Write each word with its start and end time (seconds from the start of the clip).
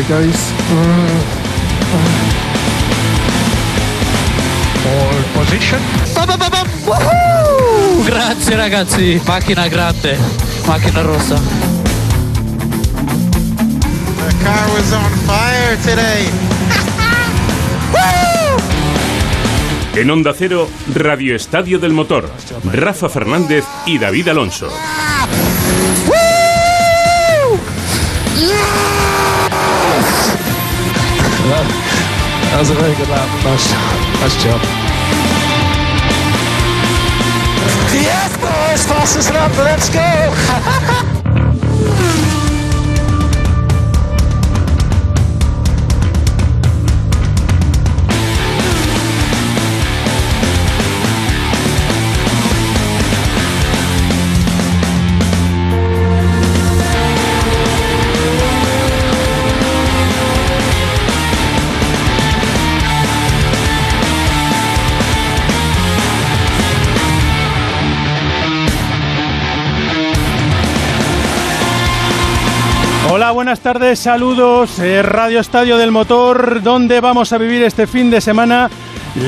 It 0.00 0.08
goes. 0.08 0.52
Pole 4.82 5.22
position. 5.34 5.80
Woohoo! 6.86 8.04
Grazie 8.06 8.56
ragazzi, 8.56 9.20
macchina 9.26 9.68
grande, 9.68 10.16
macchina 10.66 11.02
rossa. 11.02 11.34
The 14.16 14.32
car 14.42 14.70
was 14.72 14.92
on 14.92 15.10
fire 15.26 15.76
today. 15.84 16.30
En 19.92 20.08
Onda 20.08 20.32
Cero, 20.32 20.68
Radio 20.94 21.36
Estadio 21.36 21.78
del 21.78 21.92
Motor. 21.92 22.30
Rafa 22.72 23.08
Fernández 23.10 23.64
y 23.84 23.98
David 23.98 24.28
Alonso. 24.28 24.70
That 31.50 32.58
was 32.58 32.70
a 32.70 32.74
very 32.74 32.94
good 32.94 33.08
lap. 33.08 33.28
Nice, 33.44 33.72
nice 34.20 34.36
job. 34.42 34.60
Yes, 37.92 38.36
boys, 38.36 38.86
fastest 38.86 39.30
lap. 39.30 39.50
Let's 39.58 39.88
go. 39.90 41.20
Buenas 73.32 73.60
tardes, 73.60 74.00
saludos, 74.00 74.80
eh, 74.80 75.02
Radio 75.02 75.38
Estadio 75.38 75.78
del 75.78 75.92
Motor, 75.92 76.62
donde 76.62 77.00
vamos 77.00 77.32
a 77.32 77.38
vivir 77.38 77.62
este 77.62 77.86
fin 77.86 78.10
de 78.10 78.20
semana 78.20 78.68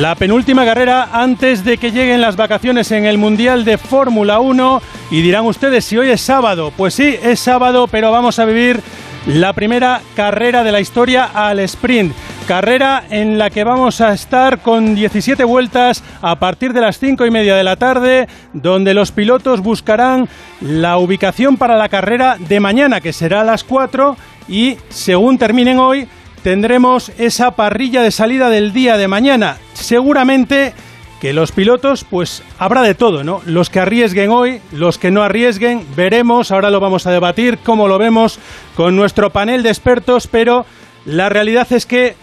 la 0.00 0.17
penúltima 0.17 0.64
carrera 0.64 1.11
antes 1.12 1.64
de 1.64 1.78
que 1.78 1.92
lleguen 1.92 2.20
las 2.20 2.34
vacaciones 2.34 2.91
en 2.91 3.06
el 3.06 3.17
Mundial 3.17 3.64
de 3.64 3.78
Fórmula 3.78 4.41
1 4.41 4.83
y 5.12 5.22
dirán 5.22 5.47
ustedes 5.47 5.84
si 5.84 5.98
hoy 5.98 6.11
es 6.11 6.20
sábado, 6.20 6.72
pues 6.77 6.94
sí, 6.94 7.17
es 7.22 7.39
sábado, 7.39 7.86
pero 7.86 8.11
vamos 8.11 8.41
a 8.41 8.44
vivir 8.44 8.83
la 9.27 9.53
primera 9.53 10.03
carrera 10.16 10.64
de 10.64 10.72
la 10.72 10.81
historia 10.81 11.31
al 11.33 11.61
sprint. 11.61 12.12
Carrera 12.53 13.05
en 13.08 13.39
la 13.39 13.48
que 13.48 13.64
vamos 13.64 14.03
a 14.03 14.12
estar 14.12 14.58
con 14.58 14.95
17 14.95 15.42
vueltas 15.45 16.05
a 16.20 16.39
partir 16.39 16.75
de 16.75 16.83
las 16.83 16.98
5 16.98 17.25
y 17.25 17.31
media 17.31 17.56
de 17.56 17.64
la 17.64 17.77
tarde, 17.77 18.28
donde 18.53 18.92
los 18.92 19.11
pilotos 19.11 19.61
buscarán 19.61 20.28
la 20.61 20.98
ubicación 20.98 21.56
para 21.56 21.78
la 21.78 21.89
carrera 21.89 22.36
de 22.39 22.61
mañana, 22.61 23.00
que 23.00 23.14
será 23.14 23.41
a 23.41 23.44
las 23.44 23.64
4, 23.64 24.19
y 24.48 24.77
según 24.91 25.39
terminen 25.39 25.78
hoy, 25.78 26.06
tendremos 26.42 27.11
esa 27.17 27.53
parrilla 27.53 28.03
de 28.03 28.11
salida 28.11 28.50
del 28.50 28.75
día 28.75 28.98
de 28.98 29.09
mañana. 29.09 29.56
Seguramente 29.72 30.75
que 31.22 31.33
los 31.33 31.53
pilotos, 31.53 32.05
pues 32.05 32.42
habrá 32.59 32.83
de 32.83 32.94
todo, 32.94 33.25
¿no? 33.25 33.41
Los 33.47 33.70
que 33.70 33.81
arriesguen 33.81 34.28
hoy, 34.28 34.61
los 34.72 34.98
que 34.98 35.11
no 35.11 35.22
arriesguen, 35.22 35.87
veremos, 35.97 36.50
ahora 36.50 36.69
lo 36.69 36.81
vamos 36.81 37.06
a 37.06 37.12
debatir, 37.12 37.60
cómo 37.65 37.88
lo 37.88 37.97
vemos 37.97 38.38
con 38.76 38.94
nuestro 38.94 39.31
panel 39.31 39.62
de 39.62 39.71
expertos, 39.71 40.26
pero 40.26 40.66
la 41.06 41.31
realidad 41.31 41.66
es 41.72 41.87
que 41.87 42.15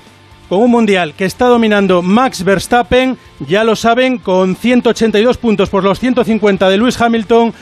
con 0.50 0.62
un 0.62 0.72
mundial 0.72 1.14
que 1.14 1.26
está 1.26 1.46
dominando 1.46 2.02
Max 2.02 2.44
Verstappen, 2.44 3.18
ya 3.48 3.64
lo 3.64 3.76
saben, 3.76 4.18
con 4.18 4.56
182 4.56 5.38
puntos 5.38 5.70
por 5.70 5.84
los 5.84 6.00
150 6.00 6.68
de 6.68 6.78
Lewis 6.78 7.00
Hamilton, 7.00 7.54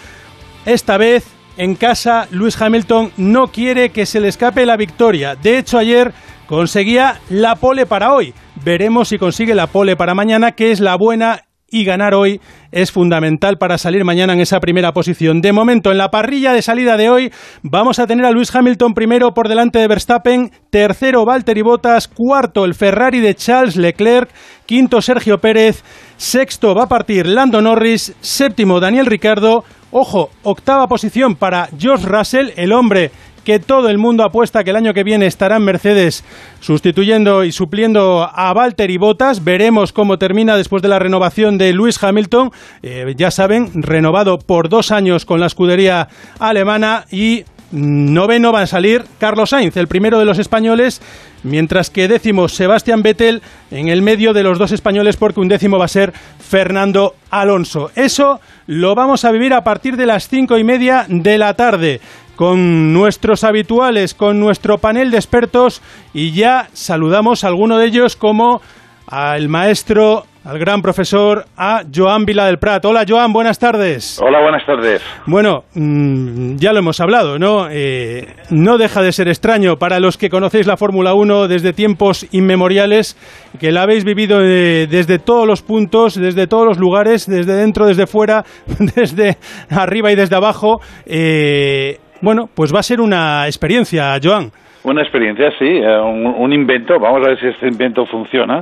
esta 0.66 0.97
vez 0.97 1.26
en 1.58 1.76
casa 1.76 2.28
Lewis 2.31 2.59
Hamilton 2.59 3.12
no 3.18 3.47
quiere 3.47 3.90
que 3.90 4.06
se 4.06 4.20
le 4.20 4.30
escape 4.30 4.66
la 4.66 4.78
victoria. 4.78 5.36
De 5.36 5.58
hecho, 5.58 5.78
ayer 5.78 6.14
conseguía 6.47 7.20
la 7.30 7.56
pole 7.56 7.86
para 7.86 8.14
hoy. 8.14 8.34
Veremos 8.64 9.09
si 9.09 9.18
consigue 9.18 9.53
la 9.53 9.68
pole 9.68 9.96
para 9.96 10.16
mañana, 10.16 10.53
que 10.53 10.72
es 10.72 10.80
la 10.80 10.96
buena 10.96 11.44
y 11.69 11.83
ganar 11.83 12.13
hoy 12.13 12.39
es 12.72 12.91
fundamental 12.91 13.57
para 13.57 13.78
salir 13.78 14.03
mañana 14.03 14.33
en 14.33 14.39
esa 14.39 14.59
primera 14.59 14.94
posición. 14.94 15.41
De 15.41 15.51
momento, 15.51 15.91
en 15.91 15.97
la 15.97 16.09
parrilla 16.09 16.53
de 16.53 16.61
salida 16.61 16.97
de 16.97 17.09
hoy, 17.09 17.31
vamos 17.61 18.00
a 18.00 18.07
tener 18.07 18.25
a 18.25 18.31
Luis 18.31 18.53
Hamilton 18.53 18.94
primero 18.94 19.33
por 19.33 19.50
delante 19.50 19.79
de 19.79 19.88
Verstappen, 19.88 20.51
tercero 20.69 21.25
Valtteri 21.25 21.61
Bottas, 21.61 22.07
cuarto 22.07 22.66
el 22.66 22.73
Ferrari 22.73 23.19
de 23.19 23.35
Charles 23.35 23.75
Leclerc, 23.75 24.29
quinto 24.66 25.01
Sergio 25.01 25.39
Pérez, 25.39 25.83
sexto 26.17 26.73
va 26.73 26.83
a 26.83 26.89
partir 26.89 27.28
Lando 27.28 27.61
Norris, 27.61 28.16
séptimo 28.22 28.79
Daniel 28.79 29.05
Ricardo, 29.05 29.63
ojo, 29.91 30.29
octava 30.44 30.88
posición 30.88 31.35
para 31.35 31.69
George 31.78 32.05
Russell, 32.05 32.51
el 32.55 32.72
hombre 32.72 33.11
que 33.47 33.59
todo 33.59 33.88
el 33.88 33.97
mundo 33.97 34.25
apuesta 34.25 34.66
que 34.66 34.72
el 34.72 34.75
año 34.75 34.94
que 34.94 35.06
viene 35.06 35.25
estará 35.25 35.56
en 35.56 35.63
Mercedes 35.63 36.25
sustituyendo 36.59 37.46
y 37.46 37.53
supliendo 37.53 38.30
a 38.30 38.52
Valtteri 38.52 38.97
Bottas. 38.97 39.41
Veremos 39.41 39.94
cómo 39.94 40.19
termina 40.19 40.58
después 40.58 40.81
de 40.81 40.90
la 40.90 41.00
renovación 41.00 41.58
de 41.58 41.72
Lewis 41.72 42.03
Hamilton. 42.03 42.52
Eh, 42.84 43.13
ya 43.16 43.31
saben, 43.31 43.72
renovado 43.84 44.38
por 44.38 44.68
dos 44.68 44.91
años 44.91 45.24
con 45.24 45.40
la 45.40 45.46
escudería 45.46 46.09
alemana 46.40 47.06
y 47.09 47.46
noveno 47.72 48.52
va 48.52 48.63
a 48.63 48.68
salir 48.68 49.06
Carlos 49.18 49.52
Sainz, 49.52 49.78
el 49.78 49.88
primero 49.88 50.19
de 50.19 50.25
los 50.25 50.40
españoles, 50.40 51.02
mientras 51.44 51.90
que 51.90 52.09
décimo 52.09 52.50
Sebastián 52.50 53.02
Vettel 53.02 53.41
en 53.72 53.88
el 53.88 54.02
medio 54.02 54.34
de 54.34 54.44
los 54.44 54.58
dos 54.58 54.74
españoles 54.74 55.16
porque 55.16 55.40
un 55.40 55.47
décimo 55.47 55.78
va 55.78 55.85
a 55.85 55.88
ser 55.88 56.12
Fernando 56.38 57.16
Alonso. 57.29 57.91
Eso 57.96 58.41
lo 58.66 58.94
vamos 58.94 59.24
a 59.24 59.31
vivir 59.31 59.53
a 59.53 59.64
partir 59.64 59.96
de 59.96 60.06
las 60.06 60.28
cinco 60.28 60.58
y 60.58 60.66
media 60.66 61.06
de 61.08 61.38
la 61.38 61.53
tarde 61.53 62.02
con 62.38 62.94
nuestros 62.94 63.44
habituales, 63.44 64.14
con 64.14 64.40
nuestro 64.40 64.78
panel 64.78 65.09
de 65.09 65.18
expertos 65.18 65.81
y 66.14 66.31
ya 66.31 66.68
saludamos 66.72 67.44
a 67.44 67.48
alguno 67.48 67.80
de 67.80 67.88
ellos 67.88 68.16
como 68.16 68.62
al 69.08 69.50
maestro, 69.50 70.24
al 70.46 70.59
gran 70.59 70.81
profesor, 70.81 71.46
a 71.58 71.81
Joan 71.94 72.26
Vila 72.26 72.46
del 72.46 72.59
Prat. 72.59 72.86
Hola 72.86 73.06
Joan, 73.08 73.34
buenas 73.34 73.58
tardes. 73.58 74.20
Hola, 74.22 74.40
buenas 74.42 74.66
tardes. 74.66 75.02
Bueno, 75.26 75.64
mmm, 75.74 76.58
ya 76.58 76.74
lo 76.74 76.80
hemos 76.80 77.00
hablado, 77.00 77.40
¿no? 77.40 77.70
Eh, 77.72 78.28
no 78.52 78.78
deja 78.78 79.02
de 79.02 79.12
ser 79.12 79.30
extraño 79.30 79.78
para 79.78 80.00
los 80.00 80.16
que 80.18 80.30
conocéis 80.30 80.68
la 80.68 80.78
Fórmula 80.78 81.16
1 81.16 81.47
desde 81.47 81.74
tiempos 81.74 82.28
inmemoriales, 82.31 83.18
que 83.59 83.72
la 83.72 83.81
habéis 83.81 84.03
vivido 84.03 84.42
eh, 84.42 84.88
desde 84.88 85.18
todos 85.18 85.47
los 85.47 85.64
puntos, 85.64 86.16
desde 86.16 86.46
todos 86.46 86.68
los 86.68 86.78
lugares, 86.78 87.26
desde 87.28 87.56
dentro, 87.56 87.88
desde 87.88 88.06
fuera, 88.06 88.46
desde 88.96 89.38
arriba 89.70 90.12
y 90.12 90.16
desde 90.16 90.36
abajo. 90.36 90.81
Eh, 91.08 91.97
bueno, 92.22 92.50
pues 92.53 92.73
va 92.73 92.79
a 92.79 92.83
ser 92.83 93.01
una 93.01 93.45
experiencia, 93.45 94.17
Joan. 94.22 94.51
Una 94.83 95.01
experiencia, 95.01 95.51
sí, 95.59 95.66
eh, 95.66 96.00
un, 96.00 96.25
un, 96.25 96.53
invento. 96.53 97.00
Vamos 97.00 97.25
a 97.25 97.29
ver 97.29 97.39
si 97.39 97.47
este 97.47 97.67
invento 97.67 98.05
funciona. 98.05 98.59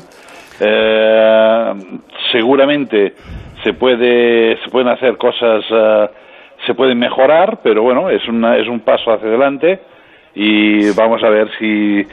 Eh, 0.59 1.73
seguramente 2.31 3.13
se 3.65 3.73
puede, 3.73 4.57
se 4.63 4.69
pueden 4.69 4.87
hacer 4.89 5.17
cosas, 5.17 5.63
uh, 5.71 6.07
se 6.65 6.73
pueden 6.75 6.99
mejorar, 6.99 7.59
pero 7.63 7.81
bueno, 7.81 8.09
es 8.09 8.25
una, 8.27 8.57
es 8.57 8.67
un 8.67 8.79
paso 8.79 9.11
hacia 9.11 9.27
adelante 9.27 9.79
y 10.35 10.91
vamos 10.91 11.23
a 11.23 11.29
ver 11.29 11.49
si, 11.57 12.05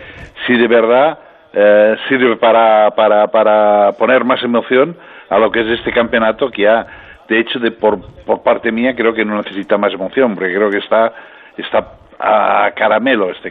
si 0.47 0.55
de 0.57 0.67
verdad 0.67 1.19
uh, 1.53 2.09
sirve 2.09 2.37
para, 2.37 2.91
para, 2.93 3.27
para 3.29 3.93
poner 3.99 4.25
más 4.25 4.43
emoción 4.43 4.97
a 5.29 5.39
lo 5.39 5.51
que 5.53 5.61
es 5.61 5.79
este 5.79 5.93
campeonato 5.93 6.51
que 6.51 6.63
ya 6.63 6.87
de 7.29 7.41
hecho 7.41 7.59
de 7.59 7.71
por, 7.71 8.01
por 8.25 8.43
parte 8.43 8.73
mía 8.73 8.95
creo 8.97 9.13
que 9.13 9.25
no 9.25 9.37
necesita 9.37 9.77
más 9.77 9.93
emoción 9.93 10.35
porque 10.35 10.55
creo 10.55 10.71
que 10.71 10.79
está 10.79 11.13
está 11.57 11.99
a 12.19 12.71
caramelo 12.77 13.31
este 13.31 13.49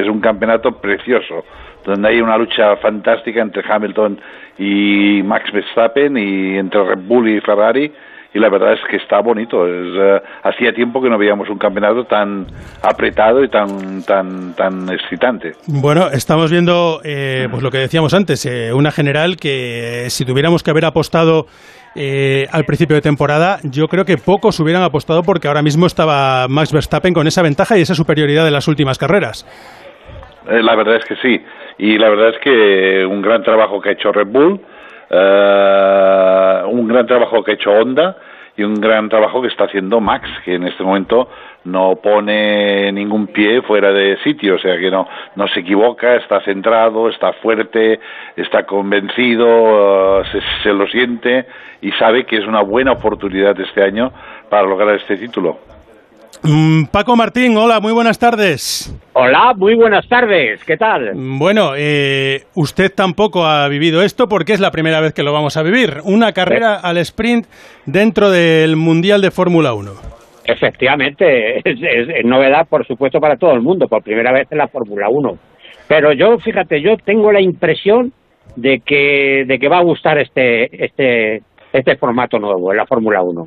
es 0.00 0.08
un 0.08 0.20
campeonato 0.20 0.72
precioso 0.72 1.44
donde 1.84 2.08
hay 2.08 2.20
una 2.20 2.36
lucha 2.36 2.76
fantástica 2.76 3.40
entre 3.40 3.62
Hamilton 3.66 4.20
y 4.58 5.22
Max 5.22 5.50
Verstappen 5.52 6.16
y 6.16 6.58
entre 6.58 6.82
Red 6.82 6.98
Bull 7.06 7.28
y 7.28 7.40
Ferrari 7.40 7.92
y 8.32 8.38
la 8.38 8.48
verdad 8.48 8.74
es 8.74 8.80
que 8.88 8.96
está 8.96 9.20
bonito 9.20 9.66
es, 9.66 9.96
uh, 9.96 10.20
hacía 10.42 10.72
tiempo 10.72 11.02
que 11.02 11.08
no 11.08 11.18
veíamos 11.18 11.48
un 11.48 11.58
campeonato 11.58 12.04
tan 12.04 12.46
apretado 12.82 13.42
y 13.42 13.48
tan 13.48 14.02
tan 14.02 14.54
tan 14.54 14.88
excitante. 14.88 15.52
Bueno 15.66 16.08
estamos 16.10 16.50
viendo 16.50 17.00
eh, 17.04 17.48
pues 17.50 17.62
lo 17.62 17.70
que 17.70 17.78
decíamos 17.78 18.14
antes 18.14 18.46
eh, 18.46 18.72
una 18.72 18.92
general 18.92 19.36
que 19.36 20.06
si 20.10 20.24
tuviéramos 20.24 20.62
que 20.62 20.70
haber 20.70 20.84
apostado 20.84 21.46
eh, 21.94 22.46
al 22.52 22.64
principio 22.64 22.96
de 22.96 23.02
temporada, 23.02 23.58
yo 23.64 23.88
creo 23.88 24.04
que 24.04 24.16
pocos 24.16 24.60
hubieran 24.60 24.82
apostado 24.82 25.22
porque 25.22 25.48
ahora 25.48 25.62
mismo 25.62 25.86
estaba 25.86 26.46
Max 26.48 26.72
Verstappen 26.72 27.12
con 27.12 27.26
esa 27.26 27.42
ventaja 27.42 27.76
y 27.78 27.82
esa 27.82 27.94
superioridad 27.94 28.44
de 28.44 28.50
las 28.50 28.68
últimas 28.68 28.98
carreras. 28.98 29.44
Eh, 30.48 30.62
la 30.62 30.74
verdad 30.76 30.96
es 30.96 31.04
que 31.04 31.16
sí, 31.16 31.44
y 31.78 31.98
la 31.98 32.08
verdad 32.08 32.30
es 32.30 32.38
que 32.38 33.04
un 33.04 33.20
gran 33.22 33.42
trabajo 33.42 33.80
que 33.80 33.90
ha 33.90 33.92
hecho 33.92 34.12
Red 34.12 34.28
Bull, 34.28 34.60
uh, 35.10 36.68
un 36.68 36.88
gran 36.88 37.06
trabajo 37.06 37.42
que 37.42 37.52
ha 37.52 37.54
hecho 37.54 37.70
Honda, 37.70 38.16
y 38.56 38.62
un 38.62 38.74
gran 38.74 39.08
trabajo 39.08 39.40
que 39.40 39.48
está 39.48 39.64
haciendo 39.64 40.00
Max, 40.00 40.28
que 40.44 40.54
en 40.54 40.66
este 40.66 40.82
momento 40.82 41.28
no 41.64 41.96
pone 42.02 42.90
ningún 42.92 43.26
pie 43.26 43.62
fuera 43.62 43.92
de 43.92 44.16
sitio, 44.24 44.56
o 44.56 44.58
sea 44.58 44.78
que 44.78 44.90
no, 44.90 45.06
no 45.36 45.46
se 45.48 45.60
equivoca, 45.60 46.16
está 46.16 46.40
centrado, 46.42 47.08
está 47.08 47.32
fuerte, 47.34 48.00
está 48.36 48.64
convencido, 48.64 50.20
uh, 50.20 50.24
se, 50.24 50.40
se 50.62 50.72
lo 50.72 50.86
siente 50.86 51.46
y 51.82 51.92
sabe 51.92 52.24
que 52.24 52.36
es 52.36 52.46
una 52.46 52.62
buena 52.62 52.92
oportunidad 52.92 53.58
este 53.60 53.82
año 53.82 54.10
para 54.48 54.66
lograr 54.66 54.96
este 54.96 55.16
título. 55.16 55.58
Mm, 56.42 56.84
Paco 56.86 57.16
Martín, 57.16 57.54
hola, 57.58 57.80
muy 57.80 57.92
buenas 57.92 58.18
tardes. 58.18 58.94
Hola, 59.12 59.52
muy 59.54 59.74
buenas 59.74 60.08
tardes, 60.08 60.64
¿qué 60.64 60.78
tal? 60.78 61.14
Mm, 61.14 61.38
Bueno, 61.38 61.72
eh, 61.76 62.44
usted 62.54 62.90
tampoco 62.94 63.44
ha 63.44 63.68
vivido 63.68 64.02
esto 64.02 64.26
porque 64.26 64.54
es 64.54 64.60
la 64.60 64.70
primera 64.70 65.00
vez 65.00 65.12
que 65.12 65.22
lo 65.22 65.34
vamos 65.34 65.58
a 65.58 65.62
vivir. 65.62 65.98
Una 66.04 66.32
carrera 66.32 66.76
al 66.76 66.96
sprint 66.98 67.46
dentro 67.84 68.30
del 68.30 68.76
Mundial 68.76 69.20
de 69.20 69.30
Fórmula 69.30 69.74
1. 69.74 70.19
Efectivamente, 70.52 71.58
es, 71.64 72.24
novedad, 72.24 72.66
por 72.68 72.86
supuesto, 72.86 73.20
para 73.20 73.36
todo 73.36 73.52
el 73.52 73.60
mundo, 73.60 73.88
por 73.88 74.02
primera 74.02 74.32
vez 74.32 74.50
en 74.50 74.58
la 74.58 74.68
Fórmula 74.68 75.08
1. 75.08 75.38
Pero 75.88 76.12
yo, 76.12 76.38
fíjate, 76.38 76.80
yo 76.80 76.96
tengo 76.96 77.32
la 77.32 77.40
impresión 77.40 78.12
de 78.56 78.80
que, 78.80 79.44
de 79.46 79.58
que 79.58 79.68
va 79.68 79.78
a 79.78 79.82
gustar 79.82 80.18
este, 80.18 80.84
este, 80.84 81.42
este 81.72 81.96
formato 81.96 82.38
nuevo 82.38 82.70
en 82.70 82.76
la 82.76 82.86
Fórmula 82.86 83.22
1. 83.22 83.46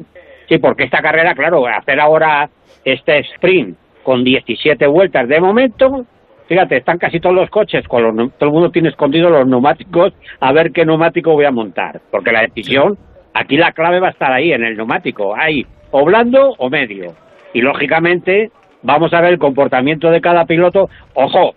Sí, 0.50 0.57
porque 0.57 0.83
esta 0.83 1.01
carrera, 1.01 1.33
claro, 1.35 1.65
hacer 1.67 2.00
ahora 2.00 2.50
este 2.83 3.19
sprint 3.19 3.77
con 4.03 4.23
17 4.23 4.85
vueltas 4.88 5.27
de 5.27 5.39
momento, 5.39 6.05
fíjate, 6.47 6.77
están 6.77 6.97
casi 6.97 7.19
todos 7.19 7.35
los 7.35 7.50
coches, 7.50 7.88
con 7.88 8.03
los, 8.03 8.33
todo 8.38 8.50
el 8.50 8.53
mundo 8.53 8.69
tiene 8.71 8.89
escondidos 8.89 9.31
los 9.31 9.47
neumáticos, 9.47 10.13
a 10.39 10.51
ver 10.51 10.71
qué 10.71 10.85
neumático 10.85 11.31
voy 11.31 11.45
a 11.45 11.51
montar. 11.51 12.01
Porque 12.11 12.31
la 12.31 12.41
decisión, 12.41 12.97
aquí 13.33 13.57
la 13.57 13.71
clave 13.71 14.00
va 14.00 14.07
a 14.07 14.11
estar 14.11 14.31
ahí, 14.31 14.51
en 14.51 14.63
el 14.63 14.75
neumático, 14.75 15.33
ahí, 15.35 15.65
o 15.94 16.04
blando 16.04 16.54
o 16.57 16.69
medio. 16.69 17.13
Y 17.54 17.62
lógicamente, 17.62 18.50
vamos 18.81 19.13
a 19.13 19.22
ver 19.22 19.31
el 19.34 19.40
comportamiento 19.40 20.10
de 20.12 20.19
cada 20.22 20.44
piloto. 20.45 20.90
Ojo, 21.13 21.54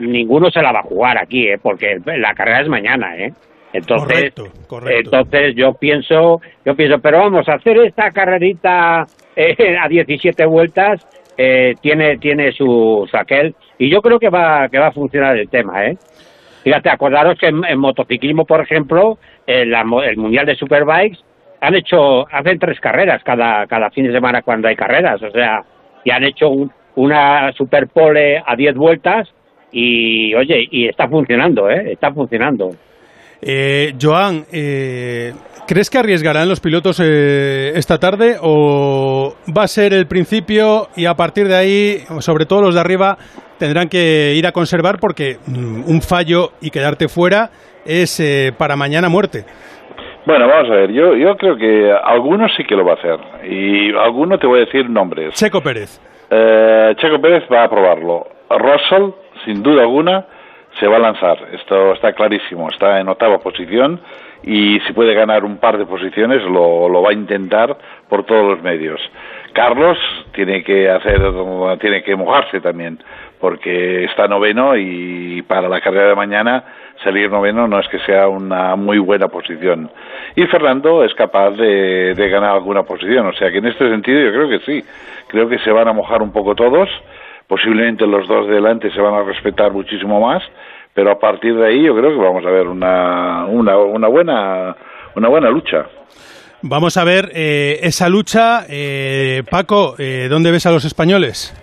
ninguno 0.00 0.50
se 0.50 0.60
la 0.60 0.72
va 0.72 0.80
a 0.80 0.84
jugar 0.84 1.16
aquí, 1.18 1.48
¿eh? 1.48 1.56
porque 1.62 1.96
la 2.04 2.34
carrera 2.34 2.60
es 2.60 2.68
mañana, 2.68 3.16
¿eh? 3.16 3.32
Entonces, 3.72 4.32
Correcto, 4.34 4.44
correcto. 4.66 5.00
entonces 5.16 5.54
yo 5.54 5.74
pienso, 5.74 6.40
yo 6.64 6.74
pienso, 6.74 6.98
pero 7.00 7.18
vamos 7.18 7.48
a 7.48 7.54
hacer 7.54 7.76
esta 7.78 8.10
carrerita 8.10 9.04
eh, 9.36 9.76
a 9.80 9.86
17 9.88 10.46
vueltas 10.46 11.06
eh, 11.36 11.74
tiene 11.80 12.16
tiene 12.18 12.50
su, 12.52 13.06
su 13.08 13.16
aquel 13.16 13.54
y 13.78 13.90
yo 13.90 14.00
creo 14.00 14.18
que 14.18 14.30
va 14.30 14.68
que 14.68 14.78
va 14.78 14.88
a 14.88 14.92
funcionar 14.92 15.36
el 15.36 15.48
tema, 15.50 15.84
¿eh? 15.86 15.96
Fíjate, 16.64 16.90
acordaros 16.90 17.38
que 17.38 17.46
en, 17.48 17.62
en 17.64 17.78
motociclismo, 17.78 18.44
por 18.44 18.60
ejemplo, 18.62 19.18
en 19.46 19.70
la 19.70 19.84
mo- 19.84 20.02
el 20.02 20.16
mundial 20.16 20.46
de 20.46 20.56
superbikes 20.56 21.18
han 21.60 21.74
hecho 21.74 22.26
hacen 22.32 22.58
tres 22.58 22.78
carreras 22.80 23.22
cada 23.24 23.66
cada 23.66 23.90
fin 23.90 24.06
de 24.06 24.12
semana 24.12 24.42
cuando 24.42 24.68
hay 24.68 24.76
carreras, 24.76 25.22
o 25.22 25.30
sea, 25.30 25.62
y 26.04 26.10
han 26.10 26.24
hecho 26.24 26.48
un- 26.50 26.72
una 26.96 27.52
superpole 27.52 28.42
a 28.44 28.56
10 28.56 28.74
vueltas 28.74 29.28
y 29.70 30.34
oye, 30.34 30.66
y 30.70 30.88
está 30.88 31.08
funcionando, 31.08 31.70
¿eh? 31.70 31.92
Está 31.92 32.12
funcionando. 32.12 32.70
Eh, 33.40 33.94
Joan, 34.00 34.44
eh, 34.52 35.32
¿crees 35.68 35.90
que 35.90 35.98
arriesgarán 35.98 36.48
los 36.48 36.58
pilotos 36.60 37.00
eh, 37.04 37.70
esta 37.76 37.98
tarde 37.98 38.36
o 38.40 39.34
va 39.56 39.62
a 39.62 39.68
ser 39.68 39.92
el 39.92 40.06
principio 40.06 40.88
y 40.96 41.04
a 41.06 41.14
partir 41.14 41.46
de 41.46 41.54
ahí, 41.54 41.98
sobre 42.18 42.46
todo 42.46 42.62
los 42.62 42.74
de 42.74 42.80
arriba, 42.80 43.16
tendrán 43.58 43.88
que 43.88 44.34
ir 44.36 44.46
a 44.46 44.52
conservar 44.52 44.98
porque 44.98 45.36
mm, 45.46 45.88
un 45.88 46.02
fallo 46.02 46.52
y 46.60 46.70
quedarte 46.70 47.06
fuera 47.08 47.50
es 47.84 48.18
eh, 48.18 48.52
para 48.58 48.74
mañana 48.74 49.08
muerte? 49.08 49.44
Bueno, 50.28 50.46
vamos 50.46 50.70
a 50.70 50.74
ver, 50.74 50.92
yo, 50.92 51.16
yo 51.16 51.38
creo 51.38 51.56
que 51.56 51.90
algunos 51.90 52.54
sí 52.54 52.62
que 52.64 52.76
lo 52.76 52.84
va 52.84 52.92
a 52.92 52.96
hacer 52.96 53.18
y 53.50 53.96
alguno 53.96 54.38
te 54.38 54.46
voy 54.46 54.58
a 54.60 54.64
decir 54.66 54.90
nombres. 54.90 55.32
Checo 55.32 55.62
Pérez. 55.62 55.98
Eh, 56.28 56.94
Checo 56.98 57.18
Pérez 57.18 57.44
va 57.50 57.64
a 57.64 57.70
probarlo. 57.70 58.26
Russell, 58.50 59.12
sin 59.46 59.62
duda 59.62 59.84
alguna, 59.84 60.26
se 60.78 60.86
va 60.86 60.96
a 60.96 60.98
lanzar. 60.98 61.38
Esto 61.54 61.94
está 61.94 62.12
clarísimo. 62.12 62.68
Está 62.68 63.00
en 63.00 63.08
octava 63.08 63.38
posición 63.38 64.02
y 64.42 64.78
si 64.80 64.92
puede 64.92 65.14
ganar 65.14 65.46
un 65.46 65.56
par 65.56 65.78
de 65.78 65.86
posiciones 65.86 66.42
lo, 66.42 66.90
lo 66.90 67.00
va 67.00 67.08
a 67.08 67.14
intentar 67.14 67.78
por 68.10 68.26
todos 68.26 68.50
los 68.50 68.62
medios. 68.62 69.00
Carlos 69.54 69.96
tiene 70.34 70.62
que 70.62 70.90
hacer, 70.90 71.22
tiene 71.80 72.02
que 72.02 72.14
mojarse 72.16 72.60
también 72.60 73.02
porque 73.40 74.04
está 74.04 74.28
noveno 74.28 74.76
y 74.76 75.40
para 75.48 75.70
la 75.70 75.80
carrera 75.80 76.08
de 76.08 76.14
mañana 76.14 76.64
salir 77.02 77.30
noveno 77.30 77.66
no 77.66 77.80
es 77.80 77.88
que 77.88 77.98
sea 78.00 78.28
una 78.28 78.76
muy 78.76 78.98
buena 78.98 79.28
posición. 79.28 79.90
Y 80.36 80.46
Fernando 80.46 81.04
es 81.04 81.14
capaz 81.14 81.50
de, 81.50 82.14
de 82.14 82.28
ganar 82.28 82.52
alguna 82.52 82.82
posición. 82.82 83.26
O 83.26 83.32
sea 83.32 83.50
que 83.50 83.58
en 83.58 83.66
este 83.66 83.88
sentido 83.88 84.20
yo 84.20 84.32
creo 84.32 84.48
que 84.48 84.64
sí. 84.64 84.84
Creo 85.28 85.48
que 85.48 85.58
se 85.58 85.70
van 85.70 85.88
a 85.88 85.92
mojar 85.92 86.22
un 86.22 86.32
poco 86.32 86.54
todos. 86.54 86.88
Posiblemente 87.46 88.06
los 88.06 88.26
dos 88.28 88.46
de 88.46 88.54
delante 88.54 88.90
se 88.90 89.00
van 89.00 89.14
a 89.14 89.22
respetar 89.22 89.72
muchísimo 89.72 90.20
más. 90.20 90.42
Pero 90.94 91.12
a 91.12 91.18
partir 91.18 91.54
de 91.54 91.66
ahí 91.66 91.84
yo 91.84 91.94
creo 91.94 92.10
que 92.10 92.24
vamos 92.24 92.44
a 92.44 92.50
ver 92.50 92.66
una, 92.66 93.46
una, 93.46 93.76
una 93.78 94.08
buena 94.08 94.76
una 95.14 95.28
buena 95.28 95.50
lucha. 95.50 95.86
Vamos 96.62 96.96
a 96.96 97.04
ver 97.04 97.30
eh, 97.34 97.78
esa 97.82 98.08
lucha. 98.08 98.64
Eh, 98.68 99.42
Paco, 99.48 99.94
eh, 99.98 100.26
¿dónde 100.28 100.50
ves 100.50 100.66
a 100.66 100.72
los 100.72 100.84
españoles? 100.84 101.54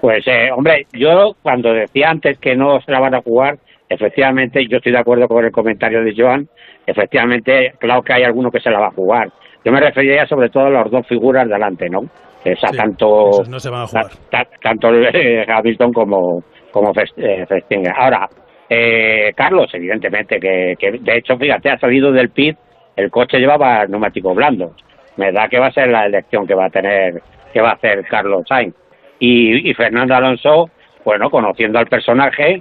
Pues, 0.00 0.26
eh, 0.26 0.50
hombre, 0.54 0.86
yo 0.92 1.34
cuando 1.42 1.72
decía 1.72 2.10
antes 2.10 2.38
que 2.38 2.54
no 2.54 2.80
se 2.80 2.92
la 2.92 3.00
van 3.00 3.14
a 3.14 3.22
jugar, 3.22 3.58
efectivamente, 3.88 4.66
yo 4.66 4.78
estoy 4.78 4.92
de 4.92 4.98
acuerdo 4.98 5.28
con 5.28 5.44
el 5.44 5.52
comentario 5.52 6.02
de 6.02 6.14
Joan. 6.16 6.48
Efectivamente, 6.86 7.72
claro 7.78 8.02
que 8.02 8.12
hay 8.12 8.22
alguno 8.22 8.50
que 8.50 8.60
se 8.60 8.70
la 8.70 8.78
va 8.80 8.86
a 8.88 8.92
jugar. 8.92 9.28
Yo 9.64 9.72
me 9.72 9.80
referiría 9.80 10.26
sobre 10.26 10.48
todo 10.50 10.66
a 10.66 10.70
las 10.70 10.90
dos 10.90 11.06
figuras 11.06 11.48
delante, 11.48 11.88
¿no? 11.88 12.00
O 12.00 12.56
sea, 12.56 12.68
Sí, 12.70 12.76
tanto, 12.76 13.42
no 13.48 13.58
se 13.58 13.70
van 13.70 13.82
a 13.82 13.86
jugar. 13.86 14.06
ta- 14.30 14.44
ta- 14.44 14.50
tanto 14.62 14.92
eh, 14.94 15.46
Hamilton 15.48 15.92
como, 15.92 16.42
como 16.70 16.92
Fest- 16.92 17.16
eh, 17.16 17.46
Verstappen. 17.48 17.84
Ahora, 17.96 18.28
eh, 18.68 19.32
Carlos, 19.34 19.70
evidentemente, 19.72 20.38
que, 20.38 20.74
que 20.78 20.92
de 20.92 21.16
hecho, 21.16 21.38
fíjate, 21.38 21.70
ha 21.70 21.78
salido 21.78 22.12
del 22.12 22.28
pit, 22.30 22.56
el 22.96 23.10
coche 23.10 23.38
llevaba 23.38 23.86
neumáticos 23.86 24.34
blandos. 24.34 24.72
Me 25.16 25.32
da 25.32 25.48
que 25.48 25.58
va 25.58 25.68
a 25.68 25.72
ser 25.72 25.88
la 25.88 26.04
elección 26.06 26.46
que 26.46 26.54
va 26.54 26.66
a 26.66 26.70
tener, 26.70 27.22
que 27.52 27.60
va 27.62 27.70
a 27.70 27.74
hacer 27.74 28.04
Carlos 28.06 28.42
Sainz. 28.46 28.74
Y, 29.18 29.70
y 29.70 29.72
Fernando 29.74 30.14
Alonso, 30.14 30.68
bueno, 31.04 31.30
conociendo 31.30 31.78
al 31.78 31.86
personaje, 31.86 32.60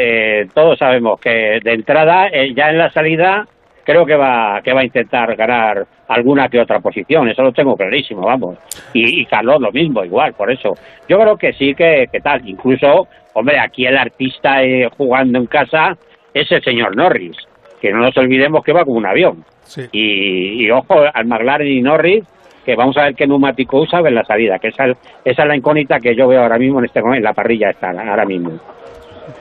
eh, 0.00 0.48
todos 0.54 0.78
sabemos 0.78 1.20
que 1.20 1.60
de 1.62 1.72
entrada, 1.72 2.28
eh, 2.28 2.54
ya 2.54 2.70
en 2.70 2.78
la 2.78 2.90
salida, 2.90 3.44
creo 3.84 4.06
que 4.06 4.16
va, 4.16 4.60
que 4.62 4.72
va 4.72 4.80
a 4.80 4.84
intentar 4.84 5.36
ganar 5.36 5.84
alguna 6.08 6.48
que 6.48 6.58
otra 6.58 6.80
posición, 6.80 7.28
eso 7.28 7.42
lo 7.42 7.52
tengo 7.52 7.76
clarísimo, 7.76 8.22
vamos. 8.22 8.58
Y, 8.94 9.20
y 9.20 9.26
Carlos 9.26 9.60
lo 9.60 9.70
mismo, 9.70 10.04
igual, 10.04 10.32
por 10.32 10.50
eso. 10.50 10.74
Yo 11.08 11.18
creo 11.18 11.36
que 11.36 11.52
sí, 11.52 11.74
que, 11.74 12.06
que 12.10 12.20
tal. 12.20 12.40
Incluso, 12.48 13.08
hombre, 13.34 13.58
aquí 13.58 13.86
el 13.86 13.96
artista 13.96 14.62
eh, 14.62 14.88
jugando 14.96 15.38
en 15.38 15.46
casa 15.46 15.96
es 16.32 16.50
el 16.50 16.62
señor 16.62 16.96
Norris, 16.96 17.36
que 17.80 17.92
no 17.92 17.98
nos 17.98 18.16
olvidemos 18.16 18.64
que 18.64 18.72
va 18.72 18.84
como 18.84 18.98
un 18.98 19.06
avión. 19.06 19.44
Sí. 19.62 19.82
Y, 19.92 20.64
y 20.64 20.70
ojo 20.70 20.94
al 21.12 21.26
McLaren 21.26 21.68
y 21.68 21.80
Norris, 21.80 22.24
que 22.64 22.74
vamos 22.74 22.96
a 22.96 23.04
ver 23.04 23.14
qué 23.14 23.26
neumático 23.26 23.80
usa 23.80 24.00
en 24.00 24.14
la 24.14 24.24
salida, 24.24 24.58
que 24.58 24.68
esa, 24.68 24.84
esa 25.24 25.42
es 25.42 25.48
la 25.48 25.56
incógnita 25.56 25.98
que 25.98 26.14
yo 26.14 26.28
veo 26.28 26.42
ahora 26.42 26.58
mismo 26.58 26.78
en 26.78 26.86
este 26.86 27.00
momento, 27.00 27.18
en 27.18 27.24
la 27.24 27.32
parrilla 27.32 27.70
está 27.70 27.90
ahora 27.90 28.24
mismo. 28.24 28.52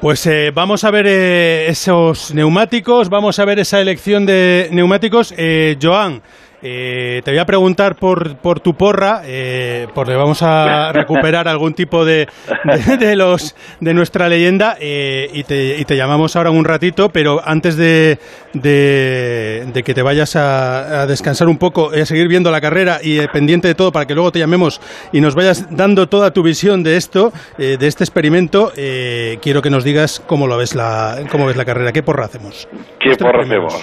Pues 0.02 0.26
eh, 0.28 0.52
vamos 0.54 0.84
a 0.84 0.92
ver 0.92 1.06
eh, 1.08 1.68
esos 1.68 2.34
neumáticos, 2.34 3.10
vamos 3.10 3.40
a 3.40 3.46
ver 3.46 3.60
esa 3.60 3.82
elección 3.82 4.26
de 4.26 4.70
neumáticos. 4.72 5.34
Eh, 5.38 5.78
Joan, 5.82 6.22
eh, 6.62 7.22
te 7.24 7.32
voy 7.32 7.40
a 7.40 7.46
preguntar 7.46 7.96
por, 7.96 8.38
por 8.38 8.60
tu 8.60 8.74
porra, 8.74 9.22
eh, 9.26 9.88
porque 9.94 10.16
vamos 10.16 10.42
a 10.42 10.92
recuperar 10.92 11.48
algún 11.48 11.74
tipo 11.74 12.06
de, 12.06 12.28
de, 12.64 12.98
de 12.98 13.16
los 13.16 13.56
de 13.80 13.94
nuestra 13.94 14.30
leyenda 14.30 14.78
eh, 14.80 15.30
y, 15.34 15.44
te, 15.44 15.78
y 15.80 15.86
te 15.86 15.96
llamamos 15.96 16.36
ahora 16.36 16.52
un 16.52 16.66
ratito, 16.66 17.10
pero 17.10 17.42
antes 17.44 17.78
de, 17.78 18.20
de, 18.54 19.84
que 19.86 19.94
te 19.94 20.02
vayas 20.02 20.36
a, 20.36 21.02
a 21.02 21.08
descansar 21.08 21.48
un 21.48 21.58
poco, 21.58 21.92
a 21.92 22.06
seguir 22.06 22.28
viendo 22.28 22.52
la 22.52 22.62
carrera 22.62 23.00
y 23.02 23.20
eh, 23.20 23.28
pendiente 23.32 23.68
de 23.68 23.76
todo 23.76 23.92
para 23.92 24.06
que 24.06 24.14
luego 24.14 24.32
te 24.32 24.40
llamemos 24.40 24.82
y 25.12 25.22
nos 25.22 25.36
vayas 25.36 25.68
dando 25.76 26.08
toda 26.08 26.32
tu 26.32 26.44
visión 26.44 26.84
de 26.84 26.98
esto, 26.98 27.32
eh, 27.58 27.78
de 27.80 27.88
este 27.88 28.04
experimento, 28.04 28.72
eh, 28.76 29.38
quiero 29.42 29.62
que 29.62 29.70
nos 29.70 29.84
digas 29.84 30.22
cómo 30.28 30.48
lo 30.48 30.58
ves 30.58 30.76
la, 30.76 31.20
cómo 31.32 31.46
ves 31.46 31.58
la 31.58 31.66
carrera, 31.66 31.92
qué 31.92 32.04
porra 32.04 32.26
hacemos. 32.26 32.68
¿Qué 33.00 33.16
porra 33.16 33.44
hacemos? 33.44 33.82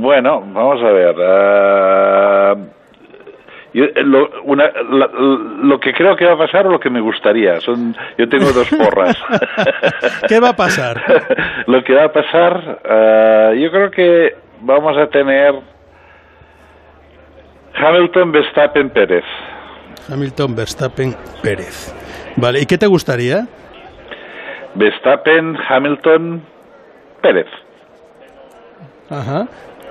Bueno, 0.00 0.42
vamos 0.52 0.82
a 0.82 0.90
ver. 0.90 1.14
yo, 3.72 3.84
eh, 3.84 3.92
lo, 4.04 4.30
una- 4.44 4.70
la- 4.90 5.10
lo 5.62 5.78
que 5.80 5.92
creo 5.92 6.16
que 6.16 6.24
va 6.24 6.32
a 6.32 6.38
pasar 6.38 6.66
o 6.66 6.70
lo 6.70 6.80
que 6.80 6.90
me 6.90 7.00
gustaría. 7.00 7.60
Son, 7.60 7.94
yo 8.18 8.28
tengo 8.28 8.50
dos 8.52 8.68
porras. 8.70 9.16
¿Qué 10.28 10.40
va 10.40 10.50
a 10.50 10.56
pasar? 10.56 11.02
lo 11.66 11.82
que 11.84 11.94
va 11.94 12.04
a 12.04 12.12
pasar, 12.12 12.80
ah, 12.88 13.52
yo 13.54 13.70
creo 13.70 13.90
que 13.90 14.36
vamos 14.60 14.96
a 14.96 15.06
tener 15.08 15.54
Hamilton, 17.74 18.32
Verstappen, 18.32 18.90
Pérez. 18.90 19.24
Hamilton, 20.10 20.54
Verstappen, 20.56 21.14
Pérez. 21.42 21.94
Vale, 22.36 22.60
¿y 22.60 22.66
qué 22.66 22.78
te 22.78 22.86
gustaría? 22.86 23.46
Verstappen, 24.74 25.56
Hamilton, 25.68 26.42
Pérez. 27.22 27.46
Ajá. 29.10 29.46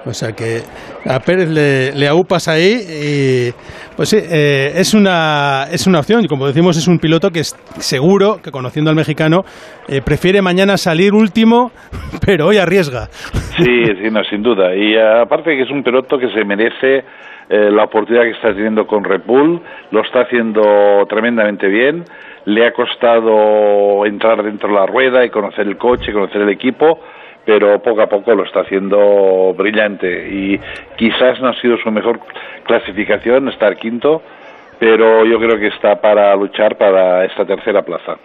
O 0.05 0.13
sea 0.13 0.33
que 0.33 0.61
a 1.09 1.19
Pérez 1.19 1.49
le, 1.49 1.91
le 1.93 2.07
aupas 2.07 2.47
ahí 2.47 2.73
y 2.73 3.51
pues 3.95 4.09
sí, 4.09 4.17
eh, 4.17 4.73
es, 4.75 4.93
una, 4.93 5.63
es 5.71 5.87
una 5.87 5.99
opción. 5.99 6.25
Como 6.27 6.45
decimos, 6.45 6.77
es 6.77 6.87
un 6.87 6.99
piloto 6.99 7.31
que 7.31 7.39
es 7.39 7.55
seguro, 7.79 8.37
que 8.43 8.51
conociendo 8.51 8.91
al 8.91 8.95
mexicano, 8.95 9.43
eh, 9.87 10.01
prefiere 10.05 10.41
mañana 10.41 10.77
salir 10.77 11.13
último, 11.13 11.71
pero 12.25 12.47
hoy 12.47 12.57
arriesga. 12.57 13.07
Sí, 13.57 13.85
sí, 13.85 14.09
no, 14.11 14.23
sin 14.25 14.43
duda. 14.43 14.75
Y 14.75 14.93
eh, 14.93 15.21
aparte 15.21 15.55
que 15.55 15.63
es 15.63 15.71
un 15.71 15.83
piloto 15.83 16.19
que 16.19 16.29
se 16.29 16.43
merece 16.43 17.03
eh, 17.47 17.69
la 17.71 17.83
oportunidad 17.83 18.23
que 18.23 18.31
está 18.31 18.53
teniendo 18.53 18.87
con 18.87 19.03
Red 19.03 19.21
Bull, 19.25 19.61
lo 19.91 20.01
está 20.01 20.21
haciendo 20.21 21.05
tremendamente 21.07 21.67
bien, 21.67 22.03
le 22.45 22.65
ha 22.65 22.73
costado 22.73 24.05
entrar 24.05 24.43
dentro 24.43 24.69
de 24.69 24.75
la 24.75 24.85
rueda 24.87 25.23
y 25.23 25.29
conocer 25.29 25.67
el 25.67 25.77
coche, 25.77 26.11
conocer 26.11 26.41
el 26.41 26.49
equipo, 26.49 26.99
pero 27.45 27.81
poco 27.81 28.01
a 28.01 28.07
poco 28.07 28.33
lo 28.33 28.43
está 28.43 28.61
haciendo 28.61 29.53
brillante 29.55 30.27
y 30.29 30.59
quizás 30.97 31.39
no 31.39 31.49
ha 31.49 31.61
sido 31.61 31.77
su 31.77 31.91
mejor 31.91 32.19
clasificación 32.63 33.47
estar 33.49 33.75
quinto, 33.77 34.21
pero 34.79 35.25
yo 35.25 35.39
creo 35.39 35.57
que 35.59 35.67
está 35.67 36.01
para 36.01 36.35
luchar 36.35 36.77
para 36.77 37.23
esta 37.25 37.45
tercera 37.45 37.83
plaza. 37.83 38.17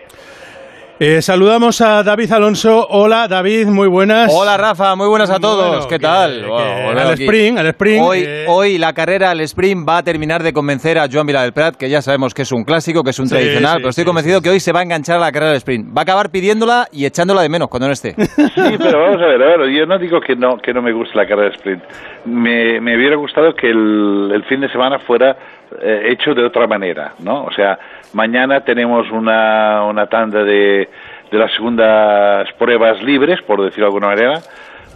Eh, 1.02 1.22
saludamos 1.22 1.80
a 1.80 2.02
David 2.02 2.30
Alonso. 2.30 2.86
Hola, 2.90 3.26
David, 3.26 3.68
muy 3.68 3.88
buenas. 3.88 4.30
Hola, 4.36 4.58
Rafa, 4.58 4.94
muy 4.96 5.08
buenas 5.08 5.30
a 5.30 5.38
todos. 5.40 5.68
Bueno, 5.68 5.88
¿Qué 5.88 5.94
que- 5.96 6.02
tal? 6.02 6.40
que 6.42 6.46
Wow, 6.46 6.60
al 6.90 7.12
sprint, 7.14 7.58
al 7.58 7.66
sprint. 7.68 8.02
Hoy, 8.06 8.18
eh, 8.26 8.44
hoy 8.46 8.76
la 8.76 8.92
carrera 8.92 9.30
al 9.30 9.40
sprint 9.40 9.88
va 9.88 9.96
a 9.96 10.02
terminar 10.02 10.42
de 10.42 10.52
convencer 10.52 10.98
a 10.98 11.06
Joan 11.10 11.26
Vila 11.26 11.40
del 11.42 11.54
Prat, 11.54 11.76
que 11.76 11.88
ya 11.88 12.02
sabemos 12.02 12.34
que 12.34 12.42
es 12.42 12.52
un 12.52 12.64
clásico, 12.64 13.02
que 13.02 13.10
es 13.10 13.18
un 13.18 13.28
Sí, 13.28 13.34
tradicional, 13.34 13.76
sí, 13.76 13.78
pero 13.78 13.88
estoy 13.88 14.02
sí, 14.04 14.06
convencido 14.06 14.36
sí, 14.40 14.42
que 14.44 14.50
hoy 14.50 14.60
se 14.60 14.72
va 14.72 14.80
a 14.80 14.82
enganchar 14.82 15.16
a 15.16 15.20
la 15.20 15.32
carrera 15.32 15.52
del 15.52 15.56
sprint. 15.56 15.88
Va 15.88 16.00
a 16.00 16.02
acabar 16.02 16.28
pidiéndola 16.30 16.86
y 16.92 17.06
echándola 17.06 17.40
de 17.40 17.48
menos 17.48 17.68
cuando 17.68 17.86
no 17.86 17.94
esté. 17.94 18.14
Sí, 18.20 18.76
pero 18.78 19.00
vamos 19.00 19.22
a 19.22 19.26
ver, 19.26 19.42
a 19.42 19.56
ver, 19.56 19.70
yo 19.70 19.86
no 19.86 19.98
digo 19.98 20.20
que 20.20 20.36
no, 20.36 20.58
que 20.58 20.74
no 20.74 20.82
me 20.82 20.92
guste 20.92 21.16
la 21.16 21.26
carrera 21.26 21.48
de 21.48 21.56
sprint. 21.56 21.82
Me, 22.26 22.78
me 22.78 22.94
hubiera 22.94 23.16
gustado 23.16 23.54
que 23.54 23.70
el, 23.70 24.30
el 24.34 24.44
fin 24.44 24.60
de 24.60 24.68
semana 24.68 24.98
fuera 24.98 25.34
eh, 25.80 26.10
hecho 26.12 26.34
de 26.34 26.44
otra 26.44 26.66
manera, 26.66 27.14
¿no? 27.20 27.44
O 27.44 27.52
sea, 27.52 27.78
mañana 28.12 28.60
tenemos 28.60 29.10
una, 29.10 29.84
una 29.84 30.06
tanda 30.06 30.42
de, 30.44 30.88
de 31.30 31.38
las 31.38 31.52
segundas 31.52 32.48
pruebas 32.58 33.02
libres, 33.02 33.40
por 33.42 33.62
decirlo 33.62 33.86
de 33.86 33.88
alguna 33.88 34.06
manera, 34.08 34.40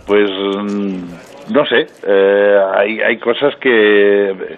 pues 0.06 0.30
mm, 0.30 1.52
no 1.54 1.64
sé, 1.66 1.86
eh, 2.06 2.58
hay, 2.76 3.00
hay 3.00 3.16
cosas 3.18 3.54
que... 3.56 4.56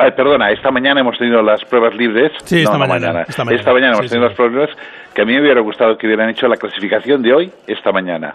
Ay, 0.00 0.12
perdona, 0.12 0.52
esta 0.52 0.70
mañana 0.70 1.00
hemos 1.00 1.18
tenido 1.18 1.42
las 1.42 1.64
pruebas 1.64 1.92
libres. 1.96 2.30
Sí, 2.44 2.62
esta 2.62 2.78
No, 2.78 2.86
mañana, 2.86 3.22
esta 3.26 3.44
mañana. 3.44 3.94
hemos 3.94 4.06
Sí, 4.06 4.08
tenido 4.10 4.28
sí. 4.28 4.28
las 4.28 4.32
pruebas 4.34 4.52
libres 4.54 4.76
que 5.12 5.22
a 5.22 5.24
mí 5.24 5.32
me 5.34 5.40
hubiera 5.40 5.60
gustado 5.60 5.98
que 5.98 6.06
hubieran 6.06 6.28
hecho 6.30 6.46
la 6.46 6.56
clasificación 6.56 7.20
de 7.20 7.34
hoy 7.34 7.50
esta 7.66 7.90
mañana. 7.90 8.34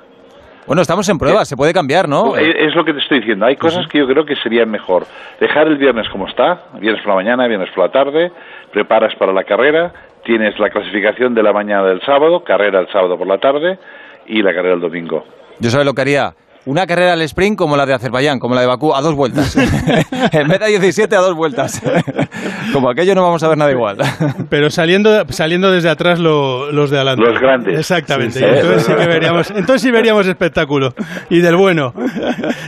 Bueno, 0.68 0.82
estamos 0.82 1.08
en 1.10 1.18
prueba, 1.18 1.46
se 1.46 1.56
puede 1.56 1.74
cambiar, 1.74 2.08
¿no? 2.10 2.36
Es, 2.36 2.56
es 2.58 2.76
lo 2.76 2.84
que 2.84 2.94
te 2.94 3.00
estoy 3.00 3.20
diciendo. 3.20 3.46
Hay 3.46 3.56
cosas 3.56 3.86
que 3.88 3.98
yo 4.00 4.08
creo 4.08 4.26
que 4.26 4.36
serían 4.38 4.70
mejor. 4.70 5.06
Dejar 5.40 5.68
el 5.68 5.78
viernes 5.78 6.08
como 6.10 6.28
está, 6.28 6.64
viernes 6.80 7.02
por 7.02 7.10
la 7.12 7.16
mañana, 7.16 7.48
viernes 7.48 7.70
por 7.72 7.86
la 7.86 7.92
tarde, 7.92 8.32
preparas 8.74 9.16
para 9.16 9.32
la 9.32 9.44
carrera, 9.44 9.94
tienes 10.26 10.58
la 10.60 10.70
clasificación 10.70 11.34
de 11.34 11.44
la 11.44 11.54
mañana 11.54 11.88
del 11.88 12.02
sábado, 12.02 12.44
carrera 12.44 12.80
el 12.80 12.88
sábado 12.88 13.18
por 13.18 13.28
la 13.28 13.38
tarde 13.38 13.78
y 14.26 14.42
la 14.42 14.54
carrera 14.54 14.76
el 14.76 14.82
domingo. 14.82 15.24
Yo 15.60 15.70
sabes 15.70 15.86
lo 15.86 15.94
que 15.94 16.02
haría. 16.02 16.34
Una 16.66 16.88
carrera 16.88 17.12
al 17.14 17.22
sprint 17.24 17.58
como 17.58 17.76
la 17.76 17.86
de 17.86 17.94
Azerbaiyán, 17.94 18.40
como 18.40 18.56
la 18.56 18.62
de 18.62 18.68
Bakú, 18.68 18.96
a 18.96 19.02
dos 19.02 19.16
vueltas. 19.16 19.54
en 20.32 20.48
vez 20.48 20.60
de 20.62 20.68
17, 20.68 21.14
a 21.14 21.20
dos 21.20 21.36
vueltas. 21.36 21.82
como 22.74 22.90
aquello 22.90 23.14
no 23.16 23.22
vamos 23.22 23.44
a 23.44 23.50
ver 23.50 23.58
nada 23.58 23.70
igual. 23.72 23.98
Pero 24.50 24.70
saliendo, 24.70 25.26
saliendo 25.30 25.72
desde 25.72 25.90
atrás 25.90 26.20
lo- 26.20 26.72
los 26.72 26.90
de 26.90 26.98
adelante. 26.98 27.22
Los 27.30 27.38
grandes. 27.42 27.80
Exactamente. 27.80 28.40
Sí, 28.40 28.46
sí. 28.46 28.46
Y 28.46 28.58
entonces 28.60 28.84
sí 28.86 28.94
que 28.96 29.08
veríamos, 29.08 29.50
entonces 29.52 29.82
sí 29.82 29.92
veríamos 29.92 30.26
espectáculo. 30.26 30.94
Y 31.30 31.40
del 31.42 31.58
bueno. 31.58 31.94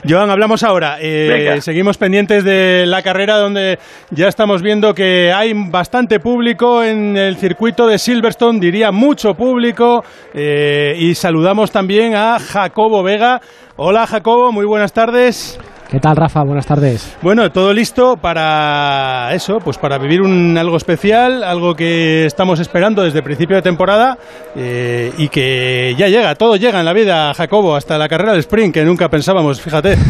Joan, 0.07 0.29
hablamos 0.29 0.63
ahora. 0.63 0.97
Eh, 0.99 1.59
seguimos 1.61 1.97
pendientes 1.97 2.43
de 2.43 2.83
la 2.85 3.01
carrera 3.01 3.37
donde 3.37 3.79
ya 4.11 4.27
estamos 4.27 4.61
viendo 4.61 4.93
que 4.93 5.31
hay 5.31 5.53
bastante 5.69 6.19
público 6.19 6.83
en 6.83 7.15
el 7.15 7.37
circuito 7.37 7.87
de 7.87 7.97
Silverstone, 7.97 8.59
diría 8.59 8.91
mucho 8.91 9.35
público. 9.35 10.03
Eh, 10.33 10.95
y 10.99 11.15
saludamos 11.15 11.71
también 11.71 12.13
a 12.13 12.39
Jacobo 12.39 13.01
Vega. 13.01 13.39
Hola 13.77 14.07
Jacobo, 14.07 14.53
muy 14.53 14.65
buenas 14.65 14.93
tardes. 14.93 15.59
¿Qué 15.89 15.99
tal, 15.99 16.15
Rafa? 16.15 16.43
Buenas 16.45 16.65
tardes. 16.65 17.17
Bueno, 17.21 17.51
todo 17.51 17.73
listo 17.73 18.15
para 18.15 19.33
eso, 19.33 19.57
pues 19.61 19.77
para 19.77 19.97
vivir 19.97 20.21
un 20.21 20.57
algo 20.57 20.77
especial, 20.77 21.43
algo 21.43 21.75
que 21.75 22.25
estamos 22.25 22.61
esperando 22.61 23.03
desde 23.03 23.21
principio 23.21 23.57
de 23.57 23.61
temporada 23.61 24.17
eh, 24.55 25.11
y 25.17 25.27
que 25.27 25.93
ya 25.97 26.07
llega, 26.07 26.35
todo 26.35 26.55
llega 26.55 26.79
en 26.79 26.85
la 26.85 26.93
vida, 26.93 27.33
Jacobo, 27.33 27.75
hasta 27.75 27.97
la 27.97 28.07
carrera 28.07 28.31
del 28.31 28.39
sprint, 28.39 28.73
que 28.73 28.85
nunca 28.85 29.09
pensábamos, 29.09 29.59
fíjate. 29.59 29.97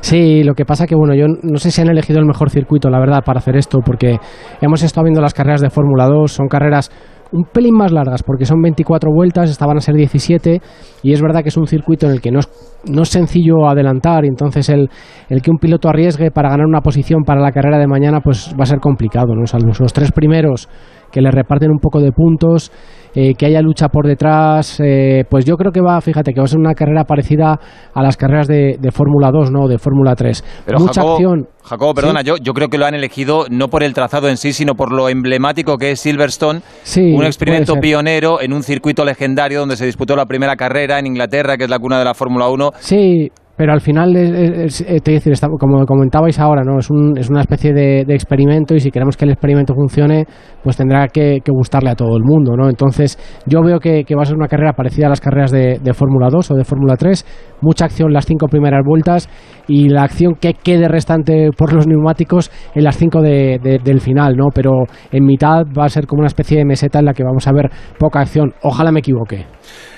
Sí, 0.00 0.44
lo 0.44 0.54
que 0.54 0.64
pasa 0.64 0.86
que, 0.86 0.94
bueno, 0.94 1.14
yo 1.14 1.26
no 1.26 1.58
sé 1.58 1.72
si 1.72 1.80
han 1.80 1.88
elegido 1.88 2.20
el 2.20 2.26
mejor 2.26 2.50
circuito, 2.50 2.90
la 2.90 3.00
verdad, 3.00 3.22
para 3.24 3.38
hacer 3.38 3.56
esto, 3.56 3.80
porque 3.84 4.18
hemos 4.60 4.82
estado 4.82 5.04
viendo 5.04 5.20
las 5.20 5.34
carreras 5.34 5.60
de 5.60 5.70
Fórmula 5.70 6.06
2, 6.06 6.30
son 6.30 6.46
carreras 6.46 6.90
un 7.34 7.44
pelín 7.44 7.74
más 7.74 7.90
largas, 7.90 8.22
porque 8.22 8.46
son 8.46 8.62
24 8.62 9.10
vueltas, 9.12 9.50
estaban 9.50 9.76
a 9.76 9.80
ser 9.80 9.96
17, 9.96 10.60
y 11.02 11.12
es 11.12 11.20
verdad 11.20 11.42
que 11.42 11.48
es 11.48 11.56
un 11.56 11.66
circuito 11.66 12.06
en 12.06 12.12
el 12.12 12.20
que 12.20 12.30
no 12.30 12.38
es, 12.38 12.48
no 12.88 13.02
es 13.02 13.08
sencillo 13.08 13.68
adelantar, 13.68 14.24
y 14.24 14.28
entonces 14.28 14.68
el, 14.68 14.88
el 15.28 15.42
que 15.42 15.50
un 15.50 15.58
piloto 15.58 15.88
arriesgue 15.88 16.30
para 16.30 16.50
ganar 16.50 16.66
una 16.66 16.80
posición 16.80 17.24
para 17.24 17.40
la 17.40 17.50
carrera 17.50 17.78
de 17.78 17.88
mañana, 17.88 18.20
pues 18.20 18.54
va 18.58 18.62
a 18.62 18.66
ser 18.66 18.78
complicado, 18.78 19.34
¿no? 19.34 19.46
Salvo 19.46 19.72
los 19.78 19.92
tres 19.92 20.12
primeros 20.12 20.68
que 21.10 21.20
le 21.20 21.30
reparten 21.32 21.72
un 21.72 21.78
poco 21.78 22.00
de 22.00 22.12
puntos, 22.12 22.70
eh, 23.14 23.34
que 23.34 23.46
haya 23.46 23.60
lucha 23.60 23.88
por 23.88 24.06
detrás, 24.06 24.80
eh, 24.80 25.24
pues 25.28 25.44
yo 25.44 25.56
creo 25.56 25.72
que 25.72 25.80
va, 25.80 26.00
fíjate, 26.00 26.32
que 26.32 26.40
va 26.40 26.44
a 26.44 26.48
ser 26.48 26.58
una 26.58 26.74
carrera 26.74 27.04
parecida 27.04 27.58
a 27.94 28.02
las 28.02 28.16
carreras 28.16 28.48
de, 28.48 28.76
de 28.80 28.90
Fórmula 28.90 29.30
2, 29.32 29.50
¿no? 29.50 29.68
De 29.68 29.78
Fórmula 29.78 30.14
3. 30.14 30.44
Pero 30.66 30.78
Mucha 30.80 31.00
Jacobo, 31.00 31.12
acción. 31.14 31.48
Jacobo, 31.62 31.94
perdona, 31.94 32.20
Sí. 32.20 32.26
yo, 32.26 32.34
yo 32.42 32.52
creo 32.52 32.68
que 32.68 32.78
lo 32.78 32.86
han 32.86 32.94
elegido 32.94 33.46
no 33.50 33.68
por 33.68 33.82
el 33.82 33.94
trazado 33.94 34.28
en 34.28 34.36
sí, 34.36 34.52
sino 34.52 34.74
por 34.74 34.92
lo 34.92 35.08
emblemático 35.08 35.76
que 35.78 35.92
es 35.92 36.00
Silverstone, 36.00 36.60
Sí, 36.82 37.12
un 37.14 37.24
experimento 37.24 37.74
pionero 37.76 38.40
en 38.40 38.52
un 38.52 38.62
circuito 38.62 39.04
legendario 39.04 39.60
donde 39.60 39.76
se 39.76 39.86
disputó 39.86 40.16
la 40.16 40.26
primera 40.26 40.56
carrera 40.56 40.98
en 40.98 41.06
Inglaterra, 41.06 41.56
que 41.56 41.64
es 41.64 41.70
la 41.70 41.78
cuna 41.78 41.98
de 41.98 42.04
la 42.04 42.14
Fórmula 42.14 42.48
1. 42.48 42.70
Sí, 42.80 43.30
pero 43.56 43.72
al 43.72 43.80
final, 43.80 44.16
es, 44.16 44.80
eh, 44.80 44.98
te 45.02 45.12
decir, 45.12 45.32
está- 45.32 45.48
como 45.48 45.84
comentabais 45.86 46.38
ahora, 46.40 46.62
¿no? 46.64 46.78
es, 46.78 46.90
un- 46.90 47.16
es 47.16 47.30
una 47.30 47.40
especie 47.40 47.72
de, 47.72 48.00
experimento 48.14 48.74
y 48.74 48.80
si 48.80 48.90
queremos 48.90 49.16
que 49.16 49.24
el 49.24 49.30
experimento 49.32 49.74
funcione, 49.74 50.24
pues 50.62 50.76
tendrá 50.76 51.06
que, 51.08 51.38
que 51.44 51.52
gustarle 51.52 51.90
a 51.90 51.94
todo 51.94 52.16
el 52.16 52.22
mundo. 52.24 52.56
¿no? 52.56 52.68
Entonces, 52.68 53.18
yo 53.46 53.60
veo 53.62 53.78
que, 53.78 54.04
va 54.16 54.22
a 54.22 54.24
ser 54.24 54.36
una 54.36 54.48
carrera 54.48 54.72
parecida 54.72 55.06
a 55.06 55.10
las 55.10 55.20
carreras 55.20 55.50
de, 55.50 55.78
Fórmula 55.94 56.28
2 56.30 56.50
o 56.50 56.54
de 56.54 56.64
Fórmula 56.64 56.96
3. 56.96 57.24
Mucha 57.60 57.84
acción 57.84 58.12
las 58.12 58.26
cinco 58.26 58.48
primeras 58.48 58.82
vueltas 58.84 59.28
y 59.68 59.88
la 59.88 60.02
acción 60.02 60.34
que 60.40 60.54
quede 60.54 60.88
restante 60.88 61.50
por 61.56 61.72
los 61.72 61.86
neumáticos 61.86 62.50
en 62.74 62.84
las 62.84 62.96
cinco 62.96 63.22
de- 63.22 63.58
del 63.82 64.00
final. 64.00 64.36
¿no? 64.36 64.46
Pero 64.54 64.84
en 65.12 65.24
mitad 65.24 65.64
va 65.78 65.84
a 65.84 65.88
ser 65.88 66.06
como 66.06 66.20
una 66.20 66.26
especie 66.28 66.58
de 66.58 66.64
meseta 66.64 66.98
en 66.98 67.04
la 67.04 67.12
que 67.14 67.22
vamos 67.24 67.46
a 67.46 67.52
ver 67.52 67.70
poca 67.98 68.20
acción. 68.20 68.52
Ojalá 68.62 68.90
me 68.90 69.00
equivoque. 69.00 69.46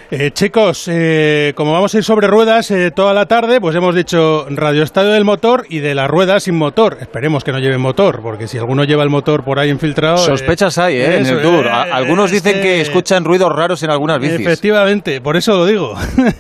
Eh, 0.09 0.31
chicos, 0.31 0.87
eh, 0.89 1.53
como 1.57 1.73
vamos 1.73 1.93
a 1.93 1.99
ir 1.99 2.05
sobre 2.05 2.29
ruedas 2.29 2.71
eh, 2.71 2.93
toda 2.93 3.13
la 3.13 3.27
tarde, 3.27 3.61
pues 3.61 3.75
hemos 3.75 3.93
dicho 3.93 4.47
Radio 4.51 4.85
Estadio 4.85 5.11
del 5.11 5.25
Motor 5.25 5.67
y 5.69 5.81
de 5.81 5.97
la 5.97 6.07
rueda 6.07 6.39
sin 6.39 6.55
motor. 6.55 6.99
Esperemos 7.01 7.43
que 7.43 7.51
no 7.51 7.59
lleven 7.59 7.81
motor, 7.81 8.21
porque 8.23 8.47
si 8.47 8.57
alguno 8.57 8.85
lleva 8.85 9.03
el 9.03 9.11
motor 9.11 9.43
por 9.43 9.59
ahí 9.59 9.69
infiltrado... 9.69 10.15
eh, 10.17 10.19
Sospechas 10.19 10.79
hay, 10.79 10.95
¿eh? 10.97 11.17
En 11.17 11.27
el 11.27 11.43
Tour. 11.43 11.67
eh, 11.67 11.71
Algunos 11.71 12.31
dicen 12.31 12.55
es 12.57 12.63
que 12.63 12.81
escuchan 12.83 13.25
ruidos 13.25 13.51
raros 13.53 13.83
en 13.83 13.91
algunas 13.91 14.21
bicis. 14.21 14.41
Efectivamente, 14.41 15.21
por 15.21 15.37
eso 15.37 15.57
lo 15.57 15.67
digo. 15.67 15.95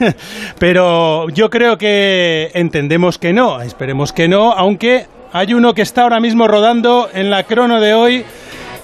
Pero 0.61 1.29
yo 1.31 1.51
creo 1.51 1.77
que 1.77 2.53
entendemos 2.55 3.19
que 3.19 3.33
no, 3.33 3.61
esperemos 3.63 4.13
que 4.13 4.29
no, 4.29 4.53
aunque 4.53 5.07
hay 5.33 5.55
uno 5.55 5.75
que 5.75 5.83
está 5.83 6.03
ahora 6.03 6.21
mismo 6.21 6.47
rodando 6.47 7.09
en 7.13 7.31
la 7.31 7.43
crono 7.43 7.81
de 7.81 7.95
hoy 7.95 8.25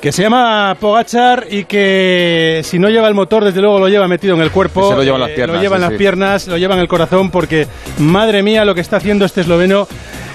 que 0.03 0.11
se 0.11 0.23
llama 0.23 0.77
Pogachar 0.81 1.47
y 1.49 1.63
que 1.65 2.61
si 2.65 2.79
no 2.81 2.89
lleva 2.91 3.07
el 3.07 3.15
motor, 3.15 3.45
desde 3.45 3.61
luego 3.61 3.79
lo 3.79 3.89
lleva 3.89 4.09
metido 4.09 4.35
en 4.35 4.41
el 4.43 4.51
cuerpo. 4.51 4.91
Se 4.91 4.97
lo 4.97 5.05
lleva 5.05 5.15
en 5.17 5.21
las 5.23 5.31
eh, 5.31 5.35
piernas, 5.37 5.57
Lo 5.57 5.63
lleva 5.63 5.77
en 5.77 5.81
sí, 5.81 5.85
las 5.85 5.93
sí. 5.93 5.97
piernas, 5.99 6.49
lo 6.49 6.57
lleva 6.59 6.75
en 6.75 6.81
el 6.81 6.89
corazón, 6.89 7.31
porque 7.31 7.69
madre 7.99 8.43
mía 8.43 8.65
lo 8.65 8.75
que 8.75 8.81
está 8.81 8.97
haciendo 8.97 9.25
este 9.25 9.43
esloveno 9.43 9.87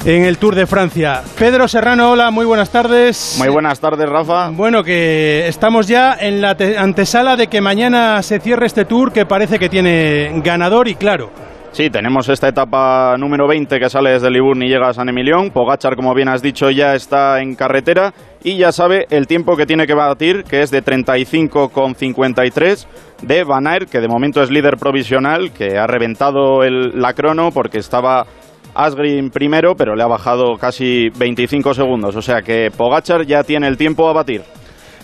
en 0.06 0.24
el 0.24 0.38
Tour 0.38 0.56
de 0.56 0.68
Francia. 0.68 1.22
Pedro 1.38 1.68
Serrano, 1.68 2.12
hola, 2.12 2.32
muy 2.32 2.46
buenas 2.46 2.70
tardes. 2.70 3.36
Muy 3.40 3.50
buenas 3.50 3.82
tardes, 3.82 4.08
Rafa. 4.08 4.52
Bueno, 4.52 4.86
que 4.86 5.46
estamos 5.50 5.86
ya 5.86 6.16
en 6.18 6.40
la 6.40 6.56
te- 6.56 6.78
antesala 6.78 7.36
de 7.36 7.48
que 7.48 7.60
mañana 7.60 8.24
se 8.24 8.40
cierre 8.40 8.68
este 8.68 8.86
tour 8.86 9.12
que 9.12 9.26
parece 9.26 9.60
que 9.60 9.68
tiene 9.68 10.32
ganador 10.46 10.88
y 10.88 10.96
claro. 10.96 11.30
Sí, 11.78 11.92
tenemos 11.92 12.28
esta 12.28 12.48
etapa 12.48 13.16
número 13.20 13.48
20 13.48 13.80
que 13.80 13.88
sale 13.88 14.10
desde 14.10 14.32
Liburno 14.32 14.66
y 14.66 14.68
llega 14.68 14.90
a 14.90 14.94
San 14.96 15.10
Emilión. 15.10 15.52
Pogachar, 15.52 15.96
como 15.96 16.12
bien 16.16 16.28
has 16.28 16.42
dicho, 16.42 16.72
ya 16.72 16.96
está 16.96 17.40
en 17.40 17.54
carretera 17.54 18.16
y 18.44 18.58
ya 18.58 18.72
sabe 18.72 19.06
el 19.12 19.28
tiempo 19.28 19.56
que 19.56 19.68
tiene 19.68 19.86
que 19.86 19.94
batir, 19.94 20.44
que 20.44 20.64
es 20.64 20.72
de 20.72 20.84
35,53 20.84 22.88
de 23.22 23.44
Van 23.44 23.68
Aert, 23.68 23.92
que 23.92 24.00
de 24.00 24.08
momento 24.08 24.42
es 24.42 24.50
líder 24.50 24.78
provisional, 24.78 25.52
que 25.52 25.78
ha 25.78 25.86
reventado 25.86 26.64
el- 26.64 27.00
la 27.00 27.14
crono 27.14 27.52
porque 27.52 27.78
estaba 27.78 28.26
Asgreen 28.74 29.30
primero, 29.30 29.76
pero 29.76 29.96
le 29.96 30.02
ha 30.02 30.08
bajado 30.08 30.58
casi 30.58 31.10
25 31.10 31.76
segundos. 31.76 32.16
O 32.16 32.24
sea 32.24 32.42
que 32.42 32.72
Pogachar 32.76 33.24
ya 33.28 33.44
tiene 33.44 33.68
el 33.68 33.78
tiempo 33.78 34.10
a 34.10 34.14
batir. 34.14 34.42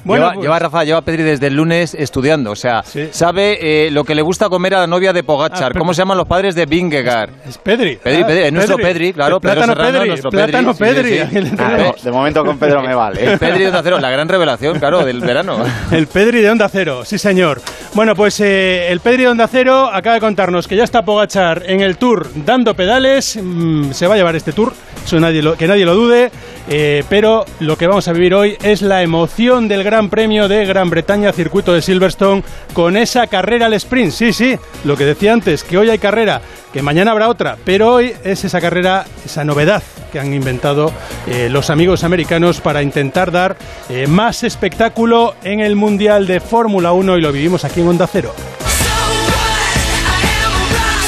Bueno, 0.04 0.24
lleva, 0.26 0.34
pues- 0.36 0.44
lleva, 0.44 0.60
Rafa, 0.60 0.84
lleva 0.84 1.02
Pedri 1.02 1.24
desde 1.24 1.48
el 1.48 1.56
lunes 1.56 1.94
estudiando. 1.94 2.52
O 2.52 2.56
sea, 2.56 2.84
sabe 3.12 3.58
eh, 3.88 3.92
lo 3.92 4.04
que 4.04 4.16
le 4.16 4.22
gusta 4.22 4.50
comer 4.50 4.76
a 4.76 4.80
la 4.82 4.88
novia 4.88 5.14
de 5.14 5.24
Pogachar. 5.24 5.72
Ah, 5.76 5.80
¿Cómo 5.80 5.94
se 5.94 6.00
llaman 6.02 6.18
los 6.18 6.28
padres 6.28 6.56
de 6.56 6.66
Vingegaard? 6.66 7.30
Es 7.48 7.58
Pedri. 7.58 7.98
Pedri, 7.98 8.22
Ah, 8.24 8.28
Pedri, 8.28 8.42
es 8.44 8.54
nuestro 8.54 8.78
Pedri, 8.78 9.14
claro. 9.14 9.40
Plátano 9.40 9.74
Pedro 9.74 9.76
Serrano, 9.84 9.94
Pedri, 10.00 10.08
nuestro 10.10 10.30
plátano 10.32 10.74
Pedri. 10.76 11.10
sí, 11.10 11.18
sí, 11.20 11.26
Pedri. 11.34 11.50
sí. 11.50 11.56
Ah, 11.60 11.94
de 12.04 12.12
momento 12.12 12.44
con 12.46 12.58
Pedro 12.58 12.82
me 12.82 12.94
vale. 12.96 13.24
El 13.34 13.40
Pedri 13.40 13.60
de 13.62 13.68
Onda 13.68 13.82
Cero, 13.84 14.00
la 14.00 14.10
gran 14.10 14.28
revelación, 14.28 14.80
claro, 14.80 15.06
del 15.06 15.20
verano. 15.22 15.58
El 15.92 16.08
Pedri 16.08 16.42
de 16.42 16.50
Onda 16.50 16.68
Cero, 16.70 17.04
sí 17.06 17.18
señor. 17.18 17.62
Bueno, 17.94 18.16
pues 18.16 18.40
eh, 18.40 18.92
el 18.92 19.00
Pedri 19.00 19.24
de 19.24 19.30
Onda 19.30 19.48
Cero 19.48 19.90
acaba 19.92 20.16
de 20.16 20.20
contarnos 20.20 20.68
que 20.68 20.76
ya 20.76 20.84
está 20.84 21.04
Pogachar 21.04 21.64
en 21.68 21.82
el 21.82 21.98
Tour 21.98 22.30
dando 22.46 22.74
pedales. 22.76 23.38
Mm, 23.42 23.92
se 23.92 24.08
va 24.08 24.16
a 24.16 24.18
llevar 24.18 24.36
este 24.36 24.52
Tour, 24.52 24.74
eso 25.06 25.20
nadie 25.20 25.42
lo- 25.44 25.56
que 25.56 25.68
nadie 25.68 25.86
lo 25.86 25.94
dude. 25.96 26.32
eh, 26.70 27.04
pero 27.10 27.46
lo 27.60 27.78
que 27.78 27.88
vamos 27.88 28.08
a 28.08 28.14
vivir 28.14 28.34
hoy 28.34 28.58
es 28.64 28.82
la 28.82 29.04
emoción 29.04 29.68
del 29.68 29.84
Gran 29.84 29.93
Premio 30.02 30.48
de 30.48 30.66
Gran 30.66 30.90
Bretaña, 30.90 31.32
circuito 31.32 31.74
de 31.74 31.82
Silverstone, 31.82 32.44
con 32.74 32.98
esa 32.98 33.28
carrera 33.28 33.68
al 33.68 33.74
sprint. 33.74 34.12
Sí, 34.12 34.34
sí, 34.34 34.58
lo 34.84 34.98
que 34.98 35.06
decía 35.06 35.34
antes, 35.34 35.64
que 35.64 35.78
hoy 35.78 35.90
hay 35.90 36.00
carrera, 36.00 36.42
que 36.72 36.82
mañana 36.82 37.12
habrá 37.12 37.30
otra, 37.30 37.58
pero 37.64 37.94
hoy 37.94 38.14
es 38.24 38.44
esa 38.44 38.60
carrera, 38.60 39.06
esa 39.24 39.44
novedad 39.44 39.84
que 40.12 40.20
han 40.20 40.34
inventado 40.34 40.92
eh, 41.28 41.48
los 41.50 41.70
amigos 41.70 42.04
americanos 42.04 42.60
para 42.60 42.82
intentar 42.82 43.32
dar 43.32 43.56
eh, 43.90 44.08
más 44.08 44.44
espectáculo 44.44 45.36
en 45.44 45.60
el 45.60 45.76
Mundial 45.76 46.26
de 46.26 46.40
Fórmula 46.40 46.92
1 46.92 47.18
y 47.18 47.22
lo 47.22 47.32
vivimos 47.32 47.64
aquí 47.64 47.82
en 47.82 47.90
Onda 47.90 48.08
Cero. 48.08 48.34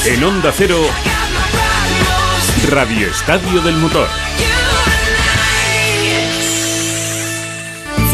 En 0.06 0.24
Onda 0.24 0.52
Cero, 0.56 0.78
Radio 2.70 3.08
Estadio 3.08 3.62
del 3.62 3.76
Motor. 3.78 4.08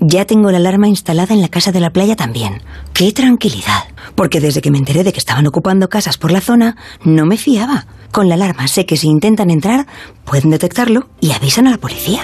ya 0.00 0.24
tengo 0.24 0.50
la 0.50 0.58
alarma 0.58 0.88
instalada 0.88 1.34
en 1.34 1.40
la 1.40 1.48
casa 1.48 1.72
de 1.72 1.80
la 1.80 1.90
playa 1.90 2.16
también. 2.16 2.62
¡Qué 2.92 3.12
tranquilidad! 3.12 3.84
Porque 4.14 4.40
desde 4.40 4.60
que 4.60 4.70
me 4.70 4.78
enteré 4.78 5.04
de 5.04 5.12
que 5.12 5.18
estaban 5.18 5.46
ocupando 5.46 5.88
casas 5.88 6.18
por 6.18 6.30
la 6.30 6.40
zona, 6.40 6.76
no 7.04 7.26
me 7.26 7.36
fiaba. 7.36 7.86
Con 8.12 8.28
la 8.28 8.34
alarma 8.34 8.68
sé 8.68 8.86
que 8.86 8.96
si 8.96 9.08
intentan 9.08 9.50
entrar, 9.50 9.86
pueden 10.24 10.50
detectarlo 10.50 11.08
y 11.20 11.32
avisan 11.32 11.66
a 11.66 11.70
la 11.70 11.78
policía. 11.78 12.22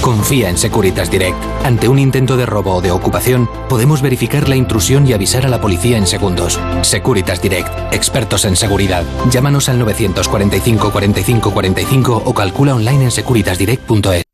Confía 0.00 0.50
en 0.50 0.58
Securitas 0.58 1.10
Direct. 1.10 1.38
Ante 1.64 1.88
un 1.88 1.98
intento 1.98 2.36
de 2.36 2.46
robo 2.46 2.74
o 2.74 2.82
de 2.82 2.90
ocupación, 2.90 3.48
podemos 3.68 4.02
verificar 4.02 4.48
la 4.48 4.56
intrusión 4.56 5.06
y 5.06 5.12
avisar 5.12 5.46
a 5.46 5.48
la 5.48 5.60
policía 5.60 5.96
en 5.96 6.06
segundos. 6.06 6.60
Securitas 6.82 7.40
Direct, 7.40 7.92
expertos 7.92 8.44
en 8.44 8.56
seguridad. 8.56 9.04
Llámanos 9.30 9.68
al 9.68 9.78
945 9.78 10.92
45 10.92 11.50
45 11.50 12.22
o 12.24 12.34
calcula 12.34 12.74
online 12.74 13.04
en 13.04 13.10
securitasdirect.es. 13.10 14.33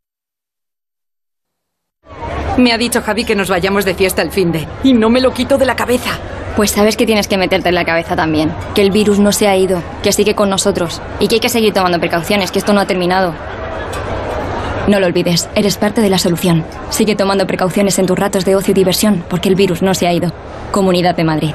Me 2.57 2.73
ha 2.73 2.79
dicho 2.79 3.03
Javi 3.03 3.25
que 3.25 3.35
nos 3.35 3.49
vayamos 3.49 3.85
de 3.85 3.95
fiesta 3.95 4.23
el 4.23 4.31
fin 4.31 4.53
de. 4.53 4.67
Y 4.83 4.93
no 4.93 5.09
me 5.09 5.21
lo 5.21 5.33
quito 5.33 5.59
de 5.59 5.67
la 5.67 5.77
cabeza. 5.77 6.19
Pues 6.57 6.73
sabes 6.73 6.97
que 6.97 7.07
tienes 7.07 7.29
que 7.29 7.39
meterte 7.39 7.69
en 7.69 7.75
la 7.75 7.85
cabeza 7.85 8.17
también. 8.17 8.53
Que 8.75 8.83
el 8.83 8.91
virus 8.91 9.19
no 9.19 9.33
se 9.33 9.49
ha 9.49 9.57
ido, 9.57 9.83
que 10.03 10.13
sigue 10.13 10.35
con 10.35 10.51
nosotros. 10.51 11.01
Y 11.21 11.29
que 11.29 11.37
hay 11.37 11.41
que 11.41 11.49
seguir 11.49 11.73
tomando 11.73 12.01
precauciones, 12.01 12.51
que 12.51 12.59
esto 12.59 12.73
no 12.73 12.81
ha 12.81 12.87
terminado. 12.87 13.35
No 14.89 14.99
lo 14.99 15.07
olvides, 15.07 15.49
eres 15.55 15.77
parte 15.77 16.01
de 16.01 16.11
la 16.11 16.19
solución. 16.19 16.65
Sigue 16.91 17.15
tomando 17.15 17.47
precauciones 17.47 17.99
en 17.99 18.07
tus 18.07 18.19
ratos 18.19 18.45
de 18.45 18.57
ocio 18.57 18.73
y 18.73 18.75
diversión, 18.75 19.25
porque 19.29 19.49
el 19.49 19.55
virus 19.55 19.83
no 19.83 19.95
se 19.95 20.07
ha 20.07 20.13
ido. 20.13 20.33
Comunidad 20.73 21.15
de 21.15 21.25
Madrid. 21.25 21.55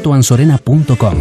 clínicasmatoansorena.com. 0.00 1.14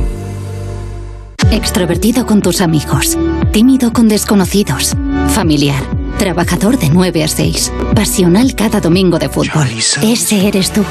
Extrovertido 1.51 2.25
con 2.25 2.41
tus 2.41 2.61
amigos, 2.61 3.17
tímido 3.51 3.93
con 3.93 4.07
desconocidos, 4.07 4.95
familiar, 5.29 5.83
trabajador 6.17 6.77
de 6.79 6.89
9 6.89 7.23
a 7.23 7.27
6, 7.27 7.71
pasional 7.93 8.55
cada 8.55 8.81
domingo 8.81 9.19
de 9.19 9.29
fútbol. 9.29 9.67
Ese 10.01 10.47
eres 10.47 10.71
tú. 10.71 10.83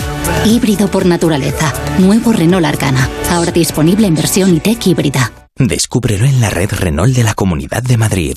Híbrido 0.46 0.88
por 0.88 1.06
naturaleza. 1.06 1.72
Nuevo 1.98 2.32
Renault 2.32 2.66
Arcana. 2.66 3.08
Ahora 3.30 3.52
disponible 3.52 4.06
en 4.06 4.14
versión 4.14 4.56
e-tech 4.56 4.86
híbrida. 4.86 5.32
Descúbrelo 5.56 6.24
en 6.24 6.40
la 6.40 6.50
red 6.50 6.70
Renault 6.70 7.14
de 7.14 7.24
la 7.24 7.34
Comunidad 7.34 7.82
de 7.82 7.96
Madrid. 7.96 8.36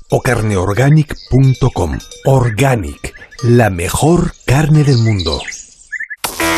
o 0.11 0.21
carneorganic.com. 0.21 1.97
Organic, 2.25 3.13
la 3.43 3.69
mejor 3.69 4.33
carne 4.45 4.83
del 4.83 4.99
mundo. 4.99 5.41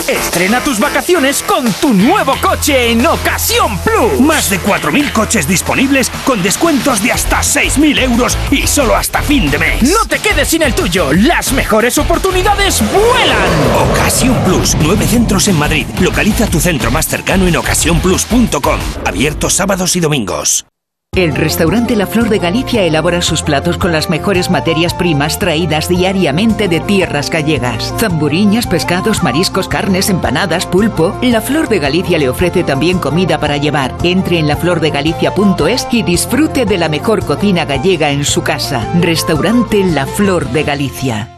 Estrena 0.07 0.61
tus 0.61 0.79
vacaciones 0.79 1.41
con 1.43 1.71
tu 1.73 1.93
nuevo 1.93 2.33
coche 2.41 2.91
en 2.91 3.05
Ocasión 3.05 3.77
Plus. 3.79 4.19
Más 4.19 4.49
de 4.49 4.59
4.000 4.59 5.13
coches 5.13 5.47
disponibles 5.47 6.11
con 6.25 6.43
descuentos 6.43 7.01
de 7.01 7.13
hasta 7.13 7.39
6.000 7.39 7.99
euros 7.99 8.37
y 8.51 8.67
solo 8.67 8.95
hasta 8.95 9.21
fin 9.21 9.49
de 9.49 9.57
mes. 9.59 9.83
No 9.83 10.05
te 10.05 10.19
quedes 10.19 10.49
sin 10.49 10.61
el 10.61 10.75
tuyo. 10.75 11.13
Las 11.13 11.53
mejores 11.53 11.97
oportunidades 11.97 12.83
vuelan. 12.91 13.91
Ocasión 13.91 14.35
Plus. 14.43 14.75
Nueve 14.81 15.07
centros 15.07 15.47
en 15.47 15.57
Madrid. 15.57 15.85
Localiza 16.01 16.47
tu 16.47 16.59
centro 16.59 16.91
más 16.91 17.07
cercano 17.07 17.47
en 17.47 17.55
ocasiónplus.com. 17.55 18.79
Abierto 19.05 19.49
sábados 19.49 19.95
y 19.95 20.01
domingos. 20.01 20.65
El 21.15 21.35
restaurante 21.35 21.95
La 21.95 22.07
Flor 22.07 22.27
de 22.27 22.39
Galicia 22.39 22.81
elabora 22.81 23.21
sus 23.21 23.43
platos 23.43 23.77
con 23.77 23.91
las 23.91 24.09
mejores 24.09 24.49
materias 24.49 24.95
primas 24.95 25.37
traídas 25.37 25.87
diariamente 25.87 26.67
de 26.67 26.79
tierras 26.79 27.29
gallegas. 27.29 27.93
Zamburiñas, 27.99 28.65
pescados, 28.65 29.21
mariscos, 29.21 29.67
carnes, 29.67 30.09
empanadas, 30.09 30.65
pulpo. 30.65 31.15
La 31.21 31.39
Flor 31.39 31.69
de 31.69 31.77
Galicia 31.77 32.17
le 32.17 32.29
ofrece 32.29 32.63
también 32.63 32.97
comida 32.97 33.39
para 33.39 33.57
llevar. 33.57 33.93
Entre 34.01 34.39
en 34.39 34.47
laflordegalicia.es 34.47 35.87
y 35.91 36.01
disfrute 36.01 36.65
de 36.65 36.79
la 36.79 36.89
mejor 36.89 37.23
cocina 37.23 37.65
gallega 37.65 38.09
en 38.09 38.25
su 38.25 38.41
casa. 38.41 38.91
Restaurante 38.99 39.83
La 39.83 40.07
Flor 40.07 40.49
de 40.49 40.63
Galicia. 40.63 41.29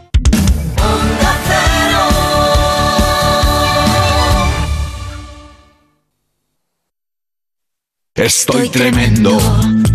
Estoy 8.16 8.70
tremendo, 8.70 9.36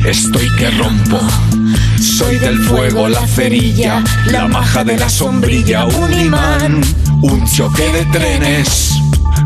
estoy 0.06 0.48
que 0.60 0.70
rompo. 0.70 1.20
Soy 2.00 2.38
del 2.38 2.56
fuego, 2.60 3.10
la 3.10 3.26
cerilla, 3.26 4.04
la 4.28 4.48
maja 4.48 4.84
de 4.84 4.96
la 4.96 5.10
sombrilla, 5.10 5.86
un 5.86 6.14
imán, 6.14 6.82
un 7.24 7.44
choque 7.48 7.92
de 7.92 8.06
trenes. 8.06 9.01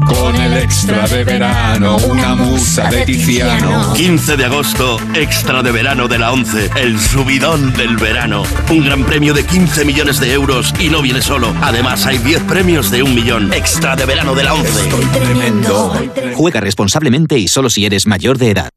Con 0.08 0.36
el 0.36 0.58
extra 0.58 1.08
de 1.08 1.24
verano, 1.24 1.98
una 1.98 2.36
musa 2.36 2.90
de 2.90 3.06
Tiziano. 3.06 3.94
15 3.94 4.38
de 4.38 4.46
agosto, 4.46 4.98
extra 5.14 5.64
de 5.64 5.72
verano 5.72 6.08
de 6.08 6.20
la 6.20 6.32
11, 6.32 6.72
el 6.76 7.00
subidón 7.00 7.74
del 7.74 7.98
verano. 7.98 8.44
Un 8.70 8.86
gran 8.86 9.04
premio 9.06 9.34
de 9.34 9.46
15 9.46 9.86
millones 9.86 10.20
de 10.20 10.34
euros 10.34 10.74
y 10.80 10.90
no 10.90 11.02
viene 11.02 11.22
solo. 11.22 11.54
Además, 11.62 12.06
hay 12.06 12.18
10 12.18 12.44
premios 12.44 12.92
de 12.92 13.04
un 13.04 13.16
millón. 13.16 13.54
Extra 13.54 13.96
de 13.96 14.06
verano 14.06 14.36
de 14.36 14.44
la 14.44 14.54
11. 14.54 14.90
tremendo. 15.14 15.94
Juega 16.36 16.60
responsablemente 16.62 17.38
y 17.38 17.48
solo 17.48 17.70
si 17.70 17.86
eres 17.86 18.08
mayor 18.08 18.38
de 18.38 18.52
edad. 18.52 18.70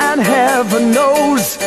And 0.00 0.20
heaven 0.20 0.92
knows. 0.92 1.58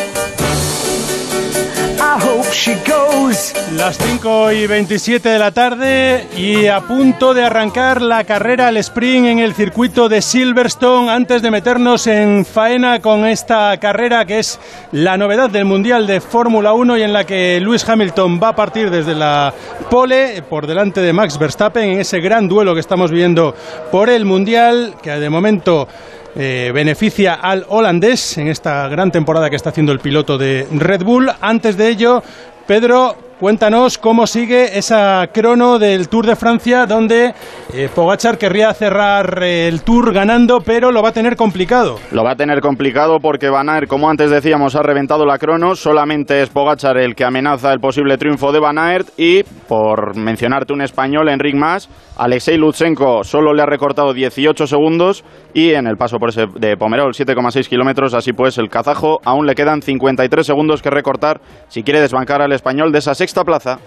I 2.03 2.19
hope 2.19 2.51
she 2.51 2.73
goes. 2.85 3.53
Las 3.77 3.97
5 3.97 4.51
y 4.51 4.67
27 4.67 5.29
de 5.29 5.39
la 5.39 5.51
tarde 5.51 6.27
y 6.35 6.65
a 6.65 6.81
punto 6.81 7.33
de 7.33 7.43
arrancar 7.43 8.01
la 8.01 8.23
carrera 8.23 8.67
al 8.67 8.77
sprint 8.77 9.27
en 9.27 9.39
el 9.39 9.53
circuito 9.53 10.09
de 10.09 10.21
Silverstone 10.21 11.09
antes 11.09 11.41
de 11.41 11.51
meternos 11.51 12.07
en 12.07 12.43
faena 12.43 12.99
con 13.01 13.25
esta 13.25 13.77
carrera 13.77 14.25
que 14.25 14.39
es 14.39 14.59
la 14.91 15.15
novedad 15.15 15.49
del 15.49 15.65
Mundial 15.65 16.05
de 16.05 16.19
Fórmula 16.19 16.73
1 16.73 16.97
y 16.97 17.03
en 17.03 17.13
la 17.13 17.23
que 17.23 17.59
Lewis 17.61 17.87
Hamilton 17.87 18.41
va 18.41 18.49
a 18.49 18.55
partir 18.55 18.89
desde 18.89 19.15
la 19.15 19.53
pole 19.89 20.43
por 20.49 20.67
delante 20.67 21.01
de 21.01 21.13
Max 21.13 21.37
Verstappen 21.37 21.91
en 21.91 21.99
ese 21.99 22.19
gran 22.19 22.49
duelo 22.49 22.73
que 22.73 22.81
estamos 22.81 23.11
viendo 23.11 23.55
por 23.91 24.09
el 24.09 24.25
Mundial 24.25 24.95
que 25.01 25.11
de 25.11 25.29
momento 25.29 25.87
eh, 26.35 26.71
beneficia 26.73 27.33
al 27.33 27.65
holandés 27.67 28.37
en 28.37 28.47
esta 28.47 28.87
gran 28.87 29.11
temporada 29.11 29.49
que 29.49 29.55
está 29.55 29.69
haciendo 29.69 29.91
el 29.91 29.99
piloto 29.99 30.37
de 30.37 30.67
Red 30.71 31.03
Bull. 31.03 31.29
Antes 31.41 31.77
de 31.77 31.89
ello, 31.89 32.23
Pedro, 32.67 33.30
cuéntanos 33.41 33.97
cómo 33.97 34.27
sigue 34.27 34.77
esa 34.77 35.27
crono 35.33 35.79
del 35.79 36.09
Tour 36.09 36.27
de 36.27 36.35
Francia 36.35 36.85
donde 36.85 37.33
eh, 37.73 37.89
Pogachar 37.93 38.37
querría 38.37 38.71
cerrar 38.75 39.41
eh, 39.41 39.67
el 39.67 39.81
Tour 39.81 40.13
ganando, 40.13 40.59
pero 40.59 40.91
lo 40.91 41.01
va 41.01 41.09
a 41.09 41.11
tener 41.11 41.35
complicado. 41.35 41.97
Lo 42.11 42.23
va 42.23 42.33
a 42.33 42.35
tener 42.35 42.61
complicado 42.61 43.17
porque 43.19 43.49
Van 43.49 43.67
Aert, 43.67 43.87
como 43.87 44.11
antes 44.11 44.29
decíamos, 44.29 44.75
ha 44.75 44.83
reventado 44.83 45.25
la 45.25 45.39
crono. 45.39 45.73
Solamente 45.73 46.43
es 46.43 46.51
Pogachar 46.51 46.97
el 46.97 47.15
que 47.15 47.23
amenaza 47.23 47.73
el 47.73 47.79
posible 47.79 48.19
triunfo 48.19 48.51
de 48.51 48.59
Van 48.59 48.77
Aert. 48.77 49.07
Y, 49.17 49.41
por 49.67 50.15
mencionarte 50.15 50.71
un 50.73 50.81
español, 50.83 51.27
Enric 51.27 51.55
Mas, 51.55 51.89
Alexei 52.17 52.57
Lutsenko 52.57 53.23
solo 53.23 53.55
le 53.55 53.63
ha 53.63 53.65
recortado 53.65 54.13
18 54.13 54.67
segundos. 54.67 55.23
Y 55.55 55.71
en 55.71 55.87
el 55.87 55.97
paso 55.97 56.17
por 56.19 56.29
ese 56.29 56.45
de 56.59 56.77
Pomerol, 56.77 57.13
7,6 57.13 57.67
kilómetros. 57.67 58.13
Así 58.13 58.33
pues, 58.33 58.59
el 58.59 58.69
kazajo 58.69 59.19
aún 59.25 59.47
le 59.47 59.55
quedan 59.55 59.81
53 59.81 60.45
segundos 60.45 60.83
que 60.83 60.91
recortar 60.91 61.41
si 61.69 61.81
quiere 61.81 62.01
desbancar 62.01 62.43
al 62.43 62.51
español 62.51 62.91
de 62.91 62.99
esa 62.99 63.15
sexta 63.15 63.30
plaza. 63.43 63.79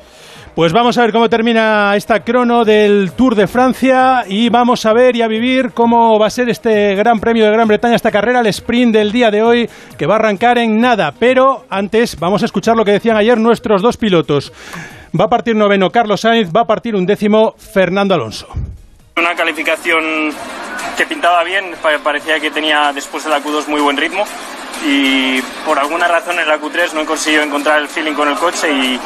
Pues 0.55 0.73
vamos 0.73 0.97
a 0.97 1.03
ver 1.03 1.11
cómo 1.13 1.29
termina 1.29 1.97
esta 1.97 2.21
crono 2.23 2.65
del 2.65 3.11
Tour 3.17 3.35
de 3.35 3.49
Francia 3.49 4.23
y 4.29 4.49
vamos 4.51 4.87
a 4.87 4.93
ver 4.93 5.17
y 5.17 5.23
a 5.23 5.27
vivir 5.27 5.73
cómo 5.73 6.17
va 6.17 6.27
a 6.29 6.31
ser 6.31 6.49
este 6.49 6.95
Gran 6.95 7.19
Premio 7.19 7.45
de 7.45 7.51
Gran 7.51 7.67
Bretaña, 7.67 7.97
esta 7.97 8.13
carrera, 8.13 8.39
el 8.39 8.47
sprint 8.47 8.95
del 8.95 9.11
día 9.11 9.33
de 9.33 9.43
hoy, 9.43 9.69
que 9.99 10.07
va 10.07 10.15
a 10.15 10.19
arrancar 10.19 10.59
en 10.59 10.81
nada. 10.81 11.13
Pero 11.19 11.65
antes 11.71 12.17
vamos 12.21 12.43
a 12.43 12.45
escuchar 12.45 12.77
lo 12.77 12.85
que 12.85 12.93
decían 12.93 13.17
ayer 13.17 13.37
nuestros 13.37 13.83
dos 13.83 13.97
pilotos. 13.97 14.53
Va 15.19 15.25
a 15.25 15.29
partir 15.29 15.57
noveno 15.57 15.91
Carlos 15.91 16.21
Sainz, 16.21 16.51
va 16.55 16.61
a 16.61 16.67
partir 16.67 16.95
un 16.95 17.05
décimo 17.05 17.55
Fernando 17.59 18.15
Alonso. 18.15 18.47
Una 19.17 19.35
calificación 19.35 20.31
que 20.97 21.07
pintaba 21.07 21.43
bien, 21.43 21.73
pa- 21.83 21.99
parecía 22.03 22.39
que 22.39 22.53
tenía 22.53 22.93
después 22.93 23.25
de 23.25 23.31
la 23.31 23.41
Q2 23.43 23.67
muy 23.67 23.81
buen 23.81 23.97
ritmo 23.97 24.25
y 24.85 25.41
por 25.65 25.79
alguna 25.79 26.07
razón 26.09 26.39
en 26.39 26.47
la 26.47 26.59
Q3 26.59 26.93
no 26.93 27.01
he 27.01 27.07
conseguido 27.07 27.43
encontrar 27.43 27.81
el 27.81 27.89
feeling 27.89 28.13
con 28.13 28.29
el 28.29 28.37
coche 28.37 28.71
y, 28.71 29.01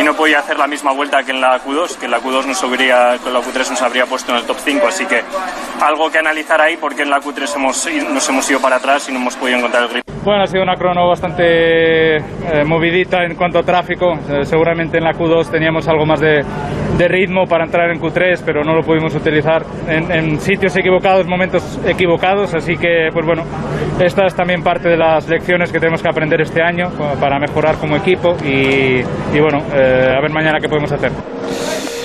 y 0.00 0.04
no 0.04 0.14
podía 0.14 0.40
hacer 0.40 0.58
la 0.58 0.66
misma 0.66 0.92
vuelta 0.92 1.22
que 1.22 1.32
en 1.32 1.40
la 1.40 1.58
Q2, 1.62 1.96
que 1.96 2.04
en 2.04 2.10
la 2.10 2.20
Q2 2.20 2.46
nos 2.46 2.62
habría, 2.62 3.16
con 3.22 3.32
la 3.32 3.40
Q3 3.40 3.70
nos 3.70 3.82
habría 3.82 4.06
puesto 4.06 4.32
en 4.32 4.38
el 4.38 4.44
top 4.44 4.56
5, 4.58 4.86
así 4.86 5.06
que 5.06 5.22
algo 5.80 6.10
que 6.10 6.18
analizar 6.18 6.60
ahí 6.60 6.76
porque 6.76 7.02
en 7.02 7.10
la 7.10 7.20
Q3 7.20 7.56
hemos, 7.56 7.88
nos 8.12 8.28
hemos 8.28 8.50
ido 8.50 8.60
para 8.60 8.76
atrás 8.76 9.08
y 9.08 9.12
no 9.12 9.18
hemos 9.20 9.36
podido 9.36 9.58
encontrar 9.58 9.84
el 9.84 9.88
ritmo. 9.88 10.02
Bueno, 10.24 10.44
ha 10.44 10.46
sido 10.46 10.62
una 10.62 10.76
crono 10.76 11.08
bastante 11.08 12.16
eh, 12.16 12.64
movidita 12.64 13.24
en 13.24 13.34
cuanto 13.34 13.58
a 13.58 13.64
tráfico. 13.64 14.12
Eh, 14.12 14.44
seguramente 14.44 14.98
en 14.98 15.04
la 15.04 15.14
Q2 15.14 15.50
teníamos 15.50 15.88
algo 15.88 16.06
más 16.06 16.20
de, 16.20 16.44
de 16.96 17.08
ritmo 17.08 17.44
para 17.46 17.64
entrar 17.64 17.90
en 17.90 18.00
Q3, 18.00 18.42
pero 18.46 18.62
no 18.62 18.72
lo 18.72 18.82
pudimos 18.82 19.12
utilizar 19.16 19.64
en, 19.88 20.12
en 20.12 20.40
sitios 20.40 20.76
equivocados, 20.76 21.26
momentos 21.26 21.80
equivocados. 21.84 22.54
Así 22.54 22.76
que, 22.76 23.08
pues 23.12 23.26
bueno, 23.26 23.42
esta 24.00 24.24
es 24.26 24.36
también 24.36 24.62
parte 24.62 24.88
de 24.90 24.96
las 24.96 25.21
lecciones 25.28 25.72
que 25.72 25.78
tenemos 25.78 26.02
que 26.02 26.08
aprender 26.08 26.40
este 26.40 26.62
año 26.62 26.90
para 27.20 27.38
mejorar 27.38 27.76
como 27.76 27.96
equipo 27.96 28.36
y, 28.44 29.00
y 29.00 29.40
bueno, 29.40 29.64
eh, 29.74 30.14
a 30.16 30.20
ver 30.20 30.30
mañana 30.30 30.58
qué 30.60 30.68
podemos 30.68 30.92
hacer. 30.92 31.12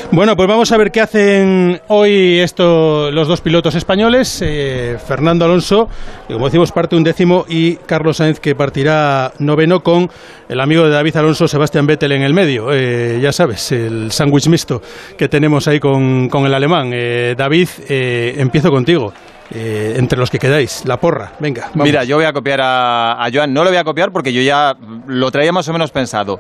Bueno, 0.10 0.38
pues 0.38 0.48
vamos 0.48 0.72
a 0.72 0.78
ver 0.78 0.90
qué 0.90 1.02
hacen 1.02 1.82
hoy 1.90 2.40
esto, 2.40 3.12
los 3.12 3.28
dos 3.28 3.42
pilotos 3.42 3.76
españoles, 3.76 4.42
eh, 4.42 4.96
Fernando 5.06 5.44
Alonso, 5.44 5.90
que 6.26 6.34
como 6.34 6.46
decimos 6.46 6.72
parte 6.72 6.96
un 6.96 7.04
décimo, 7.04 7.44
y 7.50 7.76
Carlos 7.76 8.16
Sainz, 8.16 8.40
que 8.40 8.56
partirá 8.56 9.34
noveno 9.40 9.82
con 9.82 10.10
el 10.48 10.62
amigo 10.62 10.86
de 10.86 10.92
David 10.92 11.18
Alonso, 11.18 11.50
Sebastián 11.50 11.86
Vettel, 11.88 12.14
en 12.14 12.22
el 12.22 12.34
medio. 12.34 12.72
Eh, 12.72 13.20
ya 13.22 13.34
sabes, 13.34 13.70
el 13.74 14.10
sándwich 14.14 14.48
mixto 14.48 14.82
que 15.18 15.28
tenemos 15.28 15.68
ahí 15.68 15.82
con, 15.82 16.30
con 16.30 16.46
el 16.46 16.54
alemán. 16.54 16.92
Eh, 16.94 17.36
David, 17.38 17.68
eh, 17.90 18.36
empiezo 18.38 18.72
contigo. 18.72 19.12
Eh, 19.52 19.96
entre 19.98 20.20
los 20.20 20.30
que 20.30 20.40
quedáis, 20.40 20.84
la 20.86 20.98
porra, 20.98 21.32
venga. 21.40 21.68
vamos. 21.74 21.86
Mira, 21.86 22.04
yo 22.04 22.18
voy 22.18 22.26
a 22.26 22.34
copiar 22.34 22.60
a, 22.62 23.24
a 23.24 23.30
Joan. 23.34 23.54
No 23.54 23.64
lo 23.64 23.70
voy 23.70 23.78
a 23.78 23.84
copiar 23.84 24.12
porque 24.12 24.34
yo 24.34 24.42
ya 24.42 24.76
lo 25.08 25.32
traía 25.32 25.52
más 25.52 25.68
o 25.70 25.74
menos 25.74 25.92
pensado. 25.92 26.40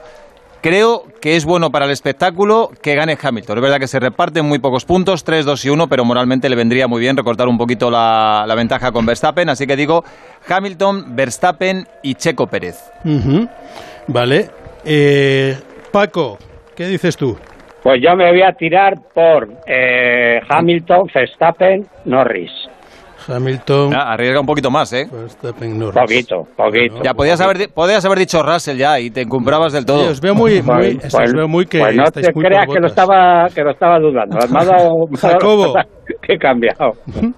Creo 0.60 1.04
que 1.22 1.36
es 1.36 1.46
bueno 1.46 1.70
para 1.70 1.86
el 1.86 1.91
espectáculo 1.91 2.72
que 2.82 2.96
gane 2.96 3.15
Hamilton. 3.22 3.58
Es 3.60 3.62
verdad 3.62 3.80
que 3.80 3.88
se 3.88 4.00
reparten 4.00 4.43
muy 4.43 4.58
pocos 4.60 4.86
puntos, 4.86 5.24
3, 5.24 5.46
2 5.46 5.65
y 5.65 5.70
1, 5.70 5.88
pero 5.88 6.04
moralmente 6.04 6.50
le 6.50 6.56
vendría 6.56 6.88
muy 6.88 7.00
bien 7.00 7.15
recortar 7.15 7.48
un 7.48 7.58
poquito 7.60 7.91
la, 7.91 8.43
la 8.48 8.56
ventaja 8.56 8.91
con 8.91 9.06
Verstappen. 9.06 9.48
Así 9.50 9.67
que 9.67 9.76
digo 9.76 10.04
Hamilton, 10.50 11.15
Verstappen 11.15 11.88
y 12.02 12.15
Checo 12.15 12.48
Pérez. 12.48 12.76
Vale. 14.08 14.50
Eh, 14.84 15.58
Paco, 15.91 16.38
¿qué 16.76 16.88
dices 16.88 17.15
tú? 17.15 17.38
Pues 17.84 18.02
yo 18.02 18.15
me 18.15 18.30
voy 18.32 18.41
a 18.41 18.52
tirar 18.54 18.96
por 19.13 19.48
eh, 19.67 20.41
Hamilton, 20.50 21.08
Verstappen, 21.13 21.88
Norris. 22.06 22.52
Hamilton. 23.30 23.94
Ah, 23.96 24.13
arriesga 24.13 24.40
un 24.40 24.46
poquito 24.46 24.70
más, 24.72 24.92
¿eh? 24.94 25.08
Verstappen, 25.12 25.78
Norris. 25.78 26.00
Poquito, 26.02 26.36
poquito. 26.56 27.02
Ya 27.04 27.13
podías 27.13 27.40
haber, 27.42 27.58
di- 27.58 27.68
podías 27.68 28.04
haber 28.06 28.20
dicho 28.20 28.42
Russell 28.44 28.78
ya 28.78 29.00
y 29.00 29.10
te 29.12 29.22
encumbrabas 29.22 29.74
del 29.74 29.86
todo. 29.86 30.02
Oye, 30.02 30.10
os 30.10 30.22
veo 30.22 30.34
muy, 30.36 30.62
muy, 30.62 30.96
Pues- 30.96 31.06
eso, 31.06 31.18
os 31.24 31.34
veo 31.34 31.48
muy 31.48 31.66
que 31.66 31.80
pues 31.80 31.96
no 31.96 32.04
estáis 32.04 32.28
te 32.28 32.34
muy 32.34 32.46
creas 32.46 32.66
por 32.66 32.76
que 32.76 32.82
lo 32.82 32.88
estaba 32.88 33.48
que 33.54 33.62
lo 33.63 33.72
estaba 33.72 34.00
dudando. 34.00 34.38
Me 34.52 34.60
ha 34.60 34.66
dado, 34.66 34.90
Jacobo. 35.20 35.74
que 36.22 36.34
he 36.34 36.38
cambiado. 36.38 36.92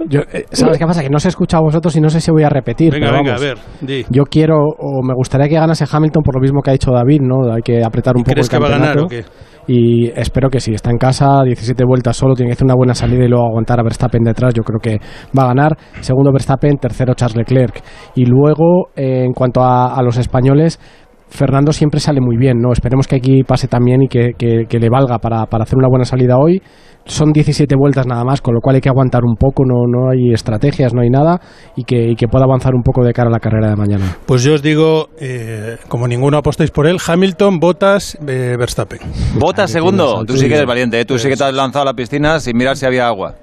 Yo, 0.07 0.21
eh, 0.31 0.45
¿Sabes 0.51 0.77
qué 0.77 0.85
pasa? 0.85 1.01
Que 1.01 1.09
no 1.09 1.19
se 1.19 1.29
escucha 1.29 1.57
a 1.57 1.61
vosotros 1.61 1.95
y 1.95 2.01
no 2.01 2.09
sé 2.09 2.21
si 2.21 2.31
voy 2.31 2.43
a 2.43 2.49
repetir. 2.49 2.91
Venga, 2.93 3.07
pero 3.07 3.17
venga, 3.17 3.31
vamos. 3.33 3.41
a 3.43 3.47
ver, 3.47 3.57
di. 3.81 4.05
Yo 4.09 4.23
quiero, 4.23 4.57
o 4.57 5.01
me 5.03 5.13
gustaría 5.15 5.47
que 5.47 5.55
ganase 5.55 5.85
Hamilton 5.91 6.23
por 6.23 6.35
lo 6.35 6.41
mismo 6.41 6.61
que 6.61 6.69
ha 6.69 6.73
dicho 6.73 6.91
David, 6.91 7.21
¿no? 7.21 7.51
Hay 7.51 7.61
que 7.63 7.83
apretar 7.83 8.15
un 8.15 8.23
poco 8.23 8.33
¿Crees 8.33 8.47
el 8.47 8.51
que 8.51 8.59
va 8.59 8.67
a 8.67 8.71
ganar 8.71 8.95
campeonato. 8.95 9.05
o 9.05 9.07
qué? 9.09 9.48
Y 9.71 10.07
espero 10.19 10.49
que 10.49 10.59
sí. 10.59 10.73
Está 10.73 10.89
en 10.89 10.97
casa, 10.97 11.43
17 11.45 11.83
vueltas 11.85 12.17
solo, 12.17 12.33
tiene 12.33 12.49
que 12.49 12.53
hacer 12.53 12.65
una 12.65 12.73
buena 12.75 12.95
salida 12.95 13.23
y 13.23 13.27
luego 13.27 13.45
aguantar 13.45 13.79
a 13.79 13.83
Verstappen 13.83 14.23
detrás. 14.23 14.51
Yo 14.55 14.63
creo 14.63 14.79
que 14.79 14.97
va 15.37 15.43
a 15.43 15.47
ganar. 15.49 15.77
Segundo 16.01 16.31
Verstappen, 16.31 16.77
tercero 16.77 17.13
Charles 17.13 17.37
Leclerc. 17.37 17.79
Y 18.15 18.25
luego, 18.25 18.87
eh, 18.95 19.25
en 19.25 19.33
cuanto 19.33 19.61
a, 19.61 19.93
a 19.95 20.01
los 20.01 20.17
españoles, 20.17 20.79
Fernando 21.27 21.71
siempre 21.71 21.99
sale 21.99 22.19
muy 22.19 22.37
bien, 22.37 22.57
¿no? 22.59 22.71
Esperemos 22.71 23.07
que 23.07 23.17
aquí 23.17 23.43
pase 23.43 23.67
también 23.67 24.01
y 24.01 24.07
que, 24.07 24.31
que- 24.35 24.65
que 24.67 24.79
le 24.79 24.89
valga 24.89 25.19
para, 25.19 25.45
para 25.45 25.63
hacer 25.65 25.77
una 25.77 25.87
buena 25.87 26.05
salida 26.05 26.37
hoy. 26.39 26.59
Son 27.09 27.31
17 27.33 27.75
vueltas 27.75 28.05
nada 28.07 28.23
más, 28.23 28.39
con 28.41 28.53
lo 28.53 28.61
cual 28.61 28.75
hay 28.75 28.81
que 28.81 28.89
aguantar 28.89 29.23
un 29.25 29.35
poco, 29.35 29.63
no, 29.65 29.85
no 29.87 30.11
hay 30.11 30.31
estrategias, 30.33 30.93
no 30.93 31.01
hay 31.01 31.09
nada, 31.09 31.41
y 31.75 31.83
que, 31.83 32.11
y 32.11 32.15
que 32.15 32.27
pueda 32.27 32.45
avanzar 32.45 32.73
un 32.75 32.83
poco 32.83 33.03
de 33.03 33.13
cara 33.13 33.29
a 33.29 33.31
la 33.31 33.39
carrera 33.39 33.69
de 33.69 33.75
mañana. 33.75 34.05
Pues 34.27 34.43
yo 34.43 34.53
os 34.53 34.61
digo, 34.61 35.09
eh, 35.19 35.77
como 35.87 36.07
ninguno 36.07 36.37
apostáis 36.37 36.69
por 36.71 36.85
él, 36.87 36.97
Hamilton, 37.05 37.59
Bottas, 37.59 38.15
eh, 38.27 38.55
Verstappen. 38.57 38.99
Vota 39.39 39.67
segundo. 39.67 40.23
Tú 40.25 40.37
sí 40.37 40.47
que 40.47 40.53
eres 40.55 40.67
valiente, 40.67 40.99
¿eh? 40.99 41.05
Tú 41.05 41.17
sí 41.17 41.27
que 41.29 41.35
te 41.35 41.43
has 41.43 41.53
lanzado 41.53 41.81
a 41.83 41.85
la 41.85 41.93
piscina 41.93 42.39
sin 42.39 42.55
mirar 42.55 42.75
si 42.77 42.85
había 42.85 43.07
agua. 43.07 43.33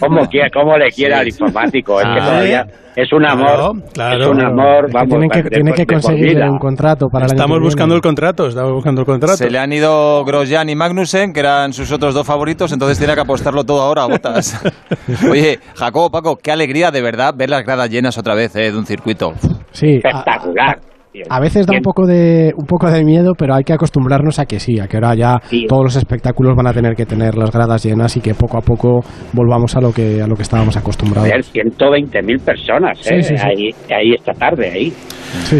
¿Cómo, 0.00 0.26
quiere, 0.30 0.50
cómo 0.50 0.76
le 0.76 0.90
quiera 0.90 1.20
al 1.20 1.28
informático? 1.28 2.00
Es 2.00 2.06
que 2.06 2.20
Ah. 2.20 2.24
todavía 2.26 2.66
es 2.94 3.10
un 3.12 3.24
amor. 3.24 3.82
claro. 3.94 4.22
Es 4.24 4.28
un 4.28 4.40
amor, 4.44 4.84
Es 4.84 4.86
que 4.86 4.92
vamos. 4.92 5.08
tienen 5.08 5.30
que, 5.30 5.42
de- 5.44 5.48
tienen 5.50 5.74
que 5.74 5.86
conseguir 5.86 6.38
un 6.42 6.58
contrato 6.58 7.06
para 7.08 7.24
Estamos 7.26 7.58
que 7.58 7.64
buscando 7.64 7.94
el 7.94 8.00
contrato, 8.02 8.48
estamos 8.48 8.72
buscando 8.72 9.00
el 9.00 9.06
contrato. 9.06 9.36
Se 9.38 9.48
le 9.50 9.58
han 9.58 9.72
ido 9.72 10.22
Grosjean 10.26 10.68
y 10.68 10.74
Magnussen, 10.74 11.32
que 11.32 11.40
eran 11.40 11.72
sus 11.72 11.90
otros 11.92 12.12
dos 12.14 12.26
favoritos, 12.26 12.70
entonces 12.72 12.98
tiene 13.12 13.16
que 13.16 13.20
apostarlo 13.20 13.64
todo 13.64 13.82
ahora 13.82 14.04
a 14.04 14.06
botas. 14.06 14.62
Oye, 15.30 15.58
Jacobo, 15.74 16.10
Paco, 16.10 16.36
qué 16.36 16.50
alegría 16.50 16.90
de 16.90 17.02
verdad 17.02 17.34
ver 17.36 17.50
las 17.50 17.64
gradas 17.64 17.90
llenas 17.90 18.16
otra 18.18 18.34
vez 18.34 18.54
eh, 18.56 18.70
de 18.70 18.78
un 18.78 18.86
circuito. 18.86 19.32
Sí, 19.72 19.96
espectacular. 19.96 20.80
A 21.28 21.40
veces 21.40 21.66
da 21.66 21.74
un 21.76 21.82
poco 21.82 22.06
de 22.06 22.54
un 22.56 22.64
poco 22.64 22.90
de 22.90 23.04
miedo, 23.04 23.34
pero 23.36 23.54
hay 23.54 23.64
que 23.64 23.74
acostumbrarnos 23.74 24.38
a 24.38 24.46
que 24.46 24.58
sí, 24.58 24.80
a 24.80 24.88
que 24.88 24.96
ahora 24.96 25.14
ya 25.14 25.42
todos 25.68 25.84
los 25.84 25.96
espectáculos 25.96 26.56
van 26.56 26.68
a 26.68 26.72
tener 26.72 26.94
que 26.94 27.04
tener 27.04 27.36
las 27.36 27.50
gradas 27.50 27.84
llenas 27.84 28.16
y 28.16 28.20
que 28.22 28.32
poco 28.32 28.56
a 28.56 28.62
poco 28.62 29.00
volvamos 29.34 29.76
a 29.76 29.82
lo 29.82 29.92
que 29.92 30.22
a 30.22 30.26
lo 30.26 30.34
que 30.34 30.42
estábamos 30.42 30.74
acostumbrados. 30.74 31.28
Joder, 31.28 31.44
120.000 31.44 32.40
personas 32.40 32.98
Sí, 32.98 33.14
¿eh? 33.14 33.22
sí, 33.22 33.36
sí. 33.36 33.44
Ahí, 33.46 33.94
ahí 33.94 34.14
esta 34.14 34.32
tarde, 34.32 34.70
ahí. 34.70 34.92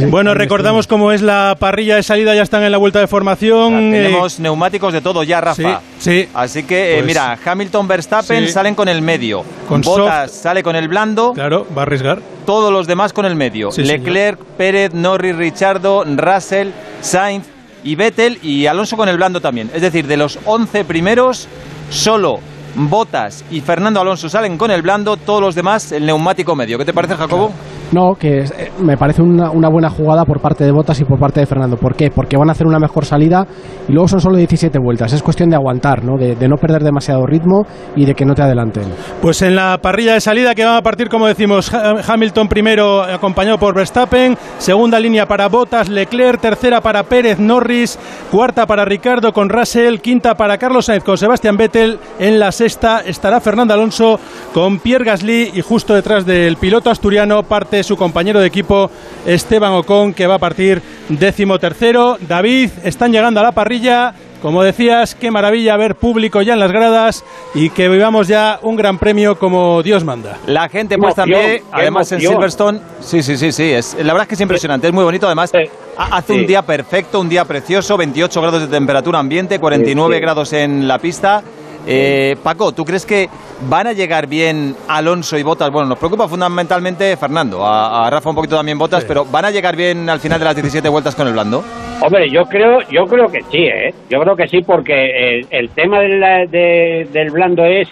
Bueno, 0.09 0.35
recordamos 0.35 0.87
cómo 0.87 1.13
es 1.13 1.23
la 1.23 1.57
parrilla 1.59 1.97
de 1.97 2.03
salida, 2.03 2.35
ya 2.35 2.43
están 2.43 2.63
en 2.63 2.73
la 2.73 2.79
vuelta 2.79 3.01
de 3.01 3.07
formación. 3.07 3.95
eh, 3.95 4.03
Tenemos 4.05 4.39
neumáticos 4.41 4.93
de 4.93 5.01
todo 5.01 5.23
ya, 5.23 5.41
Rafa. 5.41 5.81
Sí, 5.99 6.11
sí. 6.23 6.29
Así 6.35 6.63
que, 6.65 6.93
eh, 6.93 6.95
Pues- 6.97 7.07
mira, 7.07 7.39
Hamilton, 7.45 7.89
Verstappen 7.89 8.47
Sí. 8.47 8.53
salen 8.53 8.75
con 8.75 8.89
el 8.89 9.03
medio. 9.03 9.45
Con 9.69 9.81
Bottas 9.83 10.33
sale 10.33 10.63
con 10.63 10.77
el 10.77 10.89
blando. 10.89 11.33
Claro, 11.33 11.67
va 11.77 11.83
a 11.83 11.85
arriesgar. 11.85 12.21
Todos 12.47 12.73
los 12.73 12.87
demás 12.87 13.13
con 13.13 13.25
el 13.25 13.37
medio. 13.37 13.71
Sí, 13.71 13.83
Leclerc, 13.83 14.39
Pérez, 14.57 14.93
Norris, 14.95 15.37
Richardo, 15.37 16.05
Russell, 16.05 16.69
Sainz 17.01 17.45
y 17.85 17.95
Vettel 17.95 18.39
y 18.43 18.67
Alonso 18.67 18.97
con 18.97 19.09
el 19.09 19.17
blando 19.17 19.41
también. 19.41 19.71
Es 19.75 19.83
decir, 19.83 20.07
de 20.07 20.17
los 20.17 20.39
11 20.45 20.85
primeros, 20.85 21.49
solo 21.91 22.41
Bottas 22.77 23.45
y 23.51 23.61
Fernando 23.61 24.01
Alonso 24.01 24.29
salen 24.29 24.57
con 24.57 24.71
el 24.71 24.83
blando, 24.83 25.17
todos 25.17 25.41
los 25.41 25.55
demás 25.55 25.93
el 25.93 26.07
neumático 26.07 26.55
medio. 26.57 26.79
¿Qué 26.79 26.85
te 26.85 26.93
parece, 26.93 27.15
Jacobo? 27.17 27.51
No, 27.93 28.15
que 28.19 28.39
es- 28.39 28.51
eh, 28.53 28.71
me 28.81 28.97
parece 28.97 29.21
una, 29.21 29.51
una 29.51 29.69
buena 29.69 29.91
jugada 29.91 30.25
por 30.25 30.41
parte 30.41 30.65
de 30.65 30.73
Botas 30.73 30.99
y 31.01 31.05
por 31.05 31.19
parte 31.19 31.41
de 31.41 31.47
Fernando. 31.47 31.77
¿Por 31.77 31.95
qué? 31.95 32.11
Porque 32.11 32.39
van 32.39 32.49
a 32.49 32.53
hacer 32.53 32.67
una 32.67 32.79
mejor 32.79 33.05
salida 33.05 33.47
y 33.87 33.93
luego 33.93 34.09
son 34.09 34.19
solo 34.21 34.37
17 34.37 34.79
vueltas. 34.83 35.13
Es 35.13 35.23
cuestión 35.23 35.51
de 35.51 35.57
aguantar, 35.57 36.03
¿no? 36.03 36.17
De, 36.17 36.35
de 36.35 36.49
no 36.49 36.57
perder 36.57 36.83
demasiado 36.83 37.27
ritmo 37.27 37.67
y 37.95 38.07
de 38.07 38.15
que 38.15 38.25
no 38.25 38.33
te 38.35 38.41
adelanten. 38.41 38.85
Pues 39.21 39.43
en 39.43 39.55
la 39.57 39.77
parrilla 39.83 40.15
de 40.15 40.23
salida 40.23 40.55
que 40.55 40.65
van 40.65 40.77
a 40.77 40.83
partir, 40.83 41.11
como 41.11 41.27
decimos, 41.27 41.73
Ha- 41.75 41.97
Hamilton 42.15 42.49
primero 42.49 43.03
acompañado 43.03 43.59
por 43.59 43.75
Verstappen, 43.75 44.39
segunda 44.57 44.99
línea 44.99 45.27
para 45.27 45.49
Bottas, 45.49 45.91
Leclerc, 45.91 46.41
tercera 46.41 46.81
para 46.81 47.03
Pérez, 47.03 47.39
Norris, 47.39 47.99
cuarta 48.31 48.67
para 48.67 48.87
Ricardo 48.87 49.35
con 49.35 49.51
Russell, 49.51 49.99
quinta 49.99 50.35
para 50.35 50.57
Carlos 50.57 50.87
Sainz 50.87 51.05
con 51.05 51.19
Sebastián 51.19 51.59
Vettel, 51.59 51.99
en 52.19 52.39
la 52.41 52.53
sexta 52.63 53.03
estará 53.05 53.41
Fernando 53.41 53.75
Alonso 53.75 54.21
con 54.55 54.79
Pierre 54.79 55.05
Gasly 55.05 55.51
y 55.55 55.63
justo 55.63 55.95
detrás 55.95 56.25
del 56.25 56.57
piloto 56.57 56.91
asturiano 56.91 57.43
parte 57.43 57.83
su 57.83 57.97
compañero 57.97 58.39
de 58.39 58.47
equipo 58.47 58.89
Esteban 59.27 59.73
Ocon 59.73 60.15
que 60.15 60.29
va 60.29 60.37
a 60.37 60.39
partir 60.39 60.81
décimo 61.09 61.59
tercero. 61.59 62.19
David, 62.21 62.71
están 62.85 63.11
llegando 63.11 63.41
a 63.41 63.43
la 63.43 63.51
parrilla. 63.53 64.15
Como 64.43 64.65
decías, 64.65 65.15
qué 65.15 65.31
maravilla 65.31 65.77
ver 65.77 65.95
público 65.95 66.43
ya 66.43 66.55
en 66.55 66.59
las 66.59 66.73
gradas 66.73 67.25
y 67.55 67.71
que 67.71 67.89
vivamos 67.89 68.27
ya 68.27 68.59
un 68.63 68.75
gran 68.75 68.99
premio 68.99 69.39
como 69.39 69.81
Dios 69.85 70.03
manda. 70.05 70.39
La 70.47 70.69
gente 70.69 70.99
puesta 70.99 71.23
en 71.23 71.29
pie, 71.29 71.63
además 71.71 72.11
en. 72.11 72.21
Silverstone. 72.21 72.81
Sí, 73.01 73.23
sí, 73.23 73.37
sí, 73.37 73.53
sí. 73.53 73.71
Es, 73.71 73.95
la 73.95 74.13
verdad 74.13 74.23
es 74.23 74.29
que 74.29 74.35
es 74.35 74.41
impresionante, 74.41 74.89
es 74.89 74.93
muy 74.93 75.05
bonito. 75.05 75.27
Además, 75.27 75.53
ha- 75.97 76.17
hace 76.17 76.33
un 76.33 76.45
día 76.45 76.63
perfecto, 76.63 77.21
un 77.21 77.29
día 77.29 77.45
precioso, 77.45 77.97
28 77.97 78.41
grados 78.43 78.63
de 78.63 78.67
temperatura 78.67 79.21
ambiente, 79.21 79.61
49 79.61 80.13
Sí, 80.13 80.19
sí. 80.19 80.21
grados 80.21 80.53
en 80.55 80.89
la 80.89 80.99
pista. 80.99 81.43
Eh, 81.87 82.37
Paco, 82.43 82.73
¿tú 82.73 82.85
crees 82.85 83.05
que 83.05 83.29
van 83.69 83.87
a 83.89 83.93
llegar 83.93 84.27
bien 84.27 84.77
Alonso 84.89 85.37
y 85.37 85.43
Botas? 85.43 85.71
Bueno, 85.71 85.89
nos 85.89 85.99
preocupa 85.99 86.29
fundamentalmente 86.29 87.17
Fernando, 87.17 87.65
a, 87.67 88.07
a 88.07 88.11
Rafa 88.11 88.31
un 88.31 88.37
poquito 88.37 88.57
también 88.57 88.79
Botas, 88.79 89.05
pero 89.05 89.25
¿van 89.25 89.45
a 89.47 89.51
llegar 89.51 89.75
bien 89.77 90.09
al 90.09 90.21
final 90.21 90.39
de 90.39 90.45
las 90.45 90.55
17 90.55 90.89
vueltas 90.89 91.15
con 91.15 91.27
el 91.27 91.33
blando? 91.33 91.65
Hombre, 92.01 92.31
yo 92.31 92.45
creo, 92.47 92.81
yo 92.91 93.05
creo 93.07 93.27
que 93.29 93.41
sí, 93.51 93.59
¿eh? 93.65 93.95
Yo 94.11 94.21
creo 94.21 94.37
que 94.37 94.49
sí 94.49 94.61
porque 94.63 95.39
el, 95.39 95.47
el 95.51 95.71
tema 95.71 96.01
de 96.01 96.09
la- 96.19 96.47
de- 96.47 97.09
del 97.13 97.31
blando 97.31 97.65
es 97.65 97.89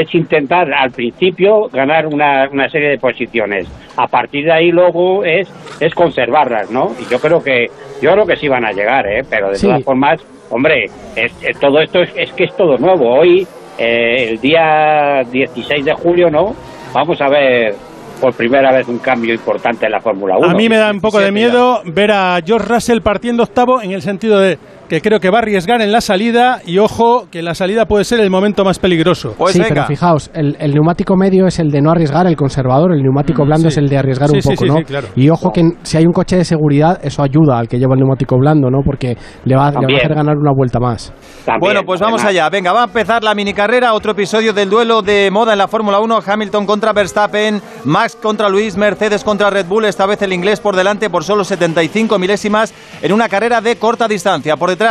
es 0.00 0.14
intentar 0.14 0.72
al 0.72 0.90
principio 0.90 1.68
ganar 1.70 2.06
una, 2.06 2.48
una 2.50 2.68
serie 2.70 2.88
de 2.88 2.98
posiciones. 2.98 3.66
A 3.96 4.06
partir 4.06 4.46
de 4.46 4.52
ahí 4.52 4.70
luego 4.70 5.22
es 5.24 5.48
es 5.80 5.94
conservarlas, 5.94 6.70
¿no? 6.70 6.92
Y 6.98 7.10
yo 7.10 7.18
creo 7.20 7.42
que 7.42 7.66
yo 8.00 8.12
creo 8.12 8.26
que 8.26 8.36
sí 8.36 8.48
van 8.48 8.64
a 8.64 8.72
llegar, 8.72 9.06
¿eh? 9.06 9.22
Pero 9.28 9.50
de 9.50 9.56
Sí. 9.56 9.66
todas 9.66 9.84
formas, 9.84 10.20
hombre, 10.50 10.86
es, 11.14 11.32
es- 11.42 11.58
todo 11.60 11.80
esto 11.80 12.00
es, 12.02 12.10
es 12.16 12.32
que 12.32 12.44
es 12.44 12.56
todo 12.56 12.78
nuevo. 12.78 13.14
Hoy, 13.18 13.46
eh, 13.78 14.28
el 14.30 14.40
día 14.40 15.22
16 15.30 15.84
de 15.84 15.92
julio, 15.92 16.30
¿no? 16.30 16.54
Vamos 16.94 17.20
a 17.20 17.28
ver 17.28 17.74
por 18.20 18.32
primera 18.34 18.72
vez 18.72 18.86
un 18.88 18.98
cambio 18.98 19.34
importante 19.34 19.84
en 19.86 19.92
la 19.92 20.00
Fórmula 20.00 20.38
1. 20.38 20.50
A 20.50 20.54
mí 20.54 20.68
me 20.68 20.76
da 20.76 20.90
un 20.90 21.00
poco 21.00 21.18
de 21.18 21.32
miedo 21.32 21.82
ver 21.84 22.12
a 22.12 22.38
George 22.44 22.68
Russell 22.68 23.00
partiendo 23.00 23.42
octavo 23.42 23.82
en 23.82 23.90
el 23.92 24.00
sentido 24.00 24.38
de 24.40 24.58
que 24.88 25.00
creo 25.00 25.20
que 25.20 25.30
va 25.30 25.38
a 25.38 25.42
arriesgar 25.42 25.80
en 25.80 25.90
la 25.92 26.00
salida 26.00 26.60
y 26.66 26.78
ojo 26.78 27.26
que 27.30 27.42
la 27.42 27.54
salida 27.54 27.86
puede 27.86 28.04
ser 28.04 28.20
el 28.20 28.30
momento 28.30 28.64
más 28.64 28.78
peligroso. 28.78 29.34
Pues 29.38 29.54
sí, 29.54 29.62
pero 29.66 29.84
fijaos, 29.86 30.30
el, 30.34 30.56
el 30.60 30.72
neumático 30.74 31.16
medio 31.16 31.46
es 31.46 31.58
el 31.58 31.70
de 31.70 31.80
no 31.80 31.90
arriesgar, 31.90 32.26
el 32.26 32.36
conservador, 32.36 32.92
el 32.92 33.02
neumático 33.02 33.42
Mm, 33.42 33.46
blando 33.46 33.62
sí. 33.70 33.74
es 33.74 33.78
el 33.78 33.88
de 33.88 33.98
arriesgar 33.98 34.28
Sí, 34.28 34.36
un 34.36 34.42
sí, 34.42 34.48
poco, 34.50 34.64
sí, 34.64 34.68
¿no? 34.70 34.76
sí, 34.78 34.84
claro. 34.84 35.08
Y 35.16 35.30
ojo 35.30 35.50
que 35.52 35.62
si 35.82 35.96
hay 35.96 36.04
un 36.04 36.12
coche 36.12 36.36
de 36.36 36.44
seguridad, 36.44 36.98
eso 37.02 37.22
ayuda 37.22 37.58
al 37.58 37.68
que 37.68 37.78
lleva 37.78 37.94
el 37.94 38.00
neumático 38.00 38.36
blando, 38.38 38.68
¿no? 38.70 38.80
Porque 38.84 39.16
le 39.44 39.56
va, 39.56 39.62
le 39.62 39.62
va 39.62 39.68
a 39.68 39.72
También. 39.72 39.98
hacer 40.00 40.14
ganar 40.14 40.36
una 40.36 40.52
vuelta 40.54 40.78
más. 40.78 41.12
bueno, 41.60 41.82
pues 41.84 42.00
vamos 42.00 42.22
allá. 42.24 42.48
Venga, 42.50 42.72
va 42.72 42.82
a 42.82 42.84
empezar 42.84 43.22
la 43.24 43.34
mini 43.34 43.54
carrera, 43.54 43.94
otro 43.94 44.12
episodio 44.12 44.52
del 44.52 44.68
duelo 44.68 45.02
de 45.02 45.30
moda 45.30 45.52
en 45.52 45.58
la 45.58 45.68
Fórmula 45.68 46.00
1. 46.00 46.18
Hamilton 46.26 46.66
contra 46.66 46.92
Verstappen, 46.92 47.60
Max 47.84 48.16
contra 48.20 48.48
Luis, 48.48 48.76
Mercedes 48.76 49.24
contra 49.24 49.48
Red 49.50 49.66
Bull. 49.66 49.84
Esta 49.86 50.06
vez 50.06 50.20
el 50.22 50.32
inglés 50.32 50.60
por 50.60 50.76
delante 50.76 51.08
por 51.08 51.24
solo 51.24 51.44
75 51.44 52.18
milésimas 52.18 52.74
en 53.00 53.12
una 53.12 53.28
carrera 53.28 53.60
de 53.60 53.76
corta 53.76 54.06
distancia. 54.08 54.56
Por 54.56 54.70
detrás, 54.70 54.81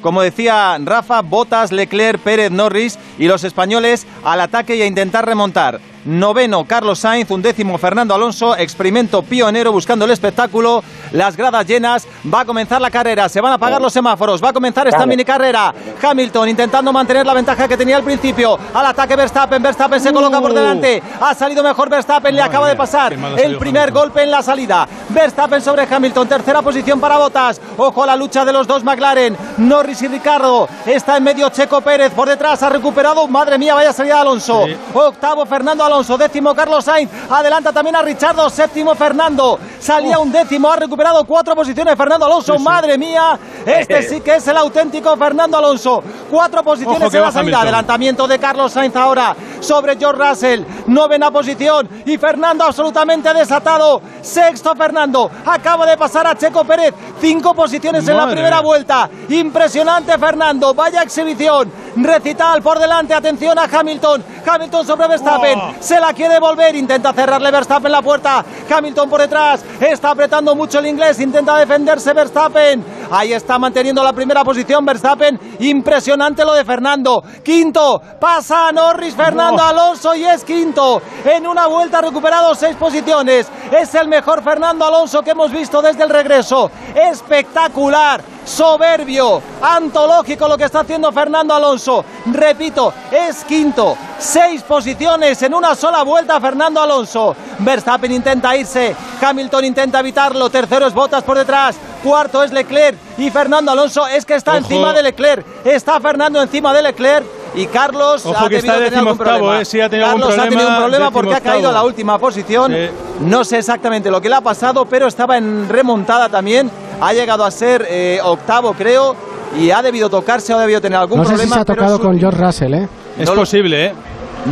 como 0.00 0.22
decía 0.22 0.78
Rafa, 0.82 1.22
Botas, 1.22 1.72
Leclerc, 1.72 2.20
Pérez, 2.20 2.50
Norris 2.50 2.98
y 3.18 3.26
los 3.26 3.44
españoles 3.44 4.06
al 4.24 4.40
ataque 4.40 4.76
y 4.76 4.82
a 4.82 4.86
intentar 4.86 5.26
remontar. 5.26 5.80
Noveno, 6.08 6.64
Carlos 6.64 7.00
Sainz, 7.00 7.30
undécimo, 7.30 7.76
Fernando 7.76 8.14
Alonso, 8.14 8.56
experimento 8.56 9.22
pionero 9.22 9.72
buscando 9.72 10.06
el 10.06 10.10
espectáculo, 10.10 10.82
las 11.12 11.36
gradas 11.36 11.66
llenas, 11.66 12.08
va 12.32 12.40
a 12.40 12.44
comenzar 12.46 12.80
la 12.80 12.90
carrera, 12.90 13.28
se 13.28 13.42
van 13.42 13.52
a 13.52 13.56
apagar 13.56 13.82
los 13.82 13.92
semáforos, 13.92 14.42
va 14.42 14.48
a 14.48 14.52
comenzar 14.54 14.88
esta 14.88 15.04
mini 15.04 15.22
carrera. 15.22 15.74
Hamilton 16.00 16.48
intentando 16.48 16.94
mantener 16.94 17.26
la 17.26 17.34
ventaja 17.34 17.68
que 17.68 17.76
tenía 17.76 17.96
al 17.96 18.04
principio, 18.04 18.58
al 18.72 18.86
ataque 18.86 19.16
Verstappen, 19.16 19.62
Verstappen 19.62 20.00
se 20.00 20.10
coloca 20.10 20.40
por 20.40 20.54
delante, 20.54 21.02
ha 21.20 21.34
salido 21.34 21.62
mejor 21.62 21.90
Verstappen, 21.90 22.34
le 22.34 22.40
acaba 22.40 22.68
de 22.70 22.76
pasar 22.76 23.12
el 23.12 23.58
primer 23.58 23.92
golpe 23.92 24.22
en 24.22 24.30
la 24.30 24.42
salida. 24.42 24.88
Verstappen 25.10 25.60
sobre 25.60 25.82
Hamilton, 25.82 26.26
tercera 26.26 26.62
posición 26.62 26.98
para 27.00 27.18
Botas, 27.18 27.60
ojo 27.76 28.02
a 28.02 28.06
la 28.06 28.16
lucha 28.16 28.46
de 28.46 28.52
los 28.54 28.66
dos 28.66 28.82
McLaren, 28.82 29.36
Norris 29.58 30.00
y 30.00 30.08
Ricardo, 30.08 30.66
está 30.86 31.18
en 31.18 31.24
medio 31.24 31.50
Checo 31.50 31.82
Pérez, 31.82 32.14
por 32.14 32.30
detrás 32.30 32.62
ha 32.62 32.70
recuperado, 32.70 33.28
madre 33.28 33.58
mía, 33.58 33.74
vaya 33.74 33.92
salida 33.92 34.14
de 34.14 34.20
Alonso, 34.22 34.64
octavo 34.94 35.44
Fernando 35.44 35.84
Alonso, 35.84 35.97
décimo 36.06 36.54
Carlos 36.54 36.84
Sainz, 36.84 37.10
adelanta 37.30 37.72
también 37.72 37.96
a 37.96 38.02
Richardo, 38.02 38.48
séptimo 38.50 38.94
Fernando, 38.94 39.58
salía 39.80 40.18
un 40.18 40.30
décimo, 40.30 40.70
ha 40.70 40.76
recuperado 40.76 41.24
cuatro 41.24 41.54
posiciones 41.54 41.96
Fernando 41.96 42.26
Alonso, 42.26 42.58
madre 42.58 42.96
mía, 42.96 43.38
este 43.66 44.02
sí 44.02 44.20
que 44.20 44.36
es 44.36 44.46
el 44.46 44.56
auténtico 44.56 45.16
Fernando 45.16 45.58
Alonso, 45.58 46.02
cuatro 46.30 46.62
posiciones 46.62 47.02
Ojo 47.02 47.16
en 47.16 47.22
la 47.22 47.32
salida, 47.32 47.60
adelantamiento 47.62 48.28
de 48.28 48.38
Carlos 48.38 48.72
Sainz 48.72 48.94
ahora 48.96 49.34
sobre 49.60 49.96
George 49.96 50.22
Russell, 50.22 50.62
novena 50.86 51.30
posición 51.30 51.88
y 52.06 52.16
Fernando 52.16 52.64
absolutamente 52.64 53.32
desatado, 53.34 54.00
sexto 54.22 54.74
Fernando, 54.76 55.30
acaba 55.44 55.86
de 55.86 55.96
pasar 55.96 56.26
a 56.26 56.36
Checo 56.36 56.64
Pérez, 56.64 56.94
cinco 57.20 57.54
posiciones 57.54 58.06
en 58.06 58.16
la 58.16 58.26
primera 58.26 58.60
vuelta, 58.60 59.10
impresionante 59.28 60.16
Fernando, 60.18 60.74
vaya 60.74 61.02
exhibición, 61.02 61.70
recital 62.04 62.62
por 62.62 62.78
delante, 62.78 63.14
atención 63.14 63.58
a 63.58 63.64
Hamilton, 63.64 64.24
Hamilton 64.46 64.86
sobre 64.86 65.08
Verstappen, 65.08 65.58
se 65.80 66.00
la 66.00 66.12
quiere 66.12 66.38
volver, 66.38 66.74
intenta 66.74 67.12
cerrarle 67.12 67.50
Verstappen 67.50 67.92
la 67.92 68.02
puerta, 68.02 68.44
Hamilton 68.70 69.08
por 69.10 69.20
detrás, 69.20 69.64
está 69.80 70.10
apretando 70.10 70.54
mucho 70.54 70.78
el 70.78 70.86
inglés, 70.86 71.20
intenta 71.20 71.56
defenderse 71.56 72.12
Verstappen, 72.12 72.84
ahí 73.10 73.32
está 73.32 73.58
manteniendo 73.58 74.02
la 74.02 74.12
primera 74.12 74.44
posición 74.44 74.84
Verstappen, 74.84 75.38
impresionante 75.60 76.44
lo 76.44 76.54
de 76.54 76.64
Fernando, 76.64 77.22
quinto, 77.42 78.00
pasa 78.18 78.68
a 78.68 78.72
Norris, 78.72 79.14
Fernando 79.14 79.62
Alonso 79.62 80.14
y 80.14 80.24
es 80.24 80.44
quinto, 80.44 81.00
en 81.24 81.46
una 81.46 81.66
vuelta 81.66 81.98
ha 81.98 82.02
recuperado 82.02 82.54
seis 82.54 82.76
posiciones, 82.76 83.48
es 83.70 83.94
el 83.94 84.08
mejor 84.08 84.42
Fernando 84.42 84.84
Alonso 84.84 85.22
que 85.22 85.30
hemos 85.30 85.52
visto 85.52 85.82
desde 85.82 86.04
el 86.04 86.10
regreso, 86.10 86.70
espectacular, 86.94 88.22
soberbio, 88.44 89.42
antológico 89.60 90.48
lo 90.48 90.56
que 90.56 90.64
está 90.64 90.80
haciendo 90.80 91.12
Fernando 91.12 91.54
Alonso. 91.54 92.04
Repito, 92.26 92.92
es 93.10 93.44
quinto. 93.44 93.96
Seis 94.18 94.62
posiciones 94.62 95.40
en 95.42 95.54
una 95.54 95.74
sola 95.74 96.02
vuelta 96.02 96.40
Fernando 96.40 96.80
Alonso. 96.80 97.36
Verstappen 97.58 98.10
intenta 98.10 98.56
irse, 98.56 98.96
Hamilton 99.20 99.64
intenta 99.66 100.00
evitarlo, 100.00 100.50
tercero 100.50 100.86
es 100.86 100.94
Bottas 100.94 101.22
por 101.22 101.36
detrás, 101.36 101.76
cuarto 102.02 102.42
es 102.42 102.52
Leclerc 102.52 102.96
y 103.18 103.30
Fernando 103.30 103.72
Alonso 103.72 104.06
es 104.06 104.24
que 104.24 104.34
está 104.34 104.52
Ojo. 104.52 104.58
encima 104.60 104.92
de 104.92 105.02
Leclerc. 105.02 105.44
Está 105.64 106.00
Fernando 106.00 106.40
encima 106.40 106.72
de 106.72 106.82
Leclerc. 106.82 107.24
Y 107.54 107.66
Carlos 107.66 108.24
Ojo 108.26 108.44
ha 108.44 108.48
que 108.48 108.56
está 108.58 108.74
tener 108.74 108.94
algún 108.94 109.16
problema. 109.16 109.60
eh, 109.60 109.64
sí 109.64 109.80
ha 109.80 109.88
tenido 109.88 110.06
algún 110.06 110.20
Carlos 110.22 110.38
ha 110.38 110.48
tenido 110.48 110.68
un 110.68 110.76
problema, 110.76 111.10
porque 111.10 111.34
ha 111.34 111.40
caído 111.40 111.70
a 111.70 111.72
la 111.72 111.82
última 111.82 112.18
posición. 112.18 112.72
No 113.20 113.42
sé 113.42 113.58
exactamente 113.58 114.10
lo 114.10 114.20
que 114.20 114.28
le 114.28 114.34
ha 114.36 114.40
pasado, 114.42 114.84
pero 114.84 115.06
estaba 115.06 115.38
en 115.38 115.66
remontada 115.68 116.28
también. 116.28 116.70
Ha 117.00 117.12
llegado 117.14 117.44
a 117.44 117.50
ser 117.50 117.86
eh, 117.88 118.20
octavo, 118.22 118.74
creo, 118.74 119.16
y 119.58 119.70
ha 119.70 119.80
debido 119.82 120.10
tocarse 120.10 120.52
o 120.52 120.58
ha 120.58 120.60
debido 120.60 120.80
tener 120.80 120.98
algún 120.98 121.18
No 121.18 121.24
sé 121.24 121.30
problema. 121.30 121.48
si 121.48 121.54
se 121.54 121.60
ha 121.62 121.64
pero 121.64 121.82
tocado 121.82 122.00
con 122.00 122.18
George 122.18 122.38
Russell, 122.40 122.74
¿eh? 122.74 122.88
Es 123.18 123.26
No 123.26 123.34
lo- 123.34 123.40
posible, 123.42 123.86
¿eh? 123.86 123.92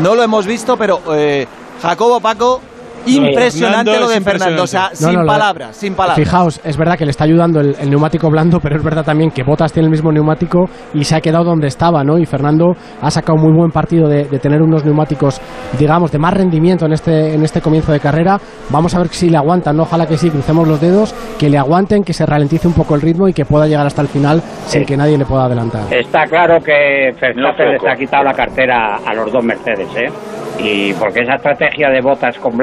No 0.02 0.14
lo 0.14 0.22
hemos 0.22 0.46
visto, 0.46 0.76
pero 0.78 1.00
eh, 1.14 1.46
Jacobo 1.82 2.18
Paco, 2.20 2.60
Impresionante 3.06 3.98
lo 3.98 4.08
de 4.08 4.20
Fernando, 4.20 4.62
o 4.62 4.66
sea, 4.66 4.90
sin 4.92 5.24
palabras, 5.24 5.76
sin 5.76 5.94
palabras. 5.94 6.18
Fijaos, 6.24 6.60
es 6.64 6.76
verdad 6.76 6.96
que 6.96 7.04
le 7.04 7.10
está 7.10 7.24
ayudando 7.24 7.60
el, 7.60 7.90
neumático 7.90 8.30
blando, 8.30 8.60
pero 8.62 8.76
es 8.76 8.82
verdad 8.82 9.04
también 9.04 9.30
que 9.30 9.42
Botas 9.42 9.72
tiene 9.72 9.86
el 9.86 9.90
mismo 9.90 10.12
neumático 10.12 10.64
y 10.94 11.04
se 11.04 11.16
ha 11.16 11.20
quedado 11.20 11.44
donde 11.44 11.68
estaba, 11.68 12.02
¿no? 12.02 12.18
Y 12.18 12.26
Fernando 12.26 12.72
ha 13.00 13.10
sacado 13.10 13.38
muy 13.38 13.52
buen 13.52 13.70
partido 13.70 14.08
de, 14.08 14.24
tener 14.38 14.60
unos 14.60 14.84
neumáticos, 14.84 15.40
digamos, 15.78 16.12
de 16.12 16.18
más 16.18 16.34
rendimiento 16.34 16.86
en 16.86 16.92
este, 16.92 17.34
en 17.34 17.42
este 17.42 17.60
comienzo 17.60 17.92
de 17.92 18.00
carrera. 18.00 18.38
Vamos 18.70 18.94
a 18.94 18.98
ver 18.98 19.08
si 19.08 19.30
le 19.30 19.36
aguantan, 19.36 19.76
¿no? 19.76 19.84
Ojalá 19.84 20.06
que 20.06 20.16
sí, 20.16 20.30
crucemos 20.30 20.68
los 20.68 20.80
dedos, 20.80 21.14
que 21.38 21.48
le 21.48 21.58
aguanten, 21.58 22.02
que 22.04 22.12
se 22.12 22.26
ralentice 22.26 22.68
un 22.68 22.74
poco 22.74 22.94
el 22.94 23.00
ritmo 23.00 23.28
y 23.28 23.32
que 23.32 23.44
pueda 23.44 23.66
llegar 23.66 23.86
hasta 23.86 24.02
el 24.02 24.08
final 24.08 24.42
sin 24.66 24.84
que 24.84 24.96
nadie 24.96 25.16
le 25.16 25.24
pueda 25.24 25.44
adelantar. 25.44 25.82
Está 25.90 26.24
claro 26.26 26.58
que 26.60 27.12
Verstappen 27.20 27.72
les 27.72 27.82
ha 27.84 27.96
quitado 27.96 28.24
la 28.24 28.32
cartera 28.32 28.96
a 29.04 29.14
los 29.14 29.32
dos 29.32 29.44
Mercedes, 29.44 29.88
¿eh? 29.96 30.10
Y 30.58 30.92
porque 30.94 31.20
esa 31.20 31.34
estrategia 31.34 31.90
de 31.90 32.00
botas 32.00 32.38
con 32.38 32.56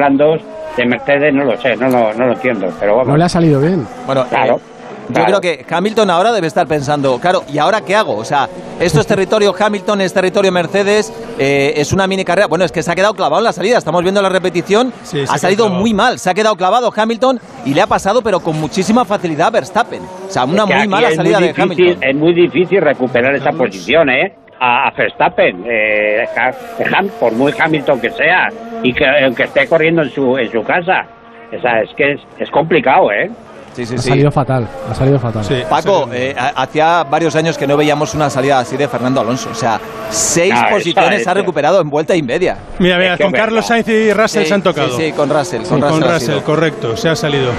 de 0.78 0.86
Mercedes 0.86 1.34
no 1.34 1.44
lo 1.44 1.58
sé, 1.58 1.76
no, 1.76 1.88
no, 1.90 2.14
no 2.14 2.28
lo 2.28 2.34
entiendo. 2.34 2.68
Pero 2.80 2.98
vamos. 2.98 3.08
No 3.10 3.18
le 3.18 3.24
ha 3.24 3.30
salido 3.30 3.62
bien. 3.62 3.88
Bueno, 4.06 4.26
claro. 4.30 4.60
Yo 5.10 5.26
creo 5.26 5.42
que 5.42 5.66
Hamilton 5.70 6.10
ahora 6.10 6.32
debe 6.32 6.48
estar 6.48 6.66
pensando, 6.68 7.20
claro, 7.20 7.44
¿y 7.52 7.58
ahora 7.58 7.82
qué 7.82 7.96
hago? 7.96 8.16
O 8.16 8.24
sea, 8.24 8.48
esto 8.80 9.02
es 9.02 9.08
territorio 9.08 9.54
Hamilton, 9.58 10.02
es 10.02 10.14
territorio 10.14 10.52
Mercedes, 10.52 11.12
eh, 11.38 11.74
es 11.76 11.92
una 11.92 12.08
mini 12.08 12.24
carrera. 12.24 12.48
Bueno, 12.48 12.64
es 12.64 12.72
que 12.72 12.82
se 12.82 12.92
ha 12.92 12.96
quedado 12.96 13.14
clavado 13.14 13.40
en 13.40 13.46
la 13.46 13.54
salida, 13.54 13.78
estamos 13.78 14.02
viendo 14.02 14.22
la 14.22 14.30
repetición, 14.30 14.94
ha 15.30 15.38
salido 15.38 15.70
muy 15.70 15.94
mal, 15.94 16.20
se 16.20 16.30
ha 16.30 16.34
quedado 16.34 16.56
clavado 16.56 16.92
Hamilton 16.96 17.40
y 17.66 17.74
le 17.74 17.82
ha 17.82 17.88
pasado, 17.88 18.22
pero 18.22 18.40
con 18.40 18.60
muchísima 18.60 19.04
facilidad 19.04 19.48
a 19.48 19.52
Verstappen. 19.52 20.02
O 20.04 20.32
sea, 20.32 20.46
una 20.46 20.66
muy 20.66 20.88
mala 20.88 21.12
salida 21.12 21.40
de 21.40 21.54
Hamilton. 21.56 21.98
Es 22.02 22.16
muy 22.16 22.34
difícil 22.34 22.82
recuperar 22.82 23.36
esa 23.36 23.52
posición, 23.52 24.10
¿eh? 24.10 24.34
A, 24.66 24.92
Verstappen, 24.96 25.66
eh, 25.68 26.26
por 27.20 27.34
muy 27.34 27.54
Hamilton 27.58 28.00
que 28.00 28.10
sea 28.12 28.48
y 28.82 28.94
que 28.94 29.06
aunque 29.26 29.44
esté 29.44 29.68
corriendo 29.68 30.04
en 30.04 30.10
su, 30.10 30.38
en 30.38 30.50
su 30.50 30.64
casa. 30.64 31.06
O 31.56 31.62
sea, 31.62 31.82
es 31.82 31.90
que 31.96 32.14
es, 32.14 32.22
es 32.40 32.50
complicado, 32.50 33.12
¿eh? 33.12 33.30
ha 33.82 33.98
salido 33.98 34.32
fatal, 34.32 34.68
ha 34.90 34.94
salido 34.94 35.20
fatal. 35.20 35.44
Paco, 35.70 36.10
eh, 36.14 36.36
hacía 36.38 37.04
varios 37.04 37.36
años 37.36 37.58
que 37.58 37.66
no 37.66 37.76
veíamos 37.76 38.14
una 38.14 38.30
salida 38.30 38.60
así 38.60 38.78
de 38.78 38.88
Fernando 38.88 39.22
Alonso. 39.22 39.50
O 39.52 39.56
sea, 39.56 39.80
seis 40.10 40.54
ah, 40.56 40.68
posiciones 40.70 41.28
ha 41.28 41.34
recuperado 41.34 41.82
en 41.82 41.90
vuelta 41.90 42.16
y 42.16 42.22
media. 42.22 42.58
Mira, 42.80 42.98
mira, 42.98 43.18
con 43.18 43.32
Carlos 43.32 43.66
Sainz 43.66 43.88
y 43.88 44.14
Russell 44.14 44.46
se 44.46 44.54
han 44.54 44.62
tocado. 44.62 44.96
Sí, 44.96 45.12
con 45.14 45.30
Russell. 45.30 45.64
Con, 45.64 45.82
Russell, 45.82 46.40
correcto, 46.42 46.96
se 46.96 47.10
ha 47.10 47.16
salido. 47.16 47.52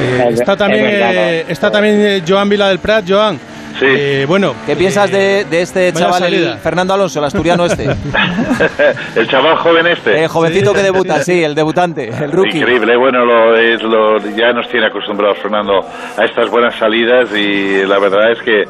Eh, 0.00 0.28
está 0.32 0.56
también, 0.56 0.86
eh, 0.86 1.44
está 1.48 1.70
también 1.70 2.24
Joan 2.26 2.48
Vila 2.48 2.68
del 2.68 2.78
Prat. 2.78 3.04
Joan, 3.06 3.38
Sí. 3.82 3.88
Eh, 3.88 4.24
bueno, 4.28 4.54
¿qué 4.64 4.76
piensas 4.76 5.10
de, 5.10 5.44
este 5.50 5.92
chaval, 5.92 6.58
Fernando 6.62 6.94
Alonso, 6.94 7.18
el 7.18 7.24
asturiano 7.24 7.66
este? 7.66 7.84
el 9.16 9.28
chaval 9.28 9.56
joven 9.56 9.88
este. 9.88 10.22
El 10.22 10.28
jovencito 10.28 10.72
que 10.72 10.82
debuta, 10.82 11.20
sí, 11.24 11.42
el 11.42 11.56
debutante, 11.56 12.08
el 12.08 12.30
rookie. 12.30 12.58
Increíble, 12.58 12.96
bueno, 12.96 13.24
lo, 13.24 13.56
es, 13.56 13.82
lo, 13.82 14.18
ya 14.36 14.52
nos 14.52 14.68
tiene 14.68 14.86
acostumbrados 14.86 15.38
Fernando 15.38 15.80
a 16.16 16.24
estas 16.24 16.48
buenas 16.48 16.76
salidas 16.76 17.28
y 17.34 17.84
la 17.84 17.98
verdad 17.98 18.30
es 18.30 18.38
que 18.42 18.64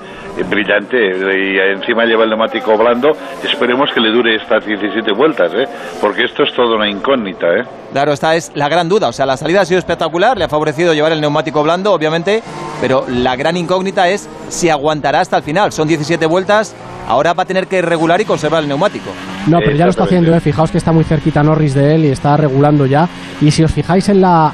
brillante 0.49 0.97
y 0.97 1.59
encima 1.59 2.05
lleva 2.05 2.25
el 2.25 2.31
neumático 2.31 2.77
blando. 2.77 3.11
Esperemos 3.45 3.91
que 3.93 4.01
le 4.01 4.11
dure 4.11 4.37
estas 4.37 4.65
17 4.65 5.13
vueltas, 5.13 5.53
¿eh? 5.55 5.67
porque 6.01 6.25
esto 6.25 6.45
es 6.45 6.55
todo 6.55 6.77
una 6.77 6.89
incógnita. 6.89 7.47
¿eh? 7.49 7.65
Claro, 7.93 8.13
esta 8.13 8.35
es 8.35 8.53
la 8.55 8.69
gran 8.69 8.89
duda. 8.89 9.09
O 9.09 9.13
sea, 9.13 9.27
la 9.27 9.37
salida 9.37 9.61
ha 9.61 9.65
sido 9.65 9.79
espectacular, 9.79 10.39
le 10.39 10.45
ha 10.45 10.49
favorecido 10.49 10.95
llevar 10.95 11.13
el 11.13 11.21
neumático 11.21 11.63
blando, 11.63 11.93
obviamente, 11.93 12.43
pero 12.81 13.05
la 13.09 13.37
gran 13.37 13.57
incógnita 13.57 14.09
es 14.09 14.29
si 14.49 14.69
aguantará 15.03 15.21
hasta 15.21 15.37
el 15.37 15.43
final. 15.43 15.73
Son 15.73 15.89
17 15.89 16.25
vueltas, 16.27 16.75
ahora 17.09 17.33
va 17.33 17.43
a 17.43 17.47
tener 17.47 17.67
que 17.67 17.83
regular 17.83 18.21
y 18.21 18.25
conservar 18.25 18.63
el 18.63 18.69
neumático. 18.69 19.11
No, 19.49 19.59
pero 19.59 19.77
ya 19.77 19.85
lo 19.85 19.91
está 19.91 20.05
haciendo, 20.05 20.35
¿eh? 20.35 20.41
fijaos 20.41 20.71
que 20.71 20.79
está 20.79 20.93
muy 20.93 21.05
cerquita 21.05 21.43
Norris 21.43 21.75
de 21.75 21.95
él 21.95 22.05
y 22.05 22.09
está 22.09 22.37
regulando 22.37 22.87
ya. 22.87 23.09
Y 23.41 23.51
si 23.51 23.65
os 23.65 23.73
fijáis 23.73 24.09
en 24.09 24.21
la, 24.21 24.53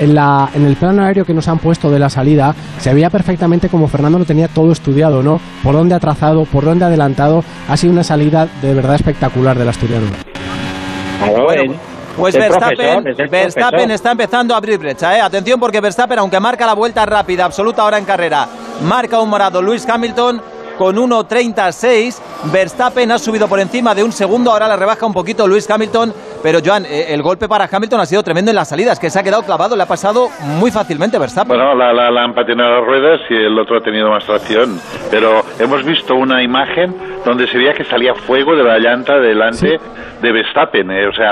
en, 0.00 0.14
la, 0.14 0.48
en 0.54 0.64
el 0.64 0.76
plano 0.76 1.04
aéreo 1.04 1.24
que 1.24 1.34
nos 1.34 1.48
han 1.48 1.58
puesto 1.58 1.90
de 1.90 1.98
la 1.98 2.08
salida, 2.08 2.54
se 2.78 2.94
veía 2.94 3.10
perfectamente 3.10 3.68
como 3.68 3.88
Fernando 3.88 4.18
lo 4.18 4.24
tenía 4.24 4.48
todo 4.48 4.72
estudiado, 4.72 5.22
¿no? 5.22 5.38
Por 5.62 5.74
dónde 5.74 5.94
ha 5.94 6.00
trazado, 6.00 6.44
por 6.46 6.64
dónde 6.64 6.84
ha 6.84 6.88
adelantado. 6.88 7.44
Ha 7.68 7.76
sido 7.76 7.92
una 7.92 8.04
salida 8.04 8.48
de 8.62 8.74
verdad 8.74 8.94
espectacular 8.94 9.58
del 9.58 9.68
asturiano. 9.68 10.06
pues 12.16 12.34
Verstappen, 12.34 13.04
Verstappen 13.30 13.90
está 13.90 14.12
empezando 14.12 14.54
a 14.54 14.56
abrir 14.56 14.78
brecha. 14.78 15.16
¿eh? 15.16 15.20
Atención 15.20 15.60
porque 15.60 15.80
Verstappen, 15.80 16.18
aunque 16.18 16.40
marca 16.40 16.64
la 16.64 16.74
vuelta 16.74 17.04
rápida, 17.04 17.44
absoluta 17.44 17.82
ahora 17.82 17.98
en 17.98 18.04
carrera, 18.04 18.48
marca 18.82 19.20
un 19.20 19.28
morado 19.28 19.62
Luis 19.62 19.88
Hamilton 19.88 20.40
con 20.80 20.96
1.36. 20.96 22.18
Verstappen 22.50 23.12
ha 23.12 23.18
subido 23.18 23.46
por 23.48 23.60
encima 23.60 23.94
de 23.94 24.02
un 24.02 24.12
segundo, 24.12 24.50
ahora 24.50 24.66
la 24.66 24.76
rebaja 24.76 25.04
un 25.04 25.12
poquito 25.12 25.46
Luis 25.46 25.70
Hamilton. 25.70 26.14
Pero 26.42 26.60
Joan, 26.64 26.86
eh, 26.86 27.12
el 27.12 27.20
golpe 27.20 27.48
para 27.48 27.68
Hamilton 27.70 28.00
ha 28.00 28.06
sido 28.06 28.22
tremendo 28.22 28.50
en 28.50 28.54
las 28.54 28.70
salidas, 28.70 28.98
que 28.98 29.10
se 29.10 29.18
ha 29.18 29.22
quedado 29.22 29.42
clavado, 29.42 29.76
le 29.76 29.82
ha 29.82 29.86
pasado 29.86 30.28
muy 30.40 30.70
fácilmente 30.70 31.18
Verstappen. 31.18 31.54
Bueno, 31.54 31.74
la, 31.74 31.92
la, 31.92 32.24
han 32.24 32.32
patinado 32.34 32.76
las 32.76 32.84
ruedas 32.86 33.20
y 33.28 33.34
el 33.34 33.58
otro 33.58 33.76
ha 33.76 33.82
tenido 33.82 34.08
más 34.08 34.24
tracción. 34.24 34.80
Pero 35.10 35.42
hemos 35.58 35.84
visto 35.84 36.14
una 36.14 36.42
imagen 36.42 36.96
donde 37.26 37.46
se 37.46 37.58
veía 37.58 37.74
que 37.74 37.84
salía 37.84 38.14
fuego 38.14 38.56
de 38.56 38.64
la 38.64 38.78
llanta 38.78 39.18
delante 39.18 39.78
de 40.22 40.32
Verstappen. 40.32 40.90
Eh, 40.90 41.08
o 41.08 41.12
sea, 41.12 41.30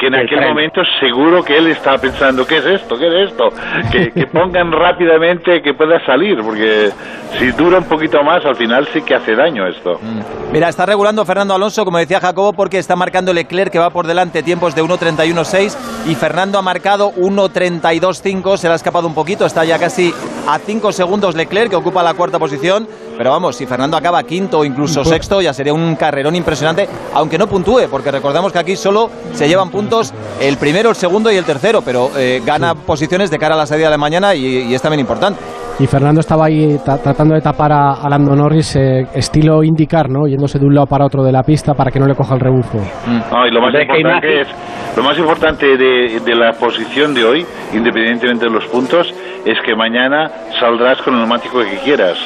que 0.00 0.06
en 0.06 0.14
aquel 0.14 0.40
momento 0.40 0.80
seguro 0.98 1.42
que 1.42 1.58
él 1.58 1.66
estaba 1.66 1.98
pensando, 1.98 2.46
¿qué 2.46 2.56
es 2.56 2.64
esto? 2.64 2.96
¿Qué 2.96 3.06
es 3.06 3.30
esto? 3.30 3.50
Que, 3.90 4.26
pongan 4.26 4.72
rápidamente 4.72 5.60
que 5.60 5.74
pueda 5.74 6.04
salir, 6.06 6.38
porque 6.42 6.90
si 7.38 7.50
dura 7.52 7.78
un 7.78 7.84
poquito 7.84 8.22
más, 8.22 8.44
al 8.46 8.56
final 8.56 8.86
sí 8.92 9.02
que 9.02 9.14
hace 9.14 9.34
daño 9.34 9.66
esto. 9.66 9.98
Mm. 10.00 10.52
Mira, 10.52 10.68
está 10.68 10.86
regulando 10.86 11.24
Fernando 11.24 11.54
Alonso, 11.54 11.84
como 11.84 11.98
decía 11.98 12.20
Jacobo, 12.20 12.52
porque 12.52 12.78
está 12.78 12.96
marcando 12.96 13.32
Leclerc, 13.32 13.70
que 13.70 13.78
va 13.78 13.90
por 13.90 14.06
delante 14.06 14.42
tiempos 14.42 14.74
de 14.74 14.82
1.31.6, 14.82 15.76
y 16.06 16.14
Fernando 16.14 16.58
ha 16.58 16.62
marcado 16.62 17.12
1.32.5, 17.12 18.56
se 18.56 18.68
le 18.68 18.72
ha 18.72 18.76
escapado 18.76 19.06
un 19.06 19.14
poquito, 19.14 19.44
está 19.44 19.64
ya 19.64 19.78
casi 19.78 20.14
a 20.48 20.58
5 20.58 20.92
segundos 20.92 21.34
Leclerc, 21.34 21.70
que 21.70 21.76
ocupa 21.76 22.02
la 22.02 22.14
cuarta 22.14 22.38
posición, 22.38 22.88
pero 23.20 23.32
vamos, 23.32 23.54
si 23.54 23.66
Fernando 23.66 23.98
acaba 23.98 24.22
quinto 24.22 24.60
o 24.60 24.64
incluso 24.64 25.04
sexto, 25.04 25.42
ya 25.42 25.52
sería 25.52 25.74
un 25.74 25.94
carrerón 25.94 26.36
impresionante, 26.36 26.88
aunque 27.12 27.36
no 27.36 27.48
puntúe, 27.48 27.82
porque 27.90 28.10
recordamos 28.10 28.50
que 28.50 28.58
aquí 28.58 28.76
solo 28.76 29.10
se 29.34 29.46
llevan 29.46 29.68
puntos 29.68 30.14
el 30.40 30.56
primero, 30.56 30.88
el 30.88 30.96
segundo 30.96 31.30
y 31.30 31.36
el 31.36 31.44
tercero, 31.44 31.82
pero 31.82 32.10
eh, 32.16 32.40
gana 32.46 32.74
posiciones 32.74 33.30
de 33.30 33.38
cara 33.38 33.56
a 33.56 33.58
la 33.58 33.66
salida 33.66 33.90
de 33.90 33.98
mañana 33.98 34.34
y, 34.34 34.72
es 34.72 34.80
también 34.80 35.00
importante. 35.00 35.38
Y 35.80 35.86
Fernando 35.86 36.20
estaba 36.20 36.44
ahí 36.44 36.76
tratando 36.84 37.34
de 37.34 37.40
tapar 37.40 37.72
a, 37.72 38.06
Lando 38.10 38.36
Norris, 38.36 38.76
eh, 38.76 39.06
estilo 39.14 39.64
indicar, 39.64 40.10
¿no? 40.10 40.26
Yéndose 40.26 40.58
de 40.58 40.66
un 40.66 40.74
lado 40.74 40.86
para 40.86 41.06
otro 41.06 41.24
de 41.24 41.32
la 41.32 41.42
pista 41.42 41.72
para 41.72 41.90
que 41.90 41.98
no 41.98 42.06
le 42.06 42.14
coja 42.14 42.34
el 42.34 42.40
rebufo. 42.40 42.76
Mm. 42.76 43.48
y 43.48 43.50
lo 43.50 43.62
más 43.62 43.74
importante 43.74 44.40
es, 44.42 44.48
lo 44.94 45.02
más 45.02 45.18
importante 45.18 45.78
de, 45.78 46.20
de 46.20 46.34
la 46.34 46.52
posición 46.52 47.14
de 47.14 47.24
hoy, 47.24 47.46
independientemente 47.72 48.44
de 48.44 48.52
los 48.52 48.66
puntos, 48.66 49.10
es 49.44 49.58
que 49.64 49.74
mañana 49.74 50.30
saldrás 50.58 51.00
con 51.02 51.14
el 51.14 51.20
neumático 51.20 51.60
que 51.60 51.78
quieras, 51.78 52.18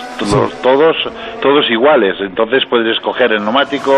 todos, 0.63 0.97
todos 1.41 1.71
iguales, 1.71 2.17
entonces 2.21 2.65
puedes 2.69 2.97
escoger 2.97 3.33
el 3.33 3.43
neumático, 3.43 3.93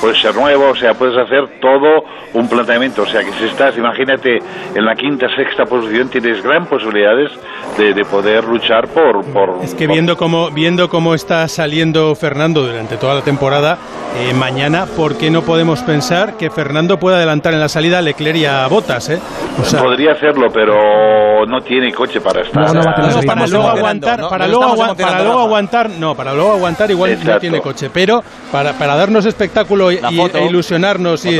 puede 0.00 0.14
ser 0.14 0.34
nuevo, 0.34 0.70
o 0.70 0.74
sea, 0.74 0.94
puedes 0.94 1.16
hacer 1.18 1.60
todo 1.60 2.04
un 2.34 2.48
planteamiento, 2.48 3.02
o 3.02 3.06
sea 3.06 3.20
que 3.20 3.32
si 3.32 3.44
estás, 3.44 3.76
imagínate, 3.76 4.38
en 4.74 4.84
la 4.84 4.94
quinta, 4.94 5.26
sexta 5.36 5.64
posición, 5.64 6.08
tienes 6.08 6.42
gran 6.42 6.64
posibilidades 6.66 7.30
de, 7.76 8.02
poder 8.04 8.44
luchar 8.44 8.88
por, 8.88 9.01
por... 9.32 9.62
Es 9.62 9.74
que 9.74 9.86
viendo 9.86 10.16
cómo, 10.16 10.50
viendo 10.50 10.88
cómo 10.88 11.14
está 11.14 11.46
saliendo 11.48 12.14
Fernando 12.14 12.66
durante 12.66 12.96
toda 12.96 13.14
la 13.14 13.22
temporada, 13.22 13.78
eh, 14.18 14.34
mañana, 14.34 14.84
¿por 14.84 15.16
qué 15.16 15.30
no 15.30 15.42
podemos 15.42 15.82
pensar 15.82 16.36
que 16.36 16.50
Fernando 16.50 16.98
pueda 16.98 17.16
adelantar 17.16 17.54
en 17.54 17.60
la 17.60 17.68
salida 17.68 17.98
a 17.98 18.02
Leclerc 18.02 18.36
y 18.36 18.44
a 18.44 18.66
Botas? 18.66 19.08
Eh? 19.08 19.18
Podría 19.80 20.12
hacerlo, 20.12 20.48
pero 20.52 21.46
no 21.46 21.60
tiene 21.60 21.92
coche 21.92 22.20
para 22.20 22.42
estar 22.42 22.62
para 23.26 23.46
luego 23.46 23.68
aguantar, 23.68 24.28
para, 24.28 24.46
luego, 24.46 24.64
aguantar, 25.40 25.90
no, 25.90 26.14
para 26.14 26.34
luego 26.34 26.52
aguantar 26.52 26.90
igual 26.90 27.18
no 27.24 27.38
tiene 27.38 27.60
coche, 27.60 27.90
pero 27.92 28.22
para, 28.50 28.72
para 28.74 28.96
darnos 28.96 29.26
espectáculo 29.26 29.90
y, 29.90 29.96
e 29.96 30.46
ilusionarnos 30.48 31.24
y, 31.24 31.38